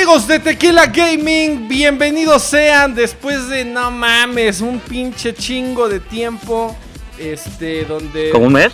Amigos 0.00 0.26
de 0.26 0.38
Tequila 0.38 0.86
Gaming, 0.86 1.68
bienvenidos 1.68 2.44
sean 2.44 2.94
después 2.94 3.50
de 3.50 3.66
no 3.66 3.90
mames, 3.90 4.62
un 4.62 4.80
pinche 4.80 5.34
chingo 5.34 5.90
de 5.90 6.00
tiempo. 6.00 6.74
Este, 7.18 7.84
donde. 7.84 8.30
¿Como 8.30 8.46
un 8.46 8.54
mes? 8.54 8.72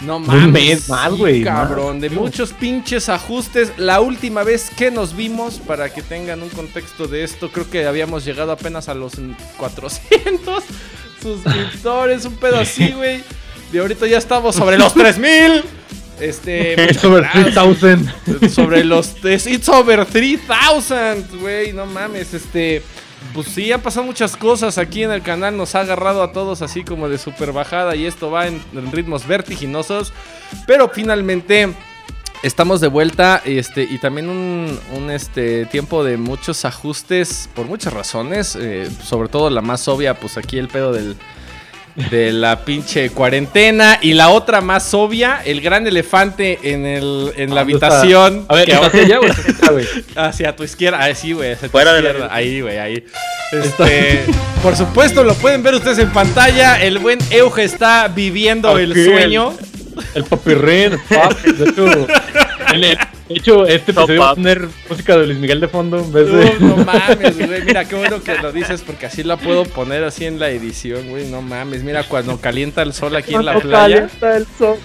No 0.00 0.20
mames. 0.20 0.44
Un 0.44 0.52
mes 0.52 0.88
más, 0.88 1.12
güey, 1.12 1.42
Cabrón, 1.42 1.98
de 1.98 2.08
muchos 2.08 2.52
pinches 2.52 3.08
ajustes. 3.08 3.72
La 3.78 4.00
última 4.00 4.44
vez 4.44 4.70
que 4.70 4.92
nos 4.92 5.16
vimos, 5.16 5.54
para 5.58 5.92
que 5.92 6.02
tengan 6.02 6.40
un 6.40 6.50
contexto 6.50 7.08
de 7.08 7.24
esto, 7.24 7.50
creo 7.50 7.68
que 7.68 7.84
habíamos 7.84 8.24
llegado 8.24 8.52
apenas 8.52 8.88
a 8.88 8.94
los 8.94 9.14
400 9.56 10.62
suscriptores, 11.20 12.24
un 12.26 12.36
pedo 12.36 12.60
así, 12.60 12.92
güey. 12.96 13.24
De 13.72 13.80
ahorita 13.80 14.06
ya 14.06 14.18
estamos 14.18 14.54
sobre 14.54 14.78
los 14.78 14.94
3000. 14.94 15.64
Este. 16.20 16.94
Sobre 16.94 17.22
gracias. 17.22 17.54
3000. 17.54 18.50
Sobre 18.50 18.84
los. 18.84 19.16
It's 19.24 19.68
over 19.68 20.04
3000, 20.06 21.40
güey. 21.40 21.72
No 21.72 21.86
mames, 21.86 22.34
este. 22.34 22.82
Pues 23.34 23.48
sí, 23.48 23.70
han 23.70 23.80
pasado 23.80 24.06
muchas 24.06 24.36
cosas 24.36 24.78
aquí 24.78 25.02
en 25.02 25.12
el 25.12 25.22
canal. 25.22 25.56
Nos 25.56 25.74
ha 25.74 25.80
agarrado 25.80 26.22
a 26.22 26.32
todos 26.32 26.62
así 26.62 26.84
como 26.84 27.08
de 27.08 27.18
super 27.18 27.52
bajada. 27.52 27.94
Y 27.96 28.06
esto 28.06 28.30
va 28.30 28.46
en, 28.46 28.62
en 28.72 28.92
ritmos 28.92 29.26
vertiginosos. 29.26 30.12
Pero 30.66 30.88
finalmente. 30.88 31.74
Estamos 32.42 32.80
de 32.80 32.88
vuelta 32.88 33.42
este, 33.44 33.82
y 33.82 33.98
también 33.98 34.30
un, 34.30 34.80
un, 34.94 35.10
este, 35.10 35.66
tiempo 35.66 36.02
de 36.04 36.16
muchos 36.16 36.64
ajustes 36.64 37.50
por 37.54 37.66
muchas 37.66 37.92
razones, 37.92 38.56
eh, 38.58 38.90
sobre 39.02 39.28
todo 39.28 39.50
la 39.50 39.60
más 39.60 39.86
obvia, 39.88 40.14
pues 40.14 40.38
aquí 40.38 40.56
el 40.56 40.68
pedo 40.68 40.90
del, 40.90 41.16
de 42.10 42.32
la 42.32 42.64
pinche 42.64 43.10
cuarentena 43.10 43.98
y 44.00 44.14
la 44.14 44.28
otra 44.30 44.60
más 44.60 44.94
obvia, 44.94 45.40
el 45.44 45.60
gran 45.60 45.86
elefante 45.86 46.58
en, 46.62 46.86
el, 46.86 47.32
en 47.36 47.54
la 47.54 47.60
¿Dónde 47.62 47.74
está? 47.74 47.86
habitación. 47.88 48.46
A 48.48 48.54
ver, 48.54 48.64
que 48.66 48.72
¿está 48.72 48.86
ahora- 48.86 48.98
hacia 49.02 49.16
allá 49.16 49.34
está 49.48 49.70
güey? 49.72 49.86
Hacia 50.16 50.56
tu 50.56 50.64
izquierda, 50.64 50.98
ah, 51.02 51.14
sí, 51.14 51.32
güey, 51.32 51.56
Fuera 51.56 51.92
de 51.92 52.02
la. 52.02 52.28
Ahí, 52.32 52.60
güey, 52.60 52.78
ahí. 52.78 53.04
Este, 53.52 54.24
por 54.62 54.76
supuesto, 54.76 55.24
lo 55.24 55.34
pueden 55.34 55.62
ver 55.62 55.74
ustedes 55.74 55.98
en 55.98 56.10
pantalla. 56.12 56.80
El 56.82 56.98
buen 56.98 57.18
Euge 57.30 57.64
está 57.64 58.08
viviendo 58.08 58.78
el 58.78 58.92
sueño. 58.94 59.54
El 60.14 60.24
papirrín, 60.24 60.98
papi. 61.08 61.52
De 61.52 61.64
el- 62.74 62.98
de 63.30 63.38
hecho, 63.38 63.64
este 63.66 63.92
episodio 63.92 64.20
va 64.20 64.30
a 64.30 64.34
tener 64.34 64.68
música 64.88 65.16
de 65.16 65.26
Luis 65.26 65.38
Miguel 65.38 65.60
de 65.60 65.68
fondo 65.68 65.98
en 65.98 66.12
vez 66.12 66.26
de. 66.30 66.54
No, 66.60 66.76
no 66.76 66.84
mames, 66.84 67.38
güey. 67.38 67.62
Mira, 67.64 67.84
qué 67.86 67.94
bueno 67.94 68.22
que 68.22 68.34
lo 68.38 68.52
dices 68.52 68.82
porque 68.82 69.06
así 69.06 69.22
la 69.22 69.36
puedo 69.36 69.64
poner 69.64 70.04
así 70.04 70.24
en 70.26 70.38
la 70.38 70.50
edición, 70.50 71.08
güey. 71.08 71.26
No 71.30 71.40
mames. 71.40 71.82
Mira, 71.84 72.02
cuando 72.04 72.40
calienta 72.40 72.82
el 72.82 72.92
sol 72.92 73.14
aquí 73.16 73.34
en 73.34 73.44
la 73.44 73.58
playa. 73.58 74.08
el 74.22 74.46
sol. 74.58 74.76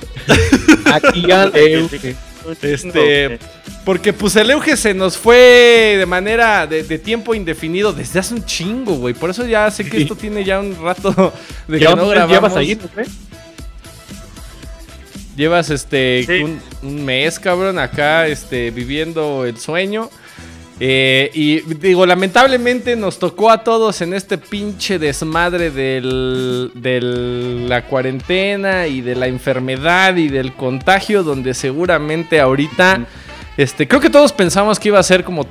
Aquí 0.94 1.24
ya 1.28 1.46
Euge. 1.54 2.16
Este, 2.62 3.40
porque 3.84 4.14
pues 4.14 4.36
el 4.36 4.52
Euge 4.52 4.78
se 4.78 4.94
nos 4.94 5.18
fue 5.18 5.96
de 5.98 6.06
manera 6.06 6.68
de, 6.68 6.84
de 6.84 7.00
tiempo 7.00 7.34
indefinido 7.34 7.92
desde 7.92 8.20
hace 8.20 8.36
un 8.36 8.46
chingo, 8.46 8.94
güey. 8.98 9.16
Por 9.16 9.32
eso 9.32 9.48
ya 9.48 9.70
sé 9.72 9.84
que 9.86 9.98
Sí. 9.98 10.04
esto 10.04 10.16
tiene 10.16 10.44
ya 10.44 10.60
un 10.60 10.76
rato 10.80 11.34
de 11.68 11.80
que 11.80 11.86
no 11.86 11.96
no 11.96 12.08
grabamos. 12.10 12.32
llevas 12.32 12.56
ahí, 12.56 12.76
¿no 12.76 12.88
crees? 12.90 13.10
Llevas 15.36 15.70
este 15.70 16.24
Sí. 16.26 16.44
un, 16.44 16.60
un 16.84 17.06
mes, 17.06 17.40
cabrón, 17.40 17.78
acá 17.80 18.28
este 18.28 18.72
viviendo 18.72 19.46
el 19.46 19.58
sueño. 19.58 20.10
Eh, 20.80 21.32
y 21.34 21.62
digo, 21.76 22.06
lamentablemente 22.06 22.98
nos 22.98 23.18
tocó 23.18 23.50
a 23.50 23.64
todos 23.64 24.02
en 24.02 24.14
este 24.14 24.38
pinche 24.38 25.00
desmadre 25.00 25.72
del, 25.72 26.72
de 26.74 27.00
la 27.70 27.86
cuarentena 27.86 28.86
y 28.88 29.00
de 29.00 29.16
la 29.16 29.28
enfermedad 29.28 30.18
y 30.18 30.28
del 30.28 30.54
contagio, 30.54 31.24
donde 31.24 31.54
seguramente 31.54 32.42
ahorita, 32.42 33.06
este, 33.56 33.88
creo 33.88 34.02
que 34.02 34.10
todos 34.10 34.34
pensamos 34.34 34.78
que 34.78 34.90
iba 34.90 35.00
a 35.00 35.04
ser 35.04 35.24
como 35.24 35.48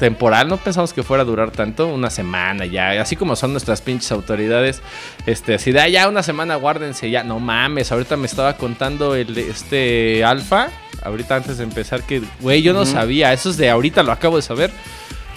temporal, 0.00 0.48
no 0.48 0.56
pensamos 0.56 0.92
que 0.94 1.02
fuera 1.04 1.22
a 1.22 1.26
durar 1.26 1.50
tanto, 1.52 1.86
una 1.86 2.08
semana 2.10 2.64
ya, 2.66 3.00
así 3.00 3.14
como 3.16 3.36
son 3.36 3.52
nuestras 3.52 3.82
pinches 3.82 4.10
autoridades, 4.10 4.80
este, 5.26 5.54
así 5.54 5.70
de, 5.72 5.80
"Ah, 5.80 5.88
ya 5.88 6.08
una 6.08 6.22
semana 6.22 6.56
guárdense, 6.56 7.10
ya, 7.10 7.22
no 7.22 7.38
mames, 7.38 7.92
ahorita 7.92 8.16
me 8.16 8.26
estaba 8.26 8.56
contando 8.56 9.14
el, 9.14 9.36
este, 9.36 10.24
Alfa, 10.24 10.70
ahorita 11.04 11.36
antes 11.36 11.58
de 11.58 11.64
empezar, 11.64 12.02
que, 12.02 12.22
güey, 12.40 12.62
yo 12.62 12.72
no 12.72 12.86
sabía, 12.86 13.32
eso 13.34 13.50
es 13.50 13.58
de 13.58 13.68
ahorita, 13.70 14.02
lo 14.02 14.10
acabo 14.10 14.36
de 14.36 14.42
saber, 14.42 14.70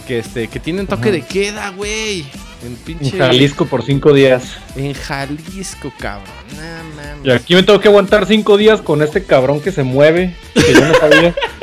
que, 0.08 0.20
este, 0.20 0.48
que 0.48 0.60
tienen 0.60 0.88
toque 0.88 1.12
de 1.12 1.22
queda, 1.24 1.70
güey, 1.70 2.26
en 2.66 2.76
pinche... 2.78 3.10
En 3.18 3.20
Jalisco 3.20 3.66
por 3.66 3.84
cinco 3.84 4.14
días. 4.14 4.44
En 4.78 4.94
Jalisco, 4.94 5.92
cabrón, 6.00 6.30
no 6.56 6.96
mames. 6.96 7.26
Y 7.26 7.32
aquí 7.32 7.54
me 7.56 7.64
tengo 7.64 7.82
que 7.82 7.90
aguantar 7.90 8.26
cinco 8.26 8.56
días 8.56 8.82
con 8.82 9.02
este 9.02 9.26
cabrón 9.26 9.60
que 9.60 9.74
se 9.74 9.84
mueve. 9.84 10.36
Que 10.54 10.74
yo 10.74 10.86
no 10.86 10.94
sabía. 10.96 11.36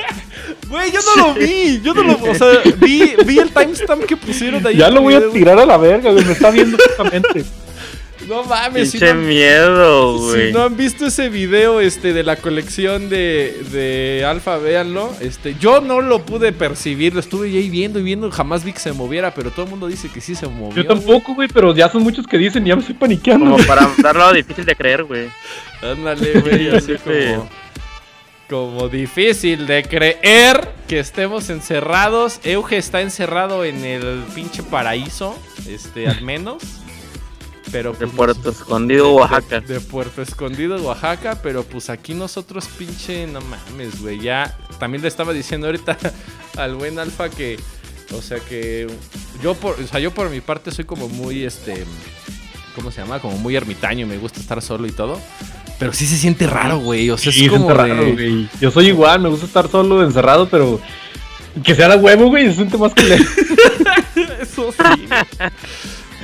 Güey, 0.71 0.93
yo 0.93 1.01
no 1.03 1.27
lo 1.27 1.35
vi, 1.35 1.81
yo 1.83 1.93
no 1.95 2.03
lo, 2.05 2.13
o 2.13 2.35
sea, 2.35 2.47
vi, 2.77 3.15
vi 3.27 3.39
el 3.41 3.51
timestamp 3.51 4.05
que 4.05 4.17
pusieron 4.17 4.65
ahí. 4.65 4.77
ya 4.77 4.89
lo 4.89 5.03
voy 5.03 5.15
a 5.15 5.19
video, 5.19 5.33
tirar 5.33 5.59
a 5.59 5.67
la 5.67 5.77
verga, 5.77 6.13
güey. 6.13 6.25
Me 6.25 6.33
está 6.33 6.51
viendo 6.51 6.79
justamente. 6.79 7.45
No 8.29 8.45
mames, 8.45 8.93
si 8.93 8.99
Pinche 8.99 9.15
no, 9.15 9.21
miedo, 9.23 10.19
si 10.19 10.25
güey. 10.37 10.53
no 10.53 10.63
han 10.63 10.77
visto 10.77 11.07
ese 11.07 11.29
video 11.29 11.81
este 11.81 12.13
de 12.13 12.23
la 12.23 12.37
colección 12.37 13.09
de, 13.09 13.61
de 13.73 14.25
Alfa, 14.25 14.59
véanlo. 14.59 15.13
Este, 15.21 15.57
yo 15.59 15.81
no 15.81 16.01
lo 16.01 16.25
pude 16.25 16.53
percibir, 16.53 17.13
lo 17.13 17.19
estuve 17.19 17.49
ahí 17.49 17.69
viendo 17.69 17.99
y 17.99 18.05
viendo, 18.05 18.31
jamás 18.31 18.63
vi 18.63 18.73
que 18.73 18.79
se 18.79 18.93
moviera, 18.93 19.35
pero 19.35 19.51
todo 19.51 19.65
el 19.65 19.71
mundo 19.71 19.89
dice 19.89 20.09
que 20.09 20.21
sí 20.21 20.37
se 20.37 20.47
movió. 20.47 20.77
Yo 20.81 20.87
tampoco, 20.87 21.35
güey, 21.35 21.49
pero 21.53 21.75
ya 21.75 21.89
son 21.91 22.05
muchos 22.05 22.25
que 22.29 22.39
dicen, 22.39 22.65
ya 22.65 22.77
me 22.77 22.83
estoy 22.83 22.95
paniqueando. 22.95 23.51
Como 23.51 23.67
para 23.67 23.91
darlo 24.01 24.33
difícil 24.33 24.65
de 24.65 24.77
creer, 24.77 25.03
güey. 25.03 25.29
Ándale, 25.83 26.41
güey, 26.41 26.69
así 26.77 26.95
como 27.03 27.49
como 28.51 28.89
difícil 28.89 29.69
de 29.69 29.85
creer 29.85 30.75
que 30.89 30.99
estemos 30.99 31.49
encerrados. 31.51 32.41
Euge 32.43 32.77
está 32.77 33.01
encerrado 33.01 33.65
en 33.65 33.85
el 33.85 34.25
pinche 34.35 34.65
paraíso, 34.65 35.39
este, 35.69 36.09
al 36.09 36.23
menos. 36.23 36.61
Pero 37.71 37.93
De 37.93 37.99
pues, 37.99 38.11
Puerto 38.11 38.51
Escondido, 38.51 39.13
Oaxaca. 39.13 39.61
De, 39.61 39.75
de 39.75 39.81
Puerto 39.81 40.21
Escondido, 40.21 40.83
Oaxaca, 40.83 41.41
pero 41.41 41.63
pues 41.63 41.89
aquí 41.89 42.13
nosotros 42.13 42.67
pinche, 42.77 43.29
no 43.29 43.41
mames, 43.41 44.03
güey, 44.03 44.21
ya 44.21 44.59
también 44.81 45.03
le 45.03 45.09
estaba 45.09 45.33
diciendo 45.33 45.69
ahorita 45.69 45.97
al 46.57 46.75
buen 46.75 46.99
Alfa 46.99 47.31
que, 47.31 47.57
o 48.13 48.21
sea 48.21 48.41
que 48.41 48.89
yo 49.41 49.55
por, 49.55 49.79
o 49.79 49.87
sea, 49.87 50.01
yo 50.01 50.11
por 50.13 50.29
mi 50.29 50.41
parte 50.41 50.73
soy 50.73 50.85
como 50.85 51.09
muy, 51.09 51.45
este, 51.45 51.85
¿cómo 52.75 52.91
se 52.91 53.01
llama? 53.03 53.21
Como 53.21 53.39
muy 53.39 53.55
ermitaño, 53.55 54.09
me 54.09 54.19
gusta 54.19 54.41
estar 54.41 54.61
solo 54.61 54.89
y 54.89 54.93
todo, 54.93 55.21
pero 55.81 55.93
sí 55.93 56.07
se 56.07 56.17
siente 56.17 56.47
raro, 56.47 56.79
güey, 56.79 57.11
o 57.11 57.19
sea, 57.19 57.33
Sí, 57.33 57.41
es 57.41 57.47
es 57.47 57.53
como 57.53 57.71
raro, 57.75 58.05
de- 58.05 58.13
güey. 58.13 58.49
Yo 58.61 58.71
soy 58.71 58.87
igual, 58.89 59.19
me 59.21 59.29
gusta 59.31 59.47
estar 59.47 59.69
solo, 59.69 60.05
encerrado, 60.05 60.49
pero 60.49 60.81
que 61.65 61.75
sea 61.75 61.89
la 61.89 61.97
huevo, 61.97 62.29
güey, 62.29 62.47
se 62.49 62.55
siente 62.55 62.79
más 62.79 62.95
culero. 62.95 63.25
Eso 64.41 64.71
sí. 64.73 65.09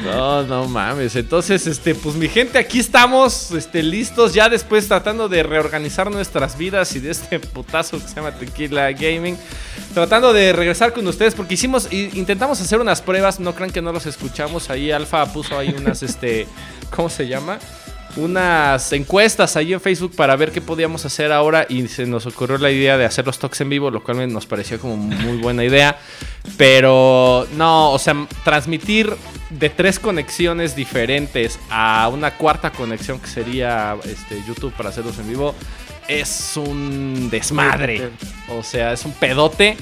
No, 0.05 0.43
no 0.43 0.69
mames. 0.69 1.17
Entonces, 1.17 1.67
este, 1.67 1.95
pues 1.95 2.15
mi 2.17 2.29
gente, 2.29 2.59
aquí 2.59 2.79
estamos, 2.79 3.51
este, 3.53 3.83
listos 3.83 4.35
ya 4.35 4.49
después 4.51 4.87
tratando 4.87 5.27
de 5.29 5.43
reorganizar 5.43 6.11
nuestras 6.11 6.59
vidas 6.59 6.95
y 6.97 7.01
de 7.01 7.11
este 7.13 7.41
putazo 7.41 7.99
que 7.99 8.07
se 8.07 8.15
llama 8.15 8.33
Tequila 8.33 8.93
Gaming. 8.93 9.37
Tratando 9.95 10.35
de 10.35 10.53
regresar 10.53 10.93
con 10.93 11.07
ustedes 11.07 11.35
porque 11.35 11.55
hicimos, 11.55 11.89
intentamos 11.91 12.61
hacer 12.61 12.79
unas 12.79 13.01
pruebas, 13.01 13.41
no 13.41 13.55
crean 13.55 13.71
que 13.71 13.81
no 13.81 13.91
los 13.93 14.05
escuchamos. 14.05 14.69
Ahí 14.69 14.91
Alfa 14.93 15.33
puso 15.33 15.59
ahí 15.59 15.75
unas, 15.77 16.03
este, 16.03 16.47
¿cómo 16.95 17.09
se 17.09 17.27
llama? 17.27 17.59
Unas 18.17 18.93
encuestas 18.93 19.57
ahí 19.57 19.73
en 19.73 19.81
Facebook 19.81 20.15
para 20.17 20.37
ver 20.37 20.51
qué 20.53 20.61
podíamos 20.61 21.05
hacer 21.05 21.33
ahora 21.33 21.67
y 21.69 21.87
se 21.89 22.07
nos 22.07 22.27
ocurrió 22.27 22.59
la 22.59 22.71
idea 22.71 22.97
de 22.97 23.05
hacer 23.05 23.27
los 23.27 23.39
talks 23.39 23.61
en 23.61 23.69
vivo, 23.69 23.91
lo 23.91 24.03
cual 24.03 24.33
nos 24.33 24.47
pareció 24.47 24.81
como 24.81 24.97
muy 24.97 25.39
buena 25.39 25.65
idea. 25.65 25.99
Pero 26.57 27.47
no, 27.57 27.93
o 27.93 27.99
sea, 27.99 28.27
transmitir 28.45 29.15
de 29.51 29.71
tres 29.71 29.99
conexiones 29.99 30.75
diferentes 30.75 31.59
a 31.71 32.09
una 32.13 32.33
cuarta 32.33 32.71
conexión 32.71 33.21
que 33.21 33.29
sería 33.29 33.97
este, 34.05 34.43
YouTube 34.47 34.73
para 34.73 34.89
hacerlos 34.89 35.19
en 35.19 35.29
vivo 35.29 35.55
es 36.09 36.57
un 36.57 37.29
desmadre. 37.31 38.11
O 38.49 38.63
sea, 38.63 38.93
es 38.93 39.05
un 39.05 39.13
pedote. 39.13 39.77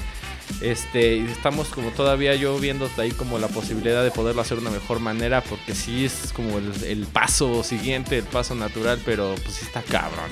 Este, 0.61 1.17
y 1.17 1.25
estamos 1.25 1.67
como 1.67 1.89
todavía 1.91 2.35
yo 2.35 2.57
viendo 2.59 2.89
ahí 2.97 3.11
como 3.11 3.39
la 3.39 3.47
posibilidad 3.47 4.03
de 4.03 4.11
poderlo 4.11 4.41
hacer 4.41 4.57
de 4.57 4.61
una 4.61 4.71
mejor 4.71 4.99
manera, 4.99 5.41
porque 5.41 5.75
sí 5.75 6.05
es 6.05 6.31
como 6.33 6.57
el, 6.57 6.71
el 6.83 7.05
paso 7.05 7.63
siguiente, 7.63 8.17
el 8.17 8.23
paso 8.25 8.55
natural, 8.55 9.01
pero 9.05 9.35
pues 9.43 9.55
sí 9.55 9.65
está 9.65 9.81
cabrón. 9.81 10.29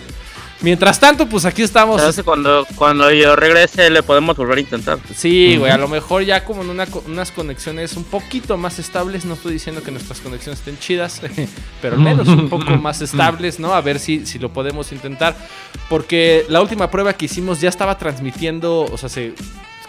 Mientras 0.64 0.98
tanto, 0.98 1.28
pues 1.28 1.44
aquí 1.44 1.62
estamos. 1.62 2.00
¿Sabes 2.00 2.16
que 2.16 2.24
cuando, 2.24 2.66
cuando 2.76 3.12
yo 3.12 3.36
regrese 3.36 3.90
le 3.90 4.02
podemos 4.02 4.38
volver 4.38 4.60
a 4.60 4.62
intentar? 4.62 4.98
Sí, 5.14 5.58
güey, 5.58 5.70
a 5.70 5.78
lo 5.78 5.90
mejor 5.90 6.24
ya 6.24 6.46
como 6.46 6.62
en 6.62 6.70
una 6.70 6.88
unas 7.06 7.32
conexiones 7.32 7.98
un 7.98 8.06
poquito 8.06 8.56
más 8.56 8.80
estables, 8.80 9.26
no 9.26 9.34
estoy 9.34 9.52
diciendo 9.52 9.84
que 9.84 9.92
nuestras 9.92 10.22
conexiones 10.22 10.60
estén 10.60 10.80
chidas, 10.80 11.22
pero 11.82 11.98
al 11.98 12.02
menos 12.02 12.30
un 12.30 12.48
poco 12.48 12.72
más 12.78 13.02
estables, 13.02 13.60
¿no? 13.60 13.74
A 13.74 13.82
ver 13.82 14.00
si, 14.00 14.26
si 14.26 14.40
lo 14.40 14.54
podemos 14.54 14.94
intentar, 14.94 15.36
porque 15.90 16.46
la 16.48 16.62
última 16.62 16.90
prueba 16.90 17.12
que 17.12 17.26
hicimos 17.26 17.60
ya 17.60 17.68
estaba 17.68 17.98
transmitiendo, 17.98 18.84
o 18.84 18.98
sea, 18.98 19.10
se 19.10 19.34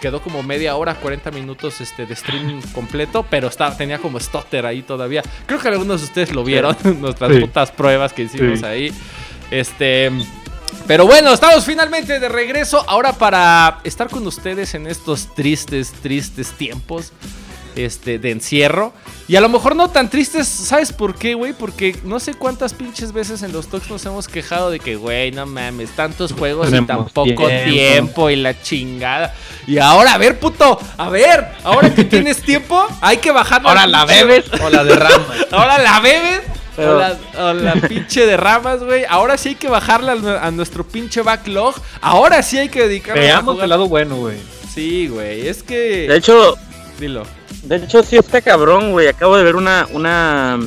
quedó 0.04 0.20
como 0.20 0.42
media 0.42 0.76
hora, 0.76 0.94
40 0.96 1.30
minutos 1.30 1.80
este, 1.80 2.04
de 2.04 2.14
stream 2.14 2.60
completo, 2.72 3.24
pero 3.30 3.48
estaba, 3.48 3.74
tenía 3.74 3.96
como 3.98 4.20
stutter 4.20 4.66
ahí 4.66 4.82
todavía. 4.82 5.22
Creo 5.46 5.58
que 5.58 5.68
algunos 5.68 6.02
de 6.02 6.06
ustedes 6.08 6.34
lo 6.34 6.44
vieron, 6.44 6.76
nuestras 7.00 7.32
Sí. 7.32 7.40
putas 7.40 7.70
pruebas 7.72 8.12
que 8.12 8.24
hicimos 8.24 8.58
Sí. 8.58 8.64
ahí. 8.66 8.92
Este... 9.50 10.10
Pero 10.86 11.06
bueno, 11.06 11.32
estamos 11.32 11.64
finalmente 11.64 12.20
de 12.20 12.28
regreso. 12.28 12.84
Ahora 12.86 13.14
para 13.14 13.78
estar 13.84 14.10
con 14.10 14.26
ustedes 14.26 14.74
en 14.74 14.86
estos 14.86 15.34
tristes, 15.34 15.90
tristes 16.02 16.50
tiempos 16.52 17.12
este, 17.76 18.18
de 18.18 18.30
encierro. 18.30 18.92
Y 19.28 19.36
a 19.36 19.40
lo 19.40 19.48
mejor 19.48 19.74
no 19.74 19.88
tan 19.90 20.10
tristes, 20.10 20.46
¿sabes 20.46 20.92
por 20.92 21.14
qué, 21.16 21.34
güey? 21.34 21.52
Porque 21.54 21.96
no 22.04 22.20
sé 22.20 22.34
cuántas 22.34 22.74
pinches 22.74 23.12
veces 23.12 23.42
en 23.42 23.52
los 23.52 23.68
talks 23.68 23.88
nos 23.90 24.04
hemos 24.06 24.28
quejado 24.28 24.70
de 24.70 24.80
que, 24.80 24.96
güey, 24.96 25.30
no 25.32 25.46
mames, 25.46 25.90
tantos 25.90 26.32
juegos 26.32 26.68
y 26.68 26.80
tan 26.82 27.06
poco 27.06 27.24
tiempo. 27.24 27.46
tiempo. 27.48 28.30
y 28.30 28.36
la 28.36 28.60
chingada. 28.60 29.34
Y 29.66 29.78
ahora, 29.78 30.14
a 30.14 30.18
ver, 30.18 30.38
puto, 30.38 30.78
a 30.98 31.08
ver, 31.08 31.46
ahora 31.64 31.94
que 31.94 32.04
tienes 32.04 32.42
tiempo, 32.42 32.86
hay 33.00 33.16
que 33.18 33.30
bajar 33.30 33.62
Ahora 33.64 33.86
la 33.86 34.04
bebes 34.04 34.44
o 34.62 34.68
la 34.70 34.84
derramas. 34.84 35.46
Ahora 35.50 35.78
la 35.78 36.00
bebes. 36.00 36.40
Pero- 36.76 36.96
O 36.96 36.98
la, 36.98 37.16
o 37.38 37.52
la 37.54 37.74
pinche 37.76 38.26
de 38.26 38.36
ramas, 38.36 38.82
güey. 38.82 39.04
Ahora 39.08 39.38
sí 39.38 39.50
hay 39.50 39.54
que 39.54 39.68
bajarla 39.68 40.12
a 40.12 40.16
nue- 40.16 40.38
a 40.42 40.50
nuestro 40.50 40.84
pinche 40.84 41.22
backlog. 41.22 41.72
Ahora 42.00 42.42
sí 42.42 42.58
hay 42.58 42.68
que 42.68 42.80
dedicarnos 42.88 43.24
a 43.24 43.26
Veamos 43.28 43.52
jugar. 43.54 43.64
el 43.64 43.70
lado 43.70 43.86
bueno, 43.88 44.16
güey. 44.16 44.38
Sí, 44.74 45.06
güey. 45.06 45.46
Es 45.46 45.62
que. 45.62 46.08
De 46.08 46.16
hecho, 46.16 46.56
Dilo. 46.98 47.22
De 47.64 47.76
hecho 47.76 48.02
sí 48.02 48.16
está 48.16 48.40
cabrón, 48.40 48.92
güey. 48.92 49.08
Acabo 49.08 49.36
de 49.36 49.44
ver 49.44 49.56
una, 49.56 49.86
una 49.92 50.58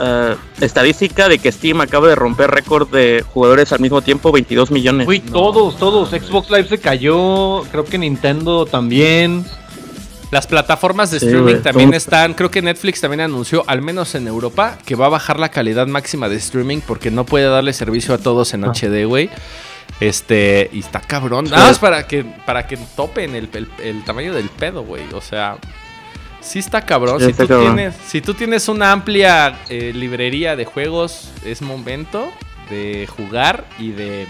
eh, 0.00 0.36
estadística 0.60 1.28
de 1.28 1.38
que 1.38 1.50
Steam 1.52 1.80
acaba 1.80 2.08
de 2.08 2.14
romper 2.14 2.50
récord 2.50 2.88
de 2.88 3.24
jugadores 3.32 3.72
al 3.72 3.80
mismo 3.80 4.02
tiempo, 4.02 4.32
22 4.32 4.70
millones. 4.70 5.06
Güey, 5.06 5.20
No. 5.26 5.32
todos, 5.32 5.76
todos. 5.76 6.10
Xbox 6.10 6.50
Live 6.50 6.68
se 6.68 6.78
cayó. 6.78 7.62
Creo 7.70 7.84
que 7.84 7.98
Nintendo 7.98 8.66
también. 8.66 9.44
Las 10.30 10.48
plataformas 10.48 11.12
de 11.12 11.20
Sí, 11.20 11.26
streaming 11.26 11.56
también 11.62 11.94
están. 11.94 12.34
Creo 12.34 12.50
que 12.50 12.60
Netflix 12.60 13.00
también 13.00 13.20
anunció, 13.20 13.62
al 13.68 13.82
menos 13.82 14.16
en 14.16 14.26
Europa, 14.26 14.78
que 14.84 14.96
va 14.96 15.06
a 15.06 15.08
bajar 15.10 15.38
la 15.38 15.48
calidad 15.50 15.86
máxima 15.86 16.28
de 16.28 16.34
streaming 16.36 16.80
porque 16.84 17.12
no 17.12 17.24
puede 17.24 17.44
darle 17.46 17.72
servicio 17.72 18.14
a 18.14 18.18
todos 18.18 18.52
en 18.52 18.64
Ah. 18.64 18.72
HD, 18.74 19.04
güey. 19.04 19.30
Este, 20.00 20.70
y 20.72 20.80
está 20.80 21.00
cabrón. 21.00 21.44
Nada 21.50 21.68
más 21.68 21.78
para 21.78 22.06
que, 22.08 22.24
para 22.24 22.66
que 22.66 22.76
topen 22.96 23.36
el, 23.36 23.48
el- 23.52 23.68
el 23.80 24.04
tamaño 24.04 24.34
del 24.34 24.48
pedo, 24.48 24.82
güey. 24.82 25.04
O 25.12 25.20
sea, 25.20 25.56
sí 26.44 26.58
está 26.58 26.84
cabrón. 26.84 27.18
Sí, 27.18 27.26
si, 27.26 27.30
está 27.32 27.44
tú 27.44 27.48
cabrón. 27.48 27.74
Tienes, 27.76 27.94
si 28.06 28.20
tú 28.20 28.34
tienes 28.34 28.68
una 28.68 28.92
amplia 28.92 29.58
eh, 29.68 29.92
librería 29.94 30.56
de 30.56 30.64
juegos, 30.64 31.30
es 31.44 31.62
momento 31.62 32.30
de 32.70 33.06
jugar 33.06 33.64
y 33.78 33.90
de 33.90 34.26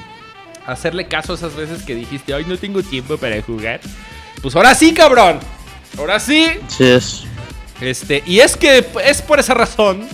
hacerle 0.66 1.06
caso 1.06 1.32
a 1.32 1.36
esas 1.36 1.54
veces 1.54 1.82
que 1.82 1.94
dijiste, 1.94 2.34
ay, 2.34 2.44
no 2.46 2.56
tengo 2.56 2.82
tiempo 2.82 3.16
para 3.16 3.40
jugar. 3.42 3.80
Pues 4.40 4.56
ahora 4.56 4.74
sí, 4.74 4.94
cabrón. 4.94 5.40
Ahora 5.98 6.18
sí. 6.20 6.48
Sí, 6.68 6.84
es. 6.84 7.24
Este, 7.80 8.22
y 8.26 8.40
es 8.40 8.56
que 8.56 8.86
es 9.04 9.22
por 9.22 9.40
esa 9.40 9.54
razón 9.54 10.06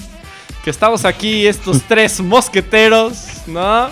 que 0.65 0.71
estamos 0.71 1.05
aquí, 1.05 1.47
estos 1.47 1.83
tres 1.89 2.21
mosqueteros, 2.21 3.47
¿no? 3.47 3.91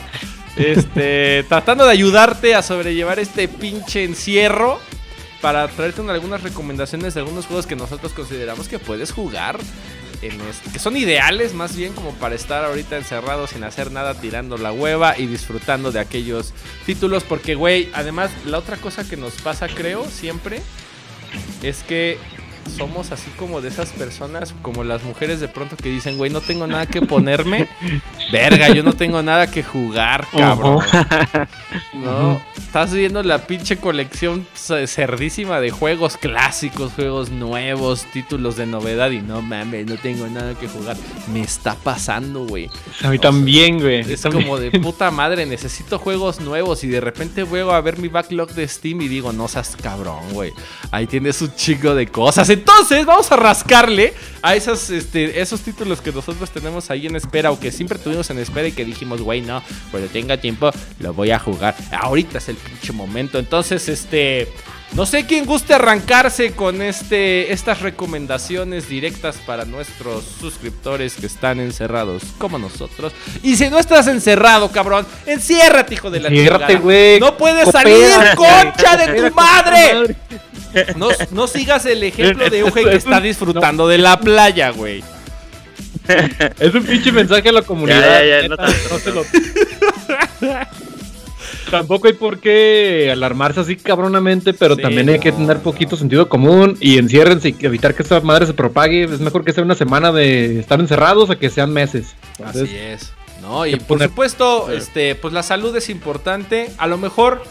Este, 0.56 1.44
tratando 1.48 1.84
de 1.84 1.92
ayudarte 1.92 2.54
a 2.54 2.62
sobrellevar 2.62 3.18
este 3.18 3.48
pinche 3.48 4.04
encierro 4.04 4.80
para 5.40 5.68
traerte 5.68 6.00
una- 6.00 6.12
algunas 6.14 6.42
recomendaciones 6.42 7.14
de 7.14 7.20
algunos 7.20 7.46
juegos 7.46 7.66
que 7.66 7.76
nosotros 7.76 8.12
consideramos 8.12 8.68
que 8.68 8.78
puedes 8.78 9.12
jugar. 9.12 9.58
En 10.20 10.32
este, 10.50 10.72
que 10.72 10.80
son 10.80 10.96
ideales 10.96 11.54
más 11.54 11.76
bien 11.76 11.92
como 11.92 12.12
para 12.14 12.34
estar 12.34 12.64
ahorita 12.64 12.96
encerrados 12.96 13.50
sin 13.50 13.62
hacer 13.62 13.92
nada, 13.92 14.14
tirando 14.14 14.58
la 14.58 14.72
hueva 14.72 15.16
y 15.16 15.26
disfrutando 15.26 15.92
de 15.92 16.00
aquellos 16.00 16.52
títulos. 16.86 17.22
Porque, 17.22 17.54
güey, 17.54 17.88
además, 17.94 18.32
la 18.44 18.58
otra 18.58 18.76
cosa 18.78 19.08
que 19.08 19.16
nos 19.16 19.34
pasa, 19.34 19.68
creo, 19.68 20.04
siempre, 20.10 20.60
es 21.62 21.84
que 21.84 22.18
somos 22.68 23.12
así 23.12 23.30
como 23.32 23.60
de 23.60 23.68
esas 23.68 23.90
personas, 23.90 24.54
como 24.62 24.84
las 24.84 25.02
mujeres 25.02 25.40
de 25.40 25.48
pronto 25.48 25.76
que 25.76 25.88
dicen, 25.88 26.16
güey, 26.16 26.30
no 26.30 26.40
tengo 26.40 26.66
nada 26.66 26.86
que 26.86 27.02
ponerme. 27.02 27.68
Verga, 28.32 28.68
yo 28.68 28.82
no 28.82 28.92
tengo 28.92 29.22
nada 29.22 29.50
que 29.50 29.62
jugar, 29.62 30.26
cabrón. 30.36 30.84
No, 31.94 32.40
estás 32.56 32.92
viendo 32.92 33.22
la 33.22 33.46
pinche 33.46 33.76
colección 33.76 34.46
cerdísima 34.54 35.60
de 35.60 35.70
juegos 35.70 36.16
clásicos, 36.16 36.92
juegos 36.92 37.30
nuevos, 37.30 38.06
títulos 38.12 38.56
de 38.56 38.66
novedad 38.66 39.10
y 39.10 39.20
no 39.20 39.42
mames, 39.42 39.86
no 39.86 39.96
tengo 39.96 40.26
nada 40.28 40.54
que 40.54 40.68
jugar. 40.68 40.96
Me 41.32 41.40
está 41.40 41.74
pasando, 41.74 42.46
güey. 42.46 42.70
A 43.02 43.08
mí 43.08 43.18
también, 43.18 43.80
güey. 43.80 44.00
Es 44.00 44.22
También. 44.22 44.44
como 44.44 44.58
de 44.58 44.70
puta 44.80 45.10
madre, 45.10 45.46
necesito 45.46 45.98
juegos 45.98 46.40
nuevos 46.40 46.84
y 46.84 46.88
de 46.88 47.00
repente 47.00 47.42
vuelvo 47.42 47.72
a 47.72 47.80
ver 47.80 47.98
mi 47.98 48.08
backlog 48.08 48.52
de 48.52 48.68
Steam 48.68 49.00
y 49.02 49.08
digo, 49.08 49.32
no 49.32 49.48
seas 49.48 49.76
cabrón, 49.76 50.20
güey. 50.32 50.52
Ahí 50.90 51.06
tienes 51.06 51.40
un 51.42 51.54
chico 51.54 51.94
de 51.94 52.06
cosas. 52.06 52.48
Entonces, 52.58 53.06
vamos 53.06 53.30
a 53.30 53.36
rascarle 53.36 54.14
a 54.42 54.56
esas, 54.56 54.90
este, 54.90 55.40
esos 55.40 55.60
títulos 55.60 56.00
que 56.00 56.10
nosotros 56.10 56.50
tenemos 56.50 56.90
ahí 56.90 57.06
en 57.06 57.14
espera 57.14 57.52
o 57.52 57.60
que 57.60 57.70
siempre 57.70 57.98
tuvimos 57.98 58.28
en 58.30 58.38
espera 58.38 58.66
y 58.66 58.72
que 58.72 58.84
dijimos, 58.84 59.22
güey, 59.22 59.42
no, 59.42 59.62
cuando 59.92 60.08
tenga 60.08 60.36
tiempo 60.38 60.70
lo 60.98 61.14
voy 61.14 61.30
a 61.30 61.38
jugar. 61.38 61.76
Ahorita 61.92 62.38
es 62.38 62.48
el 62.48 62.56
pinche 62.56 62.92
momento. 62.92 63.38
Entonces, 63.38 63.88
este... 63.88 64.48
No 64.92 65.06
sé 65.06 65.26
quién 65.26 65.44
guste 65.44 65.74
arrancarse 65.74 66.52
con 66.52 66.82
este, 66.82 67.52
estas 67.52 67.82
recomendaciones 67.82 68.88
directas 68.88 69.36
para 69.46 69.64
nuestros 69.64 70.24
suscriptores 70.40 71.14
que 71.14 71.26
están 71.26 71.60
encerrados 71.60 72.22
como 72.38 72.58
nosotros. 72.58 73.12
Y 73.42 73.56
si 73.56 73.68
no 73.70 73.78
estás 73.78 74.08
encerrado, 74.08 74.70
cabrón, 74.72 75.06
enciérrate, 75.26 75.94
hijo 75.94 76.10
de 76.10 76.20
la 76.20 76.28
Enciérrate, 76.28 76.66
chingada. 76.66 76.82
güey. 76.84 77.20
No 77.20 77.36
puedes 77.36 77.70
salir, 77.70 78.08
concha 78.36 78.96
de 78.96 79.20
tu 79.28 79.34
madre. 79.34 80.16
No, 80.96 81.08
no 81.30 81.46
sigas 81.46 81.84
el 81.86 82.02
ejemplo 82.02 82.48
de 82.50 82.58
Euge 82.60 82.82
que 82.84 82.96
está 82.96 83.20
disfrutando 83.20 83.86
de 83.86 83.98
la 83.98 84.18
playa, 84.18 84.70
güey. 84.70 85.04
Es 86.58 86.74
un 86.74 86.82
pinche 86.84 87.12
mensaje 87.12 87.50
a 87.50 87.52
la 87.52 87.62
comunidad. 87.62 88.00
Ya, 88.00 88.24
ya, 88.24 88.42
ya, 88.42 88.48
no 88.48 88.56
tanto, 88.56 88.78
no 88.90 88.98
se 88.98 89.12
lo- 89.12 89.24
Tampoco 91.70 92.06
hay 92.08 92.14
por 92.14 92.38
qué 92.38 93.10
alarmarse 93.12 93.60
así 93.60 93.76
cabronamente, 93.76 94.54
pero 94.54 94.74
Sí, 94.76 94.82
también 94.82 95.08
hay 95.08 95.18
que 95.18 95.32
tener 95.32 95.58
poquito 95.58 95.96
sentido 95.96 96.28
común 96.28 96.76
y 96.80 96.98
enciérrense 96.98 97.50
y 97.58 97.66
evitar 97.66 97.94
que 97.94 98.02
esta 98.02 98.20
madre 98.20 98.46
se 98.46 98.54
propague. 98.54 99.04
Es 99.04 99.20
mejor 99.20 99.44
que 99.44 99.52
sea 99.52 99.64
una 99.64 99.74
semana 99.74 100.12
de 100.12 100.60
estar 100.60 100.80
encerrados 100.80 101.30
a 101.30 101.36
que 101.38 101.50
sean 101.50 101.72
meses. 101.72 102.14
Entonces, 102.38 102.62
Así 102.64 102.76
es. 102.76 103.12
No, 103.42 103.66
y 103.66 103.76
por 103.76 103.98
poner- 103.98 104.08
supuesto, 104.08 104.70
este, 104.72 105.14
pues 105.14 105.32
la 105.32 105.42
salud 105.42 105.74
es 105.76 105.88
importante. 105.90 106.70
A 106.78 106.86
lo 106.86 106.98
mejor. 106.98 107.42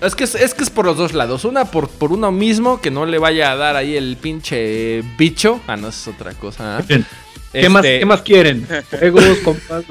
Es 0.00 0.14
que 0.14 0.24
es, 0.24 0.34
es 0.34 0.54
que 0.54 0.62
es 0.62 0.70
por 0.70 0.86
los 0.86 0.96
dos 0.96 1.12
lados. 1.12 1.44
Una 1.44 1.66
por, 1.66 1.90
por 1.90 2.10
uno 2.12 2.32
mismo, 2.32 2.80
que 2.80 2.90
no 2.90 3.04
le 3.04 3.18
vaya 3.18 3.52
a 3.52 3.56
dar 3.56 3.76
ahí 3.76 3.96
el 3.96 4.16
pinche 4.16 5.02
bicho. 5.18 5.60
Ah, 5.66 5.76
no, 5.76 5.88
eso 5.88 6.10
es 6.10 6.16
otra 6.16 6.32
cosa. 6.32 6.78
¿ah? 6.78 6.82
¿Qué, 7.52 7.68
más, 7.68 7.84
Este, 7.84 7.98
¿Qué 7.98 8.06
más 8.06 8.22
quieren? 8.22 8.66
Juegos, 8.98 9.24
compas. 9.44 9.84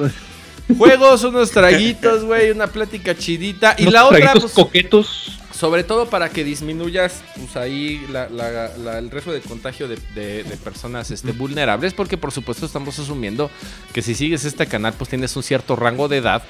Juegos, 0.78 1.24
unos 1.24 1.52
traguitos, 1.52 2.24
güey, 2.26 2.52
una 2.52 2.68
plática 2.68 3.16
chidita. 3.16 3.76
Y 3.78 3.84
unos 3.84 3.94
la 3.94 4.06
otra, 4.06 4.34
pues, 4.34 4.54
coquetos. 4.54 5.40
sobre 5.52 5.84
todo 5.84 6.10
para 6.10 6.30
que 6.30 6.44
disminuyas, 6.44 7.22
pues 7.36 7.56
ahí 7.58 8.06
la- 8.12 8.30
la- 8.30 8.70
la- 8.78 8.98
el 9.00 9.10
riesgo 9.12 9.32
de 9.34 9.42
contagio 9.42 9.88
de, 9.88 9.98
de- 10.16 10.44
de 10.44 10.58
personas 10.58 11.12
este, 11.12 11.32
vulnerables, 11.34 11.94
porque 11.94 12.18
por 12.18 12.32
supuesto 12.32 12.66
estamos 12.66 12.98
asumiendo 13.00 13.50
que 13.94 14.02
si 14.02 14.16
sigues 14.16 14.46
este 14.46 14.68
canal, 14.68 14.94
pues 14.94 15.10
tienes 15.10 15.36
un 15.36 15.44
cierto 15.44 15.76
rango 15.76 16.08
de 16.08 16.18
edad 16.18 16.44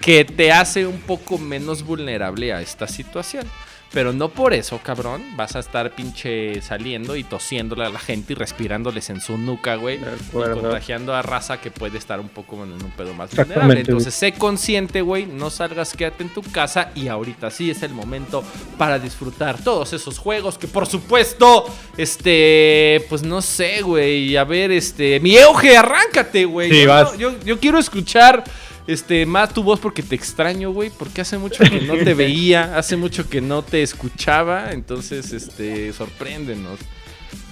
que 0.00 0.24
te 0.24 0.50
hace 0.52 0.86
un 0.86 0.98
poco 1.00 1.38
menos 1.38 1.82
vulnerable 1.82 2.52
a 2.52 2.60
esta 2.62 2.86
situación. 2.88 3.46
Pero 3.92 4.12
no 4.12 4.28
por 4.28 4.54
eso, 4.54 4.78
cabrón, 4.78 5.20
vas 5.34 5.56
a 5.56 5.58
estar 5.58 5.90
pinche 5.96 6.62
saliendo 6.62 7.16
y 7.16 7.24
tosiéndole 7.24 7.84
a 7.84 7.88
la 7.88 7.98
gente 7.98 8.34
y 8.34 8.36
respirándoles 8.36 9.10
en 9.10 9.20
su 9.20 9.36
nuca, 9.36 9.74
güey. 9.74 9.98
Y 9.98 10.32
contagiando 10.32 11.12
a 11.12 11.22
raza 11.22 11.60
que 11.60 11.72
puede 11.72 11.98
estar 11.98 12.20
un 12.20 12.28
poco 12.28 12.62
en 12.62 12.72
un 12.72 12.90
pedo 12.96 13.14
más 13.14 13.34
vulnerable. 13.34 13.80
Entonces, 13.80 14.14
sé 14.14 14.32
consciente, 14.32 15.02
güey. 15.02 15.26
No 15.26 15.50
salgas, 15.50 15.94
quédate 15.94 16.22
en 16.22 16.28
tu 16.28 16.42
casa. 16.42 16.92
Y 16.94 17.08
ahorita 17.08 17.50
sí 17.50 17.68
es 17.70 17.82
el 17.82 17.92
momento 17.92 18.44
para 18.78 19.00
disfrutar 19.00 19.60
todos 19.60 19.92
esos 19.92 20.18
juegos 20.18 20.56
que, 20.56 20.68
por 20.68 20.86
supuesto, 20.86 21.66
este, 21.96 23.04
pues 23.08 23.24
no 23.24 23.42
sé, 23.42 23.82
güey. 23.82 24.36
A 24.36 24.44
ver, 24.44 24.70
este, 24.70 25.18
mi 25.18 25.36
Euge, 25.36 25.76
arráncate, 25.76 26.44
güey. 26.44 26.70
Sí, 26.70 26.86
yo, 27.18 27.40
yo 27.44 27.58
quiero 27.58 27.80
escuchar. 27.80 28.44
Este, 28.86 29.26
más 29.26 29.52
tu 29.52 29.62
voz 29.62 29.78
porque 29.78 30.02
te 30.02 30.14
extraño, 30.14 30.70
güey, 30.70 30.90
porque 30.90 31.20
hace 31.20 31.38
mucho 31.38 31.62
que 31.64 31.80
no 31.82 31.96
te 31.96 32.14
veía, 32.14 32.76
hace 32.76 32.96
mucho 32.96 33.28
que 33.28 33.40
no 33.40 33.62
te 33.62 33.82
escuchaba, 33.82 34.72
entonces, 34.72 35.32
este, 35.32 35.92
sorpréndenos. 35.92 36.80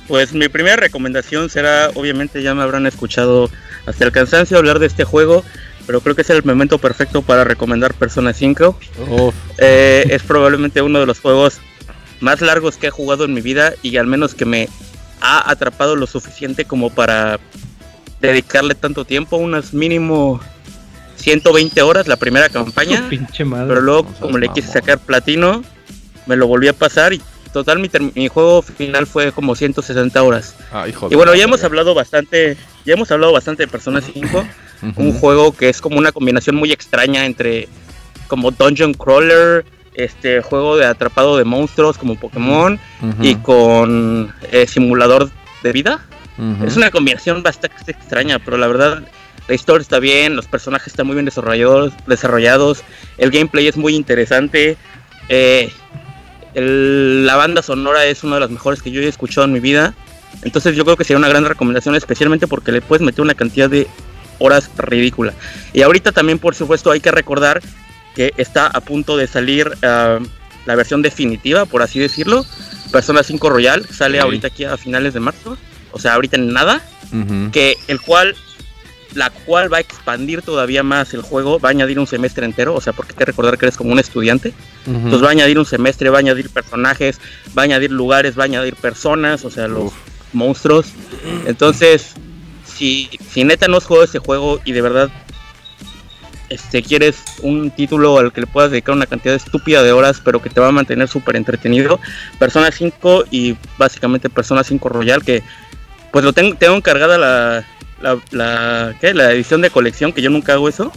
Pues 0.08 0.32
mi 0.32 0.48
primera 0.48 0.76
recomendación 0.76 1.50
será, 1.50 1.90
obviamente 1.94 2.42
ya 2.42 2.54
me 2.54 2.62
habrán 2.62 2.86
escuchado 2.86 3.50
hasta 3.86 4.04
el 4.04 4.12
cansancio 4.12 4.56
hablar 4.56 4.78
de 4.78 4.86
este 4.86 5.04
juego, 5.04 5.44
pero 5.86 6.00
creo 6.00 6.14
que 6.14 6.22
es 6.22 6.30
el 6.30 6.42
momento 6.44 6.78
perfecto 6.78 7.22
para 7.22 7.44
recomendar 7.44 7.92
Persona 7.94 8.32
5. 8.32 8.78
Eh, 9.58 10.04
es 10.08 10.22
probablemente 10.22 10.80
uno 10.80 11.00
de 11.00 11.06
los 11.06 11.20
juegos 11.20 11.60
más 12.20 12.40
largos 12.40 12.76
que 12.78 12.88
he 12.88 12.90
jugado 12.90 13.26
en 13.26 13.34
mi 13.34 13.42
vida 13.42 13.74
y 13.82 13.96
al 13.98 14.06
menos 14.06 14.34
que 14.34 14.44
me 14.44 14.68
ha 15.20 15.50
atrapado 15.50 15.94
lo 15.94 16.06
suficiente 16.06 16.64
como 16.64 16.90
para 16.90 17.38
dedicarle 18.20 18.74
tanto 18.74 19.04
tiempo, 19.04 19.36
unas 19.36 19.72
mínimo 19.74 20.40
120 21.28 21.82
horas 21.82 22.08
la 22.08 22.16
primera 22.16 22.48
campaña. 22.48 23.06
Pinche 23.08 23.44
madre. 23.44 23.68
Pero 23.68 23.80
luego, 23.82 24.04
como 24.18 24.38
le 24.38 24.48
quise 24.48 24.72
sacar 24.72 24.98
platino, 24.98 25.62
me 26.26 26.36
lo 26.36 26.46
volví 26.46 26.68
a 26.68 26.72
pasar 26.72 27.12
y 27.12 27.20
total 27.52 27.78
mi, 28.14 28.28
juego 28.28 28.62
final 28.62 29.06
fue 29.06 29.32
como 29.32 29.54
160 29.54 30.22
horas. 30.22 30.56
Ah, 30.72 30.88
hijo 30.88 31.08
Y 31.10 31.16
bueno, 31.16 31.34
ya 31.34 31.44
hemos 31.44 31.62
hablado 31.64 31.94
bastante, 31.94 32.56
ya 32.86 32.94
hemos 32.94 33.10
hablado 33.10 33.32
bastante 33.32 33.64
de 33.64 33.68
Persona 33.68 34.00
5, 34.00 34.46
Ujú. 34.80 35.02
un 35.02 35.12
juego 35.12 35.52
que 35.52 35.68
es 35.68 35.80
como 35.80 35.98
una 35.98 36.12
combinación 36.12 36.56
muy 36.56 36.72
extraña 36.72 37.26
entre 37.26 37.68
como 38.26 38.50
Dungeon 38.50 38.94
Crawler, 38.94 39.66
este 39.94 40.40
juego 40.40 40.76
de 40.76 40.86
atrapado 40.86 41.36
de 41.36 41.44
monstruos 41.44 41.98
como 41.98 42.14
Pokémon 42.14 42.78
y 43.20 43.34
con 43.36 44.32
eh, 44.52 44.66
simulador 44.66 45.30
de 45.62 45.72
vida. 45.72 46.04
Es 46.64 46.76
una 46.76 46.92
combinación 46.92 47.42
bastante 47.42 47.90
extraña, 47.90 48.38
pero 48.38 48.56
la 48.58 48.68
verdad 48.68 49.02
la 49.48 49.54
historia 49.54 49.82
está 49.82 49.98
bien, 49.98 50.36
los 50.36 50.46
personajes 50.46 50.88
están 50.88 51.06
muy 51.06 51.14
bien 51.14 51.24
desarrollados, 51.24 51.92
desarrollados 52.06 52.84
el 53.16 53.30
gameplay 53.30 53.66
es 53.66 53.76
muy 53.76 53.94
interesante. 53.94 54.76
Eh, 55.28 55.70
la 56.54 57.36
banda 57.36 57.62
sonora 57.62 58.04
es 58.06 58.24
una 58.24 58.36
de 58.36 58.40
las 58.40 58.50
mejores 58.50 58.82
que 58.82 58.90
yo 58.90 59.00
he 59.00 59.08
escuchado 59.08 59.46
en 59.46 59.52
mi 59.52 59.60
vida. 59.60 59.94
Entonces 60.42 60.76
yo 60.76 60.84
creo 60.84 60.96
que 60.96 61.04
sería 61.04 61.18
una 61.18 61.28
gran 61.28 61.44
recomendación, 61.44 61.94
especialmente 61.94 62.46
porque 62.46 62.72
le 62.72 62.80
puedes 62.80 63.04
meter 63.04 63.22
una 63.22 63.34
cantidad 63.34 63.68
de 63.68 63.86
horas 64.38 64.70
ridícula. 64.76 65.34
Y 65.72 65.82
ahorita 65.82 66.12
también, 66.12 66.38
por 66.38 66.54
supuesto, 66.54 66.90
hay 66.90 67.00
que 67.00 67.10
recordar 67.10 67.60
que 68.14 68.32
está 68.36 68.66
a 68.66 68.80
punto 68.80 69.16
de 69.16 69.26
salir 69.26 69.72
ah, 69.82 70.18
la 70.66 70.74
versión 70.74 71.02
definitiva, 71.02 71.64
por 71.66 71.82
así 71.82 71.98
decirlo. 71.98 72.44
Persona 72.92 73.22
5 73.22 73.50
Royal 73.50 73.86
sale 73.86 74.20
ahorita 74.20 74.48
aquí 74.48 74.64
a 74.64 74.76
finales 74.76 75.14
de 75.14 75.20
marzo, 75.20 75.58
o 75.92 75.98
sea, 75.98 76.14
ahorita 76.14 76.36
en 76.36 76.52
nada, 76.52 76.82
que 77.52 77.76
el 77.88 78.00
cual 78.00 78.34
la 79.14 79.30
cual 79.30 79.72
va 79.72 79.78
a 79.78 79.80
expandir 79.80 80.42
todavía 80.42 80.82
más 80.82 81.14
el 81.14 81.22
juego, 81.22 81.58
va 81.58 81.70
a 81.70 81.72
añadir 81.72 81.98
un 81.98 82.06
semestre 82.06 82.44
entero, 82.44 82.74
o 82.74 82.80
sea, 82.80 82.92
porque 82.92 83.12
hay 83.12 83.18
que 83.18 83.24
recordar 83.24 83.58
que 83.58 83.66
eres 83.66 83.76
como 83.76 83.92
un 83.92 83.98
estudiante, 83.98 84.52
entonces 84.86 85.22
va 85.22 85.28
a 85.28 85.32
añadir 85.32 85.58
un 85.58 85.66
semestre, 85.66 86.10
va 86.10 86.18
a 86.18 86.20
añadir 86.20 86.50
personajes, 86.50 87.20
va 87.56 87.62
a 87.62 87.64
añadir 87.64 87.90
lugares, 87.90 88.38
va 88.38 88.42
a 88.42 88.46
añadir 88.46 88.76
personas, 88.76 89.44
o 89.44 89.50
sea, 89.50 89.68
los 89.68 89.92
monstruos, 90.32 90.92
entonces, 91.46 92.12
si, 92.66 93.08
si 93.30 93.44
neta 93.44 93.66
no 93.68 93.78
has 93.78 93.84
jugado 93.84 94.04
ese 94.04 94.18
juego 94.18 94.60
y 94.64 94.72
de 94.72 94.82
verdad 94.82 95.10
este, 96.48 96.82
quieres 96.82 97.22
un 97.42 97.70
título 97.70 98.18
al 98.18 98.32
que 98.32 98.42
le 98.42 98.46
puedas 98.46 98.70
dedicar 98.70 98.94
una 98.94 99.06
cantidad 99.06 99.34
estúpida 99.34 99.82
de 99.82 99.92
horas, 99.92 100.22
pero 100.24 100.40
que 100.40 100.48
te 100.48 100.60
va 100.60 100.68
a 100.68 100.72
mantener 100.72 101.08
súper 101.08 101.36
entretenido, 101.36 102.00
Persona 102.38 102.70
5 102.70 103.24
y 103.30 103.56
básicamente 103.76 104.30
Persona 104.30 104.64
5 104.64 104.88
Royal, 104.88 105.22
que 105.24 105.42
pues 106.12 106.24
lo 106.24 106.32
tengo, 106.32 106.56
tengo 106.56 106.74
encargada 106.74 107.18
la, 107.18 107.66
la, 108.00 108.18
la, 108.30 108.94
¿qué? 109.00 109.14
la 109.14 109.32
edición 109.32 109.60
de 109.60 109.70
colección, 109.70 110.12
que 110.12 110.22
yo 110.22 110.30
nunca 110.30 110.52
hago 110.54 110.68
eso, 110.68 110.92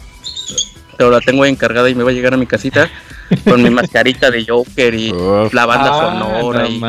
pero 0.98 1.12
la 1.12 1.20
tengo 1.22 1.46
encargada 1.46 1.90
y 1.90 1.96
me 1.96 2.04
va 2.04 2.12
a 2.12 2.14
llegar 2.14 2.34
a 2.34 2.38
mi 2.38 2.46
casita 2.46 2.90
con 3.46 3.64
mi 3.64 3.70
mascarita 3.72 4.30
de 4.30 4.46
Joker 4.46 4.94
y 4.94 5.12
la 5.52 5.66
banda 5.66 5.92
ah, 5.92 6.12
sonora 6.12 6.68
y 6.68 6.82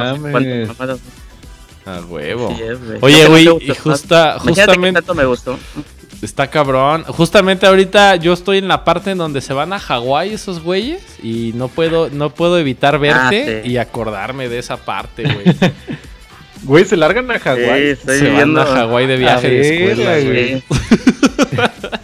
a 1.84 2.00
huevo. 2.00 2.56
Oye, 3.00 3.26
güey, 3.26 3.48
y 3.60 3.74
justa, 3.74 4.38
justamente 4.38 4.92
tanto 4.92 5.14
me 5.14 5.24
gustó. 5.24 5.58
Está 6.20 6.48
cabrón. 6.48 7.02
Justamente 7.04 7.66
ahorita 7.66 8.14
yo 8.16 8.32
estoy 8.32 8.58
en 8.58 8.68
la 8.68 8.84
parte 8.84 9.10
en 9.10 9.18
donde 9.18 9.40
se 9.40 9.52
van 9.52 9.72
a 9.72 9.80
Hawái 9.80 10.32
esos 10.32 10.62
güeyes 10.62 11.02
y 11.20 11.52
no 11.56 11.66
puedo 11.66 12.10
no 12.10 12.30
puedo 12.30 12.58
evitar 12.58 13.00
verte 13.00 13.62
ah, 13.64 13.66
y 13.66 13.76
acordarme 13.78 14.48
de 14.48 14.58
esa 14.58 14.76
parte, 14.76 15.24
güey. 15.24 15.44
Güey, 16.64 16.84
se 16.84 16.96
largan 16.96 17.30
a 17.30 17.38
Hawái. 17.38 17.96
se 17.96 18.30
van 18.30 18.56
a 18.58 18.64
Hawái 18.64 19.06
de 19.06 19.16
viaje 19.16 19.48
de 19.48 19.90
escuela, 19.90 20.20
güey. 20.20 20.62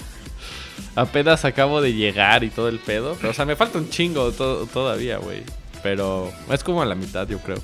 Apenas 0.96 1.44
acabo 1.44 1.80
de 1.80 1.94
llegar 1.94 2.42
y 2.42 2.50
todo 2.50 2.68
el 2.68 2.80
pedo. 2.80 3.16
o 3.22 3.32
sea, 3.32 3.44
me 3.44 3.54
falta 3.54 3.78
un 3.78 3.88
chingo 3.88 4.32
todavía, 4.32 5.18
güey. 5.18 5.42
Pero 5.82 6.32
es 6.50 6.64
como 6.64 6.82
a 6.82 6.86
la 6.86 6.96
mitad, 6.96 7.28
yo 7.28 7.38
creo. 7.38 7.58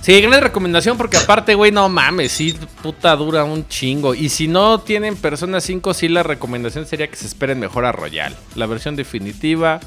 Sí, 0.00 0.18
gran 0.22 0.40
recomendación 0.40 0.96
porque 0.96 1.18
aparte, 1.18 1.54
güey, 1.54 1.72
no 1.72 1.88
mames, 1.90 2.32
sí, 2.32 2.56
puta 2.82 3.14
dura 3.16 3.44
un 3.44 3.68
chingo. 3.68 4.14
Y 4.14 4.30
si 4.30 4.48
no 4.48 4.80
tienen 4.80 5.14
Persona 5.16 5.60
5, 5.60 5.92
sí 5.92 6.08
la 6.08 6.22
recomendación 6.22 6.86
sería 6.86 7.08
que 7.08 7.16
se 7.16 7.26
esperen 7.26 7.58
mejor 7.60 7.84
a 7.84 7.92
Royal. 7.92 8.34
La 8.54 8.64
versión 8.64 8.96
definitiva, 8.96 9.80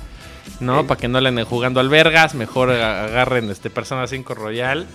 ¿no? 0.60 0.86
Para 0.86 1.00
que 1.00 1.07
no 1.07 1.19
le 1.19 1.29
anden 1.29 1.45
jugando 1.45 1.79
al 1.79 1.89
vergas, 1.89 2.36
mejor 2.36 2.69
agarren 2.69 3.50
este 3.50 3.72
Persona 3.72 4.05
5 4.05 4.36
Royal. 4.36 4.86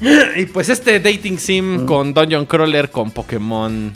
Y 0.36 0.46
pues 0.46 0.68
este 0.68 1.00
dating 1.00 1.38
sim 1.38 1.82
mm. 1.82 1.86
con 1.86 2.14
Dungeon 2.14 2.46
Crawler, 2.46 2.90
con 2.90 3.10
Pokémon, 3.10 3.92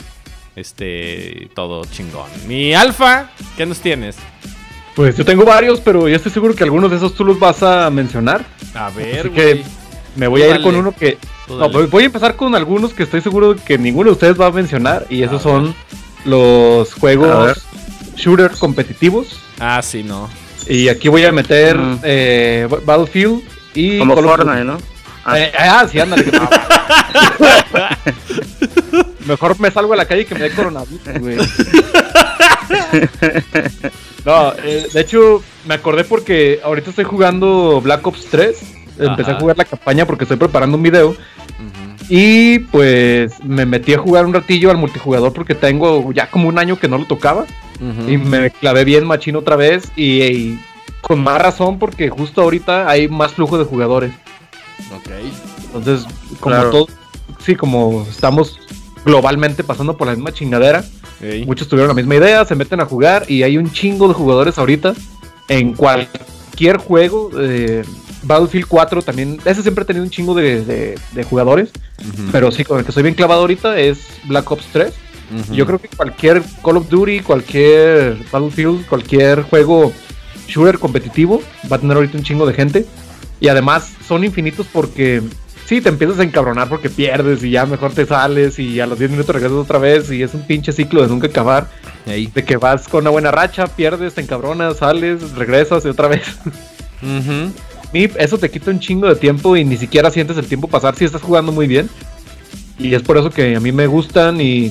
este, 0.55 1.49
todo 1.53 1.85
chingón. 1.85 2.29
Mi 2.47 2.73
Alfa, 2.73 3.31
¿qué 3.57 3.65
nos 3.65 3.79
tienes? 3.79 4.17
Pues 4.95 5.17
yo 5.17 5.25
tengo 5.25 5.43
varios, 5.43 5.79
pero 5.81 6.07
yo 6.07 6.15
estoy 6.15 6.31
seguro 6.31 6.53
que 6.53 6.63
algunos 6.63 6.91
de 6.91 6.97
esos 6.97 7.15
tú 7.15 7.25
los 7.25 7.39
vas 7.39 7.63
a 7.63 7.89
mencionar. 7.89 8.45
A 8.75 8.89
ver, 8.91 9.31
que 9.31 9.63
me 10.15 10.27
voy 10.27 10.43
a 10.43 10.49
ir 10.49 10.61
con 10.61 10.75
uno 10.75 10.91
que... 10.91 11.17
No, 11.49 11.69
voy 11.69 12.03
a 12.03 12.05
empezar 12.05 12.35
con 12.35 12.53
algunos 12.53 12.93
que 12.93 13.03
estoy 13.03 13.21
seguro 13.21 13.55
que 13.55 13.77
ninguno 13.77 14.09
de 14.09 14.13
ustedes 14.13 14.39
va 14.39 14.47
a 14.47 14.51
mencionar. 14.51 15.07
Y 15.09 15.23
esos 15.23 15.41
son 15.41 15.73
los 16.25 16.93
juegos 16.93 17.65
shooter 18.15 18.51
competitivos. 18.51 19.39
Ah, 19.59 19.81
sí, 19.81 20.03
no. 20.03 20.29
Y 20.67 20.87
aquí 20.89 21.09
voy 21.09 21.25
a 21.25 21.31
meter 21.31 21.75
mm. 21.75 21.99
eh, 22.03 22.67
Battlefield 22.85 23.41
y... 23.73 23.97
Como 23.97 24.15
Fortnite, 24.15 24.63
¿no? 24.63 24.77
Ah, 25.25 25.39
eh, 25.39 25.51
ah 25.57 25.87
sí, 25.89 25.99
ándale. 25.99 26.25
Mejor 29.25 29.59
me 29.59 29.71
salgo 29.71 29.93
a 29.93 29.95
la 29.95 30.05
calle 30.05 30.25
que 30.25 30.35
me 30.35 30.41
dé 30.41 30.51
coronavirus, 30.51 31.19
güey. 31.19 31.37
No, 34.25 34.53
eh, 34.63 34.87
de 34.93 35.01
hecho, 35.01 35.43
me 35.65 35.73
acordé 35.73 36.05
porque 36.05 36.61
ahorita 36.63 36.91
estoy 36.91 37.03
jugando 37.03 37.81
Black 37.81 38.07
Ops 38.07 38.25
3. 38.27 38.57
Empecé 38.99 39.31
a 39.31 39.39
jugar 39.39 39.57
la 39.57 39.65
campaña 39.65 40.05
porque 40.05 40.23
estoy 40.23 40.37
preparando 40.37 40.77
un 40.77 40.83
video. 40.83 41.13
Y 42.07 42.59
pues 42.59 43.43
me 43.43 43.65
metí 43.65 43.93
a 43.93 43.97
jugar 43.97 44.25
un 44.25 44.33
ratillo 44.33 44.71
al 44.71 44.77
multijugador 44.77 45.33
porque 45.33 45.55
tengo 45.55 46.13
ya 46.13 46.29
como 46.29 46.47
un 46.47 46.57
año 46.57 46.79
que 46.79 46.87
no 46.87 46.97
lo 46.97 47.05
tocaba. 47.05 47.45
Y 48.07 48.17
me 48.17 48.49
clavé 48.49 48.85
bien 48.85 49.05
machino 49.05 49.39
otra 49.39 49.57
vez. 49.57 49.91
y, 49.97 50.57
con 51.03 51.21
más 51.21 51.41
razón 51.41 51.79
porque 51.79 52.09
justo 52.09 52.41
ahorita 52.41 52.89
hay 52.89 53.09
más 53.09 53.33
flujo 53.33 53.57
de 53.57 53.65
jugadores. 53.65 54.11
Ok. 55.05 55.11
Entonces, 55.73 56.05
como 56.39 56.55
todo, 56.69 56.87
sí, 57.39 57.55
como 57.55 58.05
estamos 58.09 58.59
globalmente 59.05 59.63
pasando 59.63 59.97
por 59.97 60.07
la 60.07 60.15
misma 60.15 60.31
chingadera, 60.31 60.83
muchos 61.45 61.67
tuvieron 61.67 61.89
la 61.89 61.93
misma 61.93 62.15
idea, 62.15 62.45
se 62.45 62.55
meten 62.55 62.79
a 62.79 62.85
jugar 62.85 63.25
y 63.27 63.43
hay 63.43 63.57
un 63.57 63.71
chingo 63.71 64.07
de 64.07 64.13
jugadores 64.13 64.57
ahorita 64.57 64.93
en 65.49 65.73
cualquier 65.73 66.77
juego. 66.77 67.31
Eh, 67.39 67.83
Battlefield 68.23 68.67
4 68.67 69.01
también, 69.01 69.39
ese 69.43 69.61
siempre 69.61 69.83
ha 69.83 69.87
tenido 69.87 70.03
un 70.03 70.09
chingo 70.09 70.33
de, 70.33 70.97
jugadores, 71.29 71.71
pero 72.31 72.51
sí, 72.51 72.63
con 72.63 72.77
el 72.79 72.85
que 72.85 72.91
estoy 72.91 73.03
bien 73.03 73.15
clavado 73.15 73.41
ahorita 73.41 73.77
es 73.77 73.99
Black 74.25 74.49
Ops 74.49 74.65
3. 74.71 74.93
Yo 75.51 75.65
creo 75.65 75.79
que 75.79 75.87
cualquier 75.87 76.43
Call 76.63 76.77
of 76.77 76.89
Duty, 76.89 77.21
cualquier 77.21 78.17
Battlefield, 78.31 78.85
cualquier 78.85 79.41
juego 79.41 79.91
shooter 80.47 80.77
competitivo 80.77 81.41
va 81.71 81.77
a 81.77 81.79
tener 81.79 81.97
ahorita 81.97 82.17
un 82.17 82.23
chingo 82.23 82.45
de 82.45 82.53
gente. 82.53 82.85
Y 83.43 83.49
además 83.49 83.91
son 84.07 84.23
infinitos 84.23 84.65
porque 84.71 85.21
sí, 85.65 85.81
te 85.81 85.89
empiezas 85.89 86.17
a 86.17 86.23
encabronar 86.23 86.69
porque 86.69 86.89
pierdes 86.89 87.43
y 87.43 87.49
ya 87.49 87.65
mejor 87.65 87.91
te 87.91 88.05
sales 88.05 88.57
y 88.57 88.79
a 88.79 88.85
los 88.85 88.97
10 88.97 89.11
minutos 89.11 89.35
regresas 89.35 89.57
otra 89.57 89.79
vez 89.79 90.09
y 90.11 90.23
es 90.23 90.33
un 90.33 90.47
pinche 90.47 90.71
ciclo 90.71 91.01
de 91.01 91.09
nunca 91.09 91.27
acabar. 91.27 91.67
De 92.05 92.45
que 92.45 92.55
vas 92.55 92.87
con 92.87 93.01
una 93.01 93.09
buena 93.09 93.31
racha, 93.31 93.67
pierdes, 93.67 94.13
te 94.13 94.21
encabronas, 94.21 94.77
sales, 94.77 95.31
regresas 95.31 95.83
y 95.83 95.89
otra 95.89 96.07
vez. 96.07 96.23
y 97.93 98.09
eso 98.17 98.37
te 98.37 98.49
quita 98.49 98.71
un 98.71 98.79
chingo 98.79 99.09
de 99.09 99.17
tiempo 99.17 99.57
y 99.57 99.65
ni 99.65 99.75
siquiera 99.75 100.09
sientes 100.09 100.37
el 100.37 100.45
tiempo 100.45 100.69
pasar 100.69 100.95
si 100.95 101.03
estás 101.03 101.21
jugando 101.21 101.51
muy 101.51 101.67
bien. 101.67 101.89
Y 102.79 102.95
es 102.95 103.01
por 103.01 103.17
eso 103.17 103.29
que 103.29 103.57
a 103.57 103.59
mí 103.59 103.73
me 103.73 103.87
gustan 103.87 104.39
y 104.39 104.67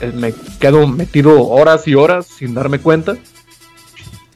eh, 0.00 0.12
me 0.14 0.32
quedo 0.58 0.86
metido 0.86 1.46
horas 1.46 1.86
y 1.86 1.94
horas 1.94 2.26
sin 2.38 2.54
darme 2.54 2.78
cuenta. 2.78 3.16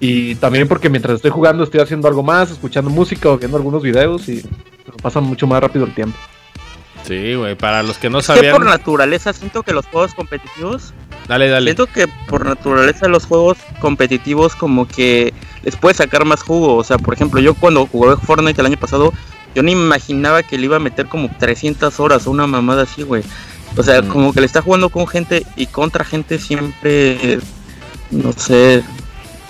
Y 0.01 0.37
también 0.37 0.69
porque 0.69 0.89
mientras 0.89 1.17
estoy 1.17 1.31
jugando 1.31 1.65
estoy 1.65 1.81
haciendo 1.81 2.07
algo 2.09 2.23
más, 2.23 2.51
escuchando 2.51 2.91
música 2.91 3.29
o 3.31 3.39
viendo 3.39 3.57
algunos 3.57 3.83
videos 3.83 4.29
y 4.29 4.45
pasa 5.03 5.21
mucho 5.21 5.47
más 5.47 5.61
rápido 5.61 5.85
el 5.85 5.95
tiempo. 5.95 6.17
Sí, 7.05 7.35
güey, 7.35 7.55
para 7.55 7.83
los 7.83 7.97
que 7.97 8.11
no 8.11 8.21
sabían. 8.21 8.47
Que 8.47 8.51
por 8.53 8.67
naturaleza 8.67 9.33
siento 9.33 9.63
que 9.63 9.73
los 9.73 9.87
juegos 9.87 10.15
competitivos. 10.15 10.93
Dale, 11.27 11.49
dale. 11.49 11.75
Siento 11.75 11.87
que 11.87 12.07
por 12.29 12.45
naturaleza 12.45 13.09
los 13.09 13.25
juegos 13.25 13.59
competitivos 13.81 14.55
como 14.55 14.87
que 14.87 15.33
les 15.63 15.75
puede 15.77 15.95
sacar 15.95 16.25
más 16.25 16.43
jugo. 16.43 16.77
O 16.77 16.85
sea, 16.85 16.99
por 16.99 17.15
ejemplo, 17.15 17.41
yo 17.41 17.55
cuando 17.55 17.87
jugué 17.87 18.17
Fortnite 18.17 18.61
el 18.61 18.67
año 18.67 18.79
pasado, 18.79 19.13
yo 19.55 19.63
ni 19.63 19.73
imaginaba 19.73 20.43
que 20.43 20.59
le 20.59 20.67
iba 20.67 20.77
a 20.77 20.81
meter 20.81 21.07
como 21.07 21.31
300 21.39 21.99
horas 21.99 22.27
o 22.27 22.31
una 22.31 22.47
mamada 22.47 22.83
así, 22.83 23.03
güey. 23.03 23.23
O 23.77 23.83
sea, 23.83 24.03
mm. 24.03 24.09
como 24.09 24.33
que 24.33 24.41
le 24.41 24.47
está 24.47 24.63
jugando 24.63 24.91
con 24.91 25.07
gente 25.07 25.45
y 25.57 25.67
contra 25.67 26.05
gente 26.05 26.39
siempre, 26.39 27.39
no 28.11 28.33
sé, 28.33 28.83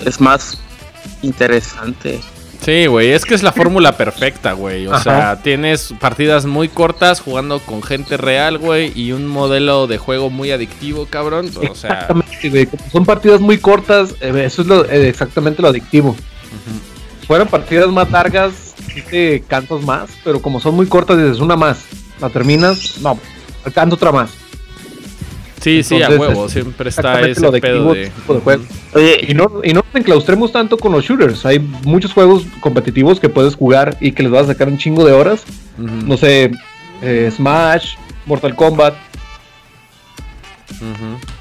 es 0.05 0.21
más 0.21 0.59
interesante. 1.23 2.21
Sí, 2.61 2.87
güey, 2.87 3.12
es 3.12 3.25
que 3.25 3.35
es 3.35 3.43
la 3.43 3.52
fórmula 3.55 3.97
perfecta, 3.97 4.52
güey. 4.52 4.87
O 4.87 4.99
sea, 4.99 5.40
tienes 5.43 5.95
partidas 6.00 6.45
muy 6.47 6.69
cortas 6.69 7.21
jugando 7.21 7.61
con 7.61 7.83
gente 7.83 8.17
real, 8.17 8.59
güey, 8.59 8.93
y 8.95 9.12
un 9.12 9.26
modelo 9.26 9.87
de 9.87 9.99
juego 9.99 10.31
muy 10.31 10.50
adictivo, 10.50 11.07
cabrón. 11.07 11.50
O 11.57 11.75
sea... 11.75 11.93
Exactamente, 11.93 12.50
güey. 12.50 12.69
Son 12.93 13.05
partidas 13.05 13.40
muy 13.40 13.59
cortas, 13.59 14.14
eh, 14.21 14.43
eso 14.45 14.62
es 14.62 14.69
lo, 14.69 14.85
eh, 14.85 15.09
exactamente 15.09 15.62
lo 15.62 15.69
adictivo. 15.69 16.17
Fueron 17.26 17.49
partidas 17.49 17.88
más 17.88 18.11
largas, 18.11 18.75
sí 18.93 19.02
te 19.02 19.43
cantas 19.43 19.83
más, 19.83 20.11
pero 20.25 20.40
como 20.40 20.61
son 20.61 20.75
muy 20.75 20.87
cortas, 20.87 21.19
dices 21.19 21.40
una 21.40 21.57
más. 21.57 21.85
La 22.21 22.31
terminas, 22.31 22.99
no, 23.00 23.19
alcanza 23.64 23.95
otra 23.95 24.12
más. 24.12 24.31
Sí, 25.61 25.83
sí, 25.83 26.03
a 26.03 26.11
huevo, 26.11 26.49
siempre 26.49 26.88
está 26.88 27.21
ese 27.21 27.50
pedo 27.61 27.93
de... 27.93 28.11
Oye, 28.95 29.27
y 29.29 29.35
no, 29.35 29.61
y 29.65 29.73
no 29.73 29.83
nos 29.85 29.95
enclaustremos 29.95 30.53
tanto 30.53 30.79
con 30.79 30.93
los 30.93 31.05
shooters. 31.05 31.45
Hay 31.45 31.59
muchos 31.59 32.12
juegos 32.12 32.45
competitivos 32.61 33.19
que 33.21 33.29
puedes 33.29 33.57
jugar 33.57 33.97
y 34.00 34.12
que 34.12 34.23
les 34.23 34.33
vas 34.33 34.45
a 34.45 34.47
sacar 34.49 34.69
un 34.69 34.79
chingo 34.79 35.05
de 35.05 35.12
horas. 35.12 35.45
No 35.77 36.17
sé, 36.17 36.53
eh, 37.03 37.31
Smash, 37.35 37.97
Mortal 38.27 38.55
Kombat. 38.55 38.95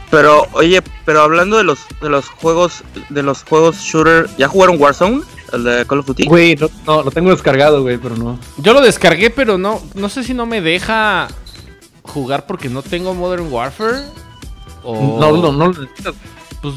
Pero, 0.10 0.48
oye, 0.54 0.82
pero 1.06 1.22
hablando 1.22 1.58
de 1.58 1.64
los 1.64 1.80
de 2.02 2.10
los 2.10 2.30
juegos 2.30 2.84
de 3.10 3.24
los 3.24 3.44
juegos 3.44 3.78
shooter, 3.80 4.28
¿ya 4.38 4.48
jugaron 4.48 4.80
Warzone? 4.80 5.22
El 5.54 5.64
de 5.64 5.86
Call 5.86 6.00
of 6.00 6.06
Duty. 6.08 6.26
Güey, 6.26 6.56
no, 6.56 6.70
no, 6.86 7.04
lo 7.04 7.12
tengo 7.12 7.30
descargado, 7.30 7.82
güey, 7.82 7.98
pero 7.98 8.16
no. 8.16 8.40
Yo 8.58 8.74
lo 8.74 8.82
descargué, 8.82 9.30
pero 9.30 9.58
no, 9.58 9.82
no 9.96 10.10
sé 10.10 10.24
si 10.24 10.34
no 10.34 10.46
me 10.46 10.62
deja 10.62 11.28
jugar 12.08 12.46
porque 12.46 12.70
no 12.70 12.82
tengo 12.82 13.14
Modern 13.14 13.52
Warfare. 13.52 14.04
O... 14.84 15.20
No, 15.20 15.32
no, 15.32 15.52
no 15.52 15.68
lo 15.68 15.82
necesitas. 15.82 16.16
Pues 16.62 16.76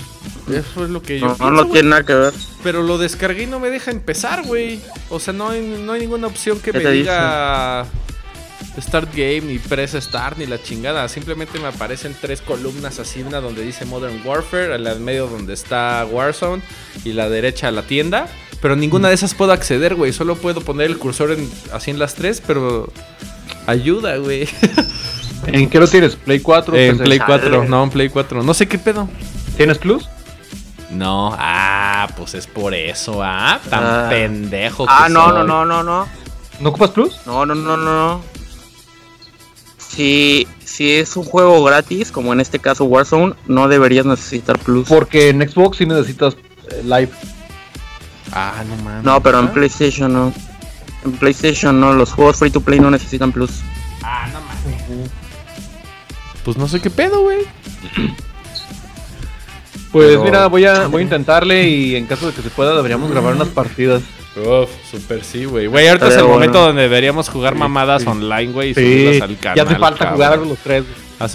eso 0.49 0.85
es 0.85 0.91
lo 0.91 1.03
que 1.03 1.19
yo. 1.19 1.37
No, 1.39 1.51
no, 1.51 1.67
tiene 1.67 1.91
nada 1.91 2.05
que 2.05 2.15
ver. 2.15 2.35
Pero 2.63 2.83
lo 2.83 2.99
descargué 2.99 3.45
y 3.45 3.47
no 3.47 3.61
me 3.61 3.71
deja 3.71 3.91
empezar, 3.91 4.45
güey. 4.45 4.81
O 5.09 5.19
sea, 5.19 5.33
no 5.33 5.49
hay, 5.49 5.63
no 5.63 5.93
hay 5.93 6.01
ninguna 6.01 6.27
opción 6.27 6.61
que 6.61 6.73
me 6.73 6.81
diga. 6.91 7.87
Start 8.79 9.11
Game, 9.13 9.41
ni 9.43 9.59
Press 9.59 9.93
Start, 9.93 10.39
ni 10.39 10.47
la 10.47 10.63
chingada. 10.63 11.09
Simplemente 11.09 11.59
me 11.59 11.67
aparecen 11.69 12.15
tres 12.21 12.41
columnas 12.41 12.99
así: 12.99 13.23
una 13.23 13.41
donde 13.41 13.63
dice 13.63 13.85
Modern 13.85 14.21
Warfare, 14.25 14.75
en 14.75 14.85
la 14.85 14.95
medio 14.97 15.27
donde 15.27 15.55
está 15.55 16.07
Warzone 16.11 16.63
y 17.05 17.13
la 17.13 17.29
derecha 17.29 17.71
la 17.71 17.83
tienda. 17.83 18.29
Pero 18.61 18.77
ninguna 18.77 19.09
de 19.09 19.15
esas 19.15 19.35
puedo 19.35 19.53
acceder, 19.53 19.95
güey. 19.95 20.13
Solo 20.13 20.37
puedo 20.37 20.61
poner 20.61 20.91
el 20.91 20.99
cursor 20.99 21.33
en, 21.33 21.51
así 21.73 21.91
en 21.91 21.99
las 21.99 22.15
tres, 22.15 22.43
pero 22.47 22.93
ayuda, 23.67 24.17
güey. 24.19 24.47
¿En 25.47 25.69
qué 25.69 25.81
lo 25.81 25.89
tienes? 25.89 26.17
¿Play 26.17 26.41
4? 26.41 26.77
En 26.77 26.99
Play 26.99 27.19
4, 27.19 27.65
no, 27.65 27.85
en 27.85 27.91
Play 27.91 28.09
4. 28.09 28.43
No 28.43 28.55
sé 28.55 28.69
qué 28.69 28.79
pedo. 28.79 29.09
¿Tienes 29.57 29.79
Plus? 29.79 30.09
No, 30.91 31.35
ah, 31.39 32.09
pues 32.17 32.35
es 32.35 32.47
por 32.47 32.75
eso, 32.75 33.23
ah, 33.23 33.61
tan 33.71 33.85
ah. 33.85 34.07
pendejo. 34.11 34.87
Ah, 34.89 35.09
no, 35.09 35.31
no, 35.33 35.45
no, 35.45 35.65
no, 35.65 35.83
no. 35.83 36.09
¿No 36.59 36.69
ocupas 36.69 36.91
Plus? 36.91 37.21
No, 37.27 37.47
no, 37.47 37.55
no, 37.55 37.77
no. 37.77 38.23
Si, 39.79 40.47
si 40.65 40.93
es 40.93 41.17
un 41.17 41.25
juego 41.25 41.63
gratis, 41.63 42.11
como 42.11 42.33
en 42.33 42.41
este 42.41 42.59
caso 42.59 42.85
Warzone, 42.85 43.35
no 43.47 43.69
deberías 43.69 44.05
necesitar 44.05 44.59
Plus. 44.59 44.89
Porque 44.89 45.29
en 45.29 45.49
Xbox 45.49 45.79
sí 45.79 45.87
necesitas 45.87 46.37
eh, 46.71 46.83
Live. 46.85 47.11
Ah, 48.33 48.63
no 48.69 48.77
mames. 48.77 49.05
No, 49.05 49.23
pero 49.23 49.41
en 49.41 49.49
PlayStation 49.49 50.13
no. 50.13 50.33
En 51.05 51.13
PlayStation 51.13 51.81
no, 51.81 51.93
los 51.93 52.13
juegos 52.13 52.37
free 52.37 52.51
to 52.51 52.61
play 52.61 52.81
no 52.81 52.91
necesitan 52.91 53.33
Plus. 53.33 53.61
Ah, 54.03 54.29
no 54.33 54.41
mames. 54.41 55.11
Pues 56.45 56.57
no 56.57 56.69
sé 56.69 56.81
qué 56.81 56.91
pedo, 56.91 57.23
güey. 57.23 57.41
Pues 59.93 60.19
mira, 60.21 60.47
voy 60.47 60.65
a, 60.65 60.87
voy 60.87 61.01
a 61.01 61.05
intentarle 61.05 61.69
y 61.69 61.97
en 61.97 62.07
caso 62.07 62.29
de 62.29 62.33
que 62.33 62.43
se 62.43 62.51
pueda 62.51 62.77
deberíamos 62.77 63.11
grabar 63.11 63.35
unas 63.35 63.49
partidas. 63.49 64.03
Uf, 64.37 64.71
super 64.89 65.25
sí, 65.25 65.45
güey. 65.45 65.67
Güey, 65.67 65.89
ahorita 65.89 66.09
es 66.09 66.17
el 66.17 66.25
momento 66.25 66.61
donde 66.61 66.83
deberíamos 66.83 67.29
jugar 67.29 67.57
mamadas 67.57 68.07
online, 68.07 68.53
güey, 68.53 68.71
y 68.71 68.75
subirlas 68.75 69.23
al 69.23 69.39
canal. 69.39 69.57
Ya 69.57 69.63
hace 69.65 69.77
falta 69.77 70.11
jugar 70.13 70.39
los 70.39 70.59
tres. 70.59 70.85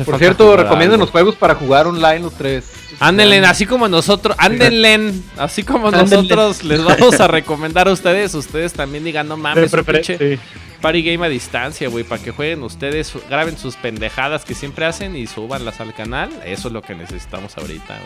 Por 0.03 0.17
cierto, 0.17 0.55
recomienden 0.57 0.99
los 0.99 1.11
juegos 1.11 1.35
para 1.35 1.55
jugar 1.55 1.85
online 1.85 2.19
los 2.19 2.33
tres. 2.33 2.65
Ándenle, 2.99 3.45
así 3.45 3.65
como 3.65 3.87
nosotros, 3.89 4.35
ándenle, 4.39 5.11
así 5.37 5.63
como 5.63 5.91
nosotros 5.91 6.63
les 6.63 6.83
vamos 6.83 7.19
a 7.19 7.27
recomendar 7.27 7.89
a 7.89 7.91
ustedes, 7.91 8.33
ustedes 8.33 8.71
también 8.71 9.03
digan, 9.03 9.27
no 9.27 9.35
mames, 9.35 9.71
pinche 9.85 10.39
party 10.85 11.01
game 11.01 11.25
a 11.25 11.29
distancia, 11.29 11.89
güey, 11.89 12.03
para 12.03 12.21
que 12.21 12.29
jueguen 12.29 12.61
ustedes, 12.61 13.11
graben 13.27 13.57
sus 13.57 13.75
pendejadas 13.75 14.45
que 14.45 14.53
siempre 14.53 14.85
hacen 14.85 15.15
y 15.15 15.25
subanlas 15.25 15.81
al 15.81 15.95
canal. 15.95 16.29
Eso 16.45 16.67
es 16.67 16.73
lo 16.75 16.83
que 16.83 16.93
necesitamos 16.93 17.57
ahorita, 17.57 17.97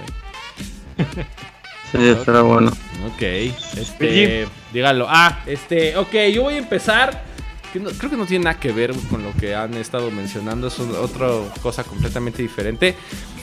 güey. 0.95 1.25
Sí, 1.91 2.07
estará 2.07 2.41
bueno. 2.41 2.71
Ok, 3.05 3.21
este, 3.21 4.47
dígalo. 4.71 5.07
Ah, 5.09 5.39
este, 5.45 5.97
ok, 5.97 6.13
yo 6.33 6.43
voy 6.43 6.53
a 6.53 6.59
empezar. 6.59 7.25
creo 7.73 8.09
que 8.09 8.15
no 8.15 8.25
tiene 8.25 8.45
nada 8.45 8.57
que 8.57 8.71
ver 8.71 8.93
con 9.09 9.23
lo 9.23 9.33
que 9.33 9.55
han 9.55 9.73
estado 9.73 10.09
mencionando, 10.09 10.67
es 10.67 10.79
otra 10.79 11.27
cosa 11.61 11.83
completamente 11.83 12.41
diferente. 12.41 12.95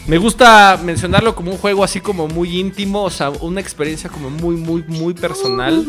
Me 0.07 0.17
gusta 0.17 0.81
mencionarlo 0.83 1.35
como 1.35 1.51
un 1.51 1.59
juego 1.59 1.85
así 1.85 2.01
como 2.01 2.27
muy 2.27 2.59
íntimo, 2.59 3.03
o 3.03 3.11
sea, 3.11 3.29
una 3.29 3.61
experiencia 3.61 4.09
como 4.09 4.31
muy, 4.31 4.57
muy, 4.57 4.83
muy 4.89 5.13
personal. 5.13 5.85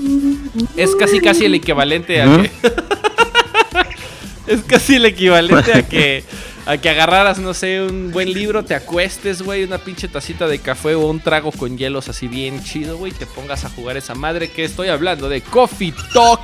Es 0.75 0.93
casi, 0.97 1.21
casi 1.21 1.45
el 1.45 1.53
equivalente 1.53 2.21
a 2.21 2.41
que... 2.41 2.51
es 4.47 4.62
casi 4.62 4.95
el 4.95 5.05
equivalente 5.05 5.73
a 5.73 5.88
que 5.88 6.23
a 6.67 6.77
que 6.77 6.89
agarraras, 6.89 7.39
no 7.39 7.53
sé, 7.53 7.81
un 7.81 8.12
buen 8.12 8.33
libro, 8.33 8.65
te 8.65 8.75
acuestes, 8.75 9.41
güey, 9.41 9.63
una 9.63 9.77
pinche 9.77 10.10
tacita 10.10 10.47
de 10.47 10.60
café 10.60 10.95
o 10.95 11.07
un 11.07 11.21
trago 11.21 11.53
con 11.53 11.77
hielos 11.77 12.10
así 12.10 12.27
bien 12.27 12.62
chido, 12.62 12.97
güey, 12.97 13.13
te 13.13 13.25
pongas 13.25 13.63
a 13.63 13.69
jugar 13.69 13.95
esa 13.95 14.15
madre 14.15 14.49
que 14.49 14.65
estoy 14.65 14.89
hablando 14.89 15.29
de 15.29 15.39
Coffee 15.41 15.93
Talk. 16.13 16.41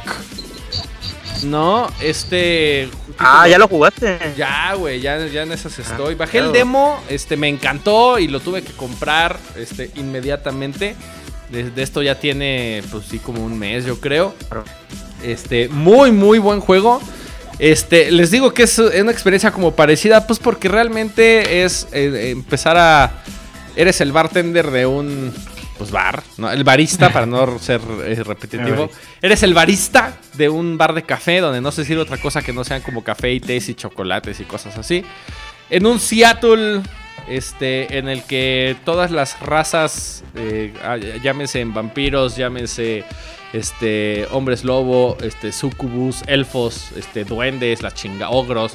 No, 1.43 1.89
este. 2.01 2.89
Ah, 3.17 3.49
ya 3.49 3.57
lo 3.57 3.67
jugaste. 3.67 4.17
Ya, 4.37 4.73
güey, 4.75 5.01
ya, 5.01 5.27
ya 5.27 5.43
en 5.43 5.51
esas 5.51 5.77
estoy. 5.77 6.15
Bajé 6.15 6.37
el 6.37 6.53
demo, 6.53 7.03
este, 7.09 7.35
me 7.35 7.49
encantó 7.49 8.17
y 8.17 8.29
lo 8.29 8.39
tuve 8.39 8.61
que 8.61 8.71
comprar, 8.71 9.37
este, 9.57 9.91
inmediatamente. 9.95 10.95
De, 11.49 11.83
esto 11.83 12.01
ya 12.01 12.17
tiene, 12.17 12.81
pues 12.91 13.07
sí, 13.07 13.19
como 13.19 13.43
un 13.43 13.59
mes, 13.59 13.83
yo 13.83 13.99
creo. 13.99 14.33
Este, 15.21 15.67
muy, 15.67 16.13
muy 16.13 16.39
buen 16.39 16.61
juego. 16.61 17.01
Este, 17.59 18.11
les 18.11 18.31
digo 18.31 18.53
que 18.53 18.63
es 18.63 18.79
una 18.79 19.11
experiencia 19.11 19.51
como 19.51 19.75
parecida, 19.75 20.25
pues 20.27 20.39
porque 20.39 20.67
realmente 20.67 21.63
es 21.63 21.87
eh, 21.91 22.31
empezar 22.31 22.77
a. 22.77 23.23
Eres 23.75 24.01
el 24.01 24.11
bartender 24.11 24.69
de 24.71 24.85
un 24.85 25.33
pues 25.77 25.91
bar, 25.91 26.23
¿no? 26.37 26.51
El 26.51 26.63
barista, 26.63 27.11
para 27.11 27.25
no 27.25 27.59
ser 27.59 27.81
eh, 28.05 28.21
repetitivo. 28.23 28.89
Eres 29.21 29.43
el 29.43 29.53
barista 29.53 30.17
de 30.33 30.49
un 30.49 30.77
bar 30.77 30.93
de 30.93 31.03
café 31.03 31.39
donde 31.39 31.61
no 31.61 31.71
se 31.71 31.85
sirve 31.85 32.01
otra 32.01 32.17
cosa 32.17 32.41
que 32.41 32.53
no 32.53 32.63
sean 32.63 32.81
como 32.81 33.03
café 33.03 33.33
y 33.33 33.39
tés 33.39 33.69
y 33.69 33.75
chocolates 33.75 34.39
y 34.39 34.43
cosas 34.45 34.77
así. 34.77 35.03
En 35.69 35.85
un 35.85 35.99
Seattle, 35.99 36.81
este, 37.27 37.97
en 37.97 38.07
el 38.07 38.23
que 38.23 38.75
todas 38.85 39.11
las 39.11 39.39
razas, 39.39 40.23
eh, 40.35 40.73
ah, 40.83 40.97
llámense 40.97 41.61
en 41.61 41.73
vampiros, 41.73 42.35
llámense 42.35 43.03
este, 43.53 44.27
hombres 44.31 44.63
lobo, 44.63 45.17
este, 45.21 45.51
sucubus, 45.51 46.23
elfos, 46.27 46.91
este, 46.97 47.23
duendes, 47.23 47.81
la 47.81 47.91
chinga, 47.91 48.29
ogros. 48.31 48.73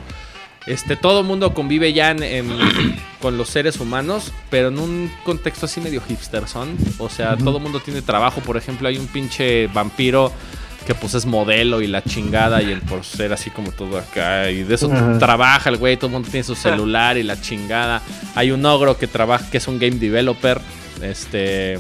Este, 0.67 0.97
todo 0.97 1.21
el 1.21 1.27
mundo 1.27 1.53
convive 1.53 1.93
ya 1.93 2.15
con 3.21 3.37
los 3.37 3.49
seres 3.49 3.81
humanos, 3.81 4.33
pero 4.51 4.69
en 4.69 4.79
un 4.79 5.11
contexto 5.25 5.67
así 5.67 5.81
medio 5.81 6.01
hipster 6.01 6.47
son. 6.47 6.77
O 6.99 7.09
sea, 7.09 7.37
todo 7.37 7.57
el 7.57 7.63
mundo 7.63 7.81
tiene 7.81 8.03
trabajo. 8.03 8.41
Por 8.41 8.57
ejemplo, 8.57 8.89
hay 8.89 8.99
un 8.99 9.09
pinche 9.09 9.67
vampiro 9.67 10.33
que 10.87 10.95
pues 10.95 11.15
es 11.15 11.27
modelo 11.27 11.83
y 11.83 11.87
la 11.87 12.03
chingada 12.03 12.63
y 12.63 12.73
el 12.73 12.81
por 12.81 13.05
ser 13.05 13.33
así 13.33 13.51
como 13.51 13.73
todo 13.73 13.99
acá. 13.99 14.51
Y 14.51 14.63
de 14.63 14.75
eso 14.77 14.91
trabaja 15.19 15.69
el 15.69 15.77
güey, 15.77 15.97
todo 15.97 16.07
el 16.07 16.13
mundo 16.13 16.29
tiene 16.31 16.45
su 16.45 16.55
celular 16.55 17.19
y 17.19 17.25
la 17.25 17.39
chingada. 17.41 18.01
Hay 18.35 18.53
un 18.53 18.65
ogro 18.65 18.97
que 18.97 19.07
trabaja, 19.07 19.51
que 19.51 19.59
es 19.59 19.69
un 19.69 19.79
game 19.79 19.97
developer. 19.97 20.61
Este 21.03 21.79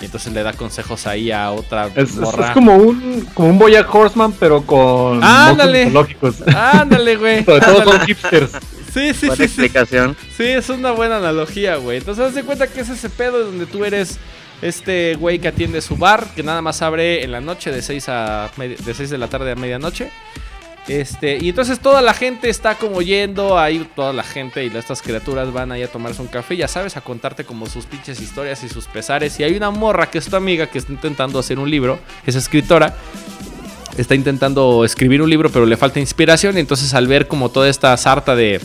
y 0.00 0.04
entonces 0.04 0.32
le 0.32 0.42
da 0.42 0.52
consejos 0.52 1.06
ahí 1.06 1.30
a 1.30 1.50
otra 1.50 1.90
es, 1.94 2.16
morra. 2.16 2.48
Es, 2.48 2.52
como 2.52 2.76
un 2.76 3.26
como 3.32 3.48
un 3.48 3.58
Boya 3.58 3.86
Horseman, 3.90 4.32
pero 4.32 4.62
con 4.62 5.22
ándale, 5.22 5.90
Ándale, 6.54 7.16
güey. 7.16 7.44
Sobre 7.46 7.60
todo 7.60 7.84
son 7.84 8.00
hipsters. 8.06 8.52
Sí, 8.92 9.12
sí, 9.14 9.28
sí. 9.36 9.42
explicación. 9.42 10.16
Sí. 10.36 10.44
es 10.44 10.68
una 10.68 10.90
buena 10.90 11.18
analogía, 11.18 11.76
güey. 11.76 11.98
Entonces, 11.98 12.24
haz 12.26 12.34
de 12.34 12.44
cuenta 12.44 12.66
que 12.66 12.80
es 12.80 12.88
ese 12.88 13.10
pedo 13.10 13.44
donde 13.44 13.66
tú 13.66 13.84
eres 13.84 14.18
este 14.62 15.16
güey 15.16 15.38
que 15.38 15.48
atiende 15.48 15.82
su 15.82 15.96
bar, 15.96 16.28
que 16.34 16.42
nada 16.42 16.62
más 16.62 16.80
abre 16.82 17.22
en 17.22 17.32
la 17.32 17.40
noche 17.40 17.70
de 17.70 17.82
6 17.82 18.08
a 18.08 18.50
de 18.56 18.94
6 18.94 19.10
de 19.10 19.18
la 19.18 19.28
tarde 19.28 19.52
a 19.52 19.54
medianoche. 19.54 20.10
Este, 20.88 21.38
y 21.40 21.48
entonces 21.48 21.80
toda 21.80 22.00
la 22.00 22.14
gente 22.14 22.48
está 22.48 22.76
como 22.76 23.02
yendo, 23.02 23.58
ahí 23.58 23.88
toda 23.96 24.12
la 24.12 24.22
gente 24.22 24.64
y 24.64 24.68
estas 24.68 25.02
criaturas 25.02 25.52
van 25.52 25.72
ahí 25.72 25.82
a 25.82 25.88
tomarse 25.90 26.22
un 26.22 26.28
café, 26.28 26.56
ya 26.56 26.68
sabes, 26.68 26.96
a 26.96 27.00
contarte 27.00 27.44
como 27.44 27.66
sus 27.66 27.86
pinches 27.86 28.20
historias 28.20 28.62
y 28.62 28.68
sus 28.68 28.86
pesares. 28.86 29.40
Y 29.40 29.44
hay 29.44 29.56
una 29.56 29.70
morra 29.70 30.10
que 30.10 30.18
es 30.18 30.26
tu 30.28 30.36
amiga 30.36 30.68
que 30.68 30.78
está 30.78 30.92
intentando 30.92 31.40
hacer 31.40 31.58
un 31.58 31.70
libro, 31.70 31.98
es 32.24 32.36
escritora, 32.36 32.94
está 33.96 34.14
intentando 34.14 34.84
escribir 34.84 35.22
un 35.22 35.30
libro, 35.30 35.50
pero 35.50 35.66
le 35.66 35.76
falta 35.76 35.98
inspiración. 35.98 36.56
Y 36.56 36.60
entonces 36.60 36.94
al 36.94 37.08
ver 37.08 37.26
como 37.26 37.50
toda 37.50 37.68
esta 37.68 37.96
sarta 37.96 38.36
de 38.36 38.60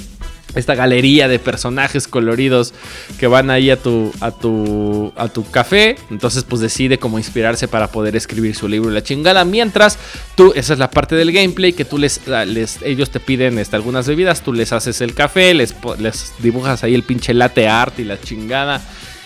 esta 0.55 0.75
galería 0.75 1.27
de 1.27 1.39
personajes 1.39 2.07
coloridos 2.07 2.73
que 3.19 3.27
van 3.27 3.49
ahí 3.49 3.69
a 3.69 3.77
tu, 3.77 4.11
a 4.19 4.31
tu, 4.31 5.13
a 5.15 5.29
tu 5.29 5.49
café. 5.49 5.95
Entonces, 6.09 6.43
pues 6.43 6.61
decide 6.61 6.97
cómo 6.97 7.17
inspirarse 7.17 7.67
para 7.67 7.91
poder 7.91 8.15
escribir 8.15 8.55
su 8.55 8.67
libro 8.67 8.89
la 8.91 9.03
chingada. 9.03 9.45
Mientras 9.45 9.97
tú, 10.35 10.53
esa 10.55 10.73
es 10.73 10.79
la 10.79 10.91
parte 10.91 11.15
del 11.15 11.31
gameplay 11.31 11.73
que 11.73 11.85
tú 11.85 11.97
les, 11.97 12.21
les 12.47 12.81
ellos 12.83 13.09
te 13.09 13.19
piden 13.19 13.59
este, 13.59 13.75
algunas 13.75 14.07
bebidas, 14.07 14.41
tú 14.41 14.53
les 14.53 14.71
haces 14.73 15.01
el 15.01 15.13
café, 15.13 15.53
les, 15.53 15.75
les 15.99 16.33
dibujas 16.39 16.83
ahí 16.83 16.95
el 16.95 17.03
pinche 17.03 17.33
latte 17.33 17.67
art 17.67 17.99
y 17.99 18.03
la 18.03 18.19
chingada. 18.19 18.81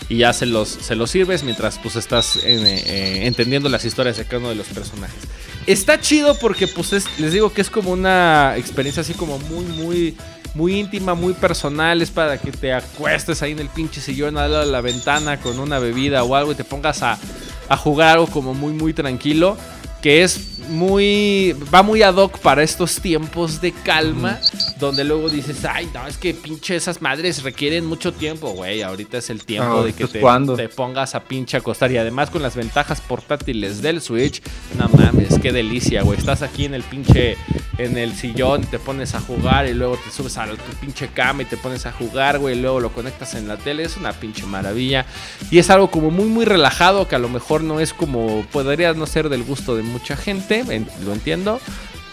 Y 0.08 0.18
ya 0.18 0.34
se 0.34 0.46
los, 0.46 0.70
se 0.70 0.96
los 0.96 1.10
sirves 1.10 1.44
mientras 1.44 1.80
pues 1.80 1.96
estás 1.96 2.40
eh, 2.44 3.26
entendiendo 3.26 3.70
las 3.70 3.86
historias 3.86 4.18
de 4.18 4.26
cada 4.26 4.38
uno 4.38 4.50
de 4.50 4.56
los 4.56 4.68
personajes. 4.68 5.18
Está 5.67 5.99
chido 5.99 6.38
porque, 6.38 6.67
pues, 6.67 6.91
les 7.19 7.34
digo 7.34 7.51
que 7.51 7.62
es 7.62 7.71
como 7.71 7.91
una 7.91 8.54
experiencia 8.56 9.01
así 9.01 9.13
como 9.15 9.39
muy, 9.39 9.65
muy, 9.65 10.17
muy 10.54 10.80
íntima, 10.80 11.15
muy 11.15 11.34
personal. 11.34 12.01
Es 12.04 12.12
para 12.12 12.38
que 12.38 12.51
te 12.51 12.71
acuestes 12.71 13.41
ahí 13.41 13.54
en 13.54 13.60
el 13.60 13.69
pinche 13.69 13.99
sillón 13.99 14.38
al 14.38 14.51
lado 14.51 14.65
de 14.65 14.71
la 14.71 14.82
ventana 14.82 15.39
con 15.39 15.60
una 15.60 15.80
bebida 15.80 16.23
o 16.23 16.36
algo 16.36 16.51
y 16.51 16.56
te 16.56 16.63
pongas 16.63 17.01
a, 17.01 17.17
a 17.67 17.78
jugar 17.78 18.10
algo 18.10 18.28
como 18.28 18.54
muy, 18.54 18.73
muy 18.73 18.93
tranquilo. 18.93 19.58
Que 20.06 20.22
es 20.22 20.60
muy. 20.70 21.56
va 21.74 21.82
muy 21.82 22.04
ad 22.04 22.13
hoc 22.18 22.38
para 22.38 22.62
estos 22.62 23.02
tiempos 23.02 23.60
de 23.60 23.72
calma. 23.72 24.39
Donde 24.80 25.04
luego 25.04 25.32
dices, 25.32 25.65
ay, 25.65 25.89
no, 25.96 26.06
es 26.06 26.20
que 26.20 26.36
pinche 26.36 26.76
esas 26.76 27.02
madres 27.02 27.41
requieren 27.41 27.88
mucho 27.88 28.13
tiempo, 28.13 28.52
güey. 28.52 28.84
Ahorita 28.84 29.18
es 29.18 29.32
el 29.32 29.44
tiempo 29.44 29.84
de 29.84 29.94
que 29.94 30.06
te, 30.06 30.22
te, 30.58 30.70
pongas 30.70 31.15
a 31.15 31.24
pinche 31.24 31.58
acostar. 31.58 31.91
Y 31.91 31.98
además 31.98 32.30
con 32.30 32.44
las 32.44 32.56
ventajas 32.56 33.02
portátiles 33.02 33.82
del 33.82 34.00
Switch, 34.00 34.44
no 34.78 34.89
mames, 34.89 35.39
qué 35.41 35.52
delicia, 35.52 36.04
güey. 36.04 36.20
Estás 36.20 36.44
aquí 36.44 36.65
en 36.65 36.76
el 36.76 36.84
pinche. 36.84 37.36
En 37.78 37.98
el 37.98 38.14
sillón, 38.14 38.64
te 38.64 38.80
pones 38.80 39.16
a 39.16 39.20
jugar 39.20 39.68
y 39.68 39.74
luego 39.74 39.98
te 39.98 40.12
subes 40.12 40.38
a 40.38 40.48
tu 40.48 40.74
pinche 40.80 41.10
cama 41.10 41.42
y 41.42 41.46
te 41.46 41.58
pones 41.58 41.86
a 41.86 41.92
jugar, 41.92 42.40
güey. 42.40 42.58
Y 42.58 42.62
luego 42.62 42.80
lo 42.80 42.92
conectas 42.92 43.36
en 43.36 43.48
la 43.48 43.58
tele. 43.58 43.84
Es 43.84 43.98
una 43.98 44.14
pinche 44.14 44.46
maravilla. 44.46 45.06
Y 45.52 45.60
es 45.60 45.70
algo 45.70 45.92
como 45.92 46.12
muy, 46.12 46.26
muy 46.26 46.46
relajado 46.46 47.08
que 47.08 47.16
a 47.16 47.20
lo 47.20 47.30
mejor 47.30 47.64
no 47.64 47.80
es 47.80 47.94
como. 47.94 48.46
podría 48.52 48.94
no 48.94 49.06
ser 49.06 49.30
del 49.30 49.44
gusto 49.44 49.76
de 49.76 49.84
mucha 49.84 50.16
gente 50.16 50.64
lo 51.04 51.14
entiendo. 51.14 51.60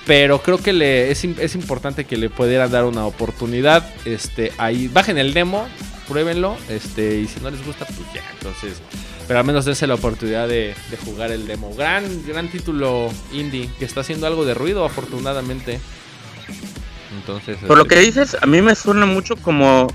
Pero 0.07 0.43
creo 0.43 0.59
que 0.59 0.73
le, 0.73 1.13
es, 1.13 1.25
importante 1.55 2.07
que 2.07 2.17
le 2.17 2.29
pudieran 2.29 2.71
dar 2.71 2.85
una 2.85 3.07
oportunidad. 3.07 3.89
Este, 4.05 4.53
ahí, 4.59 4.89
bajen 4.89 5.17
el 5.17 5.33
demo, 5.33 5.69
pruébenlo. 6.09 6.57
Este, 6.69 7.19
y 7.21 7.29
si 7.29 7.39
no 7.41 7.51
les 7.51 7.65
gusta, 7.65 7.87
pues 7.87 8.01
ya. 8.13 8.23
Entonces, 8.33 8.83
pero 9.33 9.41
al 9.41 9.47
menos 9.47 9.65
dense 9.65 9.87
la 9.87 9.95
oportunidad 9.95 10.47
de, 10.47 10.75
jugar 11.07 11.33
el 11.33 11.47
demo. 11.47 11.75
Gran, 11.75 12.05
gran 12.27 12.49
título 12.49 13.09
indie 13.33 13.71
que 13.79 13.87
está 13.87 14.03
haciendo 14.03 14.27
algo 14.27 14.45
de 14.45 14.53
ruido, 14.53 14.85
afortunadamente. 14.85 15.81
Entonces. 17.17 17.57
Por 17.67 17.79
lo 17.79 17.85
este, 17.85 17.95
que 17.95 18.01
dices, 18.03 18.37
a 18.39 18.45
mí 18.45 18.61
me 18.61 18.75
suena 18.75 19.07
mucho 19.07 19.37
como. 19.37 19.87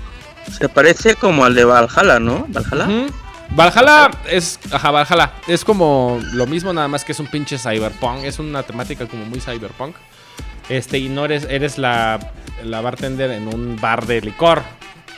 Se 0.50 0.68
parece 0.68 1.14
como 1.14 1.44
al 1.44 1.54
de 1.54 1.62
Valhalla, 1.62 2.18
¿no? 2.18 2.46
Valhalla. 2.48 3.06
Valhalla 3.50 4.10
es. 4.28 4.58
Ajá, 4.72 4.90
Valhalla. 4.90 5.34
Es 5.46 5.64
como 5.64 6.20
lo 6.32 6.48
mismo, 6.48 6.72
nada 6.72 6.88
más 6.88 7.04
que 7.04 7.12
es 7.12 7.20
un 7.20 7.28
pinche 7.28 7.58
cyberpunk. 7.58 8.24
Es 8.24 8.40
una 8.40 8.64
temática 8.64 9.06
como 9.06 9.24
muy 9.24 9.40
cyberpunk. 9.40 9.94
Este, 10.68 10.98
y 10.98 11.08
no 11.08 11.26
eres, 11.26 11.46
eres 11.48 11.78
la, 11.78 12.18
la 12.64 12.80
bartender 12.80 13.30
en 13.30 13.46
un 13.46 13.78
bar 13.80 14.04
de 14.04 14.20
licor. 14.20 14.64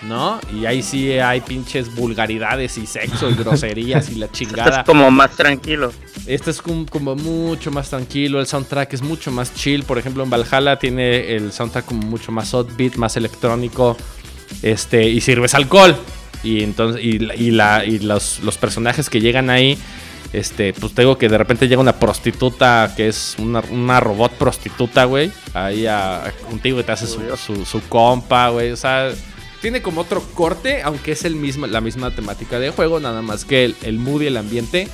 ¿No? 0.02 0.40
Y 0.52 0.66
ahí 0.66 0.82
sí 0.82 1.12
hay 1.12 1.40
pinches 1.40 1.94
vulgaridades 1.94 2.78
y 2.78 2.86
sexo 2.86 3.30
y 3.30 3.34
groserías 3.38 4.10
y 4.10 4.16
la 4.16 4.30
chingada. 4.30 4.80
es 4.80 4.86
como 4.86 5.10
más 5.10 5.36
tranquilo. 5.36 5.92
Este 6.26 6.50
es 6.50 6.62
como, 6.62 6.86
como, 6.86 7.14
mucho 7.16 7.70
más 7.70 7.90
tranquilo. 7.90 8.40
El 8.40 8.46
soundtrack 8.46 8.94
es 8.94 9.02
mucho 9.02 9.30
más 9.30 9.54
chill. 9.54 9.84
Por 9.84 9.98
ejemplo, 9.98 10.22
en 10.22 10.30
Valhalla 10.30 10.78
tiene 10.78 11.34
el 11.34 11.52
soundtrack 11.52 11.84
como 11.84 12.02
mucho 12.02 12.32
más 12.32 12.52
beat, 12.76 12.96
más 12.96 13.16
electrónico. 13.16 13.96
Este, 14.62 15.08
y 15.08 15.20
sirves 15.20 15.54
alcohol. 15.54 15.96
Y 16.42 16.62
entonces, 16.62 17.02
y, 17.04 17.18
la, 17.50 17.84
y 17.84 17.98
los, 17.98 18.40
los, 18.40 18.56
personajes 18.56 19.10
que 19.10 19.20
llegan 19.20 19.50
ahí, 19.50 19.76
este, 20.32 20.72
pues 20.72 20.94
tengo 20.94 21.18
que 21.18 21.28
de 21.28 21.36
repente 21.36 21.68
llega 21.68 21.80
una 21.80 21.98
prostituta 21.98 22.94
que 22.96 23.08
es 23.08 23.36
una, 23.38 24.00
robot 24.00 24.32
prostituta, 24.32 25.04
güey. 25.04 25.30
Ahí 25.52 25.86
a, 25.86 26.32
contigo 26.48 26.80
y 26.80 26.82
te 26.82 26.92
hace 26.92 27.06
su, 27.06 27.64
su, 27.64 27.80
compa, 27.88 28.48
güey. 28.48 28.70
O 28.70 28.76
sea, 28.76 29.10
tiene 29.60 29.82
como 29.82 30.00
otro 30.00 30.22
corte, 30.34 30.82
aunque 30.82 31.12
es 31.12 31.24
el 31.24 31.36
mismo, 31.36 31.66
la 31.66 31.80
misma 31.80 32.10
temática 32.14 32.58
de 32.58 32.70
juego, 32.70 33.00
nada 33.00 33.22
más 33.22 33.44
que 33.44 33.64
el, 33.64 33.76
el 33.82 33.98
mood 33.98 34.22
y 34.22 34.26
el 34.26 34.36
ambiente 34.36 34.88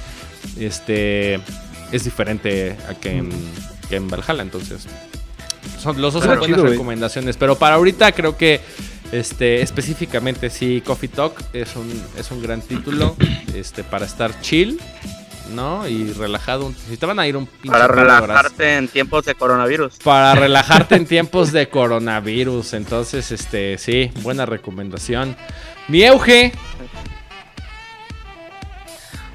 este, 0.58 1.40
es 1.92 2.04
diferente 2.04 2.76
a 2.88 2.94
que 2.94 3.18
en, 3.18 3.30
que 3.88 3.96
en 3.96 4.08
Valhalla. 4.08 4.42
Entonces, 4.42 4.86
son 5.78 6.00
los 6.00 6.14
dos 6.14 6.24
son 6.24 6.38
buenas 6.38 6.60
recomendaciones. 6.60 7.36
Pero 7.36 7.56
para 7.56 7.76
ahorita 7.76 8.12
creo 8.12 8.36
que 8.36 8.60
este, 9.12 9.62
específicamente 9.62 10.50
sí, 10.50 10.82
Coffee 10.84 11.08
Talk 11.08 11.42
es 11.52 11.76
un, 11.76 11.90
es 12.18 12.30
un 12.30 12.42
gran 12.42 12.60
título 12.60 13.16
este, 13.54 13.84
para 13.84 14.06
estar 14.06 14.40
chill, 14.40 14.80
¿no? 15.50 15.86
Y 15.88 16.12
relajado. 16.12 16.72
Si 16.88 16.96
te 16.96 17.06
van 17.06 17.18
a 17.18 17.26
ir 17.26 17.36
un 17.36 17.46
pinche 17.46 17.70
Para 17.70 17.88
relajarte 17.88 18.76
en 18.76 18.88
tiempos 18.88 19.24
de 19.24 19.34
coronavirus. 19.34 19.94
Para 20.02 20.34
relajarte 20.34 20.96
en 20.96 21.06
tiempos 21.06 21.52
de 21.52 21.68
coronavirus. 21.68 22.74
Entonces, 22.74 23.32
este, 23.32 23.78
sí, 23.78 24.10
buena 24.22 24.46
recomendación. 24.46 25.36
Mi 25.88 26.04
Euge. 26.04 26.52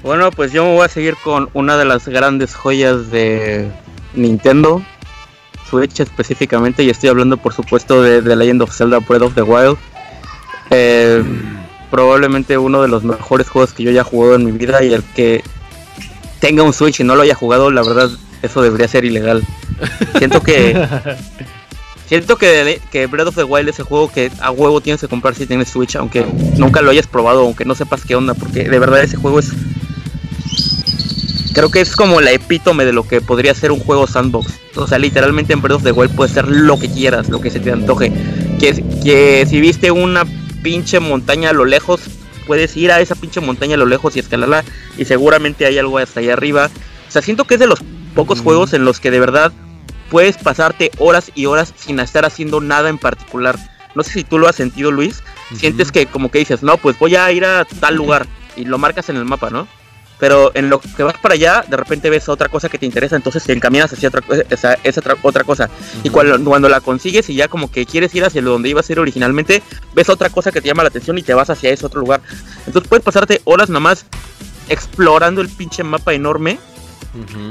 Bueno, 0.02 0.30
pues 0.32 0.52
yo 0.52 0.64
me 0.64 0.74
voy 0.74 0.84
a 0.84 0.88
seguir 0.88 1.16
con 1.22 1.48
una 1.54 1.76
de 1.76 1.84
las 1.84 2.08
grandes 2.08 2.56
joyas 2.56 3.10
de 3.12 3.70
Nintendo, 4.14 4.82
Switch 5.70 6.00
específicamente, 6.00 6.82
y 6.82 6.90
estoy 6.90 7.08
hablando 7.08 7.36
por 7.36 7.52
supuesto 7.52 8.02
de 8.02 8.20
The 8.20 8.34
Legend 8.34 8.62
of 8.62 8.76
Zelda 8.76 8.98
Breath 8.98 9.22
of 9.22 9.34
the 9.34 9.42
Wild. 9.42 9.78
Eh, 10.70 11.22
probablemente 11.92 12.56
uno 12.58 12.82
de 12.82 12.88
los 12.88 13.04
mejores 13.04 13.48
juegos 13.48 13.74
que 13.74 13.82
yo 13.82 13.90
haya 13.90 14.02
jugado 14.02 14.34
en 14.34 14.46
mi 14.46 14.52
vida 14.52 14.82
y 14.82 14.92
el 14.92 15.04
que 15.04 15.44
tenga 16.42 16.64
un 16.64 16.72
Switch 16.72 16.98
y 16.98 17.04
no 17.04 17.14
lo 17.14 17.22
haya 17.22 17.36
jugado, 17.36 17.70
la 17.70 17.84
verdad, 17.84 18.10
eso 18.42 18.62
debería 18.62 18.88
ser 18.88 19.04
ilegal. 19.04 19.44
Siento 20.18 20.42
que... 20.42 20.76
siento 22.08 22.36
que, 22.36 22.80
que 22.90 23.06
Breath 23.06 23.28
of 23.28 23.36
the 23.36 23.44
Wild 23.44 23.68
es 23.68 23.78
el 23.78 23.84
juego 23.84 24.10
que 24.10 24.28
a 24.40 24.50
huevo 24.50 24.80
tienes 24.80 25.00
que 25.00 25.06
comprar 25.06 25.36
si 25.36 25.46
tienes 25.46 25.68
Switch, 25.68 25.94
aunque 25.94 26.26
nunca 26.56 26.82
lo 26.82 26.90
hayas 26.90 27.06
probado, 27.06 27.42
aunque 27.42 27.64
no 27.64 27.76
sepas 27.76 28.04
qué 28.04 28.16
onda, 28.16 28.34
porque 28.34 28.68
de 28.68 28.78
verdad 28.80 29.04
ese 29.04 29.16
juego 29.16 29.38
es 29.38 29.52
creo 31.54 31.70
que 31.70 31.80
es 31.80 31.94
como 31.94 32.20
la 32.20 32.32
epítome 32.32 32.84
de 32.84 32.92
lo 32.92 33.06
que 33.06 33.20
podría 33.20 33.54
ser 33.54 33.70
un 33.70 33.78
juego 33.78 34.08
sandbox. 34.08 34.58
O 34.74 34.88
sea, 34.88 34.98
literalmente 34.98 35.52
en 35.52 35.62
Breath 35.62 35.76
of 35.76 35.84
the 35.84 35.92
Wild 35.92 36.16
puedes 36.16 36.34
ser 36.34 36.48
lo 36.48 36.76
que 36.76 36.90
quieras, 36.90 37.28
lo 37.28 37.40
que 37.40 37.50
se 37.50 37.60
te 37.60 37.70
antoje. 37.70 38.12
Que, 38.58 38.84
que 39.04 39.46
si 39.48 39.60
viste 39.60 39.92
una 39.92 40.24
pinche 40.64 40.98
montaña 40.98 41.50
a 41.50 41.52
lo 41.52 41.66
lejos, 41.66 42.00
puedes 42.42 42.76
ir 42.76 42.92
a 42.92 43.00
esa 43.00 43.14
pinche 43.14 43.40
montaña 43.40 43.74
a 43.74 43.78
lo 43.78 43.86
lejos 43.86 44.16
y 44.16 44.20
escalarla 44.20 44.64
y 44.98 45.04
seguramente 45.04 45.66
hay 45.66 45.78
algo 45.78 45.98
hasta 45.98 46.20
allá 46.20 46.34
arriba. 46.34 46.70
O 47.08 47.10
sea, 47.10 47.22
siento 47.22 47.44
que 47.44 47.54
es 47.54 47.60
de 47.60 47.66
los 47.66 47.80
pocos 48.14 48.40
juegos 48.40 48.72
en 48.74 48.84
los 48.84 49.00
que 49.00 49.10
de 49.10 49.20
verdad 49.20 49.52
puedes 50.10 50.36
pasarte 50.36 50.90
horas 50.98 51.32
y 51.34 51.46
horas 51.46 51.72
sin 51.76 51.98
estar 52.00 52.24
haciendo 52.24 52.60
nada 52.60 52.88
en 52.88 52.98
particular. 52.98 53.58
No 53.94 54.02
sé 54.02 54.12
si 54.12 54.24
tú 54.24 54.38
lo 54.38 54.48
has 54.48 54.56
sentido, 54.56 54.90
Luis. 54.90 55.22
Sientes 55.56 55.92
que 55.92 56.06
como 56.06 56.30
que 56.30 56.38
dices, 56.38 56.62
no, 56.62 56.78
pues 56.78 56.98
voy 56.98 57.16
a 57.16 57.30
ir 57.30 57.44
a 57.44 57.64
tal 57.64 57.96
lugar 57.96 58.26
y 58.56 58.64
lo 58.64 58.78
marcas 58.78 59.08
en 59.08 59.16
el 59.16 59.24
mapa, 59.24 59.50
¿no? 59.50 59.68
Pero 60.22 60.52
en 60.54 60.70
lo 60.70 60.78
que 60.80 61.02
vas 61.02 61.18
para 61.18 61.34
allá, 61.34 61.64
de 61.68 61.76
repente 61.76 62.08
ves 62.08 62.28
otra 62.28 62.48
cosa 62.48 62.68
que 62.68 62.78
te 62.78 62.86
interesa, 62.86 63.16
entonces 63.16 63.42
te 63.42 63.52
encaminas 63.54 63.92
hacia 63.92 64.08
otra, 64.08 64.22
esa, 64.50 64.74
esa 64.84 65.00
otra, 65.00 65.16
otra 65.20 65.42
cosa. 65.42 65.68
Y 66.04 66.10
cuando, 66.10 66.40
cuando, 66.48 66.68
la 66.68 66.80
consigues 66.80 67.28
y 67.28 67.34
ya 67.34 67.48
como 67.48 67.72
que 67.72 67.86
quieres 67.86 68.14
ir 68.14 68.24
hacia 68.24 68.40
donde 68.40 68.68
ibas 68.68 68.88
a 68.88 68.92
ir 68.92 69.00
originalmente, 69.00 69.64
ves 69.96 70.08
otra 70.08 70.30
cosa 70.30 70.52
que 70.52 70.60
te 70.60 70.68
llama 70.68 70.84
la 70.84 70.90
atención 70.90 71.18
y 71.18 71.24
te 71.24 71.34
vas 71.34 71.50
hacia 71.50 71.70
ese 71.70 71.84
otro 71.84 71.98
lugar. 71.98 72.20
Entonces 72.68 72.88
puedes 72.88 73.04
pasarte 73.04 73.40
horas 73.42 73.68
nada 73.68 73.80
más 73.80 74.06
explorando 74.68 75.40
el 75.40 75.48
pinche 75.48 75.82
mapa 75.82 76.14
enorme, 76.14 76.60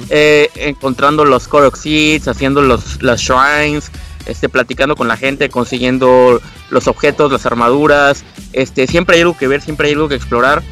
eh, 0.10 0.50
encontrando 0.56 1.26
los 1.26 1.50
Korok 1.50 1.76
Seeds, 1.76 2.30
haciendo 2.30 2.62
los, 2.62 3.04
las 3.04 3.20
shrines, 3.20 3.92
este, 4.28 4.48
platicando 4.48 4.96
con 4.96 5.10
la 5.10 5.18
gente, 5.18 5.50
consiguiendo 5.50 6.42
los 6.70 6.88
objetos, 6.88 7.34
las 7.34 7.46
armaduras. 7.46 8.24
Este, 8.54 8.88
siempre 8.88 9.18
hay 9.18 9.24
algo 9.24 9.38
que 9.38 9.50
ver, 9.50 9.62
siempre 9.62 9.88
hay 9.88 9.94
algo 9.94 10.08
que 10.08 10.16
explorar. 10.16 10.64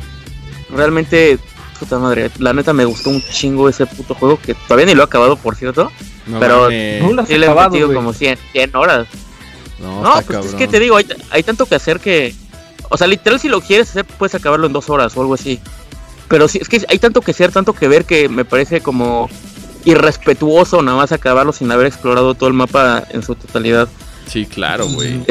Realmente 0.70 1.40
puta 1.80 1.98
madre, 1.98 2.30
la 2.39 2.54
neta 2.54 2.74
me 2.74 2.86
gustó 2.86 3.10
un 3.10 3.24
chingo 3.32 3.70
ese 3.70 3.86
puto 3.86 4.13
juego 4.13 4.39
que 4.39 4.54
todavía 4.54 4.86
ni 4.86 4.94
lo 4.94 5.02
he 5.02 5.06
acabado, 5.06 5.38
por 5.38 5.56
cierto. 5.56 5.92
pero 6.39 6.70
no 6.70 7.26
sí 7.26 7.38
le 7.38 7.48
he 7.48 7.54
metido 7.54 7.94
como 7.94 8.13
100, 8.13 8.38
100 8.52 8.76
horas. 8.76 9.08
No, 9.80 10.22
pues 10.26 10.46
es 10.46 10.54
que 10.56 10.68
te 10.68 10.80
digo, 10.80 10.98
hay, 10.98 11.44
tanto 11.44 11.65
que 11.65 11.76
hacer 11.76 12.00
que. 12.00 12.36
O 12.89 12.98
sea, 12.98 13.08
literal, 13.08 13.39
si 13.39 13.48
lo 13.48 13.62
quieres 13.62 13.89
hacer, 13.89 14.06
puedes 14.06 14.36
acabarlo 14.36 14.68
en 14.68 14.74
dos 14.74 14.89
horas 14.89 15.15
o 15.15 15.22
algo 15.22 15.36
así. 15.36 15.60
Pero 16.28 16.48
sí, 16.48 16.60
es 16.62 16.68
que 16.68 16.86
hay 16.89 17.00
tanto 17.00 17.22
que 17.22 17.32
hacer, 17.32 17.52
tanto 17.52 17.74
que 17.74 17.88
ver 17.88 18.06
que 18.06 18.30
me 18.30 18.46
parece 18.46 18.82
como 18.82 19.30
irrespetuoso 19.86 20.82
nada 20.82 20.98
más 20.98 21.12
acabarlo 21.12 21.54
sin 21.54 21.72
haber 21.72 21.88
explorado 21.88 22.34
todo 22.34 22.50
el 22.50 22.54
mapa 22.54 23.04
en 23.10 23.24
su 23.24 23.36
totalidad. 23.36 23.88
Sí, 24.30 24.46
claro, 24.46 24.88
güey. 24.88 25.24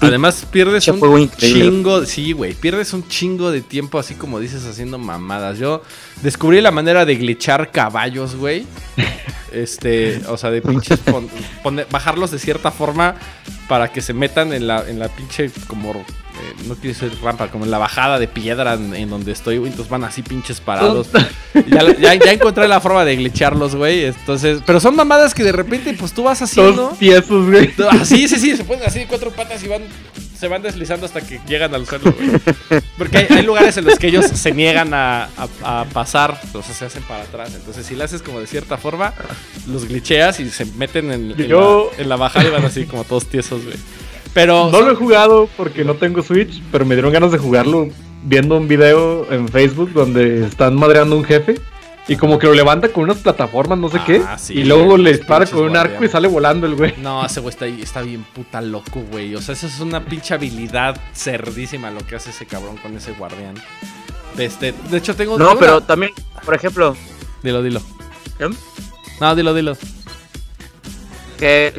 Además 0.00 0.46
pierdes 0.50 0.86
un 0.88 1.30
chingo, 1.30 2.04
sí, 2.04 2.32
güey, 2.32 2.52
pierdes 2.52 2.92
un 2.92 3.08
chingo 3.08 3.50
de 3.50 3.62
tiempo 3.62 3.98
así 3.98 4.14
como 4.14 4.38
dices 4.40 4.64
haciendo 4.66 4.98
mamadas. 4.98 5.58
Yo 5.58 5.82
descubrí 6.22 6.60
la 6.60 6.70
manera 6.70 7.06
de 7.06 7.16
glitchar 7.16 7.70
caballos, 7.70 8.36
güey. 8.36 8.66
Este, 9.52 10.20
o 10.28 10.36
sea, 10.36 10.50
de 10.50 10.60
pinches 10.60 11.00
bajarlos 11.90 12.30
de 12.30 12.38
cierta 12.38 12.70
forma 12.70 13.14
para 13.68 13.90
que 13.90 14.02
se 14.02 14.12
metan 14.12 14.52
en 14.52 14.66
la 14.66 14.86
en 14.86 14.98
la 14.98 15.08
pinche 15.08 15.50
como 15.66 16.04
eh, 16.42 16.54
no 16.66 16.74
quiero 16.76 16.98
ser 16.98 17.12
rampa, 17.22 17.48
como 17.48 17.64
en 17.64 17.70
la 17.70 17.78
bajada 17.78 18.18
de 18.18 18.28
piedra 18.28 18.74
en, 18.74 19.08
donde 19.08 19.32
estoy, 19.32 19.58
güey. 19.58 19.70
Entonces 19.70 19.90
van 19.90 20.04
así 20.04 20.22
pinches 20.22 20.60
parados. 20.60 21.08
ya, 21.66 22.14
ya, 22.14 22.32
encontré 22.32 22.68
la 22.68 22.80
forma 22.80 23.04
de 23.04 23.16
glitcharlos, 23.16 23.74
güey. 23.74 24.04
Entonces, 24.04 24.60
pero 24.66 24.80
son 24.80 24.96
mamadas 24.96 25.34
que 25.34 25.44
de 25.44 25.52
repente, 25.52 25.94
pues 25.98 26.12
tú 26.12 26.24
vas 26.24 26.40
haciendo. 26.42 26.90
Dos 26.90 26.98
piezos, 26.98 27.46
güey. 27.46 27.72
Ah, 27.90 28.04
sí, 28.04 28.28
sí, 28.28 28.36
sí, 28.36 28.56
se 28.56 28.64
ponen 28.64 28.84
así 28.86 29.00
de 29.00 29.06
cuatro 29.06 29.30
patas 29.30 29.62
y 29.62 29.68
van 29.68 29.82
se 30.38 30.48
van 30.48 30.62
deslizando 30.62 31.06
hasta 31.06 31.20
que 31.20 31.40
llegan 31.48 31.74
al 31.74 31.86
suelo, 31.86 32.14
Porque 32.98 33.26
hay, 33.30 33.42
lugares 33.42 33.76
en 33.76 33.86
los 33.86 33.98
que 33.98 34.08
ellos 34.08 34.26
se 34.26 34.52
niegan 34.52 34.92
a, 34.92 35.28
pasar, 35.92 36.40
o 36.52 36.62
sea, 36.62 36.74
se 36.74 36.84
hacen 36.84 37.02
para 37.04 37.22
atrás. 37.22 37.52
Entonces, 37.54 37.86
si 37.86 37.94
lo 37.94 38.04
haces 38.04 38.22
como 38.22 38.40
de 38.40 38.46
cierta 38.46 38.76
forma, 38.76 39.14
los 39.66 39.86
glitcheas 39.86 40.40
y 40.40 40.50
se 40.50 40.66
meten 40.66 41.10
en, 41.10 41.34
en, 41.38 42.08
la, 42.08 42.16
bajada 42.16 42.46
y 42.46 42.50
van 42.50 42.64
así 42.64 42.86
como 42.86 43.04
todos 43.04 43.26
tiesos, 43.26 43.64
güey. 43.64 43.76
Pero. 44.36 44.70
No 44.70 44.82
lo 44.82 44.92
he 44.92 44.94
jugado 44.94 45.48
porque 45.56 45.82
no 45.82 45.94
tengo 45.94 46.22
Switch, 46.22 46.62
pero 46.70 46.84
me 46.84 46.94
dieron 46.94 47.10
ganas 47.10 47.32
de 47.32 47.38
jugarlo 47.38 47.88
viendo 48.22 48.58
un 48.58 48.68
video 48.68 49.26
en 49.32 49.48
Facebook 49.48 49.94
donde 49.94 50.44
están 50.44 50.76
madreando 50.76 51.16
un 51.16 51.24
jefe. 51.24 51.58
Y 52.06 52.16
como 52.16 52.38
que 52.38 52.46
lo 52.46 52.52
levanta 52.52 52.90
con 52.90 53.04
unas 53.04 53.16
plataformas, 53.16 53.78
no 53.78 53.88
sé 53.88 53.98
qué. 54.04 54.22
Ah, 54.22 54.36
y 54.50 54.64
luego 54.64 54.98
le 54.98 55.14
dispara 55.16 55.46
con 55.46 55.64
un 55.64 55.74
arco 55.74 56.04
y 56.04 56.08
sale 56.08 56.28
volando 56.28 56.66
el 56.66 56.74
güey. 56.74 56.94
No, 56.98 57.24
ese 57.24 57.40
güey 57.40 57.50
está, 57.50 57.66
está 57.66 58.02
bien 58.02 58.24
puta 58.34 58.60
loco, 58.60 59.02
güey. 59.10 59.34
O 59.34 59.40
sea, 59.40 59.54
esa 59.54 59.68
es 59.68 59.80
una 59.80 60.04
pinche 60.04 60.34
habilidad 60.34 61.00
cerdísima 61.14 61.90
lo 61.90 62.06
que 62.06 62.16
hace 62.16 62.28
ese 62.28 62.44
cabrón 62.44 62.76
con 62.76 62.94
ese 62.94 63.12
guardián. 63.12 63.54
Este, 64.36 64.74
de 64.90 64.98
hecho, 64.98 65.16
tengo. 65.16 65.38
No, 65.38 65.56
pero 65.58 65.80
también, 65.80 66.12
por 66.44 66.54
ejemplo. 66.54 66.94
Dilo, 67.42 67.62
dilo. 67.62 67.80
¿Qué? 68.36 68.50
No, 69.18 69.34
dilo, 69.34 69.54
dilo. 69.54 69.78
Que, 71.38 71.72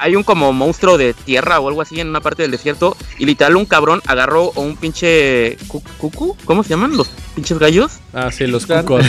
hay 0.00 0.16
un 0.16 0.22
como 0.22 0.52
monstruo 0.52 0.98
de 0.98 1.14
tierra 1.14 1.60
o 1.60 1.68
algo 1.68 1.82
así 1.82 2.00
en 2.00 2.08
una 2.08 2.20
parte 2.20 2.42
del 2.42 2.50
desierto 2.50 2.96
y 3.18 3.26
literal 3.26 3.56
un 3.56 3.66
cabrón 3.66 4.00
agarró 4.06 4.50
un 4.52 4.76
pinche 4.76 5.58
cucu, 5.98 6.36
¿cómo 6.44 6.62
se 6.62 6.70
llaman? 6.70 6.96
Los 6.96 7.08
pinches 7.34 7.58
gallos. 7.58 8.00
Ah, 8.12 8.30
sí, 8.32 8.46
los 8.46 8.66
cucos. 8.66 9.04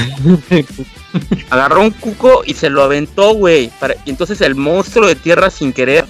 agarró 1.49 1.81
un 1.81 1.91
cuco 1.91 2.43
y 2.45 2.53
se 2.53 2.69
lo 2.69 2.83
aventó, 2.83 3.33
güey. 3.33 3.71
Y 4.05 4.09
entonces 4.09 4.41
el 4.41 4.55
monstruo 4.55 5.07
de 5.07 5.15
tierra 5.15 5.49
sin 5.49 5.73
querer 5.73 6.05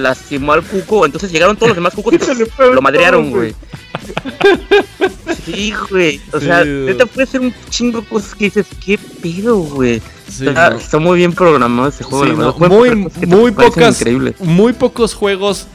lastimó 0.00 0.52
al 0.52 0.62
cuco. 0.62 1.06
Entonces 1.06 1.30
llegaron 1.30 1.56
todos 1.56 1.68
los 1.68 1.76
demás 1.76 1.94
cucos 1.94 2.14
y 2.14 2.18
lo 2.74 2.82
madrearon, 2.82 3.30
güey. 3.30 3.54
Sí, 5.44 5.72
güey. 5.90 6.20
O 6.32 6.40
sea, 6.40 6.64
neta 6.64 7.06
puede 7.06 7.26
ser 7.26 7.40
un 7.40 7.54
chingo 7.68 8.04
cosas 8.04 8.34
que 8.34 8.46
dices, 8.46 8.66
¿qué 8.84 8.98
pedo, 8.98 9.58
güey? 9.58 10.02
está, 10.28 10.98
muy 10.98 11.18
bien 11.18 11.32
programado 11.32 11.88
ese 11.88 12.04
juego. 12.04 12.54
muy, 12.58 12.94
muy 13.26 13.52
pocas, 13.52 14.04
muy 14.38 14.72
pocos 14.72 15.14
juegos 15.14 15.66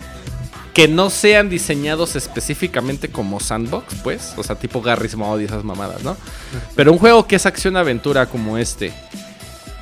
que 0.73 0.89
no 0.89 1.09
sean 1.09 1.49
diseñados 1.49 2.17
específicamente 2.17 3.09
como 3.09 3.39
sandbox, 3.39 3.95
pues, 4.03 4.33
o 4.35 4.43
sea, 4.43 4.57
tipo 4.57 4.81
Garry's 4.81 5.15
Mod 5.15 5.39
y 5.39 5.45
esas 5.45 5.63
mamadas, 5.63 6.03
¿no? 6.03 6.17
Pero 6.75 6.91
un 6.91 6.97
juego 6.97 7.25
que 7.25 7.37
es 7.37 7.45
acción-aventura 7.45 8.25
como 8.25 8.57
este, 8.57 8.93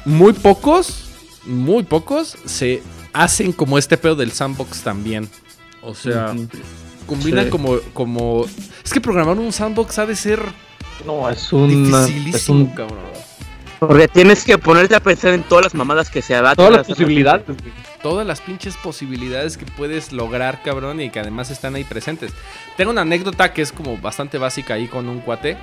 muy 0.06 0.34
pocos, 0.34 1.06
muy 1.46 1.82
pocos 1.82 2.38
se 2.46 2.84
hacen 3.14 3.54
como 3.54 3.78
este 3.78 3.98
pedo 3.98 4.16
del 4.16 4.32
sandbox 4.32 4.82
también. 4.82 5.30
O 5.82 5.94
sea, 5.94 6.34
combinan 7.06 7.50
como, 7.50 7.78
como... 7.94 8.46
Es 8.84 8.92
que 8.92 9.00
programar 9.00 9.38
un 9.38 9.54
sandbox 9.54 10.00
ha 10.00 10.06
de 10.06 10.16
ser... 10.16 10.42
No, 11.06 11.30
es 11.30 11.52
un... 11.54 11.86
Dificilísimo, 11.86 12.74
cabrón. 12.76 13.00
Porque 13.80 14.08
tienes 14.08 14.44
que 14.44 14.58
ponerte 14.58 14.96
a 14.96 15.02
pensar 15.02 15.34
en 15.34 15.44
todas 15.44 15.66
las 15.66 15.74
mamadas 15.74 16.10
que 16.10 16.22
se 16.22 16.36
abaten. 16.36 16.56
Todas 16.56 16.72
las 16.72 16.88
posibilidades. 16.88 17.44
Todas 18.02 18.26
las 18.26 18.42
pinches 18.42 18.76
posibilidades 18.78 19.58
que 19.58 19.66
puedes 19.66 20.12
lograr, 20.12 20.62
cabrón, 20.64 21.02
y 21.02 21.10
que 21.10 21.20
además 21.20 21.50
están 21.52 21.76
ahí 21.76 21.84
presentes. 21.84 22.32
Tengo 22.78 22.92
una 22.92 23.02
anécdota 23.02 23.54
que 23.54 23.62
es 23.62 23.72
como 23.72 23.98
bastante 23.98 24.38
básica 24.38 24.76
ahí 24.76 24.88
con 24.88 25.10
un 25.10 25.20
cuate. 25.20 25.58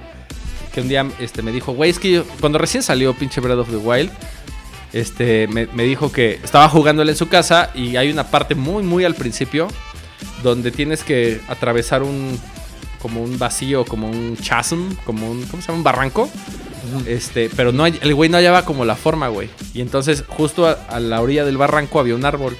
Que 0.75 0.83
un 0.83 0.89
día 0.89 1.07
este, 1.19 1.43
me 1.43 1.51
dijo, 1.51 1.73
güey, 1.73 1.91
es 1.91 1.99
que 1.99 2.13
yo, 2.13 2.25
cuando 2.41 2.59
recién 2.59 2.83
salió 2.83 3.15
pinche 3.15 3.41
Breath 3.41 3.59
of 3.59 3.71
the 3.71 3.77
Wild, 3.77 4.11
este, 4.93 5.47
me, 5.49 5.67
me 5.67 5.85
dijo 5.85 6.13
que 6.13 6.41
estaba 6.43 6.69
jugándole 6.69 7.13
en 7.13 7.19
su 7.19 7.29
casa 7.29 7.71
y 7.75 7.97
hay 7.97 8.11
una 8.11 8.31
parte 8.31 8.55
muy, 8.55 8.83
muy 8.83 9.05
al 9.05 9.15
principio 9.15 9.69
donde 10.43 10.71
tienes 10.71 11.05
que 11.05 11.41
atravesar 11.49 12.03
un, 12.03 12.39
como 13.01 13.23
un 13.23 13.39
vacío, 13.39 13.85
como 13.85 14.09
un 14.09 14.37
chasm, 14.37 14.95
como 15.05 15.31
un, 15.31 15.43
¿cómo 15.47 15.63
se 15.63 15.69
llama? 15.69 15.79
Un 15.79 15.85
barranco. 15.85 16.31
Este, 17.07 17.51
pero 17.55 17.73
no 17.73 17.87
el 17.87 18.15
güey 18.15 18.31
no 18.31 18.39
hallaba 18.39 18.65
como 18.65 18.85
la 18.85 18.97
forma, 18.97 19.29
güey. 19.29 19.51
Y 19.75 19.81
entonces, 19.81 20.25
justo 20.29 20.67
a, 20.67 21.01
la 21.01 21.21
orilla 21.21 21.45
del 21.45 21.57
barranco 21.57 22.01
había 22.01 22.15
un 22.15 22.25
árbol. 22.25 22.57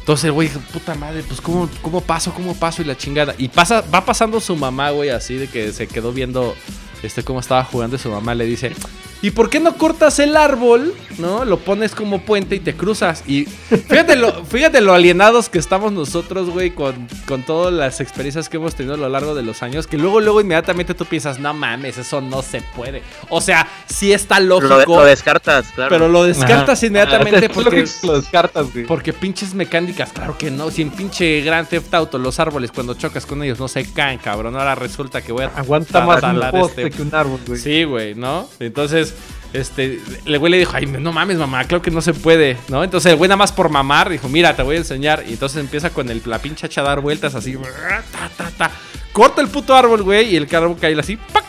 Entonces 0.00 0.24
el 0.24 0.32
güey 0.32 0.48
dijo, 0.48 0.60
puta 0.72 0.94
madre, 0.94 1.22
pues 1.26 1.40
¿cómo, 1.40 1.68
cómo 1.80 2.00
paso, 2.02 2.32
cómo 2.34 2.54
paso 2.54 2.82
y 2.82 2.84
la 2.84 2.96
chingada. 2.96 3.34
Y 3.38 3.48
pasa, 3.48 3.82
va 3.92 4.04
pasando 4.04 4.40
su 4.40 4.54
mamá, 4.54 4.90
güey, 4.90 5.10
así 5.10 5.36
de 5.36 5.46
que 5.48 5.72
se 5.72 5.86
quedó 5.86 6.12
viendo 6.12 6.54
este 7.02 7.22
cómo 7.22 7.40
estaba 7.40 7.64
jugando 7.64 7.96
y 7.96 7.98
su 7.98 8.10
mamá 8.10 8.34
le 8.34 8.44
dice, 8.44 8.72
¿Y 9.24 9.30
por 9.30 9.48
qué 9.48 9.58
no 9.58 9.78
cortas 9.78 10.18
el 10.18 10.36
árbol? 10.36 10.92
¿No? 11.16 11.46
Lo 11.46 11.58
pones 11.58 11.94
como 11.94 12.20
puente 12.26 12.56
y 12.56 12.60
te 12.60 12.74
cruzas. 12.74 13.24
Y 13.26 13.46
fíjate 13.46 14.16
lo, 14.16 14.44
fíjate 14.44 14.82
lo 14.82 14.92
alienados 14.92 15.48
que 15.48 15.58
estamos 15.58 15.92
nosotros, 15.92 16.50
güey, 16.50 16.72
con, 16.72 17.08
con 17.26 17.42
todas 17.42 17.72
las 17.72 18.02
experiencias 18.02 18.50
que 18.50 18.58
hemos 18.58 18.74
tenido 18.74 18.96
a 18.96 18.98
lo 18.98 19.08
largo 19.08 19.34
de 19.34 19.42
los 19.42 19.62
años. 19.62 19.86
Que 19.86 19.96
luego, 19.96 20.20
luego 20.20 20.42
inmediatamente 20.42 20.92
tú 20.92 21.06
piensas, 21.06 21.38
no 21.38 21.54
mames, 21.54 21.96
eso 21.96 22.20
no 22.20 22.42
se 22.42 22.60
puede. 22.76 23.02
O 23.30 23.40
sea, 23.40 23.66
sí 23.86 24.12
está 24.12 24.40
lógico. 24.40 24.84
Lo, 24.86 25.04
descartas, 25.06 25.68
claro. 25.74 25.88
Pero 25.88 26.08
lo 26.10 26.24
descartas 26.24 26.82
inmediatamente 26.82 27.48
porque. 27.54 27.86
Lo 28.02 28.20
descartas, 28.20 28.74
güey. 28.74 28.84
Porque 28.84 29.14
pinches 29.14 29.54
mecánicas, 29.54 30.12
claro 30.12 30.36
que 30.36 30.50
no. 30.50 30.70
Si 30.70 30.82
en 30.82 30.90
pinche 30.90 31.40
Grand 31.40 31.66
Theft 31.66 31.94
Auto 31.94 32.18
los 32.18 32.38
árboles 32.40 32.70
cuando 32.72 32.92
chocas 32.92 33.24
con 33.24 33.42
ellos 33.42 33.58
no 33.58 33.68
se 33.68 33.90
caen, 33.90 34.18
cabrón. 34.18 34.54
Ahora 34.54 34.74
resulta 34.74 35.22
que 35.22 35.32
voy 35.32 35.44
a. 35.44 35.52
Aguanta 35.56 36.04
más 36.04 36.22
un 36.22 36.50
poste 36.50 36.82
este... 36.82 36.96
que 36.98 37.02
un 37.02 37.14
árbol, 37.14 37.40
güey. 37.46 37.58
Sí, 37.58 37.84
güey, 37.84 38.14
¿no? 38.14 38.50
Entonces 38.60 39.13
este, 39.54 40.00
el 40.24 40.38
güey 40.40 40.50
le 40.50 40.58
dijo, 40.58 40.72
ay, 40.74 40.86
no 40.86 41.12
mames, 41.12 41.38
mamá, 41.38 41.64
creo 41.64 41.80
que 41.80 41.92
no 41.92 42.02
se 42.02 42.12
puede, 42.12 42.58
¿no? 42.68 42.82
Entonces 42.82 43.12
el 43.12 43.16
güey 43.16 43.28
nada 43.28 43.36
más 43.36 43.52
por 43.52 43.68
mamar 43.68 44.10
dijo, 44.10 44.28
mira, 44.28 44.56
te 44.56 44.64
voy 44.64 44.74
a 44.74 44.78
enseñar. 44.78 45.24
Y 45.28 45.34
entonces 45.34 45.58
empieza 45.58 45.90
con 45.90 46.10
el, 46.10 46.22
la 46.26 46.40
pincha 46.40 46.68
a 46.76 46.82
dar 46.82 47.00
vueltas 47.00 47.36
así, 47.36 47.56
Corta 49.12 49.40
el 49.40 49.48
puto 49.48 49.76
árbol, 49.76 50.02
güey, 50.02 50.34
y 50.34 50.36
el 50.36 50.48
árbol 50.52 50.76
cae 50.80 50.98
así, 50.98 51.16
¡pac! 51.16 51.44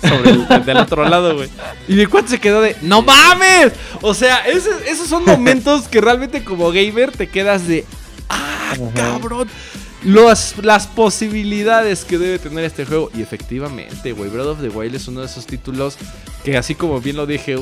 Sobre 0.00 0.30
el, 0.30 0.64
del 0.64 0.76
otro 0.78 1.08
lado, 1.08 1.36
güey. 1.36 1.48
Y 1.86 1.94
mi 1.94 2.06
cuate 2.06 2.30
se 2.30 2.40
quedó 2.40 2.60
de, 2.60 2.76
¡no 2.82 3.02
mames! 3.02 3.72
O 4.00 4.12
sea, 4.12 4.38
esos 4.48 5.06
son 5.06 5.24
momentos 5.24 5.86
que 5.86 6.00
realmente 6.00 6.42
como 6.42 6.72
gamer 6.72 7.12
te 7.12 7.28
quedas 7.28 7.68
de, 7.68 7.84
¡ah, 8.28 8.74
cabrón! 8.92 9.48
Las 10.04 10.86
posibilidades 10.86 12.04
que 12.04 12.18
debe 12.18 12.38
tener 12.38 12.64
este 12.64 12.84
juego. 12.84 13.10
Y 13.14 13.22
efectivamente, 13.22 14.12
güey, 14.12 14.30
Breath 14.30 14.46
of 14.46 14.60
the 14.60 14.68
Wild 14.68 14.94
es 14.94 15.08
uno 15.08 15.20
de 15.20 15.26
esos 15.26 15.46
títulos 15.46 15.96
que 16.44 16.56
así 16.56 16.74
como 16.74 17.00
bien 17.00 17.16
lo 17.16 17.26
dije, 17.26 17.58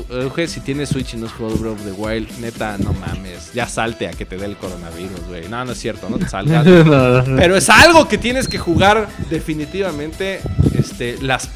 si 0.47 0.61
tienes 0.61 0.91
Switch 0.91 1.15
y 1.15 1.17
no 1.17 1.27
has 1.27 1.33
jugado 1.33 1.57
Breath 1.57 1.75
of 1.75 1.85
the 1.85 1.93
Wild, 1.93 2.39
neta, 2.39 2.79
no 2.79 2.93
mames, 2.93 3.53
ya 3.53 3.67
salte 3.67 4.07
a 4.07 4.13
que 4.13 4.25
te 4.25 4.37
dé 4.37 4.45
el 4.47 4.57
coronavirus, 4.57 5.27
güey. 5.29 5.49
No, 5.49 5.65
no 5.65 5.73
es 5.73 5.79
cierto, 5.79 6.09
no 6.09 6.19
te 6.19 6.29
salgas. 6.29 6.65
Pero 6.65 7.57
es 7.57 7.69
algo 7.71 8.07
que 8.07 8.19
tienes 8.19 8.47
que 8.47 8.59
jugar 8.59 9.09
definitivamente. 9.31 10.41
Este, 10.79 11.19
las 11.21 11.49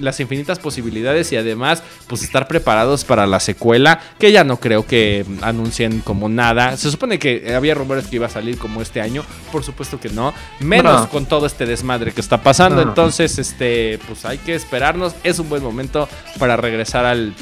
las 0.00 0.20
infinitas 0.20 0.58
posibilidades 0.58 1.32
y 1.32 1.36
además 1.36 1.82
pues 2.06 2.22
estar 2.22 2.48
preparados 2.48 3.04
para 3.04 3.26
la 3.26 3.40
secuela 3.40 4.00
que 4.18 4.32
ya 4.32 4.44
no 4.44 4.58
creo 4.58 4.86
que 4.86 5.24
anuncien 5.42 6.00
como 6.00 6.28
nada. 6.28 6.76
Se 6.76 6.90
supone 6.90 7.18
que 7.18 7.54
había 7.54 7.74
rumores 7.74 8.06
que 8.06 8.16
iba 8.16 8.26
a 8.26 8.30
salir 8.30 8.58
como 8.58 8.82
este 8.82 9.00
año, 9.00 9.24
por 9.52 9.64
supuesto 9.64 9.98
que 9.98 10.08
no, 10.10 10.34
menos 10.60 11.08
con 11.08 11.26
todo 11.26 11.46
este 11.46 11.66
desmadre 11.66 12.12
que 12.12 12.20
está 12.20 12.42
pasando. 12.42 12.82
Entonces, 12.82 13.38
este 13.38 13.98
pues 14.06 14.24
hay 14.24 14.38
que 14.38 14.54
esperarnos, 14.54 15.14
es 15.24 15.38
un 15.38 15.48
buen 15.48 15.62
momento 15.62 16.08
para 16.38 16.56
regresar 16.56 17.04
al 17.04 17.34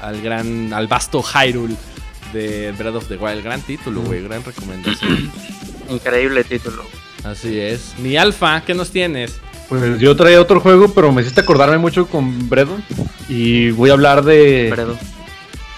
al 0.00 0.20
gran 0.20 0.72
al 0.72 0.86
vasto 0.86 1.22
Hyrule 1.22 1.76
de 2.32 2.72
Breath 2.72 2.96
of 2.96 3.08
the 3.08 3.16
Wild, 3.16 3.42
gran 3.42 3.62
título, 3.62 4.02
güey, 4.02 4.22
gran 4.22 4.44
recomendación. 4.44 5.30
Increíble 5.88 6.44
título. 6.44 6.84
Así 7.22 7.58
es. 7.58 7.94
Mi 7.98 8.16
Alfa, 8.16 8.62
¿qué 8.62 8.74
nos 8.74 8.90
tienes? 8.90 9.40
Pues 9.68 9.98
yo 9.98 10.14
traía 10.14 10.40
otro 10.40 10.60
juego, 10.60 10.88
pero 10.92 11.12
me 11.12 11.22
hiciste 11.22 11.40
acordarme 11.40 11.78
mucho 11.78 12.06
con 12.06 12.48
Bredo. 12.48 12.76
Y 13.28 13.70
voy 13.70 13.90
a 13.90 13.94
hablar 13.94 14.24
de. 14.24 14.68
Bredo. 14.70 14.96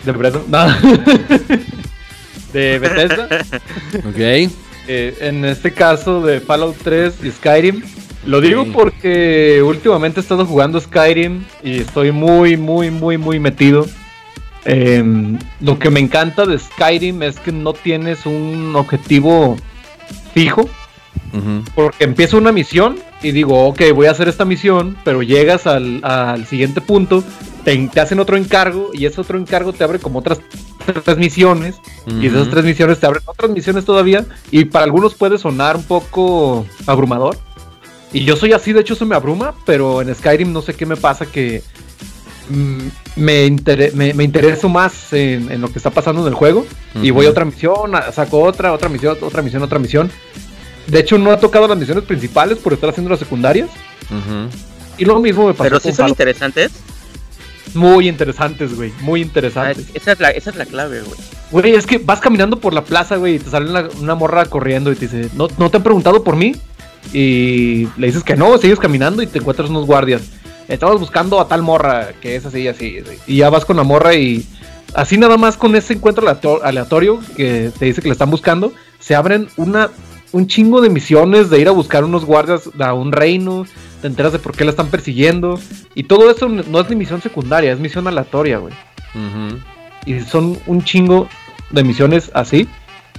De 0.05 0.13
Bredo. 0.13 0.45
No. 0.49 0.67
de 2.53 2.79
Bethesda. 2.79 3.29
ok. 3.99 4.51
Eh, 4.89 5.17
en 5.21 5.45
este 5.45 5.73
caso 5.73 6.21
de 6.21 6.41
Fallout 6.41 6.77
3 6.83 7.15
y 7.25 7.31
Skyrim. 7.31 7.83
Lo 8.25 8.41
digo 8.41 8.67
porque 8.73 9.63
últimamente 9.65 10.19
he 10.19 10.23
estado 10.23 10.45
jugando 10.47 10.81
Skyrim 10.81 11.45
y 11.63 11.79
estoy 11.79 12.11
muy, 12.11 12.57
muy, 12.57 12.91
muy, 12.91 13.19
muy 13.19 13.39
metido. 13.39 13.87
lo 15.61 15.79
que 15.79 15.91
me 15.91 16.01
encanta 16.01 16.45
de 16.45 16.59
Skyrim 16.59 17.23
es 17.23 17.39
que 17.39 17.53
no 17.53 17.73
tienes 17.73 18.27
un 18.27 18.75
objetivo 18.75 19.57
fijo. 20.35 20.69
Porque 21.75 22.05
empieza 22.05 22.37
una 22.37 22.51
misión 22.51 22.97
y 23.23 23.33
digo, 23.33 23.67
ok, 23.69 23.81
voy 23.95 24.07
a 24.07 24.11
hacer 24.11 24.29
esta 24.29 24.45
misión, 24.45 24.97
pero 25.05 25.23
llegas 25.23 25.67
al, 25.67 26.47
siguiente 26.47 26.81
punto, 26.81 27.25
te, 27.65 27.91
hacen 28.01 28.21
otro 28.21 28.37
encargo 28.37 28.91
y 28.93 29.07
ese 29.07 29.21
otro 29.21 29.39
encargo 29.39 29.73
te 29.73 29.85
abre 29.85 29.99
como 29.99 30.19
otras 30.19 30.41
tres 31.05 31.17
misiones 31.17 31.77
y 32.07 32.27
esas 32.27 32.49
tres 32.51 32.65
misiones 32.65 33.01
te 33.01 33.07
abren 33.07 33.23
otras 33.27 33.51
misiones 33.51 33.85
todavía 33.85 34.25
y 34.51 34.67
para 34.67 34.85
algunos 34.85 35.15
puede 35.15 35.39
sonar 35.39 35.77
un 35.77 35.85
poco 35.85 36.67
abrumador. 36.87 37.39
Y 38.13 38.25
yo 38.25 38.37
soy 38.37 38.53
así, 38.53 38.73
de 38.73 38.81
hecho 38.81 38.95
se 38.95 39.05
me 39.05 39.17
abruma, 39.17 39.55
pero 39.65 40.01
en 40.01 40.15
Skyrim 40.15 40.53
no 40.53 40.63
sé 40.63 40.75
qué 40.75 40.87
me 40.87 40.97
pasa 40.97 41.27
que 41.27 41.63
mm, 42.49 42.87
me, 43.17 43.51
me, 44.15 44.25
intereso 44.25 44.69
más 44.69 45.13
en, 45.13 45.61
lo 45.61 45.73
que 45.73 45.79
está 45.79 45.91
pasando 45.91 46.23
en 46.23 46.29
el 46.29 46.35
juego 46.35 46.65
y 47.03 47.11
voy 47.11 47.27
a 47.27 47.31
otra 47.31 47.45
misión, 47.45 47.93
saco 48.13 48.41
otra, 48.43 48.73
otra 48.73 48.89
misión, 48.89 49.17
otra 49.21 49.43
misión, 49.43 49.63
otra 49.63 49.79
misión 49.79 50.11
De 50.87 51.01
hecho, 51.01 51.19
no 51.19 51.31
ha 51.31 51.39
tocado 51.39 51.67
las 51.67 51.77
misiones 51.77 52.05
principales 52.05 52.59
por 52.59 52.73
estar 52.73 52.91
haciendo 52.91 53.11
las 53.11 53.19
secundarias. 53.19 53.69
Y 54.99 55.05
lo 55.05 55.19
mismo 55.21 55.47
me 55.47 55.55
pasó. 55.55 55.65
Pero 55.65 55.81
sí 55.81 55.93
son 55.93 56.09
interesantes. 56.09 56.73
Muy 57.75 58.09
interesantes, 58.09 58.75
güey. 58.75 58.93
Muy 59.01 59.21
interesantes. 59.21 59.87
Ah, 59.89 59.93
esa, 59.95 60.13
es 60.13 60.21
la, 60.21 60.31
esa 60.31 60.51
es 60.51 60.57
la 60.57 60.65
clave, 60.65 61.03
güey. 61.03 61.19
Güey, 61.51 61.75
es 61.75 61.87
que 61.87 61.99
vas 61.99 62.21
caminando 62.21 62.59
por 62.59 62.73
la 62.73 62.85
plaza, 62.85 63.17
güey, 63.17 63.35
y 63.35 63.39
te 63.39 63.51
sale 63.51 63.71
una, 64.01 64.15
morra 64.15 64.47
corriendo 64.47 64.91
y 64.91 64.97
te 64.97 65.09
dice, 65.09 65.29
¿No, 65.35 65.49
¿no 65.59 65.71
te 65.71 65.77
han 65.77 65.83
preguntado 65.83 66.25
por 66.25 66.37
mí? 66.37 66.55
Y 67.13 67.89
le 67.97 68.07
dices 68.07 68.25
que 68.25 68.37
no, 68.37 68.57
sigues 68.59 68.79
caminando 68.79 69.23
y 69.23 69.27
te 69.27 69.39
encuentras 69.39 69.69
unos 69.69 69.87
guardias. 69.87 70.23
Estamos 70.69 70.99
buscando 70.99 71.41
a 71.41 71.47
tal 71.47 71.63
morra, 71.63 72.13
que 72.21 72.37
es 72.37 72.45
así 72.47 72.63
y 72.63 72.69
así. 72.69 72.99
Y 73.27 73.37
ya 73.37 73.51
vas 73.51 73.65
con 73.65 73.77
la 73.77 73.85
morra 73.85 74.15
y 74.15 74.45
así 74.95 75.17
nada 75.17 75.37
más 75.37 75.57
con 75.57 75.77
ese 75.77 75.93
encuentro 75.93 76.27
aleatorio 76.63 77.21
que 77.37 77.71
te 77.79 77.85
dice 77.85 78.03
que 78.03 78.09
le 78.09 78.13
están 78.13 78.31
buscando, 78.31 78.73
se 78.99 79.15
abren 79.15 79.49
una 79.57 79.91
un 80.33 80.47
chingo 80.47 80.81
de 80.81 80.91
misiones 80.91 81.51
de 81.51 81.61
ir 81.61 81.69
a 81.69 81.73
buscar 81.73 82.05
unos 82.05 82.25
guardias 82.25 82.71
a 82.79 82.93
un 82.93 83.13
reino, 83.13 83.67
te 84.01 84.07
enteras 84.07 84.33
de 84.33 84.39
por 84.39 84.57
qué 84.57 84.65
la 84.65 84.71
están 84.71 84.89
persiguiendo. 84.89 85.59
Y 85.95 86.05
todo 86.05 86.31
eso 86.31 86.49
no 86.49 86.81
es 86.81 86.91
ni 86.91 86.97
misión 86.97 87.23
secundaria, 87.23 87.73
es 87.73 87.79
misión 87.79 88.07
aleatoria, 88.07 88.59
güey. 88.59 88.75
Y 90.05 90.21
son 90.21 90.59
un 90.67 90.85
chingo 90.85 91.29
de 91.71 91.85
misiones 91.85 92.31
así. 92.35 92.69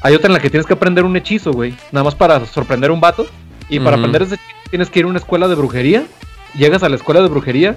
Hay 0.01 0.13
otra 0.13 0.27
en 0.27 0.33
la 0.33 0.39
que 0.39 0.49
tienes 0.49 0.67
que 0.67 0.73
aprender 0.73 1.05
un 1.05 1.15
hechizo, 1.17 1.51
güey. 1.51 1.73
Nada 1.91 2.03
más 2.03 2.15
para 2.15 2.45
sorprender 2.45 2.91
a 2.91 2.93
un 2.93 3.01
vato. 3.01 3.27
Y 3.69 3.79
para 3.79 3.97
aprender 3.97 4.21
ese 4.21 4.35
hechizo 4.35 4.69
tienes 4.69 4.89
que 4.89 4.99
ir 4.99 5.05
a 5.05 5.09
una 5.09 5.19
escuela 5.19 5.47
de 5.47 5.55
brujería. 5.55 6.05
Llegas 6.53 6.83
a 6.83 6.89
la 6.89 6.95
escuela 6.95 7.21
de 7.21 7.27
brujería 7.27 7.75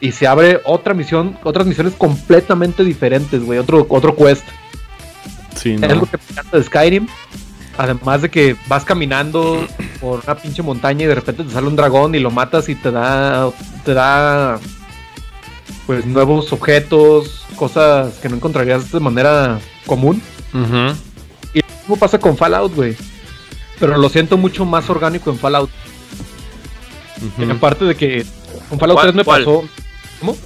y 0.00 0.12
se 0.12 0.26
abre 0.26 0.60
otra 0.64 0.94
misión, 0.94 1.38
otras 1.42 1.66
misiones 1.66 1.94
completamente 1.94 2.84
diferentes, 2.84 3.42
güey. 3.44 3.58
Otro, 3.58 3.86
otro 3.88 4.16
quest. 4.16 4.46
Sí, 5.54 5.76
¿no? 5.76 5.86
Es 5.86 5.92
algo 5.92 6.06
que 6.06 6.16
me 6.16 6.22
encanta 6.30 6.56
de 6.56 6.64
Skyrim. 6.64 7.06
Además 7.80 8.20
de 8.20 8.28
que 8.28 8.56
vas 8.68 8.84
caminando 8.84 9.66
por 10.02 10.20
una 10.22 10.34
pinche 10.34 10.62
montaña 10.62 11.04
y 11.04 11.06
de 11.06 11.14
repente 11.14 11.44
te 11.44 11.50
sale 11.50 11.66
un 11.66 11.76
dragón 11.76 12.14
y 12.14 12.18
lo 12.18 12.30
matas 12.30 12.68
y 12.68 12.74
te 12.74 12.90
da. 12.90 13.50
te 13.86 13.94
da. 13.94 14.60
pues 15.86 16.04
nuevos 16.04 16.52
objetos, 16.52 17.46
cosas 17.56 18.18
que 18.18 18.28
no 18.28 18.36
encontrarías 18.36 18.92
de 18.92 19.00
manera 19.00 19.58
común. 19.86 20.20
Y 21.54 21.60
lo 21.60 21.66
mismo 21.78 21.96
pasa 21.96 22.18
con 22.18 22.36
Fallout, 22.36 22.74
güey. 22.74 22.94
Pero 23.78 23.96
lo 23.96 24.10
siento 24.10 24.36
mucho 24.36 24.66
más 24.66 24.90
orgánico 24.90 25.30
en 25.30 25.38
Fallout. 25.38 25.70
En 27.38 27.58
parte 27.58 27.86
de 27.86 27.94
que 27.94 28.26
con 28.68 28.78
Fallout 28.78 29.00
3 29.00 29.14
me 29.14 29.24
pasó. 29.24 29.64
¿Cómo? 30.20 30.36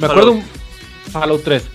me 0.00 0.06
acuerdo 0.06 0.32
un 0.32 0.42
Fallout 1.12 1.44
3. 1.44 1.73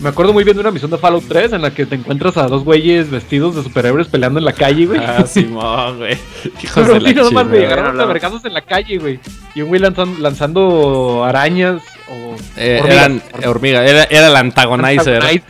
Me 0.00 0.08
acuerdo 0.08 0.32
muy 0.32 0.44
bien 0.44 0.56
de 0.56 0.62
una 0.62 0.70
misión 0.70 0.90
de 0.90 0.96
Fallout 0.96 1.28
3 1.28 1.52
en 1.52 1.60
la 1.60 1.74
que 1.74 1.84
te 1.84 1.94
encuentras 1.94 2.38
a 2.38 2.46
dos 2.46 2.64
güeyes 2.64 3.10
vestidos 3.10 3.54
de 3.54 3.62
superhéroes 3.62 4.08
peleando 4.08 4.38
en 4.38 4.46
la 4.46 4.54
calle, 4.54 4.86
güey. 4.86 4.98
Ah, 4.98 5.26
sí, 5.26 5.44
güey. 5.44 6.16
Hijos 6.62 6.86
Pero 6.86 6.94
de 6.94 7.14
la 7.14 7.30
más 7.30 7.46
me 7.46 7.58
llegaron 7.58 8.00
a 8.00 8.06
mercados 8.06 8.42
en 8.46 8.54
la 8.54 8.62
calle, 8.62 8.96
güey. 8.96 9.20
Y 9.54 9.60
un 9.60 9.68
güey 9.68 9.78
lanzando, 9.78 10.18
lanzando 10.18 11.24
arañas 11.24 11.82
o 12.08 12.34
eh, 12.56 12.80
Eran 12.82 13.22
hormigas, 13.46 13.88
era, 13.88 14.04
era 14.04 14.28
el 14.28 14.36
antagonizer. 14.36 15.22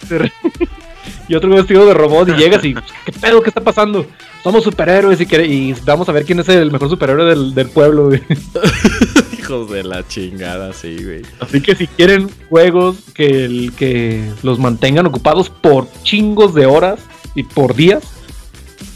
y 1.29 1.35
otro 1.37 1.49
güey 1.49 1.61
vestido 1.61 1.87
de 1.87 1.95
robot 1.95 2.31
y 2.31 2.33
llegas 2.33 2.65
y 2.65 2.75
¿qué 2.75 3.13
pedo? 3.21 3.41
¿Qué 3.43 3.51
está 3.51 3.61
pasando? 3.61 4.05
Somos 4.43 4.65
superhéroes 4.65 5.21
y, 5.21 5.35
y 5.37 5.75
vamos 5.85 6.09
a 6.09 6.13
ver 6.13 6.25
quién 6.25 6.41
es 6.41 6.49
el 6.49 6.71
mejor 6.71 6.89
superhéroe 6.89 7.27
del, 7.27 7.55
del 7.55 7.69
pueblo, 7.69 8.07
güey. 8.07 8.23
de 9.51 9.83
la 9.83 10.07
chingada, 10.07 10.73
sí, 10.73 10.97
güey. 11.03 11.23
Así 11.41 11.61
que 11.61 11.75
si 11.75 11.89
quieren 11.89 12.31
juegos 12.49 12.99
que, 13.15 13.45
el, 13.45 13.73
que 13.77 14.23
los 14.45 14.61
mantengan 14.61 15.07
ocupados 15.07 15.51
por 15.51 15.89
chingos 16.05 16.55
de 16.55 16.67
horas 16.67 17.01
y 17.35 17.43
por 17.43 17.75
días, 17.75 18.05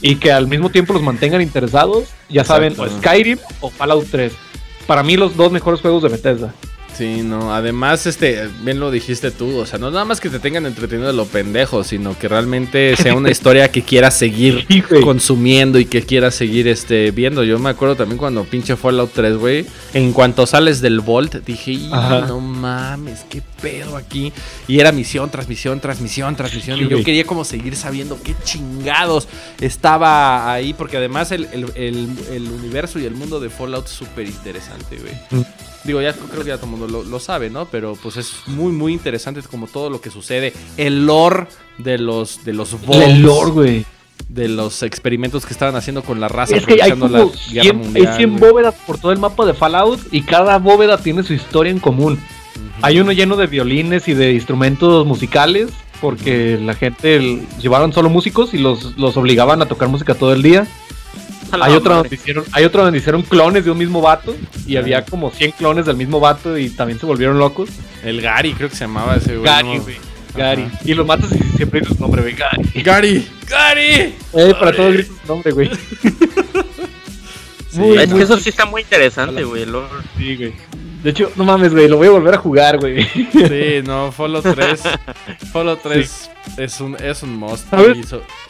y 0.00 0.16
que 0.16 0.30
al 0.30 0.46
mismo 0.46 0.70
tiempo 0.70 0.92
los 0.92 1.02
mantengan 1.02 1.42
interesados, 1.42 2.04
ya 2.28 2.44
saben, 2.44 2.74
o 2.78 2.88
Skyrim 2.88 3.38
o 3.60 3.70
Fallout 3.70 4.06
3. 4.10 4.32
Para 4.86 5.02
mí 5.02 5.16
los 5.16 5.36
dos 5.36 5.50
mejores 5.50 5.80
juegos 5.80 6.04
de 6.04 6.10
Bethesda. 6.10 6.54
Sí, 6.96 7.22
no, 7.22 7.52
además, 7.52 8.06
este, 8.06 8.48
bien 8.62 8.78
lo 8.78 8.92
dijiste 8.92 9.32
tú, 9.32 9.58
o 9.58 9.66
sea, 9.66 9.80
no 9.80 9.90
nada 9.90 10.04
más 10.04 10.20
que 10.20 10.30
te 10.30 10.38
tengan 10.38 10.64
entretenido 10.64 11.08
de 11.08 11.12
lo 11.12 11.26
pendejo, 11.26 11.82
sino 11.82 12.16
que 12.16 12.28
realmente 12.28 12.94
sea 12.96 13.14
una 13.14 13.30
historia 13.32 13.72
que 13.72 13.82
quieras 13.82 14.16
seguir 14.16 14.64
consumiendo 15.02 15.80
y 15.80 15.86
que 15.86 16.02
quieras 16.02 16.36
seguir, 16.36 16.68
este, 16.68 17.10
viendo. 17.10 17.42
Yo 17.42 17.58
me 17.58 17.70
acuerdo 17.70 17.96
también 17.96 18.18
cuando 18.18 18.44
pinche 18.44 18.76
Fallout 18.76 19.10
3, 19.12 19.36
güey, 19.36 19.66
en 19.92 20.12
cuanto 20.12 20.46
sales 20.46 20.80
del 20.80 21.00
Vault, 21.00 21.44
dije, 21.44 21.76
no 22.28 22.40
mames, 22.40 23.24
qué 23.28 23.42
pedo 23.60 23.96
aquí. 23.96 24.32
Y 24.68 24.78
era 24.78 24.92
misión, 24.92 25.30
transmisión, 25.30 25.80
transmisión, 25.80 26.36
transmisión, 26.36 26.78
y 26.78 26.88
yo 26.88 27.02
quería 27.02 27.26
como 27.26 27.44
seguir 27.44 27.74
sabiendo 27.74 28.22
qué 28.22 28.36
chingados 28.44 29.26
estaba 29.60 30.52
ahí, 30.52 30.74
porque 30.74 30.98
además 30.98 31.32
el, 31.32 31.48
universo 32.54 33.00
y 33.00 33.04
el 33.04 33.14
mundo 33.14 33.40
de 33.40 33.50
Fallout 33.50 33.86
es 33.86 33.92
súper 33.92 34.26
interesante, 34.26 34.96
güey. 34.96 35.14
Mm. 35.42 35.73
Digo, 35.84 36.00
ya 36.00 36.14
creo 36.14 36.42
que 36.42 36.48
ya 36.48 36.56
todo 36.56 36.74
el 36.74 36.78
mundo 36.78 37.02
lo, 37.02 37.20
sabe, 37.20 37.50
¿no? 37.50 37.66
Pero 37.66 37.96
pues 38.02 38.16
es 38.16 38.32
muy, 38.46 38.72
muy 38.72 38.92
interesante 38.92 39.42
como 39.42 39.66
todo 39.66 39.90
lo 39.90 40.00
que 40.00 40.10
sucede. 40.10 40.52
El 40.76 41.06
lore 41.06 41.46
de 41.78 41.98
los, 41.98 42.44
de 42.44 42.54
los 42.54 42.74
El 42.90 43.22
lore, 43.22 43.50
güey. 43.50 43.86
De 44.28 44.48
los 44.48 44.82
experimentos 44.82 45.44
que 45.44 45.52
estaban 45.52 45.76
haciendo 45.76 46.02
con 46.02 46.20
la 46.20 46.28
raza. 46.28 46.56
Es 46.56 46.64
que 46.64 46.82
hay 46.82 46.92
como 46.92 47.28
100, 47.30 47.96
hay 47.96 48.16
100 48.16 48.36
bóvedas 48.38 48.74
por 48.86 48.98
todo 48.98 49.12
el 49.12 49.18
mapa 49.18 49.44
de 49.44 49.52
Fallout 49.52 50.00
y 50.10 50.22
cada 50.22 50.58
bóveda 50.58 50.96
tiene 50.98 51.22
su 51.22 51.34
historia 51.34 51.70
en 51.70 51.80
común. 51.80 52.18
Hay 52.80 53.00
uno 53.00 53.12
lleno 53.12 53.36
de 53.36 53.46
violines 53.46 54.08
y 54.08 54.14
de 54.14 54.32
instrumentos 54.32 55.06
musicales 55.06 55.70
porque 56.00 56.58
la 56.60 56.74
gente 56.74 57.42
llevaron 57.60 57.92
solo 57.92 58.10
músicos 58.10 58.54
y 58.54 58.58
los, 58.58 58.96
los 58.98 59.16
obligaban 59.16 59.62
a 59.62 59.66
tocar 59.66 59.88
música 59.88 60.14
todo 60.14 60.32
el 60.32 60.42
día. 60.42 60.66
Hay 61.52 61.74
otra, 61.74 61.96
donde 61.96 62.14
hicieron, 62.14 62.44
hay 62.52 62.64
otra 62.64 62.84
donde 62.84 62.98
hicieron 62.98 63.22
clones 63.22 63.64
de 63.64 63.70
un 63.70 63.78
mismo 63.78 64.00
vato 64.00 64.34
y 64.66 64.76
había 64.76 65.04
como 65.04 65.30
100 65.30 65.52
clones 65.52 65.86
del 65.86 65.96
mismo 65.96 66.20
vato 66.20 66.58
y 66.58 66.70
también 66.70 66.98
se 66.98 67.06
volvieron 67.06 67.38
locos. 67.38 67.70
El 68.02 68.20
Gary 68.20 68.52
creo 68.52 68.68
que 68.68 68.76
se 68.76 68.84
llamaba 68.84 69.16
ese 69.16 69.36
güey. 69.36 69.44
Gary, 69.44 69.78
güey. 69.78 69.96
Gary. 70.34 70.68
Y 70.84 70.94
lo 70.94 71.04
matas 71.04 71.30
y 71.32 71.38
siempre 71.56 71.80
dices 71.80 71.96
su 71.96 72.02
nombre, 72.02 72.22
güey. 72.22 72.34
Gary. 72.34 72.82
Gary. 72.82 73.26
Gary. 73.48 74.14
Eh, 74.32 74.54
para 74.58 74.74
todos 74.74 74.92
gritos 74.92 75.16
su 75.20 75.28
nombre, 75.28 75.52
güey. 75.52 75.70
es 77.98 78.12
que 78.12 78.22
eso 78.22 78.36
sí 78.38 78.50
está 78.50 78.66
muy 78.66 78.82
interesante, 78.82 79.44
güey. 79.44 79.64
Sí, 80.16 80.36
güey. 80.36 80.52
De 81.02 81.10
hecho, 81.10 81.30
no 81.36 81.44
mames, 81.44 81.72
güey, 81.72 81.86
lo 81.86 81.98
voy 81.98 82.06
a 82.08 82.12
volver 82.12 82.34
a 82.34 82.38
jugar, 82.38 82.78
güey. 82.78 83.04
Sí, 83.04 83.82
no, 83.84 84.10
Fallout 84.10 84.42
3. 84.54 84.82
Fallout 85.52 85.82
3 85.82 86.30
es 86.56 86.80
un 86.80 86.96
es 86.96 87.22
un 87.22 87.36
must. 87.36 87.68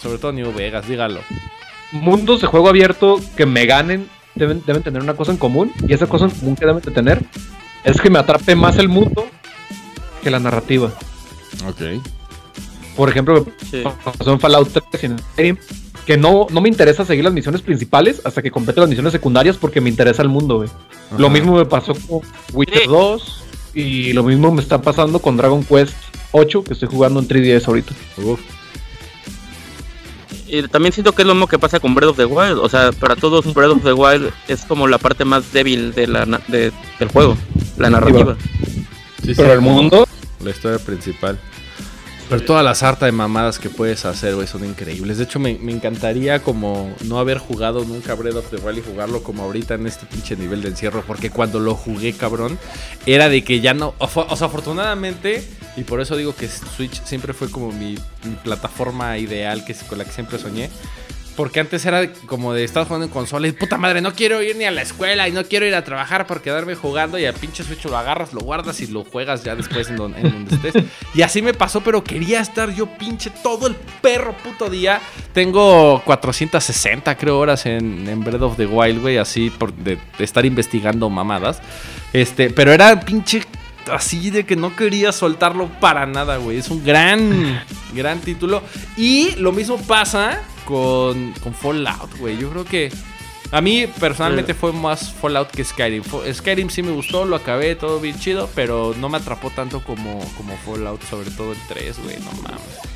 sobre 0.00 0.18
todo 0.18 0.32
New 0.32 0.52
Vegas, 0.52 0.86
dígalo 0.86 1.20
mundos 1.94 2.40
de 2.40 2.46
juego 2.48 2.68
abierto 2.68 3.20
que 3.36 3.46
me 3.46 3.66
ganen 3.66 4.08
deben, 4.34 4.62
deben 4.66 4.82
tener 4.82 5.02
una 5.02 5.14
cosa 5.14 5.32
en 5.32 5.38
común. 5.38 5.72
Y 5.88 5.92
esa 5.92 6.06
cosa 6.06 6.26
en 6.26 6.32
común 6.32 6.56
que 6.56 6.66
deben 6.66 6.82
de 6.82 6.90
tener 6.90 7.24
es 7.84 8.00
que 8.00 8.10
me 8.10 8.18
atrape 8.18 8.54
más 8.54 8.78
el 8.78 8.88
mundo 8.88 9.26
que 10.22 10.30
la 10.30 10.40
narrativa. 10.40 10.92
Ok. 11.66 12.02
Por 12.96 13.08
ejemplo, 13.08 13.46
pasó 14.04 14.32
en 14.32 14.40
Fallout 14.40 14.70
3 14.90 15.04
en 15.38 15.58
que 16.06 16.16
no, 16.16 16.46
no 16.50 16.60
me 16.60 16.68
interesa 16.68 17.04
seguir 17.04 17.24
las 17.24 17.32
misiones 17.32 17.62
principales 17.62 18.20
hasta 18.24 18.42
que 18.42 18.50
complete 18.50 18.80
las 18.80 18.90
misiones 18.90 19.12
secundarias 19.12 19.56
porque 19.56 19.80
me 19.80 19.88
interesa 19.88 20.22
el 20.22 20.28
mundo, 20.28 20.58
güey. 20.58 20.68
Lo 21.16 21.30
mismo 21.30 21.56
me 21.56 21.64
pasó 21.64 21.94
con 21.94 22.20
Witcher 22.52 22.86
2 22.86 23.44
y 23.74 24.12
lo 24.12 24.22
mismo 24.22 24.52
me 24.52 24.60
está 24.60 24.82
pasando 24.82 25.18
con 25.20 25.36
Dragon 25.36 25.64
Quest 25.64 25.96
8 26.32 26.64
que 26.64 26.74
estoy 26.74 26.88
jugando 26.88 27.20
en 27.20 27.28
3DS 27.28 27.66
ahorita. 27.66 27.94
Uf 28.18 28.40
también 30.70 30.92
siento 30.92 31.12
que 31.12 31.22
es 31.22 31.28
lo 31.28 31.34
mismo 31.34 31.46
que 31.46 31.58
pasa 31.58 31.80
con 31.80 31.94
Breath 31.94 32.10
of 32.10 32.16
the 32.16 32.24
Wild. 32.24 32.58
O 32.58 32.68
sea, 32.68 32.92
para 32.92 33.16
todos 33.16 33.52
Breath 33.52 33.70
of 33.70 33.82
the 33.82 33.92
Wild 33.92 34.32
es 34.48 34.64
como 34.64 34.86
la 34.86 34.98
parte 34.98 35.24
más 35.24 35.52
débil 35.52 35.94
de 35.94 36.06
la, 36.06 36.24
del 36.48 37.08
juego, 37.12 37.36
la 37.76 37.90
narrativa. 37.90 38.36
Pero 39.36 39.52
el 39.52 39.60
mundo... 39.60 40.06
La 40.42 40.50
historia 40.50 40.78
principal. 40.78 41.38
Pero 42.28 42.42
todas 42.42 42.64
las 42.64 42.82
harta 42.82 43.04
de 43.06 43.12
mamadas 43.12 43.58
que 43.58 43.68
puedes 43.68 44.06
hacer, 44.06 44.34
güey, 44.34 44.46
son 44.46 44.64
increíbles. 44.64 45.18
De 45.18 45.24
hecho, 45.24 45.38
me, 45.38 45.50
encantaría 45.50 46.42
como 46.42 46.94
no 47.04 47.18
haber 47.18 47.38
jugado 47.38 47.84
nunca 47.84 48.14
Breath 48.14 48.36
of 48.36 48.50
the 48.50 48.56
Wild 48.56 48.78
y 48.78 48.82
jugarlo 48.82 49.22
como 49.22 49.42
ahorita 49.42 49.74
en 49.74 49.86
este 49.86 50.06
pinche 50.06 50.34
nivel 50.34 50.62
de 50.62 50.68
encierro. 50.68 51.04
Porque 51.06 51.30
cuando 51.30 51.60
lo 51.60 51.74
jugué, 51.74 52.14
cabrón, 52.14 52.58
era 53.04 53.28
de 53.28 53.44
que 53.44 53.60
ya 53.60 53.74
no... 53.74 53.94
O, 53.98 54.08
sea, 54.08 54.46
afortunadamente, 54.46 55.44
y 55.76 55.82
por 55.82 56.00
eso 56.00 56.16
digo 56.16 56.34
que 56.34 56.48
Switch 56.48 57.02
siempre 57.04 57.32
fue 57.32 57.50
como 57.50 57.72
mi, 57.72 57.96
plataforma 58.42 59.18
ideal 59.18 59.64
que, 59.64 59.74
con 59.74 59.98
la 59.98 60.04
que 60.04 60.12
siempre 60.12 60.38
soñé. 60.38 60.70
Porque 61.36 61.58
antes 61.58 61.84
era 61.84 62.12
como 62.26 62.52
de 62.54 62.62
estar 62.62 62.84
jugando 62.84 63.06
en 63.06 63.12
consola 63.12 63.48
y 63.48 63.52
puta 63.52 63.76
madre, 63.76 64.00
no 64.00 64.14
quiero 64.14 64.40
ir 64.40 64.54
ni 64.54 64.66
a 64.66 64.70
la 64.70 64.82
escuela 64.82 65.26
y 65.28 65.32
no 65.32 65.42
quiero 65.44 65.66
ir 65.66 65.74
a 65.74 65.82
trabajar 65.82 66.28
por 66.28 66.42
quedarme 66.42 66.76
jugando 66.76 67.18
y 67.18 67.26
a 67.26 67.32
pinche 67.32 67.64
Switch 67.64 67.84
lo 67.86 67.98
agarras, 67.98 68.32
lo 68.32 68.40
guardas 68.40 68.80
y 68.80 68.86
lo 68.86 69.02
juegas 69.02 69.42
ya 69.42 69.56
después 69.56 69.88
en, 69.88 69.96
donde, 69.96 70.20
estés. 70.48 70.84
Y 71.12 71.22
así 71.22 71.42
me 71.42 71.52
pasó, 71.52 71.80
pero 71.80 72.04
quería 72.04 72.40
estar 72.40 72.72
yo 72.72 72.86
pinche 72.86 73.30
todo 73.42 73.66
el 73.66 73.74
perro 74.00 74.36
puto 74.44 74.70
día. 74.70 75.00
Tengo 75.32 76.02
460 76.04 77.16
creo 77.16 77.40
horas 77.40 77.66
en, 77.66 78.08
en 78.08 78.20
Breath 78.22 78.42
of 78.42 78.56
the 78.56 78.66
Wild, 78.66 79.00
güey, 79.00 79.18
así 79.18 79.50
por 79.50 79.74
de, 79.74 79.98
estar 80.20 80.46
investigando 80.46 81.10
mamadas. 81.10 81.60
Este, 82.12 82.50
pero 82.50 82.72
era 82.72 83.00
pinche 83.00 83.42
así 83.90 84.30
de 84.30 84.44
que 84.44 84.56
no 84.56 84.74
quería 84.76 85.12
soltarlo 85.12 85.68
para 85.80 86.06
nada, 86.06 86.36
güey. 86.36 86.58
Es 86.58 86.68
un 86.68 86.84
gran, 86.84 87.62
gran 87.94 88.20
título. 88.20 88.62
Y 88.96 89.34
lo 89.36 89.52
mismo 89.52 89.78
pasa 89.78 90.42
con, 90.64 91.32
con 91.42 91.54
Fallout, 91.54 92.18
güey. 92.18 92.38
Yo 92.38 92.50
creo 92.50 92.64
que 92.64 92.90
a 93.50 93.60
mí 93.60 93.86
personalmente 94.00 94.54
fue 94.54 94.72
más 94.72 95.12
Fallout 95.12 95.50
que 95.50 95.64
Skyrim. 95.64 96.02
Skyrim 96.32 96.70
sí 96.70 96.82
me 96.82 96.92
gustó, 96.92 97.24
lo 97.24 97.36
acabé, 97.36 97.76
todo 97.76 98.00
bien 98.00 98.18
chido, 98.18 98.50
pero 98.54 98.94
no 98.98 99.08
me 99.08 99.18
atrapó 99.18 99.50
tanto 99.50 99.82
como, 99.82 100.18
como 100.36 100.56
Fallout, 100.58 101.02
sobre 101.04 101.30
todo 101.30 101.52
el 101.52 101.58
3, 101.68 101.98
güey, 102.02 102.16
no 102.18 102.32
mames. 102.42 102.93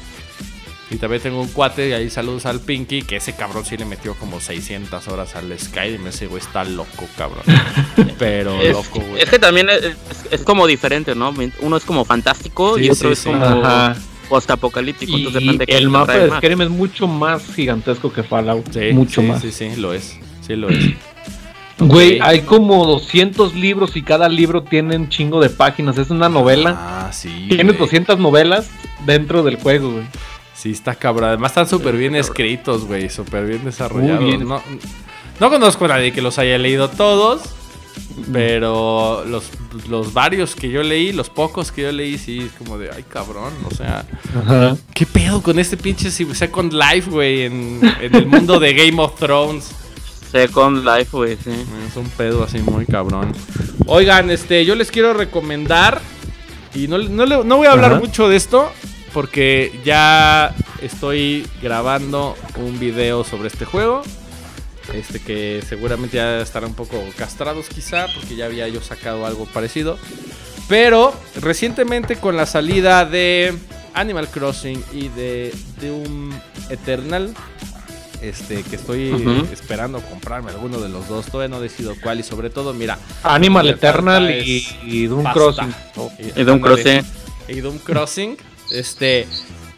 Y 0.90 0.96
también 0.96 1.22
tengo 1.22 1.40
un 1.40 1.48
cuate, 1.48 1.90
y 1.90 1.92
ahí 1.92 2.08
saludos 2.08 2.46
al 2.46 2.60
Pinky, 2.60 3.02
que 3.02 3.16
ese 3.16 3.34
cabrón 3.34 3.64
sí 3.64 3.76
le 3.76 3.84
metió 3.84 4.14
como 4.14 4.40
600 4.40 5.06
horas 5.08 5.36
al 5.36 5.56
Skyrim. 5.58 6.06
Ese 6.06 6.26
güey 6.26 6.40
está 6.40 6.64
loco, 6.64 7.06
cabrón. 7.16 7.42
Pero 8.18 8.56
loco, 8.72 9.00
güey. 9.00 9.22
Es 9.22 9.28
que 9.28 9.38
también 9.38 9.68
es, 10.30 10.42
como 10.42 10.66
diferente, 10.66 11.14
¿no? 11.14 11.34
Uno 11.60 11.76
es 11.76 11.84
como 11.84 12.04
fantástico 12.06 12.78
y 12.78 12.88
otro 12.88 13.12
es 13.12 13.22
como 13.22 13.62
post-apocalíptico. 14.30 15.16
el 15.66 15.88
mapa 15.88 16.16
de 16.16 16.30
Skyrim 16.30 16.62
es 16.62 16.70
mucho 16.70 17.06
más 17.06 17.42
gigantesco 17.54 18.12
que 18.12 18.22
Fallout. 18.22 18.66
mucho 18.92 19.22
más. 19.22 19.42
Sí, 19.42 19.52
sí, 19.52 19.76
lo 19.76 19.92
es. 19.92 20.18
Sí, 20.46 20.56
lo 20.56 20.68
es. 20.70 20.78
Güey, 21.80 22.18
hay 22.20 22.40
como 22.40 22.84
200 22.86 23.54
libros 23.54 23.94
y 23.96 24.02
cada 24.02 24.28
libro 24.28 24.64
tiene 24.64 24.96
un 24.96 25.08
chingo 25.08 25.40
de 25.40 25.48
páginas. 25.48 25.96
Es 25.96 26.10
una 26.10 26.28
novela. 26.28 26.74
Ah, 26.76 27.12
sí. 27.12 27.46
Tiene 27.48 27.72
200 27.72 28.18
novelas 28.18 28.68
dentro 29.06 29.44
del 29.44 29.56
juego, 29.58 29.92
güey. 29.92 30.04
Sí, 30.58 30.72
está 30.72 30.94
cabrón. 30.94 31.28
Además 31.28 31.52
están 31.52 31.68
súper 31.68 31.96
bien 31.96 32.16
escritos, 32.16 32.84
güey. 32.84 33.08
Súper 33.08 33.46
bien 33.46 33.64
desarrollados. 33.64 34.40
No, 34.40 34.62
no 35.38 35.50
conozco 35.50 35.84
a 35.84 35.88
nadie 35.88 36.12
que 36.12 36.20
los 36.20 36.38
haya 36.38 36.58
leído 36.58 36.88
todos. 36.90 37.42
Pero 38.32 39.24
los, 39.26 39.50
los 39.88 40.12
varios 40.12 40.54
que 40.54 40.70
yo 40.70 40.82
leí, 40.82 41.12
los 41.12 41.30
pocos 41.30 41.70
que 41.70 41.82
yo 41.82 41.92
leí, 41.92 42.18
sí, 42.18 42.40
es 42.40 42.52
como 42.52 42.78
de, 42.78 42.90
ay 42.90 43.04
cabrón, 43.08 43.52
o 43.70 43.74
sea, 43.74 44.04
¿qué 44.94 45.06
pedo 45.06 45.42
con 45.42 45.58
este 45.58 45.76
pinche 45.76 46.10
Second 46.10 46.72
Life, 46.72 47.10
güey, 47.10 47.42
en, 47.42 47.80
en 48.00 48.14
el 48.14 48.26
mundo 48.26 48.58
de 48.58 48.74
Game 48.74 49.00
of 49.00 49.18
Thrones? 49.18 49.70
Second 50.30 50.84
Life, 50.84 51.10
güey, 51.12 51.36
sí. 51.42 51.52
Es 51.88 51.96
un 51.96 52.08
pedo 52.10 52.44
así 52.44 52.58
muy 52.58 52.86
cabrón. 52.86 53.32
Oigan, 53.86 54.30
este, 54.30 54.64
yo 54.64 54.74
les 54.74 54.90
quiero 54.90 55.12
recomendar, 55.12 56.00
y 56.74 56.88
no, 56.88 56.98
no, 56.98 57.56
voy 57.56 57.66
a 57.66 57.72
hablar 57.72 58.00
mucho 58.00 58.28
de 58.28 58.36
esto, 58.36 58.70
porque 59.12 59.80
ya 59.84 60.54
estoy 60.82 61.46
grabando 61.62 62.36
un 62.56 62.78
video 62.78 63.24
sobre 63.24 63.48
este 63.48 63.64
juego. 63.64 64.02
Este 64.94 65.20
que 65.20 65.62
seguramente 65.68 66.16
ya 66.16 66.40
estará 66.40 66.66
un 66.66 66.74
poco 66.74 67.02
castrados 67.16 67.68
quizá, 67.68 68.06
porque 68.14 68.36
ya 68.36 68.46
había 68.46 68.68
yo 68.68 68.80
sacado 68.80 69.26
algo 69.26 69.44
parecido. 69.46 69.98
Pero 70.68 71.14
recientemente 71.40 72.16
con 72.16 72.36
la 72.36 72.46
salida 72.46 73.04
de 73.04 73.54
Animal 73.94 74.28
Crossing 74.28 74.82
y 74.92 75.08
de 75.08 75.54
Doom 75.80 76.30
Eternal, 76.70 77.34
este 78.22 78.62
que 78.62 78.76
estoy 78.76 79.46
esperando 79.52 80.00
comprarme 80.00 80.50
alguno 80.50 80.78
de 80.78 80.88
los 80.88 81.08
dos, 81.08 81.26
todavía 81.26 81.54
no 81.54 81.60
decido 81.60 81.94
cuál 82.02 82.20
y 82.20 82.22
sobre 82.22 82.50
todo, 82.50 82.74
mira, 82.74 82.98
Animal 83.22 83.68
Eternal 83.68 84.30
y, 84.30 85.06
Doom 85.06 85.24
Crossing. 85.32 85.74
Y 86.36 86.42
Doom 86.42 86.60
Crossing. 86.60 87.02
Y 87.48 87.60
Doom 87.60 87.78
Crossing. 87.78 88.36
Este, 88.70 89.26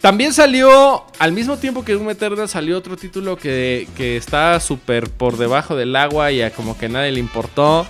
también 0.01 0.33
salió, 0.33 1.05
al 1.19 1.33
mismo 1.33 1.59
tiempo 1.59 1.85
que 1.85 1.93
Doom 1.93 2.11
Eternal, 2.11 2.49
salió 2.49 2.79
otro 2.79 2.97
título 2.97 3.37
que, 3.37 3.87
que 3.97 4.17
está 4.17 4.59
súper 4.61 5.11
por 5.11 5.37
debajo 5.37 5.77
del 5.77 5.95
agua 5.95 6.33
y 6.33 6.43
a 6.43 6.51
como 6.51 6.79
que 6.79 6.89
nadie 6.89 7.13
le 7.13 7.21
importó. 7.21 7.87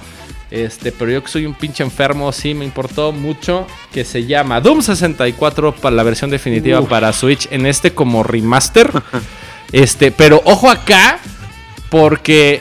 Este, 0.50 0.90
pero 0.90 1.12
yo 1.12 1.22
que 1.22 1.30
soy 1.30 1.46
un 1.46 1.54
pinche 1.54 1.84
enfermo, 1.84 2.32
sí 2.32 2.54
me 2.54 2.64
importó 2.64 3.12
mucho. 3.12 3.66
Que 3.92 4.04
se 4.04 4.26
llama 4.26 4.60
Doom 4.60 4.82
64 4.82 5.76
para 5.76 5.94
la 5.94 6.02
versión 6.02 6.30
definitiva 6.30 6.82
para 6.82 7.12
Switch. 7.12 7.46
En 7.50 7.66
este 7.66 7.92
como 7.92 8.22
remaster. 8.22 8.90
este, 9.72 10.10
pero 10.10 10.42
ojo 10.44 10.68
acá. 10.68 11.20
Porque 11.88 12.60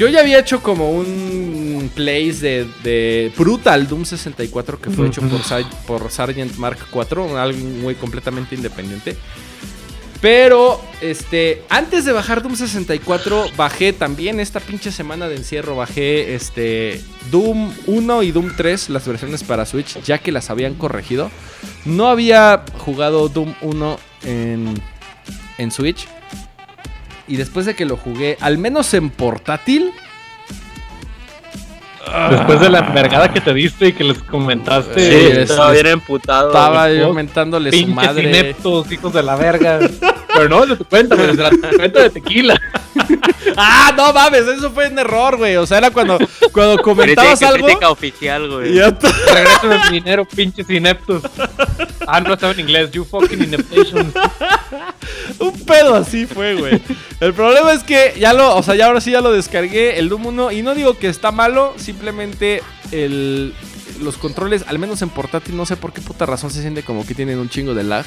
yo 0.00 0.08
ya 0.08 0.20
había 0.20 0.38
hecho 0.38 0.62
como 0.62 0.92
un 0.92 1.90
place 1.94 2.32
de, 2.40 2.66
de 2.82 3.30
Brutal 3.36 3.86
Doom 3.86 4.06
64 4.06 4.80
que 4.80 4.88
fue 4.88 5.08
hecho 5.08 5.20
por, 5.20 5.42
por 5.86 6.10
Sargent 6.10 6.56
Mark 6.56 6.78
IV, 6.90 7.36
algo 7.36 7.58
muy 7.58 7.94
completamente 7.96 8.54
independiente. 8.54 9.14
Pero, 10.22 10.80
este, 11.02 11.64
antes 11.68 12.06
de 12.06 12.12
bajar 12.12 12.42
Doom 12.42 12.56
64, 12.56 13.50
bajé 13.58 13.92
también 13.92 14.40
esta 14.40 14.60
pinche 14.60 14.90
semana 14.90 15.28
de 15.28 15.36
encierro, 15.36 15.76
bajé 15.76 16.34
este 16.34 17.02
Doom 17.30 17.70
1 17.86 18.22
y 18.22 18.32
Doom 18.32 18.52
3, 18.56 18.88
las 18.88 19.06
versiones 19.06 19.44
para 19.44 19.66
Switch, 19.66 20.00
ya 20.02 20.16
que 20.16 20.32
las 20.32 20.48
habían 20.48 20.76
corregido. 20.76 21.30
No 21.84 22.08
había 22.08 22.64
jugado 22.78 23.28
Doom 23.28 23.54
1 23.60 23.98
en, 24.24 24.82
en 25.58 25.70
Switch 25.70 26.08
y 27.30 27.36
después 27.36 27.64
de 27.64 27.76
que 27.76 27.84
lo 27.84 27.96
jugué, 27.96 28.36
al 28.40 28.58
menos 28.58 28.92
en 28.92 29.08
portátil. 29.08 29.92
Después 32.28 32.60
de 32.60 32.68
la 32.68 32.80
envergada 32.80 33.32
que 33.32 33.40
te 33.40 33.54
diste 33.54 33.86
y 33.86 33.92
que 33.92 34.02
les 34.02 34.18
comentaste. 34.18 35.00
Sí, 35.00 35.38
estaba 35.38 35.70
bien 35.70 35.86
emputado. 35.86 36.48
Estaba 36.48 36.92
yo 36.92 37.14
mentándole 37.14 37.70
su 37.70 37.86
madre. 37.86 38.28
ineptos, 38.28 38.90
hijos 38.90 39.12
de 39.12 39.22
la 39.22 39.36
verga. 39.36 39.78
Pero 40.34 40.48
no 40.48 40.66
de 40.66 40.74
tu 40.74 40.84
cuenta, 40.84 41.14
de 41.14 41.34
la 41.34 41.50
cuenta 41.76 42.02
de 42.02 42.10
tequila. 42.10 42.60
ah, 43.56 43.92
no 43.96 44.12
mames, 44.12 44.46
eso 44.46 44.70
fue 44.70 44.88
un 44.88 44.98
error, 44.98 45.36
güey. 45.36 45.56
O 45.56 45.66
sea, 45.66 45.78
era 45.78 45.90
cuando, 45.90 46.18
cuando 46.52 46.82
comentabas 46.82 47.42
algo. 47.42 47.66
Crítica 47.66 47.90
oficial, 47.90 48.48
güey. 48.48 48.72
Regreso 48.72 49.72
el 49.72 49.90
dinero, 49.90 50.24
pinches 50.24 50.68
ineptos. 50.70 51.22
Ah, 52.06 52.20
no 52.20 52.34
estaba 52.34 52.52
en 52.52 52.60
inglés. 52.60 52.90
You 52.90 53.04
fucking 53.04 53.42
ineptation. 53.42 54.12
un 55.38 55.60
pedo 55.64 55.94
así 55.94 56.26
fue, 56.26 56.54
güey. 56.54 56.80
El 57.20 57.34
problema 57.34 57.72
es 57.72 57.82
que 57.82 58.14
ya 58.18 58.32
lo, 58.32 58.56
o 58.56 58.62
sea, 58.62 58.74
ya 58.74 58.86
ahora 58.86 59.00
sí 59.00 59.10
ya 59.10 59.20
lo 59.20 59.32
descargué, 59.32 59.98
el 59.98 60.08
Doom 60.08 60.26
1. 60.26 60.52
Y 60.52 60.62
no 60.62 60.74
digo 60.74 60.98
que 60.98 61.08
está 61.08 61.32
malo, 61.32 61.74
simplemente 61.76 62.62
el, 62.90 63.54
los 64.00 64.16
controles, 64.16 64.64
al 64.66 64.78
menos 64.78 65.02
en 65.02 65.10
portátil, 65.10 65.56
no 65.56 65.66
sé 65.66 65.76
por 65.76 65.92
qué 65.92 66.00
puta 66.00 66.26
razón 66.26 66.50
se 66.50 66.60
siente 66.60 66.82
como 66.82 67.06
que 67.06 67.14
tienen 67.14 67.38
un 67.38 67.48
chingo 67.48 67.74
de 67.74 67.84
lag. 67.84 68.04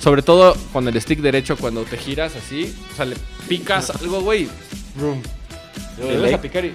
Sobre 0.00 0.22
todo 0.22 0.56
con 0.72 0.88
el 0.88 1.00
stick 1.00 1.20
derecho, 1.20 1.56
cuando 1.56 1.82
te 1.82 1.96
giras 1.96 2.34
así, 2.36 2.74
o 2.92 2.96
sea, 2.96 3.04
le 3.04 3.16
picas 3.48 3.90
algo, 3.90 4.20
güey. 4.20 4.48
Le 5.98 6.18
vas 6.18 6.34
a 6.34 6.40
picar 6.40 6.64
y. 6.64 6.74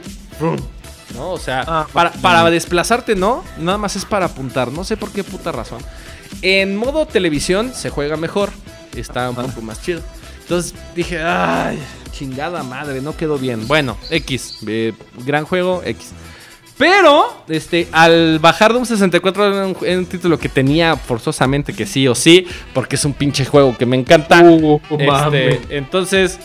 ¿No? 1.15 1.31
O 1.31 1.39
sea, 1.39 1.63
ah, 1.67 1.87
para, 1.91 2.11
para 2.11 2.49
desplazarte, 2.49 3.15
no. 3.15 3.43
Nada 3.57 3.77
más 3.77 3.95
es 3.95 4.05
para 4.05 4.27
apuntar. 4.27 4.71
No 4.71 4.83
sé 4.83 4.95
por 4.95 5.11
qué 5.11 5.23
puta 5.23 5.51
razón. 5.51 5.81
En 6.41 6.77
modo 6.77 7.05
televisión 7.07 7.73
se 7.73 7.89
juega 7.89 8.15
mejor. 8.15 8.51
Está 8.95 9.29
un 9.29 9.35
poco 9.35 9.61
más 9.61 9.81
chido. 9.81 10.01
Entonces 10.41 10.73
dije, 10.95 11.21
ay, 11.21 11.79
chingada 12.11 12.63
madre, 12.63 13.01
no 13.01 13.15
quedó 13.15 13.37
bien. 13.37 13.67
Bueno, 13.67 13.97
X. 14.09 14.59
Eh, 14.67 14.93
gran 15.25 15.45
juego, 15.45 15.81
X. 15.83 16.09
Pero, 16.79 17.43
este, 17.49 17.89
al 17.91 18.39
bajar 18.39 18.71
de 18.71 18.79
un 18.79 18.85
64 18.85 19.75
en 19.83 19.97
un, 19.97 20.05
título 20.05 20.39
que 20.39 20.47
tenía 20.47 20.95
forzosamente 20.95 21.73
que 21.73 21.85
sí 21.85 22.07
o 22.07 22.15
sí, 22.15 22.47
porque 22.73 22.95
es 22.95 23.03
un 23.03 23.11
pinche 23.11 23.43
juego 23.43 23.77
que 23.77 23.85
me 23.85 23.97
encanta. 23.97 24.41
Uh, 24.41 24.79
este, 24.97 25.59
entonces, 25.75 26.39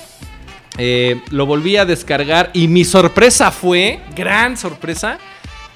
eh, 0.76 1.20
lo 1.30 1.46
volví 1.46 1.76
a 1.76 1.84
descargar 1.84 2.50
y 2.52 2.66
mi 2.66 2.84
sorpresa 2.84 3.52
fue, 3.52 4.00
gran 4.16 4.56
sorpresa, 4.56 5.18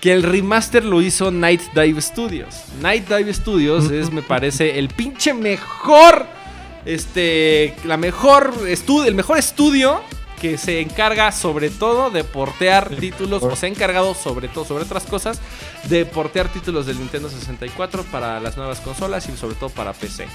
que 0.01 0.13
el 0.13 0.25
remaster 0.25 0.85
lo 0.85 1.03
hizo 1.03 1.31
Night 1.31 1.63
Dive 1.73 2.01
Studios. 2.01 2.65
Night 2.83 3.09
Dive 3.09 3.33
Studios 3.33 3.93
es, 3.93 4.11
me 4.11 4.23
parece, 4.29 4.81
el 4.81 4.89
pinche 4.89 5.35
mejor, 5.35 6.27
este, 6.85 7.77
la 7.85 7.97
mejor 7.97 8.55
estudio, 8.67 9.05
el 9.05 9.15
mejor 9.15 9.39
estudio 9.39 10.01
que 10.41 10.59
se 10.59 10.81
encarga 10.81 11.33
sobre 11.33 11.71
todo 11.71 12.11
de 12.11 12.25
portear 12.25 12.89
títulos, 12.97 13.43
o 13.43 13.55
se 13.57 13.67
ha 13.67 13.69
encargado 13.69 14.15
sobre 14.15 14.49
todo, 14.49 14.65
sobre 14.65 14.85
otras 14.85 15.05
cosas, 15.05 15.41
de 15.85 16.07
portear 16.07 16.53
títulos 16.53 16.87
del 16.87 16.99
Nintendo 16.99 17.29
64 17.29 18.05
para 18.05 18.41
las 18.41 18.57
nuevas 18.57 18.81
consolas 18.81 19.29
y 19.29 19.37
sobre 19.37 19.57
todo 19.57 19.71
para 19.71 19.93
PC. 19.93 20.27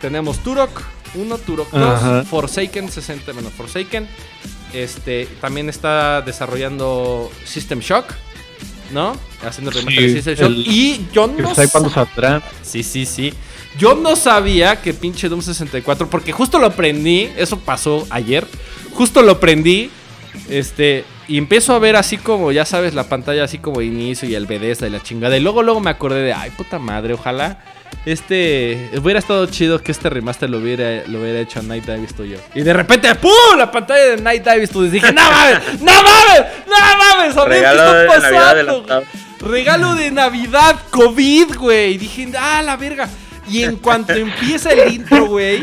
Tenemos 0.00 0.38
Turok 0.38 0.82
1, 1.14 1.38
Turok 1.38 1.70
2, 1.70 2.26
Forsaken 2.28 2.90
60, 2.90 3.32
bueno, 3.32 3.50
Forsaken. 3.50 4.08
Este, 4.72 5.26
también 5.40 5.68
está 5.68 6.20
desarrollando 6.22 7.30
System 7.44 7.80
Shock, 7.80 8.12
¿no? 8.92 9.16
Haciendo 9.42 9.70
remaster 9.70 10.02
de 10.02 10.12
System 10.14 10.34
Shock. 10.36 10.66
Y 10.66 11.06
yo 11.12 11.26
no 11.26 11.54
saldrá. 11.54 12.42
Sí, 12.62 12.82
sí, 12.82 13.06
sí. 13.06 13.34
Yo 13.78 13.94
no 13.94 14.16
sabía 14.16 14.80
que 14.80 14.92
pinche 14.92 15.28
Doom 15.28 15.42
64, 15.42 16.10
porque 16.10 16.32
justo 16.32 16.58
lo 16.58 16.66
aprendí, 16.66 17.30
eso 17.36 17.58
pasó 17.58 18.06
ayer 18.10 18.46
justo 18.92 19.22
lo 19.22 19.40
prendí. 19.40 19.90
Este, 20.48 21.04
y 21.26 21.36
empiezo 21.36 21.74
a 21.74 21.78
ver 21.78 21.96
así 21.96 22.16
como, 22.16 22.52
ya 22.52 22.64
sabes, 22.64 22.94
la 22.94 23.04
pantalla 23.04 23.44
así 23.44 23.58
como 23.58 23.82
inicio 23.82 24.28
y 24.28 24.34
el 24.34 24.46
Bethesda 24.46 24.86
y 24.86 24.90
la 24.90 25.02
chingada. 25.02 25.36
Y 25.36 25.40
luego, 25.40 25.62
luego 25.62 25.80
me 25.80 25.90
acordé 25.90 26.22
de, 26.22 26.32
ay, 26.32 26.50
puta 26.50 26.78
madre, 26.78 27.14
ojalá. 27.14 27.58
Este, 28.06 28.90
hubiera 28.96 29.18
estado 29.18 29.44
chido 29.46 29.82
que 29.82 29.92
este 29.92 30.08
remaster 30.08 30.48
lo 30.48 30.58
hubiera, 30.58 31.06
lo 31.06 31.20
hubiera 31.20 31.40
hecho 31.40 31.58
a 31.58 31.62
Night 31.62 31.84
Dive 31.84 32.08
Studio. 32.08 32.38
Y 32.54 32.62
de 32.62 32.72
repente, 32.72 33.14
¡pum! 33.16 33.58
La 33.58 33.70
pantalla 33.70 34.16
de 34.16 34.16
Night 34.22 34.42
Dive 34.42 34.66
Studio. 34.66 34.90
dije, 34.90 35.12
¡no 35.12 35.22
mames! 35.30 35.80
¡No 35.80 35.92
mames! 35.92 36.46
¡No 36.66 37.34
mames! 37.34 37.34
Regalo 37.48 37.92
de 37.92 38.06
Navidad 38.06 38.56
de 38.56 39.06
Regalo 39.40 39.94
de 39.94 40.10
Navidad, 40.10 40.76
COVID, 40.90 41.56
güey. 41.56 41.94
Y 41.94 41.98
dije, 41.98 42.32
¡ah, 42.38 42.62
la 42.62 42.76
verga! 42.76 43.08
Y 43.50 43.62
en 43.62 43.76
cuanto 43.76 44.12
empieza 44.12 44.72
el 44.72 44.92
intro, 44.92 45.26
güey 45.26 45.62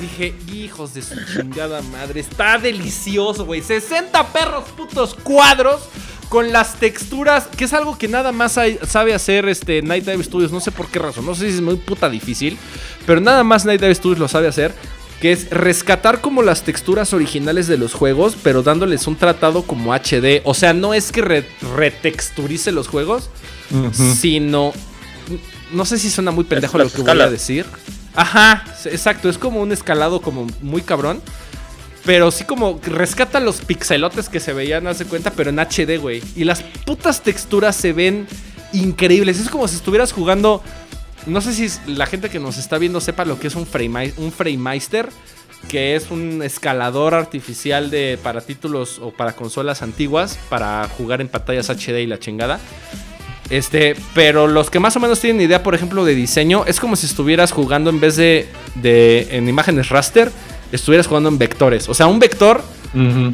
dije, 0.00 0.34
hijos 0.52 0.94
de 0.94 1.02
su 1.02 1.14
chingada 1.32 1.82
madre, 1.82 2.20
está 2.20 2.58
delicioso, 2.58 3.44
güey. 3.44 3.62
60 3.62 4.32
perros 4.32 4.64
putos 4.76 5.14
cuadros 5.14 5.82
con 6.28 6.52
las 6.52 6.76
texturas, 6.76 7.48
que 7.48 7.64
es 7.64 7.72
algo 7.72 7.98
que 7.98 8.06
nada 8.06 8.30
más 8.30 8.58
sabe 8.86 9.14
hacer 9.14 9.48
este 9.48 9.82
Night 9.82 10.04
Dive 10.04 10.22
Studios, 10.22 10.52
no 10.52 10.60
sé 10.60 10.70
por 10.70 10.86
qué 10.86 11.00
razón, 11.00 11.26
no 11.26 11.34
sé 11.34 11.50
si 11.50 11.56
es 11.56 11.60
muy 11.60 11.74
puta 11.76 12.08
difícil, 12.08 12.56
pero 13.04 13.20
nada 13.20 13.42
más 13.42 13.64
Night 13.64 13.80
Dive 13.80 13.94
Studios 13.96 14.20
lo 14.20 14.28
sabe 14.28 14.46
hacer, 14.46 14.72
que 15.20 15.32
es 15.32 15.50
rescatar 15.50 16.20
como 16.20 16.42
las 16.42 16.62
texturas 16.62 17.12
originales 17.12 17.66
de 17.66 17.78
los 17.78 17.94
juegos, 17.94 18.36
pero 18.42 18.62
dándoles 18.62 19.08
un 19.08 19.16
tratado 19.16 19.64
como 19.64 19.92
HD, 19.92 20.40
o 20.44 20.54
sea, 20.54 20.72
no 20.72 20.94
es 20.94 21.10
que 21.10 21.44
retexturice 21.76 22.70
los 22.70 22.86
juegos, 22.86 23.28
sino 24.14 24.72
no 25.72 25.84
sé 25.84 25.98
si 25.98 26.10
suena 26.10 26.30
muy 26.30 26.44
pendejo 26.44 26.78
lo 26.78 26.88
que 26.90 27.02
voy 27.02 27.20
a 27.20 27.28
decir. 27.28 27.66
Ajá, 28.14 28.64
exacto, 28.86 29.28
es 29.28 29.38
como 29.38 29.60
un 29.60 29.72
escalado 29.72 30.20
como 30.20 30.46
muy 30.60 30.82
cabrón. 30.82 31.22
Pero 32.04 32.30
sí 32.30 32.44
como 32.44 32.80
rescata 32.82 33.40
los 33.40 33.60
pixelotes 33.60 34.28
que 34.28 34.40
se 34.40 34.52
veían, 34.52 34.86
hace 34.86 35.04
cuenta, 35.04 35.30
pero 35.32 35.50
en 35.50 35.58
HD, 35.58 35.98
güey. 35.98 36.22
Y 36.34 36.44
las 36.44 36.62
putas 36.62 37.22
texturas 37.22 37.76
se 37.76 37.92
ven 37.92 38.26
increíbles. 38.72 39.38
Es 39.38 39.48
como 39.48 39.68
si 39.68 39.76
estuvieras 39.76 40.12
jugando... 40.12 40.62
No 41.26 41.42
sé 41.42 41.52
si 41.52 41.68
la 41.86 42.06
gente 42.06 42.30
que 42.30 42.38
nos 42.38 42.56
está 42.56 42.78
viendo 42.78 43.00
sepa 43.02 43.26
lo 43.26 43.38
que 43.38 43.48
es 43.48 43.54
un, 43.54 43.66
frame, 43.66 44.14
un 44.16 44.32
que 45.68 45.94
es 45.94 46.10
un 46.10 46.42
escalador 46.42 47.12
artificial 47.12 47.90
de, 47.90 48.18
para 48.22 48.40
títulos 48.40 48.98
o 48.98 49.10
para 49.10 49.34
consolas 49.34 49.82
antiguas, 49.82 50.38
para 50.48 50.88
jugar 50.88 51.20
en 51.20 51.28
pantallas 51.28 51.68
HD 51.68 52.00
y 52.00 52.06
la 52.06 52.18
chingada. 52.18 52.58
Este, 53.50 53.96
pero 54.14 54.46
los 54.46 54.70
que 54.70 54.78
más 54.78 54.94
o 54.96 55.00
menos 55.00 55.20
tienen 55.20 55.42
idea, 55.42 55.62
por 55.62 55.74
ejemplo, 55.74 56.04
de 56.04 56.14
diseño, 56.14 56.64
es 56.66 56.78
como 56.78 56.94
si 56.94 57.06
estuvieras 57.06 57.50
jugando 57.50 57.90
en 57.90 57.98
vez 57.98 58.14
de, 58.14 58.48
de 58.76 59.26
en 59.32 59.48
imágenes 59.48 59.88
raster, 59.88 60.30
estuvieras 60.70 61.08
jugando 61.08 61.28
en 61.28 61.38
vectores. 61.38 61.88
O 61.88 61.94
sea, 61.94 62.06
un 62.06 62.20
vector, 62.20 62.62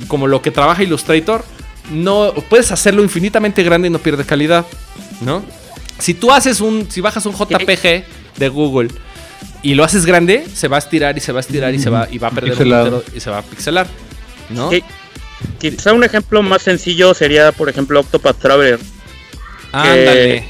como 0.08 0.26
lo 0.26 0.40
que 0.40 0.50
trabaja 0.50 0.82
Illustrator, 0.82 1.44
no 1.92 2.32
puedes 2.48 2.72
hacerlo 2.72 3.02
infinitamente 3.02 3.62
grande 3.62 3.88
y 3.88 3.90
no 3.90 3.98
pierde 3.98 4.24
calidad, 4.24 4.66
¿no? 5.20 5.44
Si 5.98 6.14
tú 6.14 6.32
haces 6.32 6.60
un, 6.60 6.90
si 6.90 7.00
bajas 7.00 7.24
un 7.26 7.34
JPG 7.34 8.04
de 8.38 8.48
Google 8.48 8.88
y 9.62 9.74
lo 9.74 9.84
haces 9.84 10.04
grande, 10.06 10.46
se 10.52 10.68
va 10.68 10.76
a 10.76 10.78
estirar 10.78 11.16
y 11.16 11.20
se 11.20 11.32
va 11.32 11.40
a 11.40 11.40
estirar 11.40 11.74
y 11.74 11.78
se 11.78 11.90
va 11.90 12.08
y 12.10 12.18
va 12.18 12.28
a 12.28 12.30
perder 12.30 12.54
y 13.14 13.20
se 13.20 13.30
va 13.30 13.38
a 13.38 13.42
pixelar, 13.42 13.86
¿no? 14.50 14.70
Quizá 15.58 15.92
un 15.92 16.04
ejemplo 16.04 16.42
más 16.42 16.62
sencillo 16.62 17.12
sería, 17.12 17.52
por 17.52 17.68
ejemplo, 17.68 18.00
Octopath 18.00 18.38
Traveler 18.38 18.80
Ándale. 19.72 20.44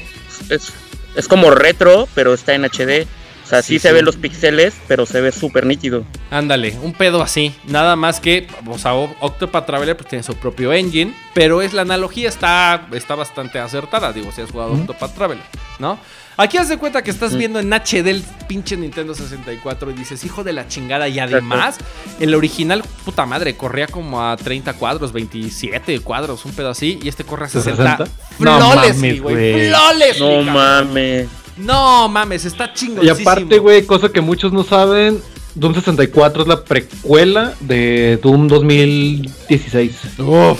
Es, 0.49 0.73
es, 1.15 1.27
como 1.27 1.51
retro, 1.51 2.07
pero 2.13 2.33
está 2.33 2.53
en 2.53 2.65
HD. 2.65 3.07
O 3.43 3.49
sea, 3.49 3.61
sí, 3.61 3.79
se 3.79 3.93
ven 3.93 4.03
los 4.03 4.17
píxeles, 4.17 4.73
pero 4.89 5.05
se 5.05 5.21
ve 5.21 5.31
súper 5.31 5.65
nítido. 5.65 6.03
Ándale, 6.31 6.75
un 6.81 6.91
pedo 6.91 7.21
así. 7.21 7.55
Nada 7.65 7.95
más 7.95 8.19
que, 8.19 8.45
o 8.65 8.77
sea, 8.77 8.93
Octopath 8.93 9.65
Traveler 9.65 9.95
pues, 9.95 10.09
tiene 10.09 10.23
su 10.23 10.35
propio 10.35 10.73
engine, 10.73 11.13
pero 11.33 11.61
es 11.61 11.71
la 11.71 11.83
analogía 11.83 12.27
está, 12.27 12.89
está 12.91 13.15
bastante 13.15 13.57
acertada, 13.57 14.11
digo, 14.11 14.33
si 14.33 14.41
has 14.41 14.51
jugado 14.51 14.73
Octopath 14.73 15.15
Traveler, 15.15 15.45
¿no? 15.79 15.97
Aquí 16.37 16.57
haz 16.57 16.69
de 16.69 16.77
cuenta 16.77 17.01
que 17.01 17.09
estás 17.09 17.35
viendo 17.35 17.59
en 17.59 17.73
HD 17.73 18.07
el 18.07 18.23
pinche 18.47 18.77
Nintendo 18.77 19.15
64 19.15 19.89
y 19.89 19.93
dices, 19.95 20.23
hijo 20.23 20.43
de 20.43 20.53
la 20.53 20.67
chingada. 20.67 21.07
Y 21.07 21.17
además, 21.17 21.77
el 22.19 22.35
original, 22.35 22.83
puta 23.03 23.25
madre, 23.25 23.57
corría 23.57 23.87
como 23.87 24.23
a 24.23 24.37
30 24.37 24.73
cuadros, 24.73 25.11
27 25.13 25.99
cuadros, 26.01 26.45
un 26.45 26.51
pedo 26.51 26.69
así. 26.69 26.99
Y 27.01 27.07
este 27.07 27.23
corre 27.23 27.45
a 27.45 27.49
60. 27.49 28.05
Flawless, 28.37 29.21
güey. 29.21 29.67
Flawless. 29.67 30.19
No 30.19 30.43
mames. 30.43 31.27
No 31.57 32.07
mames, 32.07 32.45
está 32.45 32.71
chingón. 32.71 33.03
Y 33.03 33.09
aparte, 33.09 33.57
güey, 33.57 33.83
cosa 33.87 34.09
que 34.09 34.21
muchos 34.21 34.53
no 34.53 34.63
saben, 34.63 35.19
Doom 35.55 35.73
64 35.73 36.43
es 36.43 36.47
la 36.47 36.63
precuela 36.63 37.55
de 37.61 38.19
Doom 38.21 38.47
2016. 38.47 40.19
Uf. 40.19 40.59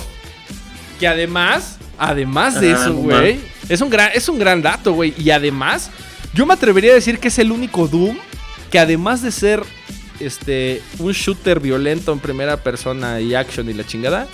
Que 1.00 1.08
además, 1.08 1.78
además 2.00 2.60
de 2.60 2.74
ah, 2.74 2.82
eso, 2.82 2.96
güey, 2.96 3.40
es 3.70 3.82
un 3.82 3.90
gran, 3.90 4.12
es 4.14 4.30
un 4.30 4.40
gran 4.40 4.62
dato, 4.62 4.94
güey. 4.94 5.14
Y 5.18 5.32
además, 5.32 5.90
yo 6.34 6.46
me 6.46 6.54
atrevería 6.54 6.92
a 6.92 6.96
decir 6.96 7.20
que 7.20 7.28
es 7.28 7.40
el 7.40 7.52
único 7.52 7.88
Doom 7.88 8.18
que 8.72 8.80
además 8.80 9.22
de 9.22 9.32
ser 9.32 9.64
este 10.20 10.82
un 11.00 11.12
shooter 11.12 11.60
violento 11.60 12.12
en 12.12 12.20
primera 12.20 12.58
persona 12.58 13.22
y 13.22 13.36
action 13.36 13.70
y 13.70 13.74
la 13.74 13.86
chingada, 13.86 14.28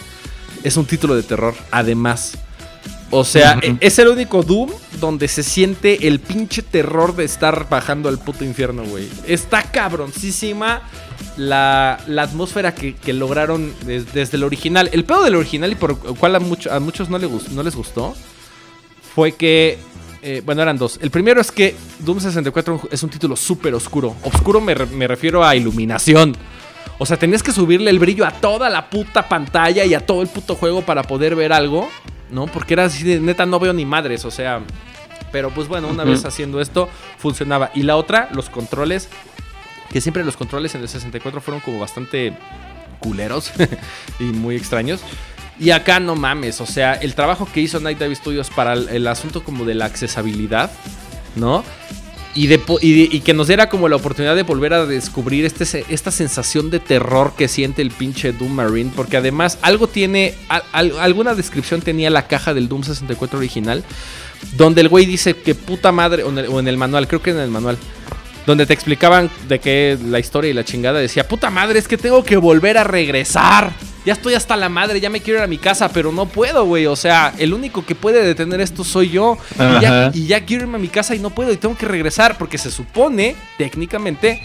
es 0.64 0.78
un 0.78 0.86
título 0.86 1.16
de 1.16 1.24
terror. 1.24 1.56
Además. 1.72 2.38
O 3.16 3.24
sea, 3.24 3.60
es 3.80 4.00
el 4.00 4.08
único 4.08 4.42
Doom 4.42 4.72
donde 5.00 5.28
se 5.28 5.44
siente 5.44 6.08
el 6.08 6.20
pinche 6.20 6.64
terror 6.64 7.16
de 7.16 7.26
estar 7.26 7.70
bajando 7.70 8.10
al 8.10 8.18
puto 8.18 8.44
infierno, 8.44 8.84
güey. 8.86 9.08
Está 9.28 9.62
cabroncísima 9.62 10.82
la, 11.38 12.00
atmósfera 12.18 12.74
que, 12.74 13.14
lograron 13.14 13.72
desde, 13.86 14.36
el 14.36 14.44
original. 14.44 14.90
El 14.94 15.06
pedo 15.06 15.24
del 15.24 15.36
original 15.36 15.72
y 15.72 15.76
por 15.76 15.92
el 15.92 16.16
cual 16.16 16.36
a, 16.36 16.38
a 16.38 16.80
muchos 16.80 17.10
no, 17.10 17.20
no 17.20 17.64
les 17.64 17.76
gustó 17.76 18.16
fue 19.14 19.34
que 19.34 19.78
eh, 20.26 20.42
bueno, 20.46 20.62
eran 20.62 20.78
dos. 20.78 21.00
El 21.02 21.12
primero 21.12 21.42
es 21.42 21.52
que 21.52 21.76
Doom 22.00 22.22
64 22.22 22.82
es 22.92 23.04
un 23.04 23.10
título 23.10 23.36
súper 23.36 23.74
oscuro. 23.74 24.16
Oscuro 24.24 24.62
me, 24.62 24.74
refiero 24.74 25.44
a 25.44 25.54
iluminación. 25.54 26.34
O 26.98 27.06
sea, 27.06 27.18
tenías 27.18 27.44
que 27.44 27.52
subirle 27.52 27.90
el 27.90 28.00
brillo 28.00 28.26
a 28.26 28.32
toda 28.32 28.70
la 28.70 28.90
puta 28.90 29.28
pantalla 29.28 29.84
y 29.84 29.94
a 29.94 30.06
todo 30.06 30.22
el 30.22 30.30
puto 30.30 30.56
juego 30.56 30.82
para 30.82 31.04
poder 31.04 31.36
ver 31.36 31.52
algo, 31.52 31.90
¿no? 32.32 32.48
Porque 32.48 32.74
era 32.74 32.86
así 32.86 33.04
de 33.04 33.20
neta, 33.20 33.46
no 33.46 33.60
veo 33.60 33.74
ni 33.74 33.86
madres, 33.86 34.24
o 34.24 34.32
sea. 34.32 34.62
Pero 35.34 35.50
pues 35.50 35.68
bueno, 35.68 35.90
una 35.90 36.06
vez 36.06 36.24
haciendo 36.24 36.62
esto, 36.62 36.88
funcionaba. 37.18 37.72
Y 37.76 37.82
la 37.84 37.98
otra, 37.98 38.30
los 38.32 38.50
controles. 38.50 39.10
Que 39.92 40.00
siempre 40.00 40.24
los 40.24 40.38
controles 40.38 40.74
en 40.74 40.82
el 40.82 40.88
64 40.88 41.42
fueron 41.42 41.60
como 41.60 41.80
bastante 41.80 42.34
culeros 43.00 43.52
y 44.20 44.24
muy 44.24 44.56
extraños. 44.56 45.02
Y 45.60 45.70
acá 45.70 46.00
no 46.00 46.16
mames, 46.16 46.62
o 46.62 46.66
sea, 46.66 46.94
el 46.94 47.14
trabajo 47.14 47.48
que 47.52 47.62
hizo 47.62 47.80
Night 47.80 48.00
Dive 48.00 48.16
Studios 48.16 48.50
para 48.50 48.74
el, 48.74 49.08
asunto 49.08 49.44
como 49.44 49.66
de 49.66 49.76
la 49.76 49.86
accesibilidad, 49.86 50.72
¿no? 51.36 51.64
Y, 52.36 53.20
que 53.20 53.34
nos 53.36 53.48
diera 53.48 53.70
como 53.70 53.88
la 53.88 53.96
oportunidad 53.96 54.36
de 54.36 54.42
volver 54.42 54.74
a 54.74 54.88
descubrir 54.88 55.46
este, 55.46 55.86
esta 55.90 56.10
sensación 56.10 56.72
de 56.72 56.80
terror 56.80 57.34
que 57.38 57.48
siente 57.48 57.84
el 57.84 57.92
pinche 57.92 58.34
Doom 58.34 58.54
Marine. 58.54 58.92
Porque 58.96 59.18
además 59.18 59.60
algo 59.62 59.88
tiene, 59.88 60.34
alguna 60.72 61.36
descripción 61.36 61.82
tenía 61.82 62.10
la 62.10 62.28
caja 62.28 62.56
del 62.56 62.68
Doom 62.68 62.84
64 62.84 63.38
original. 63.38 63.84
Donde 64.58 64.82
el 64.82 64.90
güey 64.90 65.06
dice 65.06 65.36
que 65.36 65.54
puta 65.54 65.92
madre, 65.92 66.24
o 66.24 66.30
en, 66.30 66.40
el, 66.40 66.48
o 66.48 66.60
en 66.60 66.68
el 66.68 66.76
manual, 66.76 67.08
creo 67.08 67.22
que 67.22 67.30
en 67.30 67.38
el 67.38 67.52
manual. 67.52 67.78
Donde 68.48 68.66
te 68.66 68.74
explicaban 68.74 69.30
de 69.48 69.60
qué 69.60 70.00
la 70.04 70.18
historia 70.18 70.50
y 70.50 70.54
la 70.56 70.66
chingada 70.66 71.00
decía, 71.00 71.28
puta 71.28 71.52
madre, 71.52 71.78
es 71.78 71.88
que 71.88 71.98
tengo 71.98 72.24
que 72.24 72.38
volver 72.38 72.80
a 72.80 72.84
regresar 72.84 73.72
ya 74.06 74.14
estoy 74.14 74.34
hasta 74.34 74.58
la 74.58 74.70
madre, 74.70 75.00
ya 75.00 75.10
me 75.10 75.22
quiero 75.22 75.40
ir 75.40 75.44
a 75.44 75.48
mi 75.48 75.58
casa, 75.58 75.90
pero 75.90 76.12
no 76.12 76.26
puedo, 76.26 76.66
güey. 76.66 76.86
O 76.88 76.96
sea, 76.96 77.34
el 77.38 77.54
único 77.54 77.86
que 77.86 77.96
puede 77.96 78.24
detener 78.24 78.62
esto 78.62 78.84
soy 78.84 79.10
yo. 79.10 79.38
Y 80.14 80.28
ya, 80.28 80.46
quiero 80.46 80.64
irme 80.64 80.76
a 80.76 80.80
mi 80.80 80.90
casa 80.90 81.16
y 81.16 81.20
no 81.20 81.30
puedo 81.30 81.52
y 81.52 81.58
tengo 81.58 81.78
que 81.78 81.86
regresar 81.86 82.38
porque 82.38 82.58
se 82.58 82.72
supone, 82.72 83.36
técnicamente, 83.58 84.42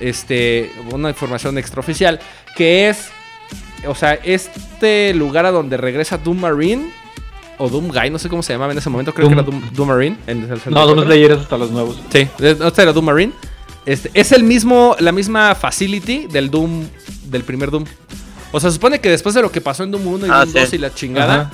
este, 0.00 0.72
una 0.92 1.10
información 1.10 1.58
extraoficial, 1.58 2.20
que 2.56 2.88
es, 2.88 3.10
o 3.86 3.94
sea, 3.94 4.14
este 4.14 5.12
lugar 5.14 5.46
a 5.46 5.50
donde 5.50 5.76
regresa 5.76 6.16
Doom 6.18 6.40
Marine 6.40 6.90
o 7.58 7.68
Doom 7.68 7.88
Guy, 7.88 8.10
no 8.10 8.18
sé 8.18 8.28
cómo 8.28 8.42
se 8.42 8.54
llamaba 8.54 8.72
en 8.72 8.78
ese 8.78 8.90
momento, 8.90 9.12
creo 9.12 9.28
que 9.28 9.34
era 9.34 9.42
Doom, 9.42 9.88
Marine. 9.88 10.16
no, 10.70 10.86
Doom 10.86 11.04
Slayer 11.04 11.32
es 11.32 11.40
hasta 11.40 11.58
los 11.58 11.70
nuevos. 11.70 12.00
Sí, 12.10 12.26
este 12.38 12.82
era 12.82 12.92
Doom 12.92 13.04
Marine. 13.04 13.32
Este, 13.84 14.10
es 14.14 14.32
el 14.32 14.44
mismo, 14.44 14.96
la 15.00 15.12
misma 15.12 15.54
facility 15.54 16.28
del 16.28 16.50
Doom, 16.50 16.84
del 17.24 17.42
primer 17.44 17.70
Doom. 17.70 17.84
O 18.52 18.60
sea, 18.60 18.70
se 18.70 18.74
supone 18.74 19.00
que 19.00 19.08
después 19.08 19.34
de 19.34 19.42
lo 19.42 19.50
que 19.50 19.60
pasó 19.60 19.82
en 19.82 19.90
Doom 19.90 20.06
1 20.06 20.26
y 20.26 20.30
ah, 20.30 20.44
Doom 20.44 20.52
2 20.52 20.72
y 20.74 20.78
la 20.78 20.94
chingada, 20.94 21.50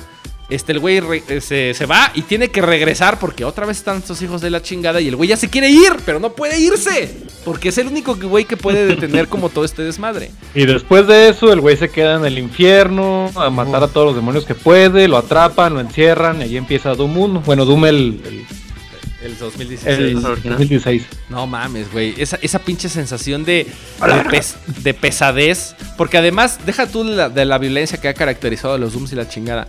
este, 0.49 0.73
el 0.73 0.79
güey 0.79 1.01
eh, 1.27 1.41
se, 1.41 1.85
va 1.85 2.11
y 2.15 2.23
tiene 2.23 2.49
que 2.49 2.61
regresar 2.61 3.19
porque 3.19 3.45
otra 3.45 3.65
vez 3.65 3.77
están 3.77 3.97
estos 3.97 4.21
hijos 4.21 4.41
de 4.41 4.49
la 4.49 4.61
chingada 4.61 4.99
y 4.99 5.07
el 5.07 5.15
güey 5.15 5.29
ya 5.29 5.37
se 5.37 5.49
quiere 5.49 5.69
ir, 5.69 5.93
pero 6.05 6.19
no 6.19 6.31
puede 6.31 6.59
irse. 6.59 7.15
Porque 7.45 7.69
es 7.69 7.77
el 7.77 7.87
único 7.87 8.15
güey 8.15 8.45
que 8.45 8.57
puede 8.57 8.85
detener 8.85 9.27
como 9.27 9.49
todo 9.49 9.63
este 9.63 9.83
desmadre. 9.83 10.31
Y 10.53 10.65
después 10.65 11.07
de 11.07 11.29
eso, 11.29 11.53
el 11.53 11.61
güey 11.61 11.77
se 11.77 11.89
queda 11.89 12.15
en 12.15 12.25
el 12.25 12.37
infierno 12.37 13.31
a 13.35 13.49
matar 13.49 13.83
a 13.83 13.87
todos 13.87 14.07
los 14.07 14.15
demonios 14.15 14.45
que 14.45 14.55
puede, 14.55 15.07
lo 15.07 15.17
atrapan, 15.17 15.73
lo 15.73 15.79
encierran 15.79 16.41
y 16.41 16.43
ahí 16.43 16.57
empieza 16.57 16.95
Doom 16.95 17.17
1. 17.17 17.43
Bueno, 17.45 17.65
Doom 17.65 17.85
el 17.85 18.21
el 18.25 18.45
2016. 19.21 21.03
No 21.29 21.45
mames, 21.47 21.91
güey. 21.91 22.13
Esa, 22.17 22.39
esa 22.41 22.59
pinche 22.59 22.89
sensación 22.89 23.43
de, 23.43 23.67
de, 24.81 24.93
pesadez. 24.93 25.75
Porque 25.97 26.17
además, 26.17 26.59
deja 26.65 26.87
tú 26.87 27.03
de 27.03 27.45
la, 27.45 27.57
violencia 27.57 27.99
que 27.99 28.07
ha 28.07 28.13
caracterizado 28.13 28.73
a 28.75 28.77
los 28.77 28.93
Dooms 28.93 29.11
y 29.11 29.15
la 29.15 29.27
chingada. 29.27 29.67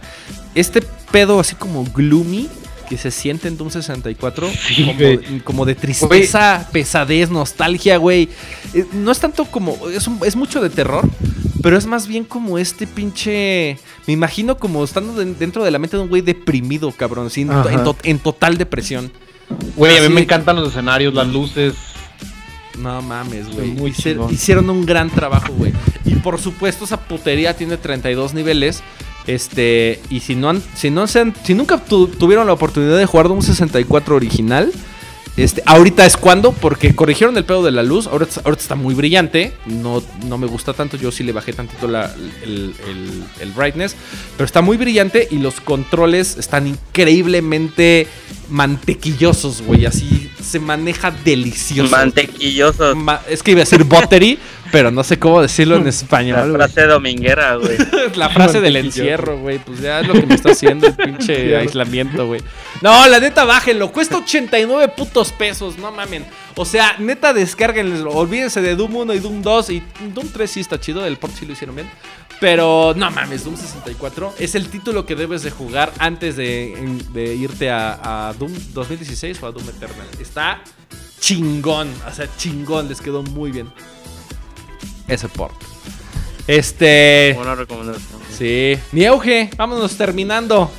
Este 0.55 0.83
pedo 1.11 1.41
así 1.41 1.55
como 1.57 1.85
gloomy 1.85 2.49
que 2.89 2.97
se 2.97 3.11
siente 3.11 3.49
en 3.49 3.57
Doom 3.57 3.71
64. 3.71 4.51
como, 5.45 5.65
de 5.65 5.75
tristeza, 5.75 6.69
pesadez, 6.73 7.31
nostalgia, 7.31 7.97
güey. 7.99 8.29
Eh, 8.75 8.85
no 8.93 9.13
es 9.13 9.19
tanto 9.21 9.45
como. 9.45 9.89
Es, 9.89 10.09
es 10.25 10.37
mucho 10.37 10.61
de 10.61 10.71
terror. 10.71 11.09
Pero 11.63 11.77
es 11.77 11.87
más 11.87 12.07
bien 12.07 12.25
como 12.25 12.59
este 12.59 12.87
pinche. 12.87 13.79
Me 14.07 14.13
imagino 14.13 14.57
como 14.57 14.83
estando 14.83 15.13
dentro 15.15 15.63
de 15.63 15.71
la 15.71 15.79
mente 15.79 15.97
de 15.97 16.03
un 16.03 16.09
güey 16.09 16.23
deprimido, 16.23 16.91
cabrón. 16.93 17.31
en, 17.35 18.19
total 18.19 18.57
depresión. 18.57 19.13
Güey, 19.77 19.99
a 19.99 20.03
mí 20.03 20.09
me 20.09 20.21
encantan 20.23 20.57
los 20.57 20.69
escenarios, 20.69 21.15
las 21.15 21.29
luces. 21.29 21.75
No 22.79 23.03
mames, 23.03 23.55
güey. 23.55 23.77
Hicieron 24.31 24.71
un 24.71 24.87
gran 24.87 25.11
trabajo, 25.11 25.53
güey. 25.53 25.73
Y 26.05 26.15
por 26.17 26.39
supuesto, 26.39 26.85
esa 26.85 27.01
putería 27.01 27.57
tiene 27.57 27.77
32 27.77 28.35
niveles. 28.35 28.83
Este, 29.27 30.01
y 30.09 30.21
si 30.21 30.35
no 30.35 30.49
han, 30.49 30.63
si 30.75 30.91
no 30.91 31.07
se 31.07 31.33
si 31.45 31.55
nunca 31.55 31.79
tuvieron 31.79 32.47
la 32.47 32.55
oportunidad 32.55 32.97
de 32.97 33.07
jugar 33.07 33.29
de 33.29 33.35
un 33.35 33.43
64 33.43 34.17
original, 34.17 34.73
este, 35.37 35.63
ahorita 35.65 36.05
es 36.05 36.17
cuando, 36.17 36.53
porque 36.53 36.95
corrigieron 36.95 37.37
el 37.37 37.45
pedo 37.45 37.63
de 37.63 37.71
la 37.71 37.83
luz. 37.83 38.07
Ahorita, 38.07 38.43
está 38.51 38.75
muy 38.75 38.95
brillante. 38.95 39.53
No, 39.67 40.03
no 40.27 40.39
me 40.39 40.47
gusta 40.47 40.73
tanto. 40.73 40.97
Yo 40.97 41.11
sí 41.13 41.25
le 41.25 41.33
bajé 41.33 41.53
tantito 41.53 41.87
el, 41.87 43.53
brightness. 43.55 43.97
Pero 44.37 44.45
está 44.45 44.61
muy 44.61 44.77
brillante 44.77 45.29
y 45.31 45.39
los 45.39 45.61
controles 45.61 46.37
están 46.37 46.67
increíblemente 46.67 48.07
mantequillosos, 48.49 49.63
güey. 49.63 49.87
Así 49.87 50.31
se 50.43 50.59
maneja 50.59 51.13
delicioso. 51.25 51.91
Mantequillosos. 51.91 52.97
es 53.29 53.43
que 53.43 53.53
iba 53.53 53.61
a 53.61 53.65
decir 53.65 53.85
buttery, 53.85 54.39
pero 54.73 54.91
no 54.91 55.05
sé 55.05 55.19
cómo 55.19 55.41
decirlo 55.41 55.77
en 55.77 55.87
español. 55.87 56.53
La 56.53 56.59
frase 56.67 56.87
dominguera, 56.87 57.57
güey. 57.57 57.79
la 58.17 58.31
frase 58.31 58.61
del 58.61 58.77
encierro, 58.77 59.39
güey. 59.39 59.59
Pues 59.59 59.81
ya 59.81 60.01
es 60.01 60.09
lo 60.09 60.15
que 60.15 60.27
me 60.27 60.35
está 60.35 60.51
haciendo 60.51 60.87
el 60.89 60.95
pinche 60.95 61.57
aislamiento, 61.57 62.27
güey. 62.27 62.43
No, 62.81 63.07
la 63.09 63.21
neta, 63.21 63.45
bájenlo. 63.45 63.93
Cuesta 63.93 64.17
89 64.17 64.93
putos 64.97 65.33
pesos, 65.33 65.77
no 65.77 65.93
mamen. 65.93 66.27
O 66.57 66.65
sea, 66.65 66.97
neta, 66.99 67.33
descárguenlo. 67.33 68.11
Olvídense 68.13 68.63
de 68.63 68.75
Doom 68.75 68.97
1 68.97 69.15
y 69.15 69.19
Doom 69.19 69.43
2. 69.43 69.71
Y 69.71 69.83
Doom 70.15 70.29
3 70.33 70.51
sí 70.51 70.61
está 70.61 70.81
chido. 70.81 71.05
El 71.05 71.19
port 71.19 71.35
sí 71.35 71.45
lo 71.45 71.53
hicieron 71.53 71.77
bien. 71.77 71.91
Pero 72.41 72.95
no 72.97 73.11
mames, 73.11 73.45
Doom 73.45 73.55
64 73.55 74.35
es 74.39 74.55
el 74.55 74.69
título 74.71 75.05
que 75.05 75.15
debes 75.15 75.43
de 75.43 75.51
jugar 75.51 75.93
antes 75.99 76.37
de, 76.37 77.37
irte 77.39 77.71
a, 77.71 78.29
a, 78.29 78.33
Doom 78.33 78.53
2016 78.73 79.43
o 79.43 79.47
a 79.47 79.53
Doom 79.53 79.69
Eternal. 79.69 80.07
Está 80.19 80.63
chingón, 81.21 81.93
o 82.09 82.13
sea, 82.15 82.27
chingón, 82.39 82.89
les 82.89 83.03
quedó 83.03 83.23
muy 83.23 83.53
bien 83.53 83.71
ese 85.07 85.29
port. 85.29 85.55
Este. 86.47 87.35
Buena 87.37 87.55
recomendación. 87.55 88.21
Sí. 88.37 88.79
Mi 88.93 89.05
auge, 89.05 89.51
vámonos 89.57 89.97
terminando. 89.97 90.71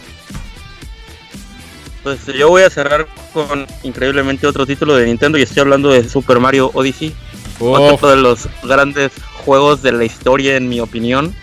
Pues 2.03 2.25
yo 2.25 2.49
voy 2.49 2.63
a 2.63 2.69
cerrar 2.69 3.07
con 3.33 3.67
increíblemente 3.83 4.47
otro 4.47 4.65
título 4.65 4.95
de 4.95 5.05
Nintendo 5.05 5.37
y 5.37 5.43
estoy 5.43 5.61
hablando 5.61 5.89
de 5.91 6.07
Super 6.07 6.39
Mario 6.39 6.71
Odyssey. 6.73 7.13
Otro 7.59 8.09
de 8.09 8.15
los 8.15 8.49
grandes 8.63 9.11
juegos 9.45 9.83
de 9.83 9.91
la 9.91 10.03
historia, 10.03 10.57
en 10.57 10.67
mi 10.67 10.79
opinión. 10.79 11.35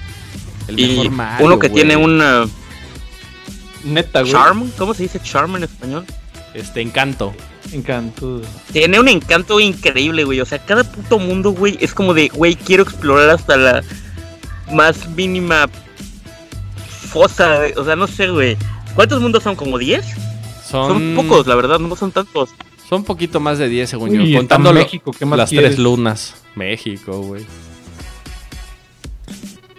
El 0.67 0.81
y 0.81 1.11
uno 1.41 1.59
que 1.59 1.69
tiene 1.69 1.97
un. 1.97 2.23
Neta, 3.85 4.25
Charm, 4.25 4.71
¿cómo 4.77 4.93
se 4.95 5.05
dice 5.05 5.21
charm 5.23 5.55
en 5.57 5.63
español? 5.63 6.05
Este, 6.55 6.81
encanto. 6.81 7.33
Encanto. 7.73 8.43
Tiene 8.73 8.99
un 8.99 9.09
encanto 9.09 9.61
increíble, 9.61 10.25
güey. 10.25 10.41
O 10.41 10.45
sea, 10.45 10.59
cada 10.59 10.83
puto 10.83 11.19
mundo, 11.19 11.53
güey, 11.53 11.79
es 11.81 11.95
como 11.95 12.15
de, 12.15 12.29
güey, 12.29 12.57
quiero 12.57 12.83
explorar 12.83 13.31
hasta 13.31 13.57
la 13.57 13.83
más 14.73 15.09
mínima 15.11 15.69
fosa. 17.13 17.61
O 17.77 17.85
sea, 17.85 17.95
no 17.95 18.09
sé, 18.09 18.29
güey. 18.29 18.57
¿Cuántos 18.95 19.21
mundos 19.21 19.45
son? 19.45 19.55
¿Como 19.55 19.79
10? 19.79 20.05
Son... 20.69 21.15
pocos, 21.15 21.47
la 21.47 21.55
verdad, 21.55 21.79
no 21.79 21.95
son 21.97 22.13
tantos. 22.13 22.51
Son 22.89 23.01
un 23.01 23.05
poquito 23.05 23.41
más 23.41 23.59
de 23.59 23.69
10, 23.69 23.91
según 23.91 24.11
yo. 24.11 24.39
Contando 24.39 24.73
México, 24.73 25.13
¿qué 25.17 25.25
más 25.27 25.39
las 25.39 25.51
tres 25.51 25.79
lunas. 25.79 26.35
México, 26.55 27.21
güey. 27.21 27.45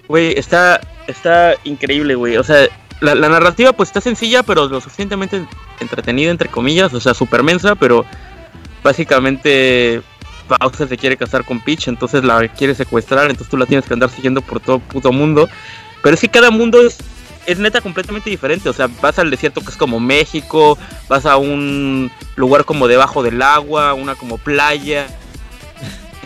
Güey, 0.07 0.33
está, 0.37 0.81
está 1.07 1.55
increíble, 1.63 2.15
güey. 2.15 2.37
O 2.37 2.43
sea, 2.43 2.67
la, 3.01 3.15
narrativa 3.15 3.73
pues 3.73 3.89
está 3.89 4.01
sencilla, 4.01 4.43
pero 4.43 4.67
lo 4.67 4.81
suficientemente 4.81 5.45
entretenida, 5.79 6.31
entre 6.31 6.49
comillas, 6.49 6.93
o 6.93 6.99
sea, 6.99 7.13
super 7.13 7.43
mensa, 7.43 7.75
pero 7.75 8.05
básicamente 8.83 10.01
Bowser 10.47 10.89
se 10.89 10.97
quiere 10.97 11.17
casar 11.17 11.45
con 11.45 11.59
Peach, 11.61 11.87
entonces 11.87 12.23
la 12.23 12.47
quiere 12.47 12.75
secuestrar, 12.75 13.29
entonces 13.29 13.49
tú 13.49 13.57
la 13.57 13.65
tienes 13.65 13.85
que 13.85 13.93
andar 13.93 14.09
siguiendo 14.09 14.41
por 14.41 14.59
todo 14.59 14.79
puto 14.79 15.11
mundo. 15.11 15.47
Pero 16.01 16.15
es 16.15 16.21
que 16.21 16.29
cada 16.29 16.49
mundo 16.49 16.81
es, 16.81 16.97
es 17.45 17.59
neta 17.59 17.81
completamente 17.81 18.29
diferente, 18.29 18.69
o 18.69 18.73
sea, 18.73 18.89
vas 19.01 19.19
al 19.19 19.31
desierto 19.31 19.61
que 19.61 19.71
es 19.71 19.77
como 19.77 19.99
México, 19.99 20.77
vas 21.07 21.25
a 21.25 21.37
un 21.37 22.11
lugar 22.35 22.65
como 22.65 22.87
debajo 22.87 23.23
del 23.23 23.41
agua, 23.41 23.93
una 23.93 24.15
como 24.15 24.37
playa, 24.37 25.07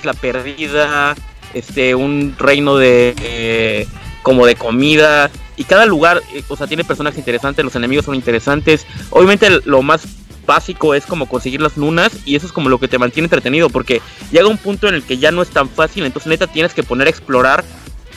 la 0.04 0.14
perdida, 0.14 1.16
este, 1.54 1.96
un 1.96 2.36
reino 2.38 2.78
de... 2.78 3.16
Eh, 3.22 3.88
como 4.24 4.46
de 4.46 4.56
comida, 4.56 5.30
y 5.56 5.66
cada 5.66 5.86
lugar, 5.86 6.22
eh, 6.34 6.44
o 6.48 6.56
sea, 6.56 6.66
tiene 6.66 6.84
personajes 6.84 7.20
interesantes, 7.20 7.64
los 7.64 7.76
enemigos 7.76 8.06
son 8.06 8.16
interesantes. 8.16 8.88
Obviamente 9.12 9.50
lo 9.66 9.82
más 9.82 10.08
básico 10.46 10.94
es 10.94 11.06
como 11.06 11.28
conseguir 11.28 11.62
las 11.62 11.78
lunas 11.78 12.12
y 12.26 12.36
eso 12.36 12.46
es 12.48 12.52
como 12.52 12.70
lo 12.70 12.80
que 12.80 12.90
te 12.90 12.98
mantiene 12.98 13.28
entretenido 13.28 13.70
porque 13.70 14.02
llega 14.30 14.48
un 14.48 14.58
punto 14.58 14.90
en 14.90 14.96
el 14.96 15.04
que 15.04 15.18
ya 15.18 15.32
no 15.32 15.42
es 15.42 15.50
tan 15.50 15.70
fácil, 15.70 16.06
entonces 16.06 16.30
neta 16.30 16.48
tienes 16.48 16.74
que 16.74 16.84
poner 16.84 17.08
a 17.08 17.10
explorar 17.10 17.64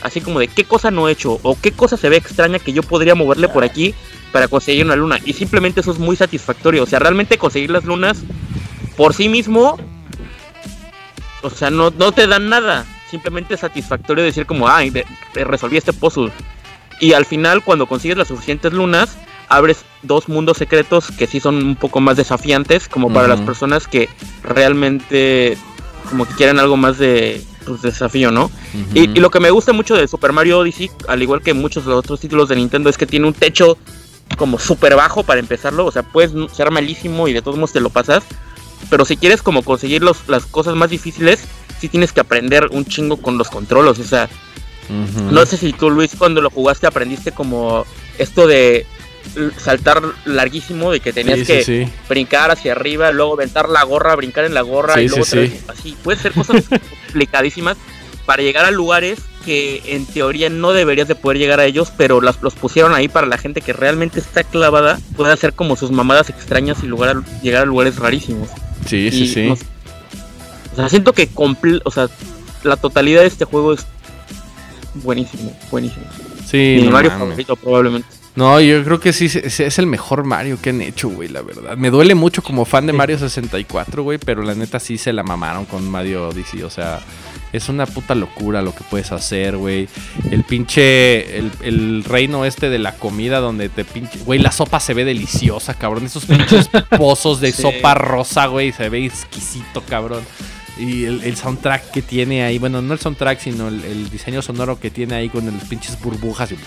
así 0.06 0.20
como 0.20 0.40
de 0.40 0.48
qué 0.48 0.64
cosa 0.64 0.90
no 0.90 1.08
he 1.08 1.12
hecho 1.12 1.38
o 1.42 1.58
qué 1.60 1.72
cosa 1.72 1.96
se 1.96 2.08
ve 2.08 2.16
extraña 2.16 2.58
que 2.58 2.72
yo 2.72 2.82
podría 2.82 3.14
moverle 3.14 3.48
por 3.48 3.64
aquí 3.64 3.94
para 4.32 4.48
conseguir 4.48 4.84
una 4.84 4.96
luna 4.96 5.18
y 5.24 5.32
simplemente 5.32 5.80
eso 5.80 5.92
es 5.92 5.98
muy 5.98 6.16
satisfactorio, 6.16 6.84
o 6.84 6.86
sea, 6.86 6.98
realmente 6.98 7.38
conseguir 7.38 7.70
las 7.70 7.84
lunas 7.84 8.18
por 8.96 9.14
sí 9.14 9.28
mismo 9.28 9.78
o 11.42 11.50
sea, 11.50 11.70
no, 11.70 11.90
no 11.90 12.12
te 12.12 12.26
dan 12.26 12.48
nada, 12.48 12.86
simplemente 13.10 13.54
es 13.54 13.60
satisfactorio 13.60 14.24
decir 14.24 14.46
como, 14.46 14.68
ay, 14.68 14.92
resolví 15.34 15.76
este 15.76 15.92
puzzle 15.92 16.32
y 17.00 17.12
al 17.12 17.26
final, 17.26 17.62
cuando 17.62 17.86
consigues 17.86 18.16
las 18.16 18.28
suficientes 18.28 18.72
lunas, 18.72 19.16
abres 19.48 19.84
dos 20.02 20.28
mundos 20.28 20.56
secretos 20.56 21.10
que 21.10 21.26
sí 21.26 21.40
son 21.40 21.56
un 21.56 21.76
poco 21.76 22.00
más 22.00 22.16
desafiantes, 22.16 22.88
como 22.88 23.12
para 23.12 23.28
las 23.28 23.40
personas 23.40 23.86
que 23.86 24.08
realmente 24.42 25.58
como 26.08 26.26
que 26.26 26.34
quieren 26.34 26.58
algo 26.58 26.76
más 26.76 26.98
de 26.98 27.42
pues, 27.66 27.82
desafío, 27.82 28.30
¿no? 28.30 28.50
y, 28.94 29.06
lo 29.06 29.30
que 29.30 29.40
me 29.40 29.50
gusta 29.50 29.72
mucho 29.72 29.96
de 29.96 30.08
Super 30.08 30.32
Mario 30.32 30.60
Odyssey, 30.60 30.90
al 31.08 31.22
igual 31.22 31.42
que 31.42 31.54
muchos 31.54 31.84
de 31.84 31.90
los 31.90 31.98
otros 31.98 32.20
títulos 32.20 32.48
de 32.48 32.56
Nintendo, 32.56 32.88
es 32.88 32.96
que 32.96 33.06
tiene 33.06 33.26
un 33.26 33.34
techo 33.34 33.76
como 34.36 34.58
súper 34.58 34.96
bajo 34.96 35.22
para 35.22 35.40
empezarlo. 35.40 35.86
O 35.86 35.92
sea, 35.92 36.02
puedes 36.02 36.32
ser 36.52 36.70
malísimo 36.70 37.28
y 37.28 37.32
de 37.32 37.42
todos 37.42 37.56
modos 37.56 37.72
te 37.72 37.80
lo 37.80 37.90
pasas. 37.90 38.24
Pero 38.90 39.04
si 39.04 39.16
quieres 39.16 39.42
como 39.42 39.62
conseguir 39.62 40.02
las 40.02 40.46
cosas 40.46 40.74
más 40.74 40.90
difíciles, 40.90 41.40
sí 41.80 41.88
tienes 41.88 42.12
que 42.12 42.20
aprender 42.20 42.68
un 42.72 42.84
chingo 42.84 43.16
con 43.16 43.38
los 43.38 43.48
controles. 43.48 43.98
O 43.98 44.04
sea, 44.04 44.28
no 45.30 45.46
sé 45.46 45.56
si 45.56 45.72
tú, 45.72 45.90
Luis, 45.90 46.12
cuando 46.16 46.40
lo 46.40 46.50
jugaste 46.50 46.86
aprendiste 46.86 47.32
como 47.32 47.84
esto 48.18 48.46
de 48.46 48.86
saltar 49.58 50.02
larguísimo, 50.24 50.90
de 50.90 51.00
que 51.00 51.12
tenías 51.12 51.46
que 51.46 51.88
brincar 52.08 52.50
hacia 52.50 52.72
arriba, 52.72 53.10
luego 53.10 53.34
aventar 53.34 53.68
la 53.68 53.82
gorra, 53.84 54.14
brincar 54.16 54.44
en 54.44 54.54
la 54.54 54.62
gorra 54.62 55.00
y 55.00 55.08
luego 55.08 55.24
así. 55.24 55.96
Puede 56.02 56.18
ser 56.18 56.32
cosas 56.32 56.64
complicadísimas 57.04 57.76
para 58.24 58.42
llegar 58.42 58.64
a 58.64 58.70
lugares 58.70 59.20
que 59.44 59.80
en 59.94 60.04
teoría 60.06 60.50
no 60.50 60.72
deberías 60.72 61.06
de 61.06 61.14
poder 61.14 61.38
llegar 61.38 61.60
a 61.60 61.64
ellos, 61.64 61.92
pero 61.96 62.20
las, 62.20 62.42
los 62.42 62.54
pusieron 62.54 62.92
ahí 62.94 63.06
para 63.06 63.28
la 63.28 63.38
gente 63.38 63.60
que 63.60 63.72
realmente 63.72 64.18
está 64.18 64.42
clavada, 64.42 64.98
puede 65.16 65.32
hacer 65.32 65.52
como 65.52 65.76
sus 65.76 65.92
mamadas 65.92 66.28
extrañas 66.30 66.82
y 66.82 66.86
lugar 66.86 67.22
llegar 67.42 67.62
a 67.62 67.66
lugares 67.66 67.96
rarísimos. 67.96 68.48
Sí, 68.86 69.10
sí, 69.12 69.28
sí. 69.28 69.48
o 70.72 70.76
sea, 70.76 70.88
siento 70.88 71.12
que 71.12 71.30
o 71.84 71.90
sea, 71.92 72.08
la 72.64 72.76
totalidad 72.76 73.20
de 73.20 73.28
este 73.28 73.44
juego 73.44 73.72
es 73.72 73.86
buenísimo, 74.94 75.56
buenísimo. 75.70 76.04
Sí, 76.44 76.78
Mi 76.80 76.88
Mario 76.88 77.12
favorito 77.12 77.54
probablemente. 77.54 78.08
No, 78.36 78.60
yo 78.60 78.84
creo 78.84 79.00
que 79.00 79.14
sí 79.14 79.30
es, 79.32 79.78
el 79.78 79.86
mejor 79.86 80.24
Mario 80.24 80.58
que 80.60 80.68
han 80.68 80.82
hecho, 80.82 81.08
güey, 81.08 81.28
la 81.28 81.40
verdad. 81.40 81.74
Me 81.78 81.88
duele 81.88 82.14
mucho 82.14 82.42
como 82.42 82.66
fan 82.66 82.86
de 82.86 82.92
Mario 82.92 83.18
64, 83.18 84.02
güey, 84.02 84.18
pero 84.18 84.42
la 84.42 84.54
neta 84.54 84.78
sí 84.78 84.98
se 84.98 85.14
la 85.14 85.22
mamaron 85.22 85.64
con 85.64 85.90
Mario 85.90 86.28
Odyssey, 86.28 86.62
o 86.62 86.68
sea, 86.68 87.00
es 87.54 87.70
una 87.70 87.86
puta 87.86 88.14
locura 88.14 88.60
lo 88.60 88.74
que 88.74 88.84
puedes 88.90 89.10
hacer, 89.10 89.56
güey. 89.56 89.88
El 90.30 90.44
pinche, 90.44 91.38
el, 91.38 92.04
reino 92.04 92.44
este 92.44 92.68
de 92.68 92.78
la 92.78 92.92
comida 92.92 93.40
donde 93.40 93.70
te 93.70 93.86
pinche, 93.86 94.18
güey, 94.18 94.38
la 94.38 94.52
sopa 94.52 94.80
se 94.80 94.92
ve 94.92 95.06
deliciosa, 95.06 95.72
cabrón. 95.72 96.04
Esos 96.04 96.26
pinches 96.26 96.68
pozos 96.98 97.40
de 97.40 97.52
sopa 97.52 97.94
rosa, 97.94 98.46
güey, 98.46 98.70
se 98.70 98.90
ve 98.90 99.06
exquisito, 99.06 99.82
cabrón. 99.88 100.22
Y 100.78 101.04
el, 101.04 101.36
soundtrack 101.36 101.90
que 101.90 102.02
tiene 102.02 102.44
ahí, 102.44 102.58
bueno, 102.58 102.82
no 102.82 102.92
el 102.92 103.00
soundtrack, 103.00 103.40
sino 103.40 103.68
el, 103.68 104.10
diseño 104.10 104.42
sonoro 104.42 104.78
que 104.78 104.90
tiene 104.90 105.14
ahí 105.14 105.28
con 105.30 105.46
las 105.46 105.64
pinches 105.64 105.98
burbujas 106.00 106.52
y. 106.52 106.58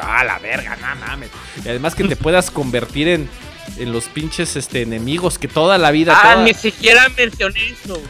¡Ah, 0.00 0.24
la 0.24 0.38
verga! 0.38 0.76
¡No 0.76 1.06
mames! 1.06 1.28
Y 1.62 1.68
además 1.68 1.94
que 1.94 2.04
te 2.04 2.16
puedas 2.16 2.50
convertir 2.50 3.08
en, 3.08 3.28
en 3.76 3.92
los 3.92 4.04
pinches 4.04 4.56
este, 4.56 4.82
enemigos 4.82 5.38
que 5.38 5.48
toda 5.48 5.76
la 5.76 5.90
vida. 5.90 6.18
Ah, 6.22 6.42
ni 6.42 6.54
siquiera 6.54 7.08
mencioné 7.10 7.70
eso. 7.70 8.00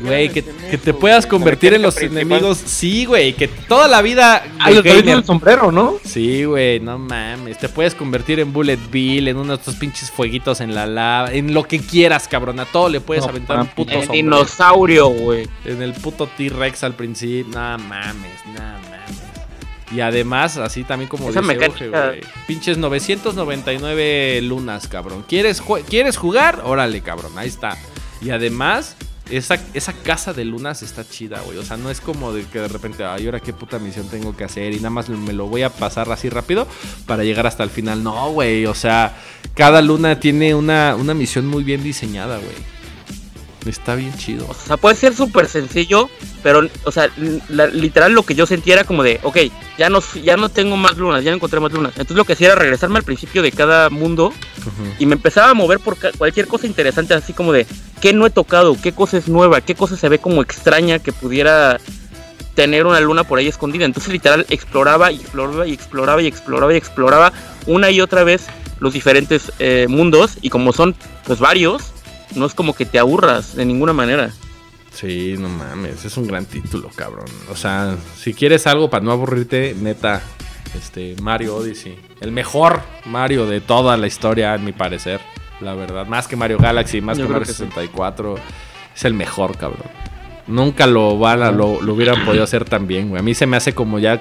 Güey, 0.00 0.30
que, 0.30 0.42
te 0.42 0.94
puedas 0.94 1.26
convertir 1.26 1.74
en 1.74 1.82
los 1.82 1.96
enemigos. 1.98 2.58
Sí, 2.64 3.04
güey, 3.04 3.34
que 3.34 3.48
toda 3.48 3.88
la 3.88 4.02
vida. 4.02 4.42
Ah, 4.58 4.70
el 4.70 5.24
sombrero, 5.24 5.70
¿no? 5.70 5.96
Sí, 6.04 6.44
güey, 6.44 6.80
no 6.80 6.98
mames. 6.98 7.58
Te 7.58 7.68
puedes 7.68 7.94
convertir 7.94 8.40
en 8.40 8.52
Bullet 8.52 8.78
Bill, 8.90 9.28
en 9.28 9.36
uno 9.36 9.54
de 9.54 9.58
estos 9.58 9.74
pinches 9.76 10.10
fueguitos 10.10 10.60
en 10.60 10.74
la 10.74 10.86
lava, 10.86 11.32
en 11.32 11.52
lo 11.52 11.64
que 11.64 11.78
quieras, 11.80 12.28
cabrón. 12.28 12.60
A 12.60 12.64
todo 12.64 12.88
le 12.88 13.00
puedes 13.00 13.24
aventar 13.24 13.60
un 13.60 13.66
puto 13.68 13.92
sombrero. 13.92 14.12
dinosaurio, 14.12 15.08
güey. 15.08 15.48
En 15.64 15.82
el 15.82 15.92
puto 15.92 16.26
T-Rex 16.26 16.84
al 16.84 16.94
principio. 16.94 17.52
No 17.52 17.78
mames, 17.78 18.46
no 18.46 18.60
mames. 18.60 19.22
Y 19.94 20.00
además, 20.00 20.56
así 20.56 20.84
también 20.84 21.08
como 21.08 21.28
Esa 21.28 21.42
dice 21.42 21.88
güey. 21.88 22.20
Pinches 22.46 22.78
999 22.78 24.40
lunas, 24.42 24.88
cabrón. 24.88 25.24
¿Quieres, 25.28 25.62
¿Quieres 25.88 26.16
jugar? 26.16 26.62
Órale, 26.64 27.02
cabrón, 27.02 27.32
ahí 27.36 27.48
está. 27.48 27.76
Y 28.22 28.30
además 28.30 28.96
esa, 29.30 29.58
esa 29.74 29.92
casa 29.92 30.32
de 30.32 30.44
lunas 30.44 30.82
está 30.82 31.08
chida, 31.08 31.40
güey. 31.40 31.58
O 31.58 31.62
sea, 31.62 31.76
no 31.76 31.90
es 31.90 32.00
como 32.00 32.32
de 32.32 32.44
que 32.44 32.60
de 32.60 32.68
repente, 32.68 33.04
ay, 33.04 33.26
ahora 33.26 33.40
qué 33.40 33.52
puta 33.52 33.78
misión 33.78 34.08
tengo 34.08 34.36
que 34.36 34.44
hacer 34.44 34.72
y 34.72 34.76
nada 34.76 34.90
más 34.90 35.08
me 35.08 35.32
lo 35.32 35.46
voy 35.46 35.62
a 35.62 35.70
pasar 35.70 36.10
así 36.10 36.28
rápido 36.28 36.66
para 37.06 37.24
llegar 37.24 37.46
hasta 37.46 37.62
el 37.62 37.70
final. 37.70 38.02
No, 38.02 38.32
güey. 38.32 38.66
O 38.66 38.74
sea, 38.74 39.16
cada 39.54 39.80
luna 39.80 40.20
tiene 40.20 40.54
una, 40.54 40.96
una 40.96 41.14
misión 41.14 41.46
muy 41.46 41.64
bien 41.64 41.82
diseñada, 41.82 42.38
güey. 42.38 42.81
Está 43.66 43.94
bien 43.94 44.12
chido. 44.16 44.46
O 44.48 44.54
sea, 44.54 44.76
puede 44.76 44.96
ser 44.96 45.14
súper 45.14 45.46
sencillo, 45.46 46.10
pero, 46.42 46.68
o 46.84 46.92
sea, 46.92 47.10
literal 47.48 48.12
lo 48.12 48.24
que 48.24 48.34
yo 48.34 48.46
sentía 48.46 48.74
era 48.74 48.84
como 48.84 49.02
de, 49.02 49.20
ok, 49.22 49.38
ya 49.78 49.88
no, 49.88 50.00
ya 50.22 50.36
no 50.36 50.48
tengo 50.48 50.76
más 50.76 50.96
lunas, 50.96 51.22
ya 51.22 51.30
no 51.30 51.36
encontré 51.36 51.60
más 51.60 51.72
lunas. 51.72 51.92
Entonces 51.92 52.16
lo 52.16 52.24
que 52.24 52.32
hacía 52.32 52.48
era 52.48 52.56
regresarme 52.56 52.98
al 52.98 53.04
principio 53.04 53.42
de 53.42 53.52
cada 53.52 53.88
mundo 53.90 54.32
y 54.98 55.06
me 55.06 55.14
empezaba 55.14 55.50
a 55.50 55.54
mover 55.54 55.78
por 55.78 55.96
cualquier 56.16 56.48
cosa 56.48 56.66
interesante, 56.66 57.14
así 57.14 57.32
como 57.32 57.52
de, 57.52 57.66
¿qué 58.00 58.12
no 58.12 58.26
he 58.26 58.30
tocado? 58.30 58.76
¿Qué 58.80 58.92
cosa 58.92 59.16
es 59.16 59.28
nueva? 59.28 59.60
¿Qué 59.60 59.74
cosa 59.74 59.96
se 59.96 60.08
ve 60.08 60.18
como 60.18 60.42
extraña 60.42 60.98
que 60.98 61.12
pudiera 61.12 61.78
tener 62.54 62.86
una 62.86 63.00
luna 63.00 63.24
por 63.24 63.38
ahí 63.38 63.46
escondida? 63.46 63.84
Entonces 63.84 64.12
literal 64.12 64.44
exploraba 64.50 65.12
y 65.12 65.16
exploraba 65.16 65.66
y 65.66 65.72
exploraba 65.72 66.22
y 66.22 66.26
exploraba 66.26 66.74
y 66.74 66.76
exploraba 66.76 67.32
una 67.66 67.90
y 67.90 68.00
otra 68.00 68.24
vez 68.24 68.46
los 68.80 68.92
diferentes 68.92 69.52
eh, 69.60 69.86
mundos 69.88 70.38
y 70.42 70.50
como 70.50 70.72
son 70.72 70.96
pues 71.24 71.38
varios 71.38 71.92
no 72.34 72.46
es 72.46 72.54
como 72.54 72.74
que 72.74 72.86
te 72.86 72.98
aburras 72.98 73.54
de 73.54 73.64
ninguna 73.64 73.92
manera. 73.92 74.30
Sí, 74.92 75.36
no 75.38 75.48
mames, 75.48 76.04
es 76.04 76.16
un 76.16 76.26
gran 76.26 76.44
título, 76.44 76.90
cabrón. 76.94 77.26
O 77.50 77.56
sea, 77.56 77.96
si 78.16 78.34
quieres 78.34 78.66
algo 78.66 78.90
para 78.90 79.04
no 79.04 79.12
aburrirte, 79.12 79.74
neta, 79.80 80.22
este 80.76 81.16
Mario 81.22 81.56
Odyssey, 81.56 81.98
el 82.20 82.32
mejor 82.32 82.82
Mario 83.06 83.46
de 83.46 83.60
toda 83.60 83.96
la 83.96 84.06
historia, 84.06 84.54
en 84.54 84.64
mi 84.64 84.72
parecer, 84.72 85.20
la 85.60 85.74
verdad, 85.74 86.06
más 86.06 86.28
que 86.28 86.36
Mario 86.36 86.58
Galaxy, 86.58 87.00
más 87.00 87.16
que 87.18 87.24
Mario 87.24 87.46
64, 87.46 88.36
es 88.94 89.04
el 89.04 89.14
mejor, 89.14 89.56
cabrón. 89.56 90.01
Nunca 90.46 90.86
lo, 90.86 91.18
van 91.18 91.42
a, 91.42 91.52
lo, 91.52 91.80
lo, 91.80 91.94
hubieran 91.94 92.24
podido 92.24 92.42
hacer 92.42 92.64
tan 92.64 92.88
bien, 92.88 93.10
güey. 93.10 93.20
A 93.20 93.22
mí 93.22 93.32
se 93.34 93.46
me 93.46 93.56
hace 93.56 93.74
como 93.74 94.00
ya 94.00 94.20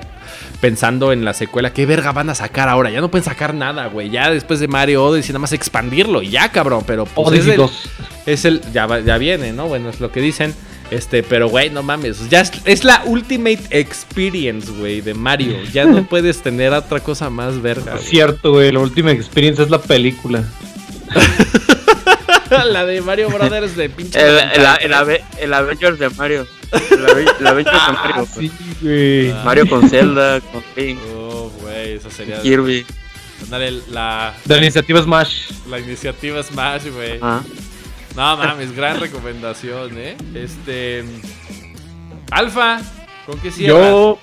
pensando 0.60 1.12
en 1.12 1.26
la 1.26 1.34
secuela, 1.34 1.74
¿qué 1.74 1.88
verga 1.88 2.12
van 2.12 2.30
a 2.30 2.36
sacar 2.36 2.70
ahora? 2.70 2.92
Ya 2.92 3.02
no 3.02 3.10
pueden 3.10 3.26
sacar 3.26 3.56
nada, 3.56 3.88
güey. 3.88 4.12
Ya 4.12 4.30
después 4.30 4.60
de 4.60 4.68
Mario 4.68 5.04
Odyssey, 5.04 5.32
nada 5.32 5.40
más 5.40 5.52
expandirlo 5.52 6.22
y 6.22 6.30
ya, 6.30 6.52
cabrón. 6.52 6.84
Pero 6.86 7.06
pues, 7.06 7.40
es, 7.40 7.48
el, 7.48 7.62
es 8.28 8.46
el, 8.46 8.62
ya, 8.72 9.00
ya 9.00 9.18
viene, 9.18 9.52
¿no? 9.52 9.68
Bueno, 9.68 9.90
es 9.90 10.00
lo 10.00 10.12
que 10.12 10.22
dicen. 10.22 10.54
Este, 10.92 11.24
pero 11.24 11.50
güey, 11.50 11.70
no 11.70 11.84
mames. 11.84 12.30
Ya 12.30 12.42
es, 12.66 12.84
la 12.84 13.02
Ultimate 13.06 13.62
Experience, 13.72 14.70
güey, 14.72 15.02
de 15.02 15.14
Mario. 15.14 15.56
Ya 15.74 15.86
no 15.86 16.04
puedes 16.10 16.42
tener 16.42 16.74
otra 16.74 17.00
cosa 17.00 17.30
más 17.30 17.62
verga. 17.62 17.96
Es 17.96 18.10
cierto, 18.10 18.52
güey. 18.52 18.72
La 18.72 18.80
Ultimate 18.80 19.16
Experience 19.16 19.64
es 19.64 19.70
la 19.70 19.82
película. 19.82 20.44
la 22.66 22.86
de 22.86 23.02
Mario 23.02 23.30
Brothers 23.30 23.76
de 23.76 23.90
pinche. 23.90 24.20
El, 24.20 24.38
el, 24.38 25.22
el, 25.40 25.54
Avengers 25.54 25.98
de 26.00 26.10
Mario. 26.10 26.48
El, 26.72 27.48
Avengers 27.48 27.88
de 27.88 27.94
Mario. 27.94 28.16
Ah, 28.18 28.26
sí, 28.26 28.52
güey. 28.82 29.34
Mario 29.46 29.70
con 29.70 29.90
Zelda, 29.90 30.42
con 30.42 30.64
Link. 30.76 31.00
Oh, 31.16 31.52
güey, 31.62 31.94
eso 31.94 32.10
sería. 32.12 32.42
Kirby. 32.42 32.86
la. 33.90 34.34
De 34.46 34.56
la 34.56 34.62
iniciativa 34.62 35.02
Smash. 35.02 35.52
La 35.70 35.80
iniciativa 35.80 36.44
Smash, 36.44 36.88
güey. 36.88 37.20
Ah. 37.22 37.42
No 38.16 38.36
mames, 38.36 38.76
gran 38.76 39.00
recomendación, 39.00 39.98
¿eh? 39.98 40.18
Este. 40.34 41.06
Alfa, 42.32 42.82
¿con 43.26 43.40
qué 43.40 43.52
cierras? 43.52 43.82
Yo, 43.82 44.20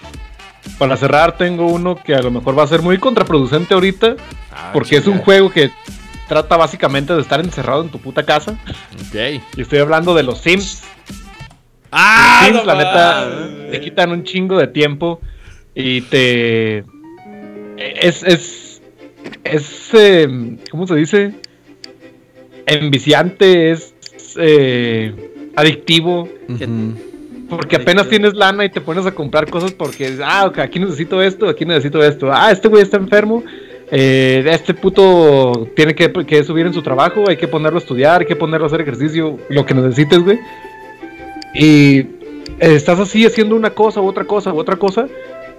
para 0.78 0.96
cerrar, 0.98 1.38
tengo 1.38 1.66
uno 1.66 1.96
que 1.96 2.14
a 2.14 2.20
lo 2.20 2.30
mejor 2.30 2.58
va 2.58 2.64
a 2.64 2.66
ser 2.66 2.82
muy 2.82 2.98
contraproducente 2.98 3.72
ahorita. 3.72 4.16
Ah, 4.52 4.70
porque 4.74 4.96
es 4.96 5.06
un 5.06 5.18
juego 5.18 5.50
que 5.50 5.70
trata 6.28 6.56
básicamente 6.56 7.14
de 7.14 7.22
estar 7.22 7.40
encerrado 7.40 7.82
en 7.82 7.88
tu 7.88 7.98
puta 7.98 8.24
casa. 8.24 8.52
Ok. 9.08 9.42
Y 9.56 9.62
estoy 9.62 9.78
hablando 9.78 10.14
de 10.14 10.22
los 10.22 10.38
Sims. 10.38 10.82
Ah, 11.90 12.42
Sims, 12.44 12.66
la 12.66 12.74
neta, 12.74 13.70
te 13.70 13.80
quitan 13.80 14.12
un 14.12 14.22
chingo 14.24 14.58
de 14.58 14.68
tiempo 14.68 15.20
y 15.74 16.02
te. 16.02 16.84
Es. 17.76 18.22
Es. 18.22 18.82
es 19.42 19.94
em, 19.94 20.58
¿Cómo 20.70 20.86
se 20.86 20.94
dice? 20.94 21.34
Enviciante, 22.66 23.72
es. 23.72 23.94
Eh, 24.36 25.50
adictivo. 25.56 26.28
Porque 27.48 27.76
apenas 27.76 28.10
tienes 28.10 28.34
lana 28.34 28.66
y 28.66 28.68
te 28.68 28.82
pones 28.82 29.06
a 29.06 29.12
comprar 29.12 29.48
cosas 29.48 29.72
porque, 29.72 30.18
ah, 30.22 30.52
aquí 30.58 30.78
necesito 30.78 31.22
esto, 31.22 31.48
aquí 31.48 31.64
necesito 31.64 32.04
esto. 32.04 32.30
Ah, 32.30 32.50
este 32.52 32.68
güey 32.68 32.82
está 32.82 32.98
enfermo 32.98 33.42
eh, 33.90 34.44
este 34.46 34.74
puto 34.74 35.68
tiene 35.74 35.94
que, 35.94 36.44
subir 36.44 36.66
en 36.66 36.74
su 36.74 36.82
trabajo, 36.82 37.24
hay 37.28 37.36
que 37.36 37.48
ponerlo 37.48 37.78
a 37.78 37.80
estudiar, 37.80 38.20
hay 38.20 38.26
que 38.26 38.36
ponerlo 38.36 38.66
a 38.66 38.68
hacer 38.68 38.82
ejercicio, 38.82 39.38
lo 39.48 39.64
que 39.64 39.74
necesites, 39.74 40.18
güey. 40.20 40.38
Y 41.54 42.06
estás 42.58 42.98
así 43.00 43.24
haciendo 43.24 43.56
una 43.56 43.70
cosa 43.70 44.00
u 44.00 44.06
otra 44.06 44.24
cosa 44.24 44.52
u 44.52 44.58
otra 44.58 44.76
cosa, 44.76 45.08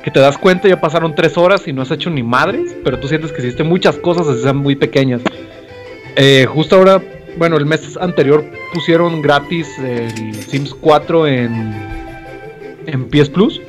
que 0.04 0.12
te 0.12 0.20
das 0.20 0.38
cuenta, 0.38 0.68
ya 0.68 0.80
pasaron 0.80 1.16
tres 1.16 1.38
horas 1.38 1.68
y 1.68 1.74
no 1.74 1.82
has 1.82 1.92
hecho 1.92 2.10
ni 2.10 2.24
madres, 2.24 2.76
pero 2.84 3.00
tú 3.00 3.08
sientes 3.08 3.32
que 3.32 3.42
hiciste 3.42 3.64
muchas 3.64 3.98
cosas, 3.98 4.28
así 4.28 4.44
sean 4.44 4.58
muy 4.58 4.76
pequeñas. 4.76 5.22
Eh, 6.16 6.46
justo 6.48 6.76
ahora, 6.76 7.02
bueno, 7.38 7.58
el 7.58 7.66
mes 7.66 7.98
anterior 7.98 8.46
pusieron 8.74 9.22
gratis 9.22 9.68
el 9.80 10.36
Sims 10.36 10.76
4 10.76 11.28
en, 11.28 11.74
en 12.86 13.10
PS 13.10 13.30
Plus. 13.30 13.62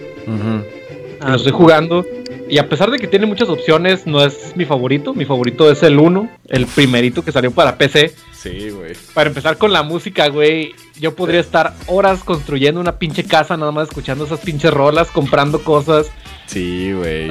lo 1.26 1.34
estoy 1.34 1.52
jugando. 1.52 2.04
Y 2.50 2.58
a 2.58 2.68
pesar 2.68 2.90
de 2.90 2.98
que 2.98 3.06
tiene 3.06 3.26
muchas 3.26 3.48
opciones, 3.48 4.06
no 4.06 4.24
es 4.24 4.56
mi 4.56 4.64
favorito. 4.64 5.14
Mi 5.14 5.24
favorito 5.24 5.70
es 5.70 5.84
el 5.84 5.98
1, 5.98 6.28
el 6.48 6.66
primerito 6.66 7.24
que 7.24 7.30
salió 7.30 7.52
para 7.52 7.78
PC. 7.78 8.12
Sí, 8.32 8.70
güey. 8.70 8.94
Para 9.14 9.28
empezar 9.28 9.56
con 9.56 9.72
la 9.72 9.84
música, 9.84 10.28
güey, 10.28 10.74
yo 10.98 11.14
podría 11.14 11.40
estar 11.40 11.74
horas 11.86 12.24
construyendo 12.24 12.80
una 12.80 12.98
pinche 12.98 13.22
casa, 13.22 13.56
nada 13.56 13.70
más 13.70 13.88
escuchando 13.88 14.24
esas 14.24 14.40
pinches 14.40 14.72
rolas, 14.72 15.10
comprando 15.10 15.62
cosas. 15.62 16.10
Sí, 16.46 16.92
güey. 16.92 17.28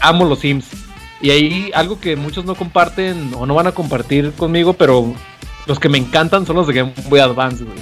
amo 0.00 0.26
los 0.26 0.38
Sims. 0.38 0.66
Y 1.20 1.30
ahí 1.30 1.70
algo 1.74 1.98
que 1.98 2.14
muchos 2.14 2.44
no 2.44 2.54
comparten 2.54 3.32
o 3.36 3.46
no 3.46 3.54
van 3.54 3.66
a 3.66 3.72
compartir 3.72 4.32
conmigo, 4.32 4.74
pero 4.74 5.12
los 5.66 5.80
que 5.80 5.88
me 5.88 5.98
encantan 5.98 6.46
son 6.46 6.56
los 6.56 6.66
de 6.68 6.74
Game 6.74 6.92
Boy 7.08 7.20
Advance, 7.20 7.64
güey. 7.64 7.78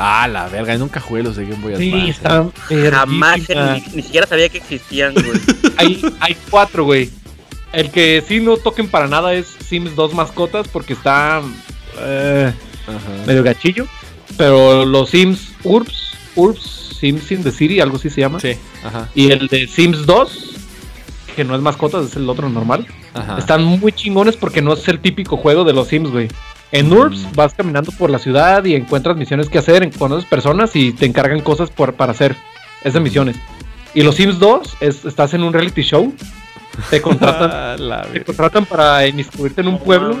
Ah, 0.00 0.28
la 0.28 0.48
verga, 0.48 0.76
nunca 0.76 1.00
jugué 1.00 1.22
los 1.22 1.36
de 1.36 1.44
Game 1.44 1.62
Boy 1.62 1.74
Advance. 1.74 1.90
Sí, 1.90 2.10
están 2.10 2.52
Jamás, 2.90 3.40
ni, 3.94 4.02
siquiera 4.02 4.26
sabía 4.26 4.48
que 4.48 4.58
existían, 4.58 5.12
güey. 5.12 5.26
hay, 5.78 6.02
hay 6.20 6.36
cuatro, 6.50 6.84
güey. 6.84 7.10
El 7.72 7.90
que 7.90 8.22
sí 8.26 8.40
no 8.40 8.56
toquen 8.56 8.88
para 8.88 9.08
nada 9.08 9.34
es 9.34 9.46
Sims 9.46 9.94
2 9.94 10.14
mascotas 10.14 10.68
porque 10.68 10.94
está 10.94 11.42
eh, 11.98 12.52
medio 13.26 13.42
gachillo. 13.42 13.86
Pero 14.36 14.84
los 14.84 15.10
Sims 15.10 15.52
Urbs, 15.64 16.12
Urbs, 16.36 16.96
Sims 17.00 17.30
in 17.32 17.42
the 17.42 17.50
City, 17.50 17.80
algo 17.80 17.96
así 17.96 18.10
se 18.10 18.20
llama. 18.20 18.40
Sí, 18.40 18.52
ajá. 18.84 19.08
Y 19.14 19.30
el 19.30 19.48
de 19.48 19.66
Sims 19.66 20.06
2, 20.06 20.56
que 21.36 21.44
no 21.44 21.54
es 21.54 21.60
mascotas, 21.60 22.06
es 22.06 22.16
el 22.16 22.28
otro 22.28 22.48
normal. 22.48 22.86
Ajá. 23.14 23.38
Están 23.38 23.64
muy 23.64 23.92
chingones 23.92 24.36
porque 24.36 24.62
no 24.62 24.72
es 24.72 24.86
el 24.88 25.00
típico 25.00 25.36
juego 25.36 25.64
de 25.64 25.72
los 25.72 25.88
Sims, 25.88 26.10
güey. 26.10 26.28
En 26.70 26.92
URBS 26.92 27.34
vas 27.34 27.54
caminando 27.54 27.92
por 27.92 28.10
la 28.10 28.18
ciudad 28.18 28.64
y 28.64 28.74
encuentras 28.74 29.16
misiones 29.16 29.48
que 29.48 29.58
hacer, 29.58 29.90
conoces 29.98 30.28
personas 30.28 30.76
y 30.76 30.92
te 30.92 31.06
encargan 31.06 31.40
cosas 31.40 31.70
por, 31.70 31.94
para 31.94 32.12
hacer 32.12 32.36
esas 32.84 33.00
misiones. 33.00 33.36
Y 33.98 34.02
los 34.04 34.14
Sims 34.14 34.38
2 34.38 34.76
estás 34.80 35.34
en 35.34 35.42
un 35.42 35.52
reality 35.52 35.82
show. 35.82 36.14
Te 36.88 37.02
contratan, 37.02 37.80
te 38.12 38.24
contratan 38.24 38.64
para 38.64 39.04
inmiscuirte 39.08 39.60
en 39.60 39.66
un 39.66 39.80
pueblo. 39.80 40.16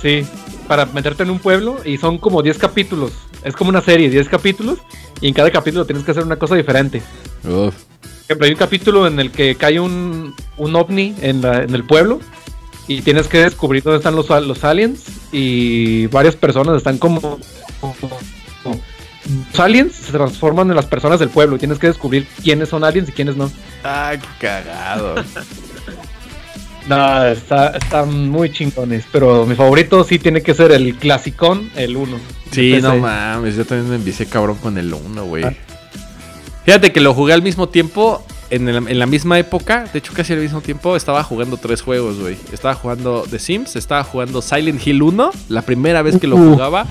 Sí, 0.00 0.24
para 0.68 0.86
meterte 0.86 1.24
en 1.24 1.30
un 1.30 1.40
pueblo 1.40 1.78
y 1.84 1.98
son 1.98 2.18
como 2.18 2.44
10 2.44 2.58
capítulos. 2.58 3.10
Es 3.42 3.56
como 3.56 3.70
una 3.70 3.80
serie, 3.80 4.08
10 4.08 4.28
capítulos. 4.28 4.78
Y 5.20 5.26
en 5.26 5.34
cada 5.34 5.50
capítulo 5.50 5.84
tienes 5.84 6.04
que 6.04 6.12
hacer 6.12 6.22
una 6.22 6.36
cosa 6.36 6.54
diferente. 6.54 7.02
Por 7.42 7.72
ejemplo, 8.26 8.46
hay 8.46 8.52
un 8.52 8.58
capítulo 8.58 9.08
en 9.08 9.18
el 9.18 9.32
que 9.32 9.56
cae 9.56 9.80
un, 9.80 10.32
un 10.56 10.76
ovni 10.76 11.16
en, 11.22 11.44
en 11.44 11.74
el 11.74 11.82
pueblo 11.82 12.20
y 12.86 13.00
tienes 13.00 13.26
que 13.26 13.38
descubrir 13.38 13.82
dónde 13.82 13.96
están 13.96 14.14
los, 14.14 14.28
los 14.28 14.62
aliens 14.62 15.06
y 15.32 16.06
varias 16.06 16.36
personas 16.36 16.76
están 16.76 16.98
como, 16.98 17.40
los 19.50 19.60
aliens 19.60 19.94
se 19.94 20.12
transforman 20.12 20.68
en 20.70 20.76
las 20.76 20.86
personas 20.86 21.20
del 21.20 21.28
pueblo 21.28 21.56
y 21.56 21.58
tienes 21.58 21.78
que 21.78 21.86
descubrir 21.86 22.26
quiénes 22.42 22.68
son 22.68 22.84
aliens 22.84 23.08
y 23.08 23.12
quiénes 23.12 23.36
no. 23.36 23.50
Ah, 23.84 24.14
qué 24.20 24.46
cagado. 24.46 25.14
no, 26.88 27.24
está, 27.26 27.68
están 27.68 28.28
muy 28.28 28.50
chingones, 28.50 29.04
pero 29.12 29.46
mi 29.46 29.54
favorito 29.54 30.02
sí 30.04 30.18
tiene 30.18 30.42
que 30.42 30.54
ser 30.54 30.72
el 30.72 30.96
clasicón, 30.96 31.70
el 31.76 31.96
1. 31.96 32.18
Sí, 32.50 32.78
no 32.82 32.96
mames, 32.96 33.56
yo 33.56 33.64
también 33.64 33.90
me 33.90 33.96
envicié 33.96 34.26
cabrón 34.26 34.56
con 34.56 34.76
el 34.76 34.92
1, 34.92 35.24
güey. 35.24 35.44
Ah. 35.44 35.54
Fíjate 36.64 36.92
que 36.92 37.00
lo 37.00 37.14
jugué 37.14 37.32
al 37.32 37.42
mismo 37.42 37.68
tiempo 37.68 38.24
en, 38.52 38.98
la 38.98 39.06
misma 39.06 39.38
época, 39.38 39.84
de 39.92 39.98
hecho 39.98 40.12
casi 40.12 40.34
al 40.34 40.40
mismo 40.40 40.60
tiempo, 40.60 40.94
estaba 40.94 41.24
jugando 41.24 41.56
tres 41.56 41.80
juegos, 41.80 42.18
güey. 42.18 42.36
Estaba 42.52 42.74
jugando 42.74 43.24
The 43.28 43.38
Sims, 43.38 43.76
estaba 43.76 44.04
jugando 44.04 44.42
Silent 44.42 44.86
Hill 44.86 45.02
1, 45.02 45.30
la 45.48 45.62
primera 45.62 46.02
vez 46.02 46.18
que 46.18 46.26
lo 46.26 46.36
jugaba. 46.36 46.86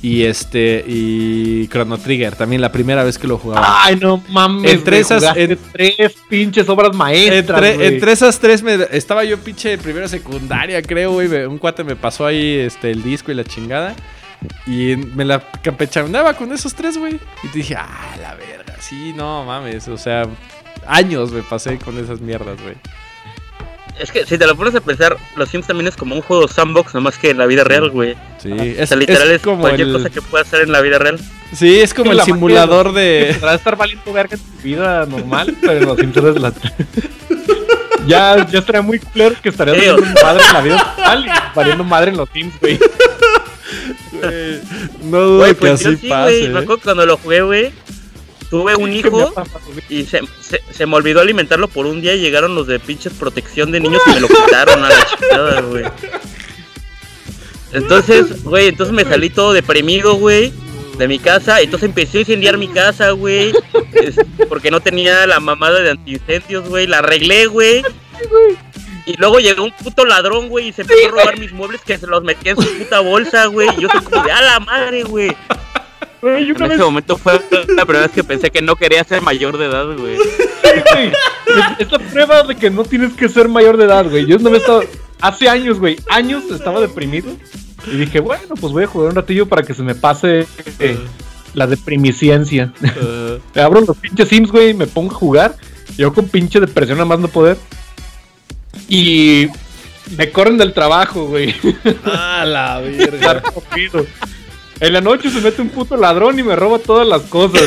Y 0.00 0.22
este, 0.24 0.84
y 0.86 1.66
Chrono 1.68 1.98
Trigger, 1.98 2.36
también 2.36 2.62
la 2.62 2.70
primera 2.70 3.02
vez 3.02 3.18
que 3.18 3.26
lo 3.26 3.36
jugaba. 3.36 3.84
Ay, 3.84 3.96
no 3.96 4.22
mames. 4.28 4.72
Entre 4.72 5.00
esas, 5.00 5.34
tres 5.72 6.14
pinches 6.28 6.68
obras 6.68 6.94
maestras. 6.94 7.64
Entre, 7.64 8.12
esas 8.12 8.38
tres, 8.38 8.62
me, 8.62 8.78
estaba 8.92 9.24
yo 9.24 9.38
pinche 9.38 9.76
primera 9.78 10.06
secundaria, 10.06 10.80
creo, 10.82 11.12
güey. 11.12 11.28
Un 11.46 11.58
cuate 11.58 11.82
me 11.82 11.96
pasó 11.96 12.26
ahí 12.26 12.58
este, 12.58 12.90
el 12.90 13.02
disco 13.02 13.32
y 13.32 13.34
la 13.34 13.44
chingada. 13.44 13.96
Y 14.66 14.94
me 14.96 15.24
la 15.24 15.40
campechaneaba 15.62 16.34
con 16.34 16.52
esos 16.52 16.74
tres, 16.74 16.96
güey. 16.96 17.18
Y 17.42 17.48
dije, 17.48 17.74
ah, 17.76 18.16
la 18.20 18.34
verga, 18.36 18.76
sí, 18.80 19.12
no 19.16 19.44
mames. 19.44 19.88
O 19.88 19.98
sea, 19.98 20.28
años 20.86 21.32
me 21.32 21.42
pasé 21.42 21.76
con 21.78 21.98
esas 21.98 22.20
mierdas, 22.20 22.60
güey. 22.62 22.76
Es 23.98 24.12
que 24.12 24.24
si 24.24 24.38
te 24.38 24.46
lo 24.46 24.56
pones 24.56 24.74
a 24.74 24.80
pensar, 24.80 25.16
los 25.36 25.48
Sims 25.48 25.66
también 25.66 25.88
es 25.88 25.96
como 25.96 26.14
un 26.14 26.22
juego 26.22 26.46
sandbox, 26.46 26.94
nomás 26.94 27.18
que 27.18 27.30
en 27.30 27.38
la 27.38 27.46
vida 27.46 27.64
real, 27.64 27.90
güey. 27.90 28.14
Sí, 28.38 28.52
es, 28.52 28.82
o 28.82 28.86
sea, 28.86 28.96
literal 28.96 29.30
es, 29.30 29.42
como 29.42 29.60
cualquier 29.60 29.90
cosa 29.92 30.08
que 30.10 30.22
pueda 30.22 30.42
hacer 30.42 30.62
en 30.62 30.72
la 30.72 30.80
vida 30.80 30.98
real. 30.98 31.18
Sí, 31.52 31.80
es 31.80 31.94
como 31.94 32.12
el 32.12 32.20
simulador 32.20 32.92
de. 32.92 33.36
A 33.42 33.54
estar 33.54 33.76
valiendo 33.76 34.12
verga 34.12 34.36
en 34.36 34.40
tu 34.40 34.62
vida 34.62 35.06
normal, 35.06 35.56
pero 35.60 35.72
en 35.72 35.86
los 35.86 35.98
Sims 35.98 36.16
es 36.16 36.40
la. 36.40 36.52
ya, 38.06 38.46
ya 38.46 38.58
estaría 38.60 38.82
muy 38.82 39.00
claro 39.00 39.34
que 39.42 39.48
estaría 39.48 39.74
valiendo 39.74 40.02
madre 40.22 40.44
en 40.46 40.52
la 40.52 40.60
vida 40.60 40.94
real 40.96 41.26
y 41.26 41.56
valiendo 41.56 41.84
madre 41.84 42.10
en 42.12 42.16
los 42.18 42.28
Sims, 42.30 42.54
güey. 42.60 42.78
no 45.02 45.20
dudo 45.20 45.44
que 45.44 45.54
pues 45.54 45.86
así 45.86 46.08
pase. 46.08 46.44
¿eh? 46.44 46.66
cuando 46.82 47.04
lo 47.04 47.16
jugué, 47.16 47.42
güey 47.42 47.72
Tuve 48.50 48.76
un 48.76 48.92
hijo 48.94 49.32
y 49.88 50.04
se, 50.04 50.20
se, 50.70 50.86
me 50.86 50.96
olvidó 50.96 51.20
alimentarlo 51.20 51.68
por 51.68 51.86
un 51.86 52.00
día 52.00 52.14
y 52.14 52.20
llegaron 52.20 52.54
los 52.54 52.66
de 52.66 52.78
pinches 52.78 53.12
protección 53.12 53.70
de 53.70 53.80
niños 53.80 54.02
y 54.06 54.10
me 54.10 54.20
lo 54.20 54.28
quitaron 54.28 54.84
a 54.84 54.88
la 54.88 55.06
chingada, 55.06 55.60
güey. 55.62 55.84
Entonces, 57.72 58.44
güey, 58.44 58.68
entonces 58.68 58.94
me 58.94 59.04
salí 59.04 59.28
todo 59.28 59.52
deprimido, 59.52 60.14
güey, 60.14 60.54
de 60.96 61.06
mi 61.06 61.18
casa. 61.18 61.60
Entonces 61.60 61.90
empecé 61.90 62.16
a 62.16 62.20
incendiar 62.20 62.56
mi 62.56 62.68
casa, 62.68 63.10
güey. 63.10 63.52
Porque 64.48 64.70
no 64.70 64.80
tenía 64.80 65.26
la 65.26 65.38
mamada 65.38 65.80
de 65.80 65.90
antiincendios, 65.90 66.66
güey. 66.66 66.86
La 66.86 67.00
arreglé, 67.00 67.44
güey. 67.46 67.82
Y 69.04 69.18
luego 69.18 69.38
llegó 69.38 69.64
un 69.64 69.72
puto 69.72 70.06
ladrón, 70.06 70.48
güey, 70.48 70.68
y 70.68 70.72
se 70.72 70.80
empezó 70.80 71.08
a 71.08 71.10
robar 71.10 71.38
mis 71.38 71.52
muebles 71.52 71.82
que 71.82 71.98
se 71.98 72.06
los 72.06 72.22
metí 72.22 72.48
en 72.48 72.56
su 72.56 72.78
puta 72.78 73.00
bolsa, 73.00 73.44
güey. 73.46 73.68
Y 73.76 73.82
yo 73.82 73.88
soy 73.90 74.00
como 74.00 74.24
de, 74.24 74.32
a 74.32 74.40
la 74.40 74.60
madre, 74.60 75.02
güey 75.02 75.36
en 76.22 76.72
ese 76.72 76.82
momento 76.82 77.16
fue 77.16 77.40
la 77.74 77.84
primera 77.84 78.06
vez 78.06 78.12
que 78.12 78.24
pensé 78.24 78.50
que 78.50 78.62
no 78.62 78.76
quería 78.76 79.04
ser 79.04 79.22
mayor 79.22 79.58
de 79.58 79.66
edad, 79.66 79.86
güey. 79.96 80.16
Sí, 80.16 81.12
Es 81.78 81.90
la 81.90 81.98
prueba 81.98 82.42
de 82.42 82.56
que 82.56 82.70
no 82.70 82.84
tienes 82.84 83.12
que 83.14 83.28
ser 83.28 83.48
mayor 83.48 83.76
de 83.76 83.84
edad, 83.84 84.08
güey. 84.08 84.26
Yo 84.26 84.38
no 84.38 84.50
me 84.50 84.58
estaba. 84.58 84.82
Hace 85.20 85.48
años, 85.48 85.78
güey. 85.78 85.98
Años 86.08 86.44
estaba 86.50 86.80
deprimido. 86.80 87.30
Y 87.86 87.96
dije, 87.96 88.20
bueno, 88.20 88.54
pues 88.60 88.72
voy 88.72 88.84
a 88.84 88.86
jugar 88.86 89.10
un 89.10 89.16
ratillo 89.16 89.46
para 89.46 89.62
que 89.62 89.74
se 89.74 89.82
me 89.82 89.94
pase 89.94 90.46
eh, 90.78 90.98
la 91.54 91.66
deprimisciencia. 91.66 92.72
Uh. 92.82 93.38
Abro 93.60 93.80
los 93.80 93.96
pinches 93.96 94.28
Sims, 94.28 94.50
güey, 94.50 94.74
me 94.74 94.86
pongo 94.86 95.12
a 95.12 95.18
jugar. 95.18 95.56
Yo 95.96 96.12
con 96.12 96.28
pinche 96.28 96.60
depresión 96.60 97.00
a 97.00 97.04
más 97.04 97.18
no 97.18 97.28
poder. 97.28 97.56
Y 98.88 99.48
me 100.16 100.30
corren 100.30 100.58
del 100.58 100.72
trabajo, 100.72 101.26
güey. 101.26 101.54
Ah, 102.04 102.44
la 102.46 102.80
verga. 102.80 103.42
En 104.80 104.92
la 104.92 105.00
noche 105.00 105.30
se 105.30 105.40
mete 105.40 105.62
un 105.62 105.70
puto 105.70 105.96
ladrón 105.96 106.38
y 106.38 106.42
me 106.42 106.54
roba 106.56 106.78
todas 106.78 107.06
las 107.06 107.22
cosas. 107.22 107.62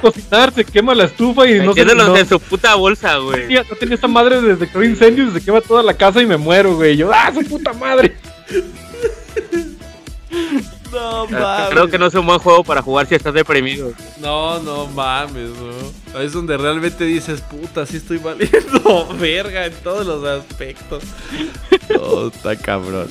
cocinar, 0.00 0.52
se 0.52 0.64
quema 0.64 0.94
la 0.94 1.04
estufa 1.04 1.48
y 1.48 1.58
no 1.58 1.72
se 1.72 1.84
no, 1.84 2.16
en 2.16 2.28
su 2.28 2.38
puta 2.38 2.74
bolsa, 2.74 3.16
güey. 3.16 3.54
No 3.54 3.76
tenía 3.78 3.94
esta 3.94 4.08
madre 4.08 4.40
desde 4.40 4.68
que 4.68 4.78
hay 4.78 4.86
incendios 4.86 5.30
y 5.30 5.38
se 5.38 5.44
quema 5.44 5.60
toda 5.60 5.82
la 5.82 5.94
casa 5.94 6.22
y 6.22 6.26
me 6.26 6.36
muero, 6.36 6.76
güey. 6.76 6.96
Yo, 6.96 7.10
¡ah, 7.12 7.32
su 7.32 7.42
puta 7.44 7.72
madre! 7.72 8.16
No 10.92 11.26
mames. 11.26 11.68
Creo 11.70 11.88
que 11.88 11.98
no 11.98 12.06
es 12.06 12.14
un 12.14 12.26
buen 12.26 12.38
juego 12.38 12.64
para 12.64 12.80
jugar 12.80 13.06
si 13.06 13.14
estás 13.14 13.34
deprimido. 13.34 13.92
No, 14.20 14.58
no 14.60 14.86
mames, 14.86 15.50
no. 15.50 16.20
Es 16.20 16.32
donde 16.32 16.56
realmente 16.56 17.04
dices, 17.04 17.40
puta, 17.42 17.84
sí 17.84 17.98
estoy 17.98 18.18
valiendo 18.18 19.08
verga 19.18 19.66
en 19.66 19.74
todos 19.74 20.06
los 20.06 20.24
aspectos. 20.24 21.04
Oh, 22.00 22.28
está 22.28 22.56
cabrón. 22.56 23.08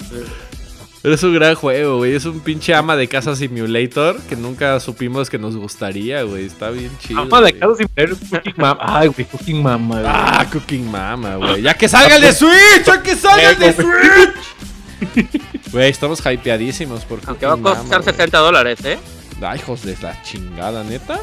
Pero 1.08 1.16
es 1.16 1.24
un 1.24 1.34
gran 1.34 1.56
juego, 1.56 2.00
güey. 2.00 2.16
Es 2.16 2.26
un 2.26 2.42
pinche 2.42 2.76
ama 2.76 2.98
de 2.98 3.08
casa 3.08 3.34
simulator 3.34 4.20
que 4.24 4.36
nunca 4.36 4.78
supimos 4.82 5.30
que 5.30 5.40
nos 5.40 5.56
gustaría, 5.56 6.24
güey. 6.24 6.46
Está 6.46 6.70
bien 6.70 6.92
chido. 7.00 7.22
Ama 7.22 7.40
de 7.40 7.58
casa 7.58 7.76
simulator 7.76 8.18
es 8.22 8.30
Cooking 8.30 8.54
Mama. 8.58 8.80
Ay, 8.82 9.08
güey, 9.08 9.26
Cooking 9.26 9.64
Mama, 9.64 10.02
güey. 10.02 10.12
Ah, 10.14 10.46
Cooking 10.52 10.92
Mama, 10.92 11.36
güey. 11.38 11.62
Ya 11.62 11.76
que 11.76 11.88
salga 11.88 12.18
el 12.18 12.22
de 12.24 12.34
Switch, 12.34 12.84
ya 12.86 13.02
que 13.02 13.16
salga 13.16 13.52
el 13.52 13.58
de 13.58 13.74
Switch. 13.74 15.42
Güey, 15.72 15.90
estamos 15.90 16.20
hypeadísimos 16.20 17.06
por 17.06 17.22
Aunque 17.26 17.46
va 17.46 17.54
a 17.54 17.58
costar 17.58 18.04
60 18.04 18.38
dólares, 18.40 18.80
¿eh? 18.84 19.00
Ay, 19.42 19.60
hijos 19.60 19.84
de 19.84 19.96
la 20.02 20.22
chingada, 20.24 20.84
neta. 20.84 21.22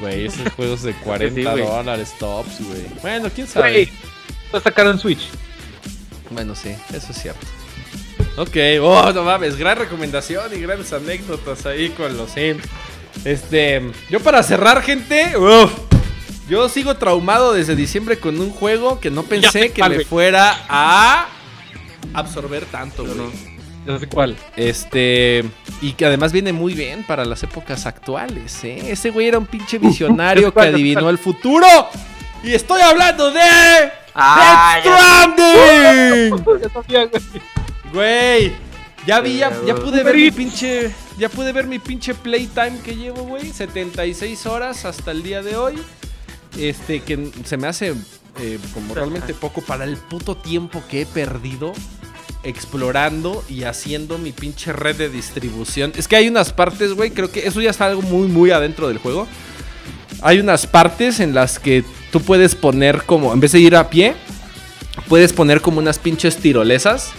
Güey, 0.00 0.26
esos 0.26 0.52
juegos 0.56 0.82
de 0.82 0.94
40 0.94 1.56
dólares 1.58 2.12
tops, 2.18 2.60
güey. 2.60 2.86
Bueno, 3.02 3.30
quién 3.32 3.46
sabe. 3.46 3.70
Güey, 3.70 3.92
va 4.52 4.58
a 4.58 4.62
sacar 4.62 4.88
en 4.88 4.98
Switch. 4.98 5.28
Bueno, 6.30 6.56
sí, 6.56 6.74
eso 6.92 7.12
es 7.12 7.22
cierto. 7.22 7.53
Ok, 8.36 8.56
oh, 8.82 9.12
no 9.12 9.22
mames, 9.22 9.56
gran 9.56 9.78
recomendación 9.78 10.52
y 10.54 10.60
grandes 10.60 10.92
anécdotas 10.92 11.66
ahí 11.66 11.90
con 11.90 12.16
los 12.16 12.30
Sims. 12.32 12.64
Este, 13.24 13.80
yo 14.10 14.18
para 14.20 14.42
cerrar, 14.42 14.82
gente, 14.82 15.34
yo 16.48 16.68
sigo 16.68 16.96
traumado 16.96 17.52
desde 17.52 17.76
diciembre 17.76 18.18
con 18.18 18.40
un 18.40 18.50
juego 18.50 18.98
que 18.98 19.10
no 19.10 19.22
pensé 19.22 19.70
que 19.72 19.88
me 19.88 20.04
fuera 20.04 20.64
a 20.68 21.28
absorber 22.12 22.64
tanto, 22.66 23.04
güey. 23.04 23.54
No 23.86 23.98
sé 23.98 24.08
cuál. 24.08 24.36
Este, 24.56 25.44
y 25.80 25.92
que 25.92 26.06
además 26.06 26.32
viene 26.32 26.52
muy 26.52 26.74
bien 26.74 27.04
para 27.04 27.24
las 27.24 27.42
épocas 27.42 27.86
actuales, 27.86 28.64
¿eh? 28.64 28.90
Ese 28.90 29.10
güey 29.10 29.28
era 29.28 29.38
un 29.38 29.46
pinche 29.46 29.78
visionario 29.78 30.52
que 30.52 30.60
adivinó 30.68 31.08
el 31.08 31.18
futuro. 31.18 31.66
Y 32.42 32.52
estoy 32.52 32.80
hablando 32.80 33.30
de. 33.30 33.40
¡Ah, 34.14 34.78
Stranding! 34.80 36.34
Güey, 37.94 38.52
ya 39.06 39.20
vi, 39.20 39.36
ya, 39.36 39.52
pude 39.76 40.02
ver 40.02 40.16
mi 40.16 40.32
pinche. 40.32 40.90
Ya 41.16 41.28
pude 41.28 41.52
ver 41.52 41.68
mi 41.68 41.78
pinche 41.78 42.12
playtime 42.12 42.80
que 42.84 42.96
llevo, 42.96 43.22
güey. 43.22 43.52
76 43.52 44.46
horas 44.46 44.84
hasta 44.84 45.12
el 45.12 45.22
día 45.22 45.42
de 45.42 45.56
hoy. 45.56 45.74
Este, 46.58 47.00
que 47.00 47.30
se 47.44 47.56
me 47.56 47.68
hace 47.68 47.94
eh, 48.40 48.58
como 48.74 48.96
realmente 48.96 49.32
poco 49.32 49.60
para 49.60 49.84
el 49.84 49.96
puto 49.96 50.36
tiempo 50.36 50.82
que 50.90 51.02
he 51.02 51.06
perdido 51.06 51.72
explorando 52.42 53.44
y 53.48 53.62
haciendo 53.62 54.18
mi 54.18 54.32
pinche 54.32 54.72
red 54.72 54.96
de 54.96 55.08
distribución. 55.08 55.92
Es 55.96 56.08
que 56.08 56.16
hay 56.16 56.26
unas 56.26 56.52
partes, 56.52 56.94
güey, 56.94 57.10
creo 57.10 57.30
que 57.30 57.46
eso 57.46 57.60
ya 57.60 57.70
está 57.70 57.86
algo 57.86 58.02
muy, 58.02 58.26
muy 58.26 58.50
adentro 58.50 58.88
del 58.88 58.98
juego. 58.98 59.28
Hay 60.20 60.40
unas 60.40 60.66
partes 60.66 61.20
en 61.20 61.32
las 61.32 61.60
que 61.60 61.84
tú 62.10 62.20
puedes 62.20 62.56
poner 62.56 63.04
como, 63.04 63.32
en 63.32 63.40
vez 63.40 63.52
de 63.52 63.60
ir 63.60 63.76
a 63.76 63.88
pie, 63.88 64.14
puedes 65.08 65.32
poner 65.32 65.60
como 65.60 65.78
unas 65.78 65.98
pinches 65.98 66.36
tirolesas 66.36 67.12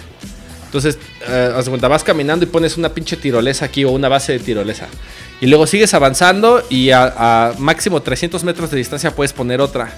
entonces, 0.75 0.99
eh, 1.27 1.79
vas 1.87 2.03
caminando 2.03 2.43
y 2.43 2.49
pones 2.49 2.75
una 2.75 2.89
pinche 2.89 3.15
tirolesa 3.15 3.65
aquí 3.65 3.85
o 3.85 3.91
una 3.91 4.09
base 4.09 4.33
de 4.33 4.39
tirolesa. 4.39 4.87
Y 5.39 5.47
luego 5.47 5.67
sigues 5.67 5.93
avanzando 5.93 6.61
y 6.69 6.91
a, 6.91 7.53
máximo 7.59 8.01
300 8.01 8.43
metros 8.43 8.71
de 8.71 8.77
distancia 8.77 9.15
puedes 9.15 9.31
poner 9.31 9.61
otra. 9.61 9.93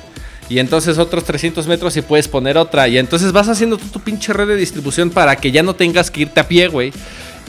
Y 0.49 0.59
entonces 0.59 0.99
otros 0.99 1.23
300 1.23 1.65
metros 1.67 1.97
y 1.97 2.01
puedes 2.01 2.28
poner 2.28 2.57
otra. 2.57 2.88
Y 2.88 2.99
entonces 2.99 3.32
vas 3.32 3.49
haciendo 3.49 3.78
tu 3.78 3.99
pinche 3.99 4.34
red 4.34 4.47
de 4.47 4.55
distribución 4.55 5.09
para 5.09 5.36
que 5.36 5.51
ya 5.51 5.63
no 5.63 5.75
tengas 5.75 6.11
que 6.11 6.21
irte 6.21 6.39
a 6.39 6.47
pie, 6.47 6.67
güey. 6.67 6.93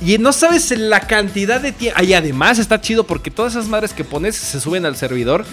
Y 0.04 0.16
no 0.16 0.32
sabes 0.32 0.70
la 0.70 1.00
cantidad 1.00 1.60
de 1.60 1.72
tiempo. 1.72 2.02
Y 2.02 2.14
además 2.14 2.58
está 2.58 2.80
chido 2.80 3.04
porque 3.04 3.30
todas 3.30 3.52
esas 3.52 3.68
madres 3.68 3.92
que 3.92 4.04
pones 4.04 4.36
se 4.36 4.58
suben 4.58 4.86
al 4.86 4.96
servidor. 4.96 5.44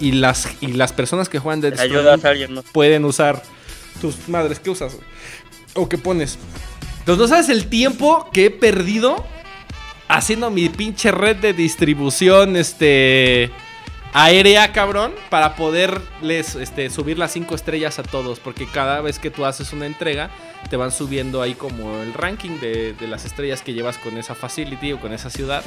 Y 0.00 0.12
las, 0.12 0.48
y 0.60 0.68
las 0.68 0.92
personas 0.92 1.28
que 1.28 1.40
juegan 1.40 1.60
de 1.60 1.74
Ayudas 1.78 2.24
a 2.24 2.28
alguien, 2.28 2.60
pueden 2.72 3.04
usar 3.04 3.42
tus 4.00 4.28
madres 4.28 4.60
que 4.60 4.70
usas, 4.70 4.96
O 5.74 5.88
que 5.88 5.98
pones. 5.98 6.38
Entonces, 7.04 7.20
¿no 7.20 7.28
sabes 7.28 7.50
el 7.50 7.66
tiempo 7.68 8.30
que 8.32 8.46
he 8.46 8.50
perdido 8.50 9.26
haciendo 10.08 10.50
mi 10.50 10.70
pinche 10.70 11.12
red 11.12 11.36
de 11.36 11.52
distribución 11.52 12.56
este, 12.56 13.50
aérea, 14.14 14.72
cabrón? 14.72 15.12
Para 15.28 15.54
poderles 15.54 16.54
este, 16.54 16.88
subir 16.88 17.18
las 17.18 17.32
5 17.32 17.54
estrellas 17.54 17.98
a 17.98 18.04
todos. 18.04 18.40
Porque 18.40 18.66
cada 18.66 19.02
vez 19.02 19.18
que 19.18 19.30
tú 19.30 19.44
haces 19.44 19.74
una 19.74 19.84
entrega, 19.84 20.30
te 20.70 20.78
van 20.78 20.90
subiendo 20.90 21.42
ahí 21.42 21.52
como 21.52 22.00
el 22.00 22.14
ranking 22.14 22.58
de, 22.58 22.96
las 23.02 23.26
estrellas 23.26 23.60
que 23.60 23.74
llevas 23.74 23.98
con 23.98 24.16
esa 24.16 24.34
facility 24.34 24.94
o 24.94 24.98
con 24.98 25.12
esa 25.12 25.28
ciudad. 25.28 25.62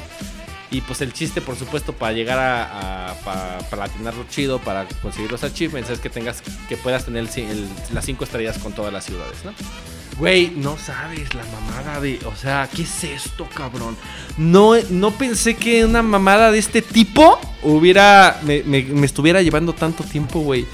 Y 0.72 0.80
pues 0.80 1.02
el 1.02 1.12
chiste, 1.12 1.40
por 1.40 1.54
supuesto, 1.54 1.92
para 1.92 2.14
llegar 2.14 2.40
a, 2.40 3.14
para, 3.24 3.58
platinarlo 3.70 4.24
chido, 4.28 4.58
para 4.58 4.86
conseguir 5.02 5.30
los 5.30 5.44
achievements, 5.44 5.88
es 5.88 6.00
que 6.00 6.10
tengas 6.10 6.42
que 6.68 6.76
puedas 6.76 7.04
tener 7.04 7.28
las 7.92 8.04
5 8.04 8.24
estrellas 8.24 8.58
con 8.58 8.72
todas 8.72 8.92
las 8.92 9.04
ciudades, 9.04 9.44
¿no? 9.44 9.52
Güey, 10.16 10.52
no 10.56 10.76
sabes 10.76 11.32
la 11.34 11.44
mamada 11.44 12.00
de. 12.00 12.18
O 12.24 12.34
sea, 12.34 12.68
¿qué 12.74 12.82
es 12.82 13.04
esto, 13.04 13.46
cabrón? 13.54 13.96
No, 14.36 14.72
no 14.90 15.12
pensé 15.12 15.54
que 15.54 15.84
una 15.84 16.02
mamada 16.02 16.50
de 16.50 16.58
este 16.58 16.82
tipo 16.82 17.38
hubiera. 17.62 18.40
Me, 18.44 19.04
estuviera 19.04 19.42
llevando 19.42 19.72
tanto 19.72 20.02
tiempo, 20.02 20.40
güey. 20.40 20.66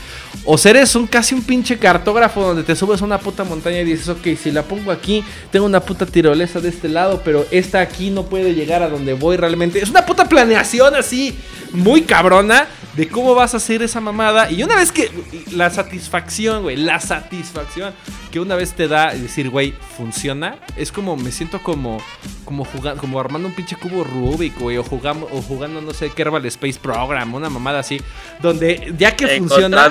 O 0.47 0.57
sea, 0.57 0.71
eres 0.71 0.95
un 0.95 1.07
casi 1.07 1.35
un 1.35 1.43
pinche 1.43 1.79
cartógrafo 1.79 2.41
donde 2.43 2.63
te 2.63 2.75
subes 2.75 3.03
a 3.03 3.05
una 3.05 3.19
puta 3.19 3.45
montaña 3.45 3.81
y 3.81 3.85
dices, 3.85 4.09
ok, 4.09 4.29
si 4.43 4.51
la 4.51 4.63
pongo 4.63 4.91
aquí, 4.91 5.23
tengo 5.51 5.67
una 5.67 5.81
puta 5.81 6.07
tirolesa 6.07 6.61
de 6.61 6.71
este 6.71 6.89
lado, 6.89 7.21
pero 7.25 7.47
esta 7.51 7.81
aquí 7.81 8.11
no 8.11 8.25
puede 8.25 8.55
llegar 8.55 8.83
a 8.83 8.89
donde 8.89 9.13
voy 9.13 9.37
realmente. 9.37 9.83
Es 9.83 9.91
una 9.91 10.07
puta 10.07 10.27
planeación 10.27 10.95
así, 10.95 11.37
muy 11.73 12.03
cabrona 12.03 12.67
de 12.97 13.09
cómo 13.09 13.35
vas 13.35 13.55
a 13.55 13.57
hacer 13.59 13.83
esa 13.83 14.01
mamada. 14.01 14.51
Y 14.51 14.63
una 14.63 14.77
vez 14.77 14.93
que 14.93 15.11
la 15.53 15.71
satisfacción, 15.71 16.63
güey, 16.63 16.77
la 16.77 17.01
satisfacción 17.01 17.95
que 18.31 18.41
una 18.41 18.55
vez 18.55 18.73
te 18.73 18.89
da 18.89 19.13
decir, 19.15 19.51
güey, 19.51 19.75
funciona, 19.97 20.59
es 20.77 20.93
como, 20.93 21.17
me 21.17 21.31
siento 21.33 21.63
como, 21.63 21.99
como 22.45 22.65
jugando, 22.65 23.01
como 23.01 23.21
armando 23.21 23.49
un 23.49 23.55
pinche 23.55 23.77
cubo 23.77 24.05
Rubik, 24.05 24.59
güey, 24.59 24.77
o 24.79 24.83
jugando, 24.83 25.29
o 25.31 25.43
jugando, 25.43 25.81
no 25.81 25.93
sé, 25.93 26.11
Kerbal 26.11 26.45
Space 26.47 26.79
Program, 26.81 27.35
una 27.35 27.51
mamada 27.51 27.81
así, 27.81 28.01
donde 28.41 28.95
ya 28.99 29.15
que 29.17 29.39
funciona... 29.39 29.89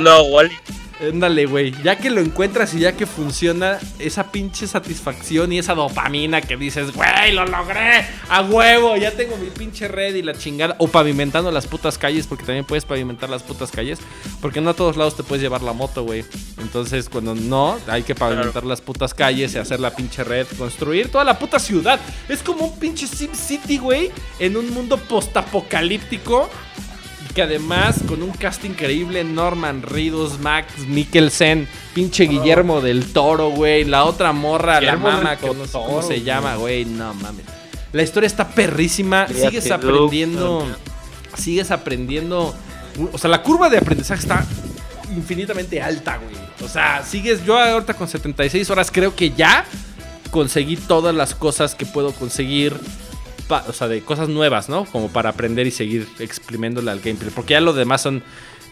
Ándale, 1.01 1.45
güey. 1.45 1.73
Ya 1.83 1.97
que 1.97 2.09
lo 2.09 2.21
encuentras 2.21 2.73
y 2.73 2.79
ya 2.79 2.93
que 2.93 3.05
funciona, 3.05 3.79
esa 3.99 4.31
pinche 4.31 4.67
satisfacción 4.67 5.51
y 5.51 5.59
esa 5.59 5.73
dopamina 5.73 6.41
que 6.41 6.55
dices, 6.55 6.93
güey, 6.93 7.31
lo 7.33 7.45
logré, 7.45 8.05
a 8.29 8.41
huevo, 8.41 8.95
ya 8.95 9.11
tengo 9.11 9.35
mi 9.37 9.49
pinche 9.49 9.87
red 9.87 10.15
y 10.15 10.21
la 10.21 10.33
chingada. 10.33 10.75
O 10.79 10.87
pavimentando 10.87 11.51
las 11.51 11.67
putas 11.67 11.97
calles, 11.97 12.27
porque 12.27 12.45
también 12.45 12.65
puedes 12.65 12.85
pavimentar 12.85 13.29
las 13.29 13.43
putas 13.43 13.71
calles. 13.71 13.99
Porque 14.41 14.61
no 14.61 14.71
a 14.71 14.73
todos 14.73 14.97
lados 14.97 15.17
te 15.17 15.23
puedes 15.23 15.41
llevar 15.41 15.61
la 15.61 15.73
moto, 15.73 16.03
güey. 16.03 16.23
Entonces, 16.59 17.09
cuando 17.09 17.35
no, 17.35 17.77
hay 17.87 18.03
que 18.03 18.15
pavimentar 18.15 18.63
las 18.63 18.81
putas 18.81 19.13
calles 19.13 19.55
y 19.55 19.57
hacer 19.57 19.79
la 19.79 19.95
pinche 19.95 20.23
red, 20.23 20.47
construir 20.57 21.09
toda 21.09 21.23
la 21.23 21.39
puta 21.39 21.59
ciudad. 21.59 21.99
Es 22.29 22.41
como 22.43 22.67
un 22.67 22.79
pinche 22.79 23.07
Sim 23.07 23.33
City, 23.33 23.77
güey, 23.77 24.11
en 24.39 24.55
un 24.57 24.69
mundo 24.73 24.97
postapocalíptico 24.97 26.49
que 27.33 27.41
además 27.41 27.99
con 28.07 28.21
un 28.21 28.31
cast 28.31 28.63
increíble, 28.65 29.23
Norman 29.23 29.81
Reedus, 29.81 30.39
Max 30.39 30.79
Mikkelsen, 30.87 31.67
pinche 31.93 32.25
Guillermo 32.25 32.81
del 32.81 33.11
Toro, 33.11 33.49
güey, 33.49 33.83
la 33.85 34.05
otra 34.05 34.31
morra, 34.33 34.79
la 34.79 34.95
mama, 34.95 35.35
que 35.35 35.47
no 35.47 35.65
sé 35.65 35.71
cómo 35.71 36.01
se 36.01 36.21
llama, 36.21 36.55
güey, 36.55 36.85
no 36.85 37.13
mames. 37.15 37.45
La 37.91 38.03
historia 38.03 38.27
está 38.27 38.47
perrísima, 38.49 39.27
sigues 39.27 39.69
aprendiendo, 39.71 40.65
sigues 41.35 41.71
aprendiendo, 41.71 42.53
o 43.11 43.17
sea, 43.17 43.29
la 43.29 43.41
curva 43.41 43.69
de 43.69 43.77
aprendizaje 43.77 44.21
está 44.21 44.45
infinitamente 45.15 45.81
alta, 45.81 46.17
güey. 46.17 46.35
O 46.63 46.67
sea, 46.67 47.03
sigues, 47.03 47.43
yo 47.45 47.57
ahorita 47.57 47.93
con 47.95 48.07
76 48.07 48.69
horas 48.69 48.89
creo 48.91 49.15
que 49.15 49.31
ya 49.31 49.65
conseguí 50.31 50.75
todas 50.75 51.13
las 51.13 51.35
cosas 51.35 51.75
que 51.75 51.85
puedo 51.85 52.11
conseguir 52.13 52.75
o 53.67 53.73
sea, 53.73 53.87
de 53.87 54.01
cosas 54.01 54.29
nuevas, 54.29 54.69
¿no? 54.69 54.85
Como 54.85 55.09
para 55.09 55.29
aprender 55.29 55.67
y 55.67 55.71
seguir 55.71 56.07
exprimiéndole 56.19 56.89
al 56.91 56.99
gameplay. 56.99 57.31
Porque 57.33 57.53
ya 57.53 57.61
lo 57.61 57.73
demás 57.73 58.01
son 58.01 58.23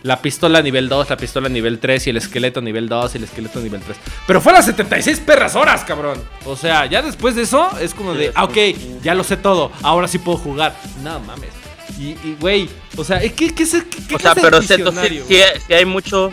la 0.04 0.22
pistola 0.22 0.62
nivel 0.62 0.90
2, 0.90 1.10
la 1.10 1.18
pistola 1.18 1.50
nivel 1.50 1.80
3 1.80 2.08
y 2.08 2.10
el 2.10 2.18
esqueleto 2.18 2.62
nivel 2.62 2.90
2 2.90 3.14
y 3.14 3.18
el 3.20 3.24
esqueleto 3.26 3.60
nivel 3.60 3.82
3. 3.82 3.98
Pero 4.26 4.42
fue 4.42 4.54
las 4.54 4.66
76 4.66 5.20
perras 5.20 5.56
horas, 5.56 5.84
cabrón. 5.84 6.22
O 6.46 6.56
sea, 6.56 6.86
ya 6.88 7.02
después 7.02 7.36
de 7.36 7.44
eso 7.44 7.70
es 7.80 7.94
como 7.94 8.14
de, 8.14 8.32
ah, 8.34 8.46
ok, 8.46 8.58
ya 9.04 9.14
lo 9.14 9.24
sé 9.24 9.38
todo, 9.38 9.72
ahora 9.84 10.08
sí 10.08 10.18
puedo 10.18 10.38
jugar. 10.38 10.76
No 11.04 11.20
mames. 11.20 11.52
Y, 12.00 12.16
güey, 12.40 12.68
o 12.98 13.04
sea, 13.04 13.20
¿qué, 13.20 13.30
qué, 13.30 13.54
qué, 13.54 13.66
qué 14.08 14.16
O 14.16 14.20
sea, 14.20 14.34
pero 14.34 14.60
si, 14.62 14.68
si 14.68 15.74
hay 15.74 15.86
mucho... 15.86 16.32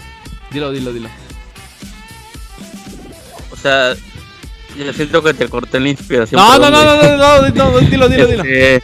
Dilo, 0.51 0.73
dilo, 0.73 0.95
dilo. 0.95 1.11
O 3.51 3.57
sea, 3.57 3.95
yo 4.85 4.93
siento 4.93 5.23
que 5.23 5.35
te 5.35 5.49
corté 5.49 5.81
la 5.81 5.89
inspiración. 5.89 6.41
No, 6.41 6.59
no, 6.59 6.71
no, 6.71 6.85
no, 6.85 6.97
no, 6.97 7.17
no, 7.17 7.51
no, 7.51 7.79
dilo, 7.81 8.09
dilo, 8.09 8.27
dilo. 8.27 8.45
Este, 8.45 8.83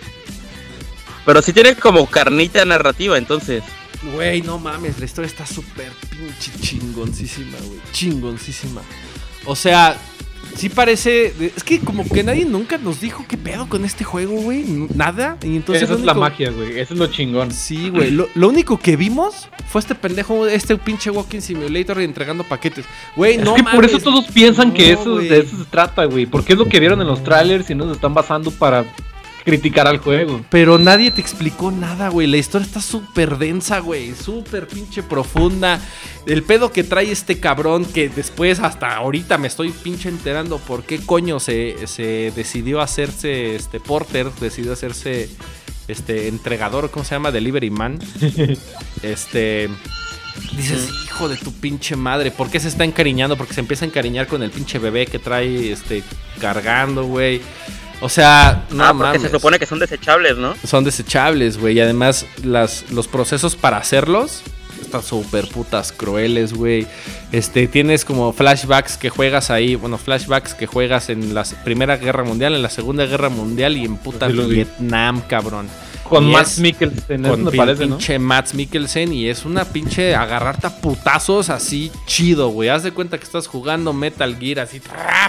pero 1.25 1.41
sí 1.43 1.53
tiene 1.53 1.75
como 1.75 2.07
carnita 2.07 2.65
narrativa, 2.65 3.17
entonces. 3.17 3.63
Güey, 4.13 4.43
no 4.43 4.59
mames, 4.59 4.99
la 4.99 5.07
historia 5.07 5.27
está 5.27 5.47
súper 5.47 5.91
pinche 6.11 6.53
chingoncísima, 6.61 7.57
güey. 7.59 7.81
Chingoncísima. 7.93 8.83
O 9.47 9.57
sea, 9.57 9.97
sí 10.57 10.69
parece. 10.69 11.33
Es 11.57 11.65
que 11.65 11.81
como 11.81 12.05
que 12.09 12.23
nadie 12.23 12.45
nunca 12.45 12.79
nos 12.79 13.01
dijo 13.01 13.25
qué 13.29 13.37
pedo 13.37 13.69
con 13.69 13.85
este 13.85 14.05
juego, 14.05 14.35
güey. 14.35 14.65
Nada. 14.95 15.39
Y 15.43 15.57
entonces. 15.57 15.85
Esa 15.85 15.95
es 15.95 16.01
la 16.01 16.15
magia, 16.15 16.51
güey. 16.51 16.79
Eso 16.79 16.95
es 16.95 17.01
lo 17.01 17.07
chingón. 17.07 17.51
Sí, 17.53 17.91
güey. 17.91 18.11
Lo, 18.11 18.29
lo, 18.35 18.49
único 18.49 18.79
que 18.79 18.97
vimos 18.97 19.49
fue 19.69 19.81
este 19.81 19.95
pendejo, 19.95 20.47
este 20.47 20.77
pinche 20.77 21.11
Walking 21.11 21.41
Simulator 21.41 22.01
entregando 22.01 22.45
paquetes. 22.45 22.85
Güey, 23.17 23.39
no. 23.39 23.57
Es 23.57 23.63
que 23.63 23.71
por 23.71 23.85
eso 23.85 23.99
todos 23.99 24.27
piensan 24.27 24.73
que 24.73 24.93
eso, 24.93 25.17
de 25.17 25.41
eso 25.41 25.57
se 25.57 25.65
trata, 25.65 26.05
güey. 26.05 26.27
Porque 26.27 26.53
es 26.53 26.59
lo 26.59 26.67
que 26.67 26.81
vieron 26.81 27.01
en 27.01 27.07
los 27.07 27.23
trailers 27.23 27.69
y 27.71 27.75
nos 27.75 27.95
están 27.95 28.15
basando 28.15 28.51
para 28.51 28.85
criticar 29.45 29.87
al 29.87 29.99
juego. 29.99 30.45
Pero 30.51 30.79
nadie 30.79 31.11
te 31.11 31.21
explicó 31.21 31.71
nada, 31.71 32.09
güey. 32.09 32.27
La 32.27 32.37
historia 32.37 32.67
está 32.67 32.81
súper 32.81 33.39
densa, 33.39 33.81
güey. 33.81 34.15
Súper 34.15 34.67
pinche 34.67 35.03
profunda. 35.03 35.81
El 36.27 36.43
pedo 36.43 36.73
que 36.73 36.85
trae 36.85 37.11
este 37.11 37.39
cabrón 37.39 37.85
que 37.85 38.09
después 38.09 38.61
hasta 38.61 38.97
ahorita 38.97 39.39
me 39.39 39.49
estoy 39.49 39.71
pinche 39.71 40.09
enterando 40.09 40.59
por 40.59 40.85
qué 40.85 40.99
coño 40.99 41.39
se, 41.41 41.87
se 41.87 42.33
decidió 42.35 42.81
hacerse 42.81 43.55
este 43.55 43.81
Porter, 43.81 44.31
decidió 44.41 44.73
hacerse 44.73 45.29
este 45.87 46.29
entregador, 46.29 46.91
¿cómo 46.91 47.05
se 47.05 47.15
llama? 47.15 47.31
Delivery 47.31 47.71
Man. 47.71 47.99
este 49.03 49.69
Dices, 50.57 50.89
hijo 51.05 51.29
de 51.29 51.37
tu 51.37 51.53
pinche 51.53 51.95
madre, 51.95 52.31
¿por 52.31 52.51
qué 52.51 52.59
se 52.59 52.69
está 52.69 52.85
encariñando? 52.85 53.37
Porque 53.37 53.55
se 53.55 53.61
empieza 53.61 53.85
a 53.85 53.89
encariñar 53.89 54.27
con 54.27 54.43
el 54.43 54.51
pinche 54.51 54.79
bebé 54.79 55.07
que 55.07 55.19
trae 55.19 55.71
este 55.73 56.03
cargando, 56.41 57.05
güey. 57.05 57.41
O 58.05 58.11
sea, 58.11 58.67
no 58.71 58.85
ah, 58.85 58.93
porque 58.95 59.19
se 59.19 59.31
supone 59.31 59.59
que 59.59 59.65
son 59.65 59.79
desechables, 59.79 60.37
¿no? 60.37 60.55
Son 60.63 60.85
desechables, 60.85 61.57
güey. 61.57 61.79
Y 61.79 61.81
además, 61.81 62.27
las, 62.45 62.91
los 62.91 63.09
procesos 63.09 63.57
para 63.57 63.79
hacerlos 63.79 64.43
están 64.79 65.03
súper 65.03 65.49
putas 65.49 65.91
crueles, 65.91 66.53
güey. 66.53 66.87
Este, 67.33 67.67
tienes 67.67 68.05
como 68.05 68.35
flashbacks 68.35 68.99
que 68.99 69.09
juegas 69.09 69.51
ahí, 69.51 69.75
bueno, 69.75 69.97
flashbacks 69.97 70.53
que 70.53 70.67
juegas 70.67 71.09
en 71.09 71.33
la 71.33 71.45
Primera 71.65 71.97
Guerra 71.97 72.25
Mundial, 72.25 72.55
en 72.55 72.61
la 72.61 72.69
Segunda 72.69 73.07
Guerra 73.07 73.31
Mundial 73.31 73.79
y 73.79 73.87
en 73.87 73.97
puta 73.97 74.29
Vietnam, 74.29 75.23
cabrón. 75.27 75.67
Con 76.15 76.31
Matt 76.31 76.59
Mikkelsen, 76.59 77.23
con 77.23 77.51
pinche 77.51 78.19
Matt 78.19 78.55
Mikkelsen 78.55 79.13
y 79.13 79.29
es 79.29 79.45
una 79.45 79.65
pinche 79.65 80.15
agarrarte 80.15 80.67
a 80.67 80.81
putazos 80.81 81.51
así 81.51 81.91
chido, 82.07 82.49
güey. 82.49 82.69
Haz 82.69 82.83
de 82.83 82.93
cuenta 82.93 83.19
que 83.19 83.25
estás 83.25 83.47
jugando 83.47 83.93
Metal 83.93 84.37
Gear 84.39 84.61
así, 84.61 84.81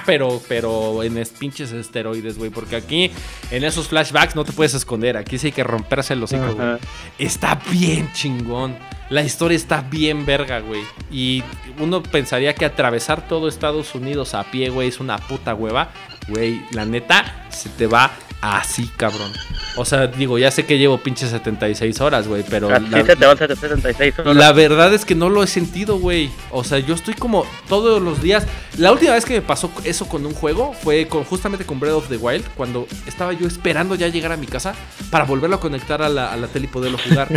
pero, 0.05 0.41
pero 0.47 1.01
en 1.03 1.21
pinches 1.39 1.71
esteroides, 1.71 2.37
güey. 2.37 2.49
Porque 2.49 2.75
aquí 2.75 3.11
en 3.51 3.63
esos 3.63 3.87
flashbacks 3.87 4.35
no 4.35 4.43
te 4.43 4.51
puedes 4.51 4.73
esconder. 4.73 5.17
Aquí 5.17 5.37
sí 5.37 5.47
hay 5.47 5.53
que 5.53 5.63
romperse 5.63 6.15
los 6.15 6.31
hocico, 6.31 6.53
güey. 6.53 6.77
Está 7.17 7.59
bien 7.71 8.11
chingón. 8.13 8.75
La 9.09 9.21
historia 9.21 9.55
está 9.55 9.81
bien 9.81 10.25
verga, 10.25 10.59
güey. 10.59 10.83
Y 11.11 11.43
uno 11.79 12.01
pensaría 12.01 12.55
que 12.55 12.65
atravesar 12.65 13.27
todo 13.27 13.47
Estados 13.47 13.93
Unidos 13.93 14.33
a 14.33 14.43
pie, 14.43 14.69
güey, 14.69 14.87
es 14.87 14.99
una 14.99 15.17
puta 15.17 15.53
hueva. 15.53 15.89
Güey, 16.27 16.59
la 16.71 16.85
neta, 16.85 17.47
se 17.49 17.69
te 17.69 17.85
va 17.85 18.11
así, 18.45 18.89
cabrón. 18.95 19.31
O 19.77 19.85
sea, 19.85 20.07
digo, 20.07 20.37
ya 20.37 20.51
sé 20.51 20.65
que 20.65 20.77
llevo 20.77 20.97
pinche 20.99 21.27
76 21.27 21.99
horas, 22.01 22.27
güey, 22.27 22.43
pero... 22.49 22.69
La, 22.69 22.79
te 22.79 23.25
van 23.25 23.37
76 23.37 24.19
horas. 24.19 24.35
La 24.35 24.53
verdad 24.53 24.93
es 24.93 25.05
que 25.05 25.15
no 25.15 25.29
lo 25.29 25.43
he 25.43 25.47
sentido, 25.47 25.97
güey. 25.97 26.29
O 26.51 26.63
sea, 26.63 26.79
yo 26.79 26.95
estoy 26.95 27.13
como 27.13 27.45
todos 27.67 28.01
los 28.01 28.21
días... 28.21 28.45
La 28.77 28.91
última 28.91 29.13
vez 29.13 29.23
que 29.25 29.35
me 29.35 29.41
pasó 29.41 29.71
eso 29.85 30.07
con 30.07 30.25
un 30.25 30.33
juego 30.33 30.73
fue 30.73 31.07
con, 31.07 31.23
justamente 31.23 31.65
con 31.65 31.79
Breath 31.79 31.95
of 31.95 32.09
the 32.09 32.17
Wild, 32.17 32.45
cuando 32.55 32.87
estaba 33.05 33.31
yo 33.31 33.47
esperando 33.47 33.95
ya 33.95 34.09
llegar 34.09 34.33
a 34.33 34.37
mi 34.37 34.47
casa 34.47 34.75
para 35.09 35.23
volverlo 35.23 35.55
a 35.55 35.59
conectar 35.59 36.01
a 36.01 36.09
la, 36.09 36.31
a 36.31 36.37
la 36.37 36.47
tele 36.47 36.65
y 36.65 36.67
poderlo 36.67 36.97
jugar. 36.97 37.29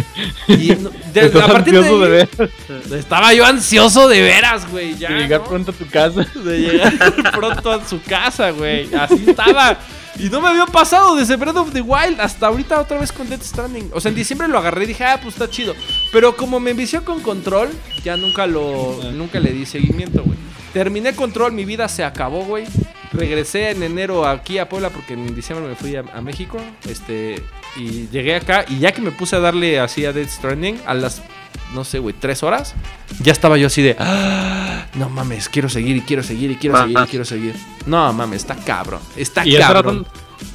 y 0.48 0.74
de, 1.12 1.32
a 1.42 1.46
partir 1.46 1.80
de, 1.80 2.28
Estaba 2.98 3.32
yo 3.34 3.44
ansioso 3.46 4.08
de 4.08 4.20
veras, 4.20 4.68
güey. 4.70 4.94
de 4.94 5.08
llegar 5.08 5.44
pronto 5.44 5.70
a 5.70 5.74
tu 5.74 5.86
casa. 5.86 6.26
De 6.34 6.58
llegar 6.58 6.92
pronto 7.32 7.72
a 7.72 7.86
su 7.86 8.02
casa, 8.02 8.50
güey. 8.50 8.92
Así 8.94 9.24
estaba. 9.28 9.78
Y 10.18 10.30
no 10.30 10.40
me 10.40 10.48
había 10.48 10.66
pasado 10.66 11.14
desde 11.14 11.36
Breath 11.36 11.56
of 11.56 11.72
the 11.72 11.80
Wild 11.80 12.20
hasta 12.20 12.48
ahorita 12.48 12.80
otra 12.80 12.98
vez 12.98 13.12
con 13.12 13.28
Death 13.30 13.42
Stranding. 13.42 13.90
O 13.92 14.00
sea, 14.00 14.08
en 14.08 14.16
diciembre 14.16 14.48
lo 14.48 14.58
agarré 14.58 14.84
y 14.84 14.88
dije, 14.88 15.04
ah, 15.04 15.20
pues 15.22 15.34
está 15.34 15.48
chido. 15.48 15.74
Pero 16.12 16.36
como 16.36 16.58
me 16.58 16.72
envició 16.72 17.04
con 17.04 17.20
Control, 17.20 17.68
ya 18.02 18.16
nunca 18.16 18.46
lo 18.48 19.00
nunca 19.12 19.38
le 19.38 19.52
di 19.52 19.64
seguimiento, 19.64 20.24
güey. 20.24 20.36
Terminé 20.72 21.14
Control, 21.14 21.52
mi 21.52 21.64
vida 21.64 21.88
se 21.88 22.04
acabó, 22.04 22.44
güey. 22.44 22.64
Regresé 23.12 23.70
en 23.70 23.82
enero 23.84 24.26
aquí 24.26 24.58
a 24.58 24.68
Puebla 24.68 24.90
porque 24.90 25.14
en 25.14 25.34
diciembre 25.34 25.68
me 25.68 25.76
fui 25.76 25.94
a, 25.94 26.00
a 26.12 26.20
México. 26.20 26.58
Este, 26.88 27.40
y 27.76 28.08
llegué 28.08 28.34
acá 28.34 28.64
y 28.68 28.80
ya 28.80 28.90
que 28.92 29.00
me 29.00 29.12
puse 29.12 29.36
a 29.36 29.40
darle 29.40 29.78
así 29.78 30.04
a 30.04 30.12
Death 30.12 30.30
Stranding, 30.30 30.80
a 30.84 30.94
las 30.94 31.22
no 31.74 31.84
sé, 31.84 31.98
güey, 31.98 32.14
tres 32.18 32.42
horas, 32.42 32.74
ya 33.20 33.32
estaba 33.32 33.58
yo 33.58 33.66
así 33.66 33.82
de, 33.82 33.96
ah, 33.98 34.86
no 34.94 35.08
mames, 35.08 35.48
quiero 35.48 35.68
seguir 35.68 35.96
y 35.96 36.00
quiero 36.00 36.22
seguir 36.22 36.50
y 36.50 36.56
quiero 36.56 36.78
seguir 36.78 36.98
y 36.98 37.06
quiero 37.06 37.24
seguir. 37.24 37.54
No 37.86 38.12
mames, 38.12 38.42
está 38.42 38.56
cabrón, 38.56 39.00
está 39.16 39.46
¿Y 39.46 39.56
cabrón. 39.56 40.06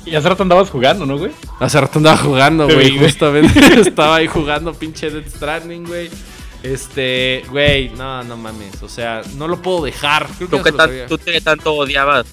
y 0.05 0.15
hace 0.15 0.29
rato 0.29 0.43
andabas 0.43 0.69
jugando, 0.69 1.05
¿no, 1.05 1.17
güey? 1.17 1.31
Hace 1.59 1.79
rato 1.79 1.99
andaba 1.99 2.17
jugando, 2.17 2.67
güey, 2.67 2.97
justamente. 2.97 3.81
estaba 3.81 4.17
ahí 4.17 4.27
jugando 4.27 4.73
pinche 4.73 5.09
Dead 5.09 5.27
Stranding, 5.27 5.85
güey. 5.85 6.09
Este, 6.63 7.43
güey, 7.49 7.89
no, 7.89 8.23
no 8.23 8.37
mames, 8.37 8.81
o 8.81 8.89
sea, 8.89 9.21
no 9.35 9.47
lo 9.47 9.61
puedo 9.61 9.83
dejar. 9.83 10.27
¿Tú, 10.39 10.47
qué 10.49 10.71
¿Tú 11.07 11.17
qué 11.17 11.41
tanto 11.41 11.73
odiabas 11.73 12.25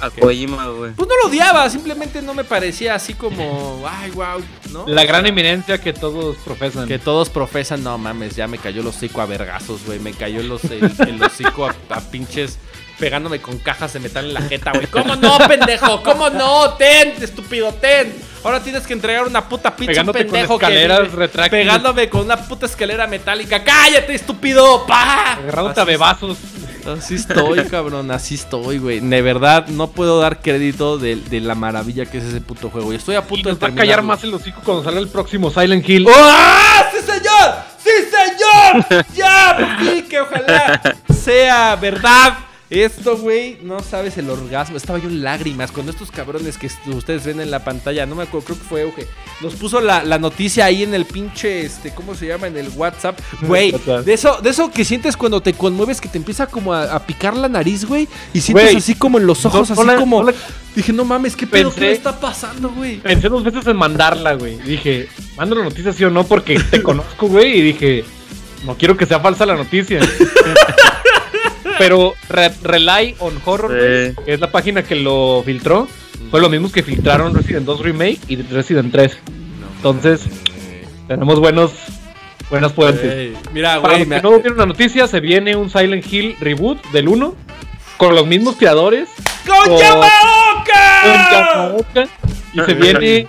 a 0.00 0.10
Kojima, 0.10 0.66
güey. 0.68 0.92
Pues 0.92 1.08
no 1.08 1.14
lo 1.22 1.28
odiaba, 1.28 1.68
simplemente 1.70 2.22
no 2.22 2.34
me 2.34 2.44
parecía 2.44 2.94
así 2.94 3.14
como, 3.14 3.84
ay, 3.88 4.10
wow, 4.10 4.42
¿no? 4.70 4.86
La 4.86 5.04
gran 5.04 5.26
eminencia 5.26 5.78
que 5.78 5.92
todos 5.92 6.36
profesan. 6.38 6.86
Que 6.86 6.98
todos 6.98 7.30
profesan, 7.30 7.82
no 7.82 7.98
mames, 7.98 8.36
ya 8.36 8.46
me 8.46 8.58
cayó 8.58 8.80
el 8.80 8.86
hocico 8.86 9.20
a 9.20 9.26
vergazos, 9.26 9.84
güey. 9.84 9.98
Me 9.98 10.12
cayó 10.12 10.40
el, 10.40 10.52
el, 10.70 11.22
hocico 11.22 11.66
a, 11.66 12.00
pinches 12.10 12.58
pegándome 12.98 13.40
con 13.40 13.58
cajas 13.58 13.92
de 13.92 14.00
metal 14.00 14.26
en 14.26 14.34
la 14.34 14.42
jeta, 14.42 14.72
güey. 14.72 14.86
¿Cómo 14.86 15.16
no, 15.16 15.38
pendejo? 15.46 16.02
¿Cómo 16.02 16.30
no? 16.30 16.74
Ten, 16.74 17.14
estúpido, 17.22 17.72
ten. 17.74 18.14
Ahora 18.44 18.62
tienes 18.62 18.86
que 18.86 18.92
entregar 18.92 19.26
una 19.26 19.48
puta 19.48 19.74
pizza 19.74 20.02
un 20.02 20.12
pendejo 20.12 20.58
con 20.58 20.72
escaleras 20.72 21.08
que 21.08 21.50
pegándome 21.50 22.08
con 22.08 22.22
una 22.22 22.36
puta 22.36 22.66
escalera 22.66 23.06
metálica. 23.06 23.62
¡Cállate, 23.62 24.14
estúpido! 24.14 24.86
¡Pa! 24.86 25.32
Agarrándote 25.32 25.80
a 25.80 25.84
bebazos. 25.84 26.38
Así 26.92 27.14
estoy, 27.16 27.64
cabrón, 27.64 28.10
así 28.10 28.34
estoy, 28.34 28.78
güey. 28.78 29.00
De 29.00 29.22
verdad, 29.22 29.66
no 29.68 29.88
puedo 29.88 30.20
dar 30.20 30.40
crédito 30.40 30.98
de, 30.98 31.16
la 31.40 31.54
maravilla 31.54 32.06
que 32.06 32.18
es 32.18 32.24
ese 32.24 32.40
puto 32.40 32.70
juego. 32.70 32.92
Y 32.92 32.96
estoy 32.96 33.16
a 33.16 33.22
punto 33.22 33.48
de 33.48 33.54
va 33.54 33.68
a 33.68 33.74
callar 33.74 34.02
más 34.02 34.22
el 34.24 34.34
hocico 34.34 34.60
cuando 34.64 34.84
salga 34.84 35.00
el 35.00 35.08
próximo 35.08 35.50
Silent 35.50 35.88
Hill. 35.88 36.06
¡Oh, 36.08 36.82
¡Sí, 36.92 36.98
señor! 37.04 37.54
¡Sí, 37.78 37.90
señor! 38.10 39.04
¡Ya! 39.14 39.78
Pues 39.78 40.04
que 40.04 40.20
ojalá 40.20 40.96
sea 41.12 41.76
verdad 41.76 42.47
esto, 42.70 43.16
güey, 43.16 43.58
no 43.62 43.80
sabes 43.80 44.18
el 44.18 44.28
orgasmo. 44.28 44.76
Estaba 44.76 44.98
yo 44.98 45.08
en 45.08 45.22
lágrimas 45.22 45.72
cuando 45.72 45.90
estos 45.90 46.10
cabrones 46.10 46.58
que 46.58 46.68
ustedes 46.90 47.24
ven 47.24 47.40
en 47.40 47.50
la 47.50 47.64
pantalla, 47.64 48.04
no 48.04 48.14
me 48.14 48.24
acuerdo, 48.24 48.46
creo 48.46 48.58
que 48.58 48.64
fue 48.64 48.82
Euge, 48.82 49.06
nos 49.40 49.54
puso 49.54 49.80
la, 49.80 50.02
noticia 50.18 50.66
ahí 50.66 50.82
en 50.82 50.92
el 50.92 51.06
pinche, 51.06 51.64
este, 51.64 51.94
¿cómo 51.94 52.14
se 52.14 52.26
llama? 52.26 52.46
En 52.46 52.56
el 52.56 52.68
WhatsApp. 52.76 53.18
Güey, 53.42 53.72
de 54.04 54.12
eso, 54.12 54.40
de 54.42 54.50
eso 54.50 54.70
que 54.70 54.84
sientes 54.84 55.16
cuando 55.16 55.40
te 55.40 55.54
conmueves, 55.54 56.00
que 56.00 56.08
te 56.08 56.18
empieza 56.18 56.46
como 56.46 56.74
a, 56.74 56.98
picar 57.06 57.36
la 57.36 57.48
nariz, 57.48 57.84
güey, 57.84 58.06
y 58.34 58.40
sientes 58.40 58.76
así 58.76 58.94
como 58.94 59.18
en 59.18 59.26
los 59.26 59.44
ojos, 59.46 59.70
así 59.70 59.86
como... 59.96 60.26
Dije, 60.74 60.92
no 60.92 61.04
mames, 61.04 61.34
¿qué 61.34 61.44
pedo? 61.44 61.74
¿Qué 61.74 61.90
está 61.90 62.20
pasando, 62.20 62.68
güey? 62.70 62.98
Pensé 62.98 63.28
dos 63.28 63.42
veces 63.42 63.66
en 63.66 63.76
mandarla, 63.76 64.34
güey. 64.34 64.58
Dije, 64.58 65.08
mando 65.36 65.56
la 65.56 65.64
noticia 65.64 65.92
sí 65.92 66.04
o 66.04 66.10
no 66.10 66.22
porque 66.22 66.60
te 66.60 66.82
conozco, 66.84 67.26
güey, 67.26 67.58
y 67.58 67.62
dije, 67.62 68.04
no 68.64 68.76
quiero 68.76 68.96
que 68.96 69.04
sea 69.04 69.18
falsa 69.18 69.44
la 69.44 69.56
noticia. 69.56 69.98
Pero 71.78 72.14
Rely 72.62 73.16
on 73.20 73.40
Horror, 73.44 73.70
que 73.70 74.14
es 74.26 74.40
la 74.40 74.50
página 74.50 74.82
que 74.82 74.96
lo 74.96 75.42
filtró, 75.44 75.88
fue 76.30 76.40
lo 76.40 76.48
mismo 76.48 76.70
que 76.70 76.82
filtraron 76.82 77.34
Resident 77.34 77.66
2 77.66 77.80
Remake 77.80 78.18
y 78.28 78.36
Resident 78.36 78.92
3. 78.92 79.18
Entonces, 79.76 80.26
tenemos 81.06 81.40
buenos 81.40 81.72
buenas 82.50 82.72
fuentes. 82.72 83.36
Mira, 83.52 83.80
Para 83.80 83.98
los 83.98 84.08
que 84.08 84.22
no 84.22 84.30
vieron 84.38 84.58
la 84.58 84.66
noticia, 84.66 85.06
se 85.06 85.20
viene 85.20 85.56
un 85.56 85.70
Silent 85.70 86.10
Hill 86.10 86.36
reboot 86.40 86.82
del 86.90 87.08
1 87.08 87.34
con 87.96 88.14
los 88.14 88.26
mismos 88.26 88.56
creadores. 88.56 89.08
¡Con, 89.46 89.68
con 89.68 89.78
Yamaoka! 89.78 92.08
Y 92.54 92.60
se 92.60 92.74
viene 92.74 93.26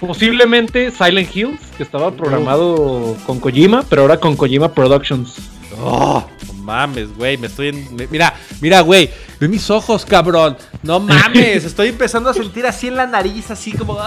posiblemente 0.00 0.90
Silent 0.90 1.34
Hills, 1.34 1.60
que 1.76 1.82
estaba 1.82 2.10
programado 2.10 3.16
con 3.26 3.40
Kojima, 3.40 3.84
pero 3.88 4.02
ahora 4.02 4.18
con 4.18 4.36
Kojima 4.36 4.72
Productions. 4.72 5.36
Oh, 5.80 6.24
mames, 6.64 7.14
güey, 7.16 7.36
me 7.36 7.46
estoy 7.46 7.68
en... 7.68 8.08
Mira, 8.10 8.34
mira, 8.60 8.80
güey, 8.80 9.10
ve 9.38 9.48
mis 9.48 9.70
ojos, 9.70 10.04
cabrón. 10.04 10.56
No 10.82 10.98
mames, 10.98 11.64
estoy 11.64 11.88
empezando 11.88 12.30
a 12.30 12.34
sentir 12.34 12.66
así 12.66 12.88
en 12.88 12.96
la 12.96 13.06
nariz, 13.06 13.50
así 13.50 13.72
como... 13.72 13.98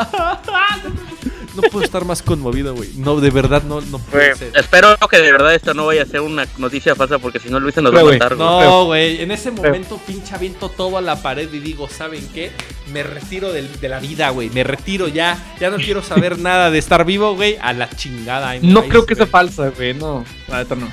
No 1.58 1.64
puedo 1.72 1.84
estar 1.84 2.06
más 2.06 2.22
conmovido, 2.22 2.76
güey. 2.76 2.92
No, 2.98 3.20
de 3.20 3.32
verdad, 3.32 3.64
no, 3.64 3.82
no 3.82 3.98
puede 3.98 4.36
ser. 4.36 4.52
Espero 4.56 4.96
que 5.10 5.18
de 5.18 5.32
verdad 5.32 5.56
esto 5.56 5.74
no 5.74 5.88
vaya 5.88 6.04
a 6.04 6.06
ser 6.06 6.22
una 6.22 6.46
noticia 6.60 6.94
falsa 6.94 7.18
porque 7.18 7.40
si 7.40 7.50
no 7.50 7.60
Luis 7.60 7.74
se 7.74 7.82
nos 7.82 7.96
va 7.96 8.02
a 8.02 8.04
matar, 8.04 8.38
No, 8.38 8.86
güey. 8.86 9.22
En 9.22 9.32
ese 9.32 9.50
momento 9.50 10.00
pinche 10.06 10.36
aviento 10.36 10.70
todo 10.70 11.00
a 11.00 11.02
la 11.02 11.20
pared 11.24 11.52
y 11.52 11.60
digo, 11.60 11.90
¿saben 11.90 12.28
qué? 12.32 12.52
Me 12.94 13.02
retiro 13.02 13.52
de 13.52 13.90
la 13.90 14.00
vida, 14.00 14.30
güey. 14.30 14.52
Me 14.52 14.64
retiro 14.64 15.08
ya. 15.08 15.36
Ya 15.60 15.72
no 15.72 15.78
quiero 15.78 16.04
saber 16.04 16.38
nada 16.40 16.70
de 16.70 16.78
estar 16.78 17.04
vivo, 17.06 17.36
güey. 17.36 17.58
A 17.60 17.74
la 17.74 17.90
chingada. 17.90 18.54
No 18.62 18.84
creo 18.84 19.08
que 19.08 19.16
sea 19.16 19.26
falsa, 19.26 19.70
güey. 19.70 19.96
No, 19.96 20.24
la 20.50 20.60
neta 20.60 20.76
no. 20.76 20.88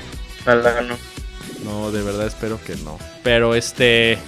no. 0.81 1.14
No, 1.65 1.91
de 1.91 2.03
verdad 2.03 2.27
espero 2.27 2.59
que 2.63 2.75
no. 2.77 2.97
Pero 3.23 3.55
este. 3.55 4.19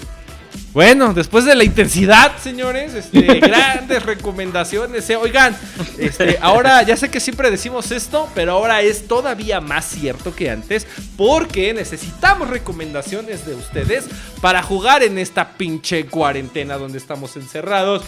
Bueno, 0.73 1.13
después 1.13 1.45
de 1.45 1.55
la 1.55 1.63
intensidad, 1.63 2.38
señores, 2.38 2.93
este, 2.95 3.21
grandes 3.39 4.03
recomendaciones. 4.03 5.07
Eh. 5.09 5.15
Oigan, 5.15 5.55
este, 5.99 6.39
ahora 6.41 6.81
ya 6.81 6.97
sé 6.97 7.09
que 7.09 7.19
siempre 7.19 7.51
decimos 7.51 7.91
esto, 7.91 8.27
pero 8.33 8.53
ahora 8.53 8.81
es 8.81 9.07
todavía 9.07 9.61
más 9.61 9.85
cierto 9.85 10.35
que 10.35 10.49
antes, 10.49 10.88
porque 11.15 11.73
necesitamos 11.73 12.49
recomendaciones 12.49 13.45
de 13.45 13.53
ustedes 13.53 14.07
para 14.41 14.63
jugar 14.63 15.03
en 15.03 15.19
esta 15.19 15.53
pinche 15.53 16.07
cuarentena 16.07 16.77
donde 16.77 16.97
estamos 16.97 17.35
encerrados. 17.38 18.03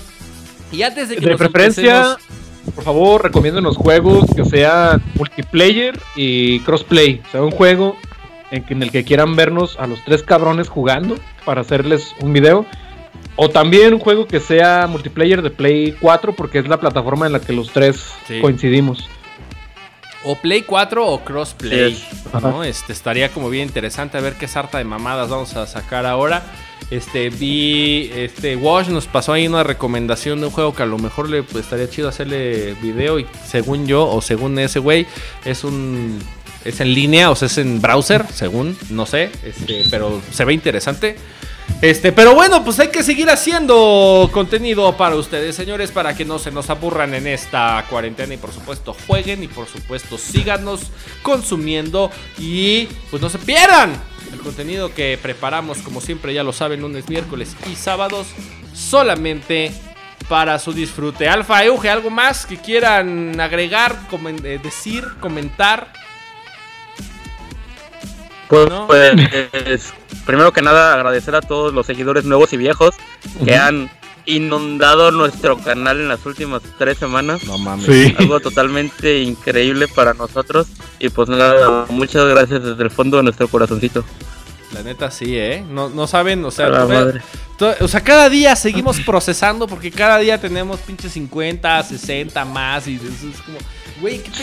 Y 0.72 0.82
antes 0.82 1.10
de 1.10 1.18
que 1.18 1.26
de 1.26 1.38
preferencia, 1.38 2.18
por 2.74 2.84
favor, 2.84 3.24
recomienden 3.24 3.64
los 3.64 3.78
juegos 3.78 4.26
que 4.36 4.46
sean 4.46 5.04
multiplayer 5.16 6.00
y 6.16 6.60
crossplay. 6.62 7.22
O 7.28 7.32
sea, 7.32 7.42
un 7.44 7.52
juego 7.52 7.96
en, 8.52 8.84
el 8.84 8.92
que 8.92 9.04
quieran 9.04 9.36
vernos 9.36 9.78
a 9.80 9.88
los 9.88 10.04
tres 10.04 10.24
cabrones 10.24 10.70
jugando 10.70 11.18
para 11.46 11.62
hacerles 11.62 12.16
un 12.22 12.34
video. 12.34 12.66
O 13.36 13.50
también 13.50 13.94
un 13.94 14.00
juego 14.00 14.28
que 14.28 14.40
sea 14.40 14.88
multiplayer 14.88 15.42
de 15.42 15.50
Play 15.50 15.96
4 16.00 16.34
porque 16.34 16.60
es 16.60 16.68
la 16.68 16.80
plataforma 16.80 17.26
en 17.26 17.34
la 17.34 17.40
que 17.40 17.54
los 17.54 17.72
tres 17.72 18.14
coincidimos. 18.42 19.08
O 20.26 20.36
Play 20.36 20.64
4 20.64 21.08
o 21.08 21.24
Crossplay. 21.24 21.98
¿no? 22.42 22.64
Este, 22.64 22.92
estaría 22.92 23.30
como 23.30 23.50
bien 23.50 23.68
interesante 23.68 24.18
a 24.18 24.22
ver 24.22 24.34
qué 24.34 24.48
sarta 24.48 24.78
de 24.78 24.84
mamadas 24.84 25.30
vamos 25.30 25.56
a 25.56 25.66
sacar 25.68 26.06
ahora. 26.06 26.44
Este, 26.92 27.30
vi, 27.30 28.12
este, 28.16 28.56
Wash 28.56 28.90
nos 28.90 29.06
pasó 29.06 29.34
ahí 29.34 29.48
una 29.48 29.64
recomendación 29.64 30.40
de 30.40 30.48
un 30.48 30.52
juego 30.52 30.74
que 30.74 30.84
a 30.84 30.88
lo 30.88 30.98
mejor 30.98 31.30
le 31.30 31.44
pues, 31.44 31.66
estaría 31.66 31.90
chido 31.90 32.10
hacerle 32.10 32.76
video 32.82 33.20
y 33.20 33.28
según 33.46 33.86
yo 33.86 34.10
o 34.10 34.22
según 34.22 34.58
ese 34.58 34.80
güey 34.80 35.06
es 35.46 35.64
un 35.64 36.20
es 36.66 36.80
en 36.80 36.94
línea, 36.94 37.32
o 37.32 37.36
sea, 37.36 37.48
es 37.48 37.58
en 37.58 37.82
browser, 37.82 38.26
según, 38.34 38.78
no 38.90 39.06
sé, 39.06 39.32
este, 39.44 39.86
pero 39.90 40.22
se 40.32 40.46
ve 40.46 40.54
interesante. 40.54 41.16
Este, 41.82 42.12
pero 42.12 42.36
bueno, 42.36 42.64
pues 42.66 42.78
hay 42.80 42.90
que 42.90 43.04
seguir 43.04 43.30
haciendo 43.30 44.30
contenido 44.34 44.98
para 44.98 45.16
ustedes, 45.16 45.56
señores, 45.56 45.92
para 45.92 46.14
que 46.14 46.26
no 46.26 46.38
se 46.38 46.52
nos 46.52 46.70
aburran 46.70 47.14
en 47.14 47.26
esta 47.26 47.86
cuarentena 47.90 48.34
y 48.34 48.38
por 48.38 48.52
supuesto 48.52 48.94
jueguen 49.08 49.44
y 49.44 49.48
por 49.48 49.66
supuesto 49.66 50.18
síganos 50.18 50.82
consumiendo 51.22 52.12
y 52.38 52.88
pues 53.10 53.22
no 53.22 53.30
se 53.30 53.38
pierdan 53.38 53.94
el 54.34 54.40
contenido 54.40 54.94
que 54.94 55.18
preparamos, 55.22 55.78
como 55.78 56.02
siempre 56.02 56.34
ya 56.34 56.44
lo 56.44 56.52
saben, 56.52 56.82
lunes, 56.82 57.08
miércoles 57.08 57.56
y 57.72 57.76
sábados, 57.76 58.28
solamente 58.74 59.72
para 60.28 60.60
su 60.60 60.74
disfrute. 60.74 61.30
Alfa 61.30 61.64
Euge, 61.64 61.90
¿algo 61.90 62.10
más 62.10 62.46
que 62.46 62.58
quieran 62.58 63.40
agregar, 63.40 63.98
eh, 64.44 64.60
decir, 64.62 65.04
comentar? 65.22 65.94
Pues, 68.50 69.94
primero 70.26 70.52
que 70.52 70.62
nada 70.62 70.96
agradecer 70.96 71.36
a 71.36 71.42
todos 71.42 71.72
los 71.74 71.86
seguidores 71.86 72.26
nuevos 72.26 72.52
y 72.52 72.58
viejos 72.58 72.96
que 73.46 73.56
han 73.56 73.92
inundado 74.26 75.12
nuestro 75.12 75.58
canal 75.58 76.00
en 76.00 76.08
las 76.08 76.26
últimas 76.26 76.62
tres 76.78 76.98
semanas. 76.98 77.44
No 77.46 77.58
mames. 77.58 77.88
Algo 78.18 78.40
totalmente 78.40 79.22
increíble 79.22 79.88
para 79.88 80.14
nosotros. 80.14 80.68
Y 81.00 81.10
pues 81.10 81.30
nada, 81.30 81.86
muchas 81.90 82.26
gracias 82.28 82.64
desde 82.64 82.84
el 82.84 82.92
fondo 82.92 83.18
de 83.18 83.24
nuestro 83.24 83.48
corazoncito. 83.48 84.04
La 84.74 84.84
neta 84.84 85.10
sí, 85.10 85.36
¿eh? 85.36 85.64
No, 85.68 85.90
no 85.90 86.06
saben, 86.06 86.46
o 86.46 86.52
sea, 86.52 86.70
o 87.80 87.88
sea, 87.88 88.02
cada 88.02 88.30
día 88.30 88.56
seguimos 88.56 89.00
procesando 89.02 89.68
porque 89.68 89.92
cada 89.92 90.20
día 90.20 90.40
tenemos 90.40 90.80
pinche 90.80 91.10
50, 91.10 91.84
60 91.84 92.46
más 92.46 92.88
y 92.88 92.96
eso 92.96 93.06
es 93.06 93.42
como 93.42 93.58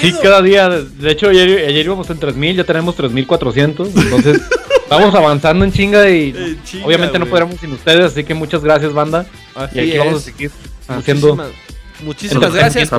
Sí, 0.01 0.15
cada 0.23 0.43
día. 0.43 0.69
De 0.69 1.11
hecho, 1.11 1.29
ayer, 1.29 1.85
íbamos 1.85 2.09
en 2.11 2.19
3000, 2.19 2.57
ya 2.57 2.65
tenemos 2.65 2.95
3400. 2.95 3.89
Entonces, 3.89 4.43
vamos 4.91 5.15
avanzando 5.15 5.65
en 5.65 5.73
chinga 5.73 6.09
y 6.11 6.59
obviamente 6.85 7.19
no 7.19 7.27
podremos 7.27 7.59
sin 7.61 7.73
ustedes. 7.73 8.13
Así 8.13 8.25
que 8.25 8.35
muchas 8.35 8.63
gracias, 8.63 8.93
banda. 8.93 9.27
y 9.73 9.79
aquí 9.79 9.99
vamos 9.99 10.23
a 10.23 10.25
seguir 10.25 10.51
haciendo. 10.89 11.53
Muchísimas, 12.05 12.53
gracias. 12.53 12.91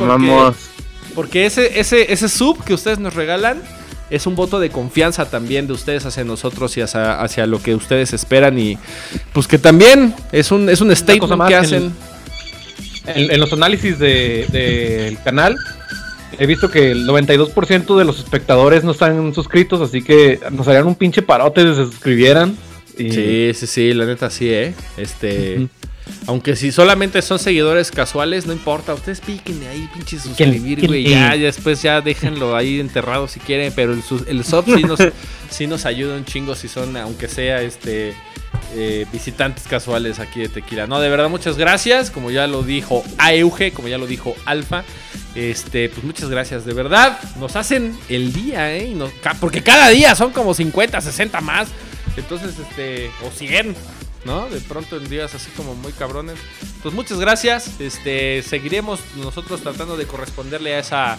Porque, 1.14 1.46
ese, 1.46 1.80
ese, 1.80 2.12
ese 2.12 2.30
sub 2.30 2.64
que 2.64 2.74
ustedes 2.74 3.00
nos 3.00 3.14
regalan 3.16 3.62
es 4.10 4.26
un 4.28 4.36
voto 4.36 4.60
de 4.60 4.70
confianza 4.70 5.30
también 5.30 5.68
de 5.68 5.74
ustedes 5.74 6.06
hacia 6.06 6.24
nosotros 6.24 6.76
y 6.78 6.82
hacia, 6.82 7.46
lo 7.46 7.62
que 7.62 7.76
ustedes 7.76 8.14
esperan 8.14 8.58
y 8.58 8.78
pues 9.34 9.48
que 9.48 9.58
también 9.58 10.14
es 10.32 10.52
un, 10.52 10.70
es 10.70 10.82
un 10.82 10.96
statement 10.96 11.48
que 11.48 11.56
hacen. 11.56 11.94
En, 13.06 13.40
los 13.40 13.54
análisis 13.54 13.98
del 14.00 14.52
de, 14.52 15.18
canal 15.24 15.56
He 16.40 16.46
visto 16.46 16.70
que 16.70 16.92
el 16.92 17.08
92% 17.08 17.98
de 17.98 18.06
los 18.06 18.20
espectadores 18.20 18.84
no 18.84 18.92
están 18.92 19.34
suscritos, 19.34 19.82
así 19.82 20.04
que 20.04 20.40
nos 20.52 20.68
harían 20.68 20.86
un 20.86 20.96
pinche 20.96 21.22
parote 21.22 21.62
si 21.62 21.70
se 21.70 21.86
suscribieran. 21.86 22.58
Sí, 22.98 23.52
sí, 23.54 23.68
sí, 23.68 23.94
la 23.94 24.06
neta 24.06 24.30
sí, 24.30 24.50
¿eh? 24.50 24.74
Este... 24.98 25.68
Aunque 26.28 26.58
si 26.58 26.74
solamente 26.74 27.22
son 27.22 27.40
seguidores 27.40 27.90
casuales, 27.90 28.46
no 28.46 28.54
importa. 28.54 28.94
Ustedes 28.94 29.22
píquenle 29.22 29.68
ahí, 29.68 29.90
pinche 29.94 30.20
suscribir, 30.20 30.86
güey. 30.86 31.10
Ya, 31.10 31.34
ya, 31.36 31.46
después 31.46 31.82
ya 31.82 32.02
déjenlo 32.02 32.56
ahí 32.56 32.80
enterrado 32.82 33.28
si 33.30 33.40
quieren. 33.40 33.72
Pero 33.74 33.94
el, 33.94 34.04
el 34.28 34.44
sub 34.44 34.66
sí 34.66 34.84
nos, 34.84 35.00
sí 35.50 35.68
nos 35.68 35.86
ayuda 35.86 36.16
un 36.16 36.26
chingo 36.26 36.54
si 36.54 36.68
son, 36.68 36.98
aunque 36.98 37.30
sea 37.30 37.62
este 37.62 38.14
eh, 38.76 39.06
visitantes 39.14 39.66
casuales 39.68 40.20
aquí 40.20 40.42
de 40.42 40.50
Tequila. 40.50 40.86
No, 40.86 41.00
de 41.00 41.10
verdad, 41.10 41.30
muchas 41.30 41.58
gracias. 41.58 42.12
Como 42.12 42.30
ya 42.30 42.46
lo 42.46 42.62
dijo 42.62 43.04
Auge, 43.18 43.72
como 43.72 43.88
ya 43.88 43.98
lo 43.98 44.06
dijo 44.06 44.36
Alfa. 44.46 44.84
Este, 45.34 45.88
pues 45.88 46.04
muchas 46.04 46.30
gracias, 46.30 46.66
de 46.66 46.74
verdad. 46.74 47.20
Nos 47.40 47.56
hacen 47.56 47.98
el 48.10 48.34
día, 48.34 48.76
¿eh? 48.76 48.94
porque 49.40 49.62
cada 49.62 49.90
día 49.90 50.14
son 50.16 50.32
como 50.32 50.54
50, 50.54 51.00
60 51.00 51.42
más. 51.42 51.70
Entonces, 52.18 52.56
este, 52.60 53.12
o 53.26 53.32
100, 53.32 53.76
¿no? 54.28 54.48
De 54.50 54.60
pronto 54.60 54.98
en 54.98 55.10
días 55.10 55.34
así 55.34 55.50
como 55.52 55.74
muy 55.74 55.94
cabrones. 55.94 56.38
Pues 56.84 56.94
muchas 56.94 57.20
gracias. 57.20 57.80
Este, 57.80 58.44
seguiremos 58.44 59.00
nosotros 59.16 59.62
tratando 59.62 59.98
de 59.98 60.06
corresponderle 60.06 60.76
a 60.76 60.80
esa 60.80 61.18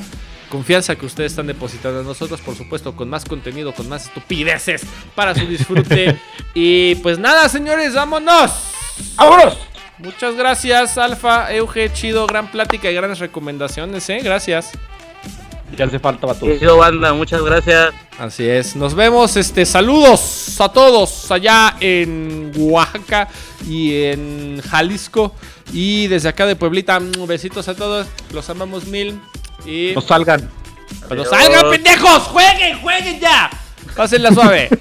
confianza 0.51 0.95
que 0.95 1.07
ustedes 1.07 1.33
están 1.33 1.47
depositando 1.47 2.01
en 2.01 2.07
nosotros, 2.07 2.41
por 2.41 2.55
supuesto, 2.55 2.95
con 2.95 3.09
más 3.09 3.25
contenido, 3.25 3.75
con 3.75 3.89
más 3.89 4.07
estupideces 4.07 4.83
para 5.15 5.35
su 5.35 5.47
disfrute. 5.47 6.21
y 6.55 6.95
pues 6.97 7.19
nada, 7.19 7.49
señores, 7.49 7.95
vámonos. 7.95 8.53
¡Vámonos! 9.17 9.57
Muchas 9.99 10.37
gracias, 10.37 10.97
Alfa, 10.97 11.53
Euge, 11.53 11.93
chido, 11.93 12.27
gran 12.27 12.53
plática 12.53 12.89
y 12.91 12.95
grandes 12.95 13.19
recomendaciones, 13.19 14.09
¿eh? 14.11 14.21
Gracias. 14.23 14.71
Ya 15.77 15.85
hace 15.85 15.99
falta, 15.99 16.27
vato. 16.27 16.47
Chido, 16.47 16.77
banda, 16.77 17.13
muchas 17.13 17.43
gracias. 17.43 17.95
Así 18.19 18.49
es, 18.49 18.75
nos 18.75 18.95
vemos, 18.95 19.37
este, 19.37 19.65
saludos 19.65 20.61
a 20.61 20.69
todos 20.71 21.31
allá 21.31 21.77
en 21.79 22.53
Oaxaca 22.57 23.29
y 23.67 24.03
en 24.05 24.61
Jalisco. 24.61 25.35
Y 25.73 26.07
desde 26.09 26.31
acá 26.31 26.47
de 26.47 26.57
Pueblita, 26.57 26.99
mm, 26.99 27.27
besitos 27.27 27.69
a 27.69 27.75
todos, 27.75 28.07
los 28.33 28.49
amamos 28.51 28.87
mil. 28.87 29.21
Y... 29.65 29.93
No 29.95 30.01
salgan. 30.01 30.51
¡No 31.15 31.25
salgan, 31.25 31.71
pendejos! 31.71 32.23
¡Jueguen, 32.25 32.81
jueguen 32.81 33.21
ya! 33.21 33.51
Pásenla 33.95 34.33
suave. 34.33 34.69